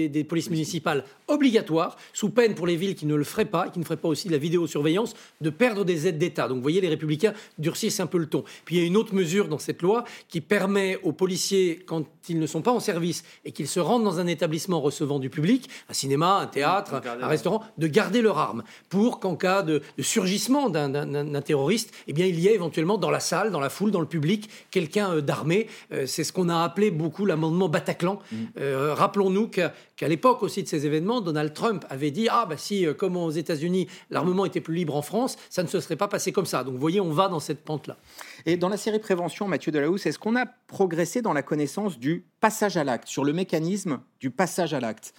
des, 0.09 0.23
polices 0.23 0.49
municipales 0.49 1.03
obligatoire, 1.27 1.97
sous 2.13 2.29
peine 2.29 2.55
pour 2.55 2.67
les 2.67 2.75
villes 2.75 2.95
qui 2.95 3.05
ne 3.05 3.15
le 3.15 3.23
feraient 3.23 3.48
pas, 3.49 3.67
et 3.67 3.71
qui 3.71 3.79
ne 3.79 3.83
ferait 3.83 3.97
pas 3.97 4.07
aussi 4.07 4.27
de 4.27 4.33
la 4.33 4.37
vidéosurveillance, 4.37 5.13
de 5.41 5.49
perdre 5.49 5.83
des 5.83 6.07
aides 6.07 6.17
d'État. 6.17 6.47
Donc 6.47 6.57
vous 6.57 6.63
voyez, 6.63 6.81
les 6.81 6.89
républicains 6.89 7.33
durcissent 7.57 7.99
un 7.99 8.07
peu 8.07 8.17
le 8.17 8.27
ton. 8.27 8.43
Puis 8.65 8.77
il 8.77 8.81
y 8.81 8.83
a 8.83 8.87
une 8.87 8.97
autre 8.97 9.13
mesure 9.13 9.47
dans 9.47 9.59
cette 9.59 9.81
loi 9.81 10.03
qui 10.27 10.41
permet 10.41 10.99
aux 11.03 11.13
policiers, 11.13 11.83
quand 11.85 12.05
ils 12.29 12.39
ne 12.39 12.47
sont 12.47 12.61
pas 12.61 12.71
en 12.71 12.79
service 12.79 13.23
et 13.45 13.51
qu'ils 13.51 13.67
se 13.67 13.79
rendent 13.79 14.03
dans 14.03 14.19
un 14.19 14.27
établissement 14.27 14.81
recevant 14.81 15.19
du 15.19 15.29
public, 15.29 15.69
un 15.89 15.93
cinéma, 15.93 16.37
un 16.37 16.47
théâtre, 16.47 17.01
un 17.21 17.27
restaurant, 17.27 17.63
de 17.77 17.87
garder 17.87 18.21
leur 18.21 18.37
arme 18.37 18.63
pour 18.89 19.19
qu'en 19.19 19.35
cas 19.35 19.63
de, 19.63 19.81
surgissement 19.99 20.69
d'un 20.69 21.41
terroriste, 21.41 21.93
eh 22.07 22.13
bien, 22.13 22.25
il 22.25 22.39
y 22.39 22.47
ait 22.47 22.53
éventuellement 22.53 22.97
dans 22.97 23.11
la 23.11 23.19
salle, 23.19 23.51
dans 23.51 23.59
la 23.59 23.69
foule, 23.69 23.91
dans 23.91 23.99
le 23.99 24.05
public, 24.05 24.49
quelqu'un 24.71 25.13
euh, 25.13 25.21
d'armé. 25.21 25.67
Euh, 25.91 26.05
c'est 26.05 26.23
ce 26.23 26.33
qu'on 26.33 26.49
a 26.49 26.63
appelé 26.63 26.91
beaucoup 26.91 27.25
l'amendement 27.25 27.69
Bataclan. 27.69 28.19
Mm. 28.31 28.35
Euh, 28.59 28.93
rappelons-nous 28.93 29.47
qu'à 29.47 29.71
l'époque 30.07 30.43
aussi 30.43 30.63
de 30.63 30.67
ces 30.67 30.85
événements, 30.85 31.21
Donald 31.21 31.53
Trump 31.53 31.85
avait 31.89 32.11
dit 32.11 32.27
Ah, 32.29 32.45
bah 32.49 32.57
si, 32.57 32.85
comme 32.97 33.17
aux 33.17 33.29
États-Unis, 33.39 33.87
l'armement 34.09 34.45
était 34.45 34.61
plus 34.61 34.75
libre 34.75 34.95
en 34.95 35.01
France, 35.01 35.37
ça 35.49 35.63
ne 35.63 35.67
se 35.67 35.79
serait 35.79 35.95
pas 35.95 36.07
passé 36.07 36.31
comme 36.31 36.45
ça. 36.45 36.63
Donc, 36.63 36.73
vous 36.73 36.79
voyez, 36.79 37.01
on 37.01 37.11
va 37.11 37.27
dans 37.27 37.39
cette 37.39 37.63
pente-là. 37.63 37.97
Et 38.45 38.57
dans 38.57 38.69
la 38.69 38.77
série 38.77 38.99
Prévention, 38.99 39.47
Mathieu 39.47 39.71
Delahousse, 39.71 40.05
est-ce 40.05 40.19
qu'on 40.19 40.35
a 40.35 40.45
progressé 40.45 41.21
dans 41.21 41.33
la 41.33 41.41
connaissance 41.41 41.97
du 41.97 42.25
passage 42.39 42.77
à 42.77 42.83
l'acte, 42.83 43.07
sur 43.07 43.23
le 43.23 43.33
mécanisme 43.33 44.01
du 44.19 44.29
passage 44.29 44.73
à 44.73 44.79
l'acte? 44.79 45.13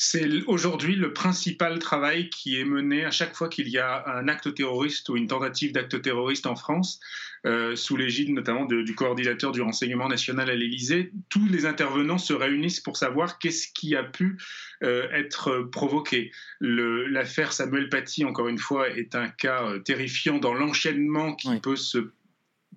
C'est 0.00 0.28
aujourd'hui 0.46 0.94
le 0.94 1.12
principal 1.12 1.80
travail 1.80 2.30
qui 2.30 2.58
est 2.58 2.64
mené 2.64 3.04
à 3.04 3.10
chaque 3.10 3.34
fois 3.34 3.48
qu'il 3.48 3.68
y 3.68 3.78
a 3.78 4.04
un 4.06 4.28
acte 4.28 4.54
terroriste 4.54 5.08
ou 5.08 5.16
une 5.16 5.26
tentative 5.26 5.72
d'acte 5.72 6.00
terroriste 6.00 6.46
en 6.46 6.54
France, 6.54 7.00
euh, 7.46 7.74
sous 7.74 7.96
l'égide 7.96 8.30
notamment 8.30 8.64
du 8.64 8.94
coordinateur 8.94 9.50
du 9.50 9.60
renseignement 9.60 10.08
national 10.08 10.50
à 10.50 10.54
l'Élysée. 10.54 11.10
Tous 11.28 11.44
les 11.48 11.66
intervenants 11.66 12.16
se 12.16 12.32
réunissent 12.32 12.78
pour 12.78 12.96
savoir 12.96 13.40
qu'est-ce 13.40 13.66
qui 13.74 13.96
a 13.96 14.04
pu 14.04 14.38
euh, 14.84 15.10
être 15.10 15.68
provoqué. 15.72 16.30
L'affaire 16.60 17.52
Samuel 17.52 17.88
Paty, 17.88 18.24
encore 18.24 18.46
une 18.46 18.58
fois, 18.58 18.88
est 18.90 19.16
un 19.16 19.28
cas 19.28 19.64
euh, 19.64 19.80
terrifiant 19.80 20.38
dans 20.38 20.54
l'enchaînement 20.54 21.34
qui 21.34 21.58
peut 21.58 21.74
se 21.74 22.12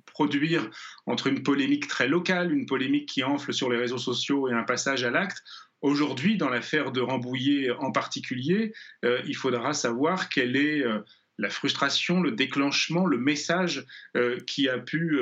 produire 0.07 0.72
entre 1.05 1.28
une 1.28 1.43
polémique 1.43 1.88
très 1.88 2.07
locale, 2.07 2.51
une 2.51 2.65
polémique 2.65 3.07
qui 3.07 3.24
enfle 3.24 3.53
sur 3.53 3.69
les 3.69 3.78
réseaux 3.78 3.99
sociaux 3.99 4.49
et 4.49 4.53
un 4.53 4.63
passage 4.63 5.03
à 5.03 5.11
l'acte. 5.11 5.43
Aujourd'hui, 5.82 6.38
dans 6.38 6.49
l'affaire 6.49 6.91
de 6.91 7.01
Rambouillet 7.01 7.71
en 7.71 7.91
particulier, 7.91 8.73
euh, 9.03 9.21
il 9.25 9.36
faudra 9.36 9.73
savoir 9.73 10.29
quelle 10.29 10.55
est 10.55 10.82
euh, 10.86 10.99
la 11.39 11.49
frustration, 11.49 12.21
le 12.21 12.32
déclenchement, 12.32 13.07
le 13.07 13.17
message 13.17 13.86
euh, 14.15 14.38
qui 14.45 14.69
a 14.69 14.77
pu 14.77 15.17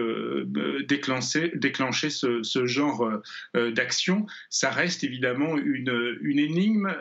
déclencher, 0.86 2.10
ce 2.10 2.66
genre 2.66 3.10
d'action. 3.54 4.26
Ça 4.50 4.70
reste 4.70 5.06
évidemment 5.06 5.58
une, 5.58 6.18
une 6.22 6.40
énigme 6.40 6.94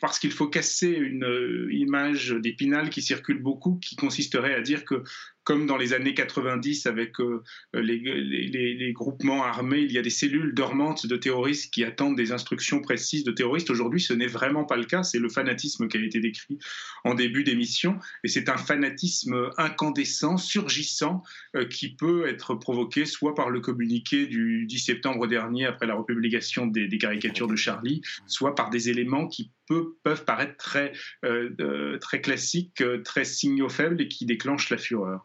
parce 0.00 0.20
qu'il 0.20 0.30
faut 0.30 0.46
casser 0.46 0.90
une 0.90 1.68
image 1.72 2.30
d'Épinal 2.30 2.90
qui 2.90 3.02
circule 3.02 3.42
beaucoup, 3.42 3.80
qui 3.80 3.96
consisterait 3.96 4.54
à 4.54 4.60
dire 4.60 4.84
que 4.84 5.02
comme 5.44 5.66
dans 5.66 5.76
les 5.76 5.92
années 5.92 6.14
90 6.14 6.86
avec 6.86 7.20
euh, 7.20 7.42
les, 7.74 8.92
groupements 8.92 9.44
armés, 9.44 9.80
il 9.80 9.92
y 9.92 9.98
a 9.98 10.02
des 10.02 10.10
cellules 10.10 10.54
dormantes 10.54 11.06
de 11.06 11.16
terroristes 11.16 11.72
qui 11.72 11.84
attendent 11.84 12.16
des 12.16 12.32
instructions 12.32 12.80
précises 12.80 13.24
de 13.24 13.30
terroristes. 13.30 13.70
Aujourd'hui, 13.70 14.00
ce 14.00 14.14
n'est 14.14 14.26
vraiment 14.26 14.64
pas 14.64 14.76
le 14.76 14.84
cas. 14.84 15.02
C'est 15.02 15.18
le 15.18 15.28
fanatisme 15.28 15.86
qui 15.88 15.98
a 15.98 16.00
été 16.00 16.20
décrit 16.20 16.58
en 17.04 17.14
début 17.14 17.44
d'émission. 17.44 17.98
Et 18.24 18.28
c'est 18.28 18.48
un 18.48 18.56
fanatisme 18.56 19.50
incandescent, 19.58 20.38
surgissant, 20.38 21.22
euh, 21.56 21.66
qui 21.66 21.94
peut 21.94 22.26
être 22.26 22.54
provoqué 22.54 23.04
soit 23.04 23.34
par 23.34 23.50
le 23.50 23.60
communiqué 23.60 24.26
du 24.26 24.64
10 24.66 24.78
septembre 24.78 25.26
dernier 25.26 25.66
après 25.66 25.86
la 25.86 25.94
republication 25.94 26.66
des, 26.66 26.88
caricatures 26.98 27.48
de 27.48 27.56
Charlie, 27.56 28.00
soit 28.26 28.54
par 28.54 28.70
des 28.70 28.88
éléments 28.88 29.28
qui 29.28 29.50
peuvent 29.66 30.24
paraître 30.24 30.56
très, 30.56 30.92
euh, 31.24 31.98
très 31.98 32.20
classiques, 32.20 32.82
très 33.04 33.24
signaux 33.24 33.68
faibles 33.68 34.00
et 34.00 34.08
qui 34.08 34.26
déclenchent 34.26 34.70
la 34.70 34.78
fureur. 34.78 35.24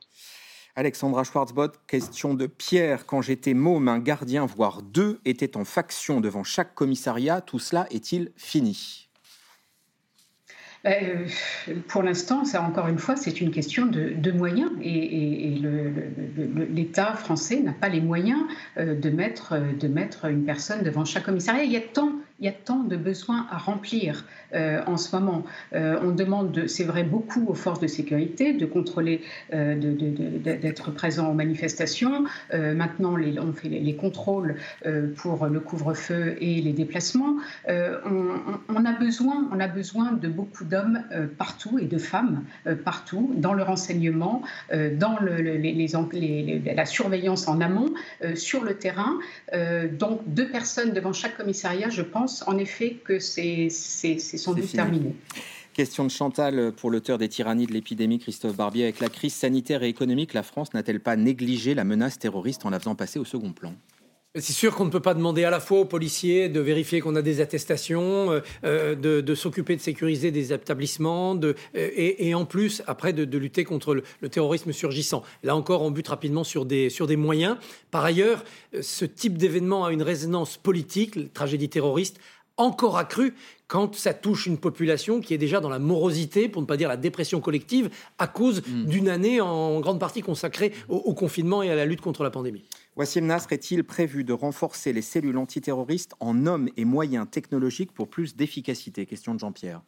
Alexandra 0.76 1.24
Schwarzbott, 1.24 1.80
question 1.88 2.34
de 2.34 2.48
Pierre. 2.48 3.06
Quand 3.06 3.22
j'étais 3.22 3.54
môme, 3.54 3.90
un 3.90 4.00
gardien, 4.00 4.46
voire 4.46 4.82
deux, 4.82 5.20
étaient 5.26 5.58
en 5.58 5.66
faction 5.66 6.22
devant 6.22 6.44
chaque 6.44 6.74
commissariat. 6.74 7.42
Tout 7.42 7.60
cela 7.60 7.86
est-il 7.92 8.32
fini? 8.38 9.10
Euh, 10.86 11.28
pour 11.90 12.04
l'instant, 12.04 12.46
ça 12.46 12.62
encore 12.62 12.88
une 12.88 13.00
fois, 13.00 13.18
c'est 13.18 13.42
une 13.42 13.52
question 13.52 13.86
de, 13.86 14.32
moyens 14.32 14.72
et, 14.82 15.60
l'État 16.70 17.14
français 17.16 17.60
n'a 17.60 17.74
pas 17.74 17.90
les 17.90 18.00
moyens 18.00 18.40
euh, 18.78 18.96
de 18.96 19.10
mettre, 19.10 19.56
de 19.78 19.88
mettre 19.90 20.26
une 20.26 20.46
personne 20.46 20.84
devant 20.84 21.04
chaque 21.04 21.24
commissariat. 21.24 21.64
Il 21.64 21.72
y 21.72 21.78
a 21.78 21.82
tant 21.82 22.14
il 22.40 22.46
y 22.46 22.48
a 22.50 22.54
tant 22.54 22.84
de 22.84 22.96
besoins 22.96 23.48
à 23.52 23.58
remplir 23.58 24.26
euh, 24.54 24.82
en 24.88 24.98
ce 24.98 25.16
moment. 25.16 25.44
Euh, 25.74 26.00
on 26.02 26.12
demande, 26.12 26.68
c'est 26.68 26.84
vrai, 26.84 27.04
beaucoup 27.04 27.46
aux 27.48 27.54
forces 27.54 27.80
de 27.80 27.88
sécurité 27.88 28.54
de 28.54 28.66
contrôler, 28.66 29.22
euh, 29.54 29.76
d'être 29.76 30.92
présents 30.92 31.30
aux 31.30 31.34
manifestations. 31.34 32.26
maintenant, 32.54 33.16
on 33.40 33.54
fait 33.54 33.70
les, 33.70 33.96
contrôles 33.96 34.56
pour 35.18 35.46
le 35.48 35.60
couvre-feu 35.60 36.38
et 36.40 36.62
les 36.62 36.74
déplacements. 36.74 37.36
On, 37.68 38.86
a 38.86 38.92
besoin, 38.94 39.48
on 39.52 39.60
a 39.60 39.68
besoin 39.68 40.14
de 40.14 40.28
beaucoup 40.28 40.64
d'hommes 40.64 41.04
partout 41.38 41.80
et 41.80 41.86
de 41.86 41.98
femmes 41.98 42.44
partout, 42.86 43.34
dans 43.36 43.54
le 43.54 43.64
renseignement, 43.64 44.42
dans 44.72 45.18
la 46.76 46.86
surveillance 46.86 47.48
en 47.48 47.62
amont, 47.62 47.94
sur 48.36 48.64
le 48.64 48.76
terrain. 48.76 49.20
donc, 49.94 50.22
deux 50.28 50.50
personnes 50.50 50.94
devant 50.94 51.14
chaque 51.14 51.38
commissariat, 51.38 51.90
je 51.90 52.02
pense, 52.02 52.29
en 52.48 52.58
effet 52.58 52.98
que 53.04 53.20
c'est 53.20 53.70
sans 53.70 54.54
doute 54.54 54.72
terminé. 54.72 55.16
Question 55.74 56.04
de 56.04 56.10
Chantal 56.10 56.74
pour 56.76 56.90
l'auteur 56.92 57.18
des 57.18 57.30
tyrannies 57.30 57.66
de 57.66 57.72
l'épidémie, 57.72 58.20
Christophe 58.20 58.56
Barbier. 58.56 58.84
Avec 58.84 59.00
la 59.00 59.08
crise 59.08 59.34
sanitaire 59.34 59.82
et 59.84 59.88
économique, 59.88 60.34
la 60.34 60.44
France 60.44 60.74
n'a-t-elle 60.74 61.00
pas 61.00 61.16
négligé 61.16 61.74
la 61.74 61.86
menace 61.86 62.20
terroriste 62.20 62.66
en 62.66 62.70
la 62.70 62.80
faisant 62.80 62.96
passer 62.96 63.20
au 63.20 63.26
second 63.26 63.54
plan? 63.54 63.74
C'est 64.36 64.54
sûr 64.54 64.76
qu'on 64.76 64.86
ne 64.86 64.92
peut 64.92 65.00
pas 65.00 65.16
demander 65.16 65.44
à 65.44 65.50
la 65.50 65.60
fois 65.60 65.80
aux 65.80 65.86
policiers 65.86 66.50
de 66.50 66.60
vérifier 66.60 67.02
qu'on 67.02 67.16
a 67.16 67.24
des 67.24 67.42
attestations, 67.42 68.32
euh, 68.32 68.42
euh, 68.64 68.94
de, 68.94 69.36
s'occuper 69.36 69.76
de 69.76 69.82
sécuriser 69.82 70.30
des 70.30 70.54
établissements, 70.54 71.34
de, 71.34 71.56
euh, 71.76 71.90
et, 71.96 72.36
en 72.36 72.46
plus, 72.46 72.84
après, 72.86 73.12
de, 73.12 73.38
lutter 73.40 73.64
contre 73.64 73.96
le, 73.96 74.04
le, 74.22 74.30
terrorisme 74.30 74.72
surgissant. 74.72 75.24
Là 75.42 75.56
encore, 75.56 75.82
on 75.82 75.90
bute 75.90 76.10
rapidement 76.10 76.44
sur 76.44 76.66
des, 76.66 76.92
sur 76.92 77.08
des 77.08 77.16
moyens. 77.16 77.58
Par 77.90 78.06
ailleurs, 78.06 78.44
ce 78.80 79.04
type 79.04 79.36
d'événement 79.36 79.86
a 79.86 79.92
une 79.92 80.04
résonance 80.04 80.58
politique, 80.58 81.16
la 81.16 81.24
tragédie 81.34 81.70
terroriste, 81.70 82.20
encore 82.60 82.98
accru 82.98 83.34
quand 83.68 83.96
ça 83.96 84.14
touche 84.14 84.48
une 84.48 84.58
population 84.58 85.22
qui 85.22 85.34
est 85.34 85.38
déjà 85.38 85.60
dans 85.60 85.70
la 85.70 85.80
morosité, 85.80 86.50
pour 86.50 86.62
ne 86.62 86.68
pas 86.68 86.76
dire 86.76 86.90
la 86.90 86.98
dépression 86.98 87.40
collective, 87.40 87.90
à 88.18 88.28
cause 88.28 88.62
mm. 88.68 88.86
d'une 88.86 89.10
année 89.10 89.42
en 89.42 89.80
grande 89.80 90.00
partie 90.00 90.22
consacrée 90.22 90.74
au, 90.90 91.14
confinement 91.14 91.64
et 91.64 91.70
à 91.70 91.76
la 91.76 91.86
lutte 91.86 92.02
contre 92.02 92.24
la 92.24 92.32
pandémie. 92.32 92.64
Wassim 93.00 93.28
Nasr 93.28 93.54
est-il 93.54 93.86
prévu 93.86 94.26
de 94.26 94.34
renforcer 94.34 94.92
les 94.92 95.02
cellules 95.02 95.38
antiterroristes 95.38 96.16
en 96.20 96.46
hommes 96.46 96.68
et 96.76 96.84
moyens 96.84 97.26
technologiques 97.32 97.94
pour 97.94 98.10
plus 98.10 98.36
d'efficacité? 98.36 99.06
Question 99.06 99.34
de 99.34 99.40
Jean-Pierre. 99.40 99.82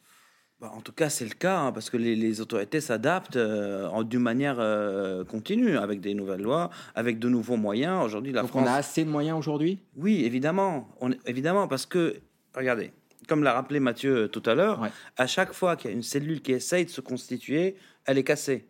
Bah, 0.62 0.72
en 0.74 0.80
tout 0.80 0.92
cas, 0.92 1.10
c'est 1.10 1.26
le 1.26 1.34
cas, 1.34 1.58
hein, 1.58 1.72
parce 1.72 1.90
que 1.90 1.98
les, 1.98 2.40
autorités 2.40 2.80
s'adaptent 2.80 3.36
euh, 3.36 4.02
d'une 4.04 4.22
manière 4.22 4.56
euh, 4.60 5.24
continue, 5.24 5.76
avec 5.76 6.00
des 6.00 6.14
nouvelles 6.14 6.40
lois, 6.40 6.70
avec 6.94 7.18
de 7.18 7.28
nouveaux 7.28 7.58
moyens. 7.58 8.02
Aujourd'hui, 8.02 8.32
la 8.32 8.44
France... 8.44 8.62
on 8.64 8.66
a 8.66 8.76
assez 8.76 9.04
de 9.04 9.10
moyens 9.10 9.38
aujourd'hui? 9.38 9.78
Oui, 9.94 10.24
évidemment. 10.24 10.88
On, 11.02 11.10
évidemment, 11.26 11.68
parce 11.68 11.84
que 11.84 12.16
regardez, 12.54 12.92
comme 13.28 13.42
l'a 13.42 13.52
rappelé 13.52 13.78
Mathieu 13.78 14.22
euh, 14.22 14.28
tout 14.28 14.42
à 14.46 14.54
l'heure, 14.54 14.88
à 15.18 15.26
chaque 15.26 15.52
fois 15.52 15.76
qu'il 15.76 15.90
y 15.90 15.92
a 15.92 15.96
une 15.96 16.02
cellule 16.02 16.40
qui 16.40 16.52
essaye 16.52 16.86
de 16.86 16.90
se 16.90 17.02
constituer, 17.02 17.76
elle 18.06 18.16
est 18.16 18.24
cassée. 18.24 18.68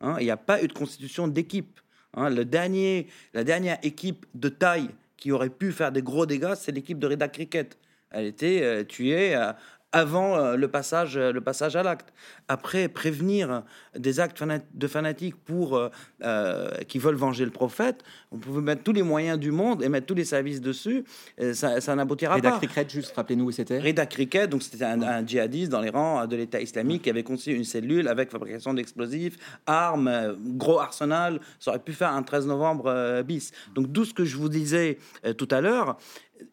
Hein. 0.00 0.16
Il 0.18 0.24
n'y 0.24 0.32
a 0.32 0.36
pas 0.36 0.60
eu 0.64 0.66
de 0.66 0.72
constitution 0.72 1.28
d'équipe. 1.28 1.78
Hein. 2.16 2.30
Le 2.30 2.44
dernier, 2.44 3.06
la 3.32 3.44
dernière 3.44 3.78
équipe 3.82 4.26
de 4.34 4.48
taille 4.48 4.90
qui 5.16 5.32
aurait 5.32 5.50
pu 5.50 5.72
faire 5.72 5.92
des 5.92 6.02
gros 6.02 6.26
dégâts, 6.26 6.54
c'est 6.56 6.72
l'équipe 6.72 6.98
de 6.98 7.06
Reda 7.06 7.28
Cricket. 7.28 7.78
Elle 8.10 8.26
était 8.26 8.62
euh, 8.62 8.84
tuée 8.84 9.34
à, 9.34 9.56
avant 9.94 10.36
euh, 10.36 10.56
le 10.56 10.66
passage, 10.66 11.16
euh, 11.16 11.32
le 11.32 11.40
passage 11.40 11.76
à 11.76 11.84
l'acte. 11.84 12.12
Après, 12.48 12.88
prévenir 12.88 13.62
des 13.96 14.18
actes 14.18 14.42
de 14.74 14.88
fanatiques 14.88 15.36
pour, 15.36 15.78
euh, 16.22 16.70
qui 16.88 16.98
veulent 16.98 17.14
venger 17.14 17.44
le 17.44 17.52
prophète, 17.52 18.02
on 18.32 18.38
pouvait 18.38 18.60
mettre 18.60 18.82
tous 18.82 18.92
les 18.92 19.04
moyens 19.04 19.38
du 19.38 19.52
monde 19.52 19.84
et 19.84 19.88
mettre 19.88 20.06
tous 20.06 20.14
les 20.14 20.24
services 20.24 20.60
dessus, 20.60 21.04
ça, 21.52 21.80
ça 21.80 21.94
n'aboutira 21.94 22.40
pas. 22.40 22.56
Reda 22.56 22.58
Cricket, 22.58 22.90
juste 22.90 23.14
rappelez-nous 23.14 23.44
où 23.44 23.50
c'était. 23.52 23.78
Reda 23.78 24.04
Cricket, 24.04 24.50
donc 24.50 24.64
c'était 24.64 24.84
un, 24.84 25.24
djihadiste 25.24 25.70
dans 25.70 25.80
les 25.80 25.90
rangs 25.90 26.26
de 26.26 26.36
l'État 26.36 26.60
islamique 26.60 27.02
qui 27.02 27.10
avait 27.10 27.22
conçu 27.22 27.54
une 27.54 27.64
cellule 27.64 28.08
avec 28.08 28.30
fabrication 28.30 28.74
d'explosifs, 28.74 29.36
armes, 29.66 30.36
gros 30.56 30.80
arsenal. 30.80 31.40
Ça 31.60 31.70
aurait 31.70 31.80
pu 31.80 31.92
faire 31.92 32.10
un 32.10 32.22
13 32.22 32.48
novembre 32.48 33.22
bis. 33.22 33.52
Donc 33.74 33.86
d'où 33.92 34.04
ce 34.04 34.12
que 34.12 34.24
je 34.24 34.36
vous 34.36 34.48
disais 34.48 34.98
tout 35.38 35.48
à 35.52 35.60
l'heure, 35.60 35.96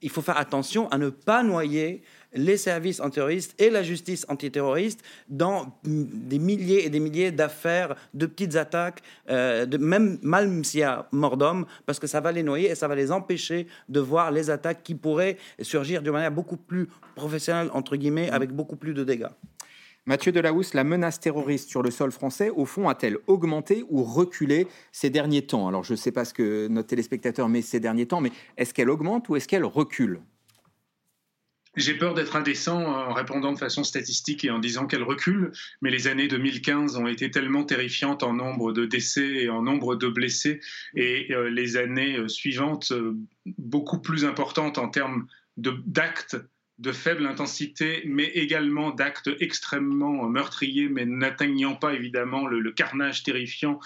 il 0.02 0.10
faut 0.10 0.22
faire 0.22 0.38
attention 0.38 0.88
à 0.90 0.98
ne 0.98 1.10
pas 1.10 1.44
noyer 1.44 2.04
les 2.34 2.58
services 2.58 3.00
antiterroristes 3.00 3.60
et 3.62 3.70
la 3.70 3.84
justice 3.84 4.26
antiterroriste 4.30 5.02
dans 5.28 5.78
des 5.84 6.40
milliers 6.40 6.86
et 6.86 6.90
des 6.90 7.00
milliers 7.00 7.32
d'affaires, 7.32 7.96
de 8.14 8.26
petites 8.26 8.56
attaques, 8.56 9.02
euh, 9.30 9.66
de, 9.66 9.78
même 9.78 10.18
mal 10.22 10.64
s'il 10.64 10.82
y 10.82 10.84
a 10.84 11.08
mort 11.12 11.38
d'homme, 11.38 11.66
parce 11.86 12.00
que 12.00 12.08
ça 12.08 12.22
va 12.22 12.32
les 12.32 12.44
noyer 12.44 12.70
et 12.72 12.76
ça 12.76 12.88
va 12.88 12.96
les 12.96 13.12
empêcher 13.12 13.68
de 13.90 14.00
voir 14.00 14.32
les 14.32 14.50
attaques 14.50 14.84
qui 14.84 14.96
pourraient 14.96 15.38
surgir 15.62 16.02
de 16.02 16.12
manière 16.12 16.32
beaucoup 16.32 16.58
plus 16.58 16.88
professionnelle, 17.16 17.70
entre 17.74 17.96
guillemets, 17.96 18.30
avec 18.30 18.52
beaucoup 18.52 18.76
plus 18.76 18.94
de 18.94 19.04
dégâts. 19.04 19.28
Mathieu 20.08 20.32
Delahousse, 20.32 20.74
la 20.74 20.84
menace 20.84 21.20
terroriste 21.20 21.70
sur 21.70 21.84
le 21.84 21.92
sol 21.92 22.12
français, 22.12 22.50
au 22.50 22.66
fond, 22.66 22.90
a-t-elle 22.90 23.18
augmenté 23.28 23.86
ou 23.90 24.04
reculé 24.04 24.68
ces 24.92 25.12
derniers 25.12 25.44
temps? 25.44 25.68
Alors, 25.68 25.84
je 25.84 25.92
ne 25.92 25.98
sais 25.98 26.12
pas 26.12 26.26
ce 26.26 26.34
que 26.34 26.68
notre 26.68 26.88
téléspectateur 26.88 27.48
met 27.48 27.62
ces 27.62 27.80
derniers 27.80 28.08
temps, 28.08 28.20
mais 28.20 28.32
est-ce 28.58 28.74
qu'elle 28.74 28.90
augmente 28.90 29.30
ou 29.30 29.36
est-ce 29.36 29.48
qu'elle 29.48 29.64
recule? 29.64 30.22
J'ai 31.78 31.94
peur 31.94 32.14
d'être 32.14 32.36
indécent 32.36 32.82
en 32.82 33.14
répondant 33.14 33.54
de 33.54 33.58
façon 33.58 33.84
statistique 33.84 34.44
et 34.44 34.50
en 34.50 34.60
disant 34.60 34.88
qu'elle 34.88 35.04
recule, 35.04 35.52
mais 35.82 35.90
les 35.90 36.08
années 36.08 36.28
2015 36.28 36.98
ont 36.98 37.08
été 37.08 37.32
tellement 37.32 37.64
terrifiantes 37.64 38.24
en 38.24 38.34
nombre 38.34 38.74
de 38.74 38.86
décès 38.86 39.44
et 39.44 39.50
en 39.50 39.62
nombre 39.62 39.96
de 39.96 40.08
blessés, 40.08 40.60
et 40.96 41.34
euh, 41.34 41.50
les 41.50 41.78
années 41.78 42.18
euh, 42.18 42.28
suivantes 42.28 42.92
euh, 42.92 43.16
beaucoup 43.58 44.00
plus 44.00 44.26
importantes 44.26 44.78
en 44.78 44.90
termes 44.90 45.28
d'actes 45.58 46.36
de 46.80 46.92
faible 46.92 47.26
intensité, 47.28 48.02
mais 48.06 48.26
également 48.26 48.90
d'actes 48.92 49.30
extrêmement 49.40 50.28
meurtriers, 50.28 50.90
mais 50.90 51.06
n'atteignant 51.06 51.76
pas 51.76 51.94
évidemment 51.94 52.48
le, 52.48 52.72
carnage 52.72 53.22
terrifiant 53.22 53.80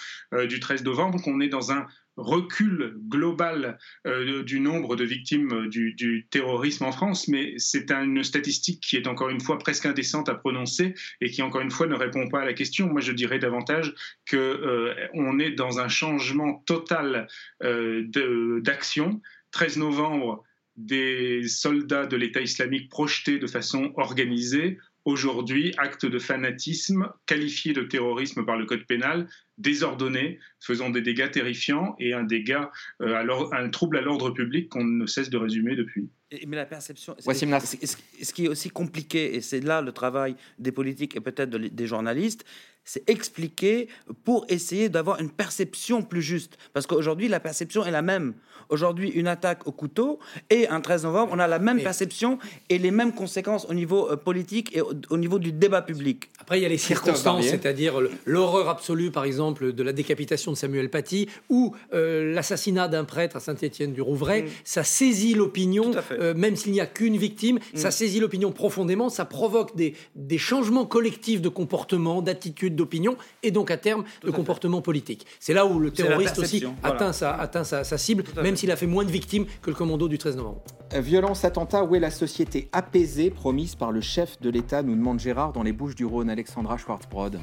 du 0.47 0.61
13 0.61 0.85
novembre, 0.85 1.21
qu'on 1.21 1.41
est 1.41 1.49
dans 1.49 1.73
un 1.73 1.87
recul 2.17 2.95
global 3.07 3.77
euh, 4.07 4.43
du 4.43 4.59
nombre 4.59 4.95
de 4.95 5.03
victimes 5.03 5.67
du, 5.69 6.27
terrorisme 6.29 6.85
en 6.85 6.91
France, 6.91 7.27
mais 7.27 7.53
c'est 7.57 7.91
une 7.91 8.23
statistique 8.23 8.81
qui 8.81 8.97
est 8.97 9.07
encore 9.07 9.29
une 9.29 9.41
fois 9.41 9.57
presque 9.57 9.85
indécente 9.85 10.29
à 10.29 10.35
prononcer 10.35 10.93
et 11.21 11.29
qui 11.29 11.41
encore 11.41 11.61
une 11.61 11.71
fois 11.71 11.87
ne 11.87 11.95
répond 11.95 12.27
pas 12.29 12.41
à 12.41 12.45
la 12.45 12.53
question. 12.53 12.87
Moi, 12.87 13.01
je 13.01 13.11
dirais 13.11 13.39
davantage 13.39 13.93
que 14.25 14.37
euh, 14.37 15.39
est 15.39 15.51
dans 15.51 15.79
un 15.79 15.87
changement 15.87 16.63
total 16.65 17.27
euh, 17.63 18.61
d'action. 18.61 19.21
13 19.51 19.77
novembre, 19.77 20.43
des 20.75 21.47
soldats 21.47 22.05
de 22.05 22.17
l'État 22.17 22.41
islamique 22.41 22.89
projetés 22.89 23.39
de 23.39 23.47
façon 23.47 23.93
organisée 23.95 24.77
aujourd'hui 25.05 25.73
acte 25.77 26.05
de 26.05 26.19
fanatisme 26.19 27.09
qualifié 27.25 27.73
de 27.73 27.83
terrorisme 27.83 28.43
par 28.43 28.57
le 28.57 28.65
code 28.65 28.85
pénal, 28.85 29.27
désordonné, 29.57 30.39
faisant 30.59 30.89
des 30.89 31.01
dégâts 31.01 31.29
terrifiants 31.31 31.95
et 31.99 32.13
un 32.13 32.23
dégât, 32.23 32.71
euh, 33.01 33.47
un 33.51 33.69
trouble 33.69 33.97
à 33.97 34.01
l'ordre 34.01 34.31
public 34.31 34.69
qu'on 34.69 34.83
ne 34.83 35.05
cesse 35.05 35.29
de 35.29 35.37
résumer 35.37 35.75
depuis. 35.75 36.09
Mais 36.47 36.57
la 36.57 36.65
perception, 36.65 37.15
ce 37.19 38.33
qui 38.33 38.45
est 38.45 38.49
aussi 38.49 38.69
compliqué, 38.69 39.35
et 39.35 39.41
c'est 39.41 39.61
là 39.61 39.81
le 39.81 39.91
travail 39.91 40.35
des 40.59 40.71
politiques 40.71 41.15
et 41.15 41.21
peut-être 41.21 41.49
des 41.51 41.87
journalistes, 41.87 42.43
c'est 42.85 43.09
expliquer 43.09 43.89
pour 44.23 44.45
essayer 44.47 44.89
d'avoir 44.89 45.19
une 45.19 45.31
perception 45.31 46.03
plus 46.03 46.21
juste. 46.21 46.57
Parce 46.71 46.87
qu'aujourd'hui, 46.87 47.27
la 47.27 47.39
perception 47.39 47.83
est 47.83 47.91
la 47.91 48.03
même. 48.03 48.33
Aujourd'hui, 48.69 49.09
une 49.09 49.27
attaque 49.27 49.67
au 49.67 49.71
couteau 49.71 50.19
et 50.49 50.67
un 50.67 50.81
13 50.81 51.03
novembre, 51.03 51.31
on 51.35 51.39
a 51.39 51.47
la 51.47 51.59
même 51.59 51.81
perception 51.81 52.39
et 52.69 52.77
les 52.77 52.91
mêmes 52.91 53.13
conséquences 53.13 53.65
au 53.69 53.73
niveau 53.73 54.11
euh, 54.11 54.15
politique 54.15 54.75
et 54.75 54.81
au, 54.81 55.17
niveau 55.17 55.39
du 55.39 55.51
débat 55.51 55.81
public. 55.81 56.29
Après, 56.39 56.59
il 56.59 56.63
y 56.63 56.65
a 56.65 56.69
les 56.69 56.77
circonstances, 56.77 57.45
c'est-à-dire 57.45 57.99
l'horreur 58.25 58.69
absolue, 58.69 59.11
par 59.11 59.25
exemple, 59.25 59.73
de 59.73 59.83
la 59.83 59.93
décapitation 59.93 60.51
de 60.51 60.57
Samuel 60.57 60.89
Paty 60.89 61.29
ou 61.49 61.75
euh, 61.93 62.33
l'assassinat 62.33 62.87
d'un 62.87 63.03
prêtre 63.03 63.35
à 63.35 63.39
Saint-Étienne-du-Rouvray. 63.39 64.43
Mm. 64.43 64.47
Ça 64.63 64.83
saisit 64.83 65.33
l'opinion, 65.33 65.91
euh, 66.11 66.33
même 66.33 66.55
s'il 66.55 66.71
n'y 66.71 66.81
a 66.81 66.87
qu'une 66.87 67.17
victime, 67.17 67.57
mm. 67.57 67.77
ça 67.77 67.91
saisit 67.91 68.19
l'opinion 68.19 68.51
profondément, 68.51 69.09
ça 69.09 69.25
provoque 69.25 69.75
des, 69.75 69.93
des 70.15 70.37
changements 70.37 70.85
collectifs 70.85 71.41
de 71.41 71.49
comportement, 71.49 72.21
d'attitude, 72.21 72.74
d'opinion 72.75 73.17
et 73.43 73.51
donc 73.51 73.71
à 73.71 73.77
terme 73.77 74.03
de 74.23 74.31
comportement 74.31 74.81
politique. 74.81 75.25
C'est 75.39 75.53
là 75.53 75.65
où 75.65 75.79
le 75.79 75.91
terroriste 75.91 76.39
aussi 76.39 76.63
atteint, 76.83 77.13
sa, 77.13 77.33
atteint 77.33 77.63
sa, 77.63 77.97
cible, 77.97 78.23
même 78.41 78.55
s'il 78.55 78.71
a 78.71 78.75
fait 78.75 78.87
moins 78.87 79.03
de 79.03 79.11
victimes 79.11 79.45
que 79.61 79.69
le 79.69 79.75
commando 79.75 80.07
du 80.07 80.17
13 80.17 80.37
novembre. 80.37 80.61
Violence, 80.93 81.43
attentat, 81.43 81.83
où 81.83 81.95
est 81.95 81.99
la 81.99 82.11
société 82.11 82.69
apaisée 82.71 83.31
promise 83.31 83.75
par 83.75 83.91
le 83.91 84.01
chef 84.01 84.39
de 84.41 84.49
l'État, 84.49 84.83
nous 84.83 84.95
demande 84.95 85.19
Gérard 85.19 85.53
dans 85.53 85.63
les 85.63 85.73
Bouches 85.73 85.95
du 85.95 86.05
Rhône, 86.05 86.29
Alexandra 86.29 86.77
Schwartzbrod 86.77 87.39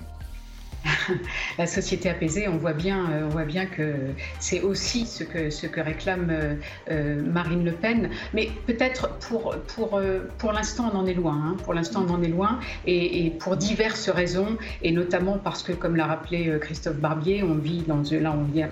la 1.59 1.67
société 1.67 2.09
apaisée, 2.09 2.49
on 2.49 2.57
voit 2.57 2.73
bien, 2.73 3.11
euh, 3.11 3.27
on 3.27 3.29
voit 3.29 3.45
bien 3.45 3.67
que 3.67 3.95
c'est 4.41 4.61
aussi 4.61 5.07
ce 5.07 5.25
que, 5.25 5.51
ce 5.51 5.67
que 5.67 5.81
réclame 5.81 6.29
euh, 6.31 6.55
euh, 6.91 7.23
Marine 7.23 7.65
Le 7.65 7.73
Pen. 7.73 8.11
Mais 8.35 8.51
peut-être 8.67 9.19
pour, 9.19 9.57
pour, 9.75 10.01
pour 10.39 10.53
l'instant, 10.53 10.91
on 10.93 10.97
en 10.97 11.07
est 11.07 11.15
loin. 11.15 11.41
Hein. 11.45 11.57
Pour 11.65 11.75
l'instant, 11.75 12.05
on 12.09 12.13
en 12.13 12.23
est 12.23 12.29
loin. 12.29 12.59
Et, 12.87 13.33
pour 13.39 13.57
diverses 13.57 14.09
raisons, 14.09 14.57
et 14.83 14.93
notamment 14.93 15.39
parce 15.39 15.63
que, 15.63 15.73
comme 15.73 15.97
l'a 15.97 16.07
rappelé 16.07 16.59
Christophe 16.61 16.97
Barbier, 16.97 17.43
on 17.43 17.55
vit 17.55 17.83
dans. 17.87 18.03
Là, 18.21 18.35
on 18.37 18.45
vient, 18.45 18.69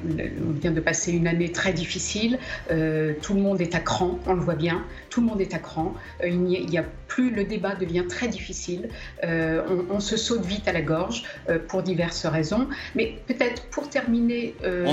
on 0.46 0.52
vient 0.52 0.70
de 0.70 0.80
passer 0.80 1.12
une 1.12 1.26
année 1.26 1.52
très 1.52 1.72
difficile. 1.72 2.38
tout 2.68 3.34
le 3.34 3.40
monde 3.40 3.61
est 3.61 3.74
à 3.74 3.80
cran, 3.80 4.18
on 4.26 4.34
le 4.34 4.40
voit 4.40 4.54
bien. 4.54 4.84
Tout 5.08 5.20
le 5.20 5.26
monde 5.28 5.40
est 5.40 5.54
à 5.54 5.58
cran. 5.58 5.94
il 6.24 6.40
n'y 6.40 6.78
a, 6.78 6.84
plus. 7.11 7.30
Le 7.30 7.44
débat 7.44 7.74
devient 7.74 8.06
très 8.08 8.28
difficile. 8.28 8.88
On, 9.22 9.84
on, 9.90 10.00
se 10.00 10.16
saute 10.16 10.44
vite 10.44 10.66
à 10.68 10.72
la 10.72 10.82
gorge 10.82 11.24
pour 11.68 11.82
diverses 11.82 12.26
raisons. 12.26 12.68
Mais 12.94 13.16
peut-être 13.26 13.62
pour 13.70 13.88
terminer 13.88 14.54
euh, 14.64 14.86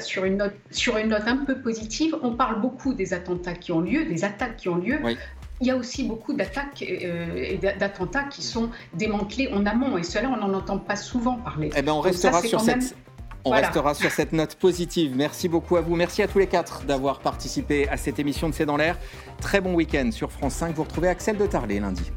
sur, 0.00 0.24
une 0.24 0.38
note, 0.38 0.54
sur 0.70 0.96
une 0.96 1.08
note 1.08 1.26
un 1.26 1.38
peu 1.38 1.60
positive, 1.60 2.16
on 2.22 2.32
parle 2.32 2.60
beaucoup 2.60 2.94
des 2.94 3.14
attentats 3.14 3.54
qui 3.54 3.72
ont 3.72 3.80
lieu, 3.80 4.04
des 4.04 4.24
attaques 4.24 4.56
qui 4.56 4.68
ont 4.68 4.76
lieu. 4.76 4.98
Il 5.60 5.68
y 5.68 5.70
a 5.70 5.76
aussi 5.76 6.04
beaucoup 6.04 6.32
d'attaques 6.32 6.82
euh, 6.82 7.36
et 7.36 7.56
d'attentats 7.56 8.24
qui 8.24 8.42
sont 8.42 8.70
démantelés 8.94 9.48
en 9.52 9.64
amont, 9.64 9.96
et 9.96 10.02
cela, 10.02 10.28
on 10.28 10.36
n'en 10.36 10.54
entend 10.54 10.78
pas 10.78 10.96
souvent 10.96 11.36
parler. 11.36 11.70
Eh 11.76 11.82
ben, 11.82 11.92
on 11.92 12.00
restera 12.00 12.42
sur 12.42 12.60
cette... 12.60 12.96
On 13.44 13.50
restera 13.50 13.94
sur 13.94 14.10
cette 14.10 14.32
note 14.32 14.54
positive. 14.54 15.14
Merci 15.16 15.48
beaucoup 15.48 15.76
à 15.76 15.80
vous. 15.80 15.96
Merci 15.96 16.22
à 16.22 16.28
tous 16.28 16.38
les 16.38 16.46
quatre 16.46 16.84
d'avoir 16.84 17.18
participé 17.18 17.88
à 17.88 17.96
cette 17.96 18.18
émission 18.18 18.48
de 18.48 18.54
C'est 18.54 18.66
dans 18.66 18.76
l'air. 18.76 18.98
Très 19.40 19.60
bon 19.60 19.74
week-end 19.74 20.10
sur 20.12 20.30
France 20.30 20.54
5. 20.54 20.74
Vous 20.76 20.84
retrouvez 20.84 21.08
Axel 21.08 21.36
de 21.36 21.46
Tarlet 21.46 21.80
lundi. 21.80 22.12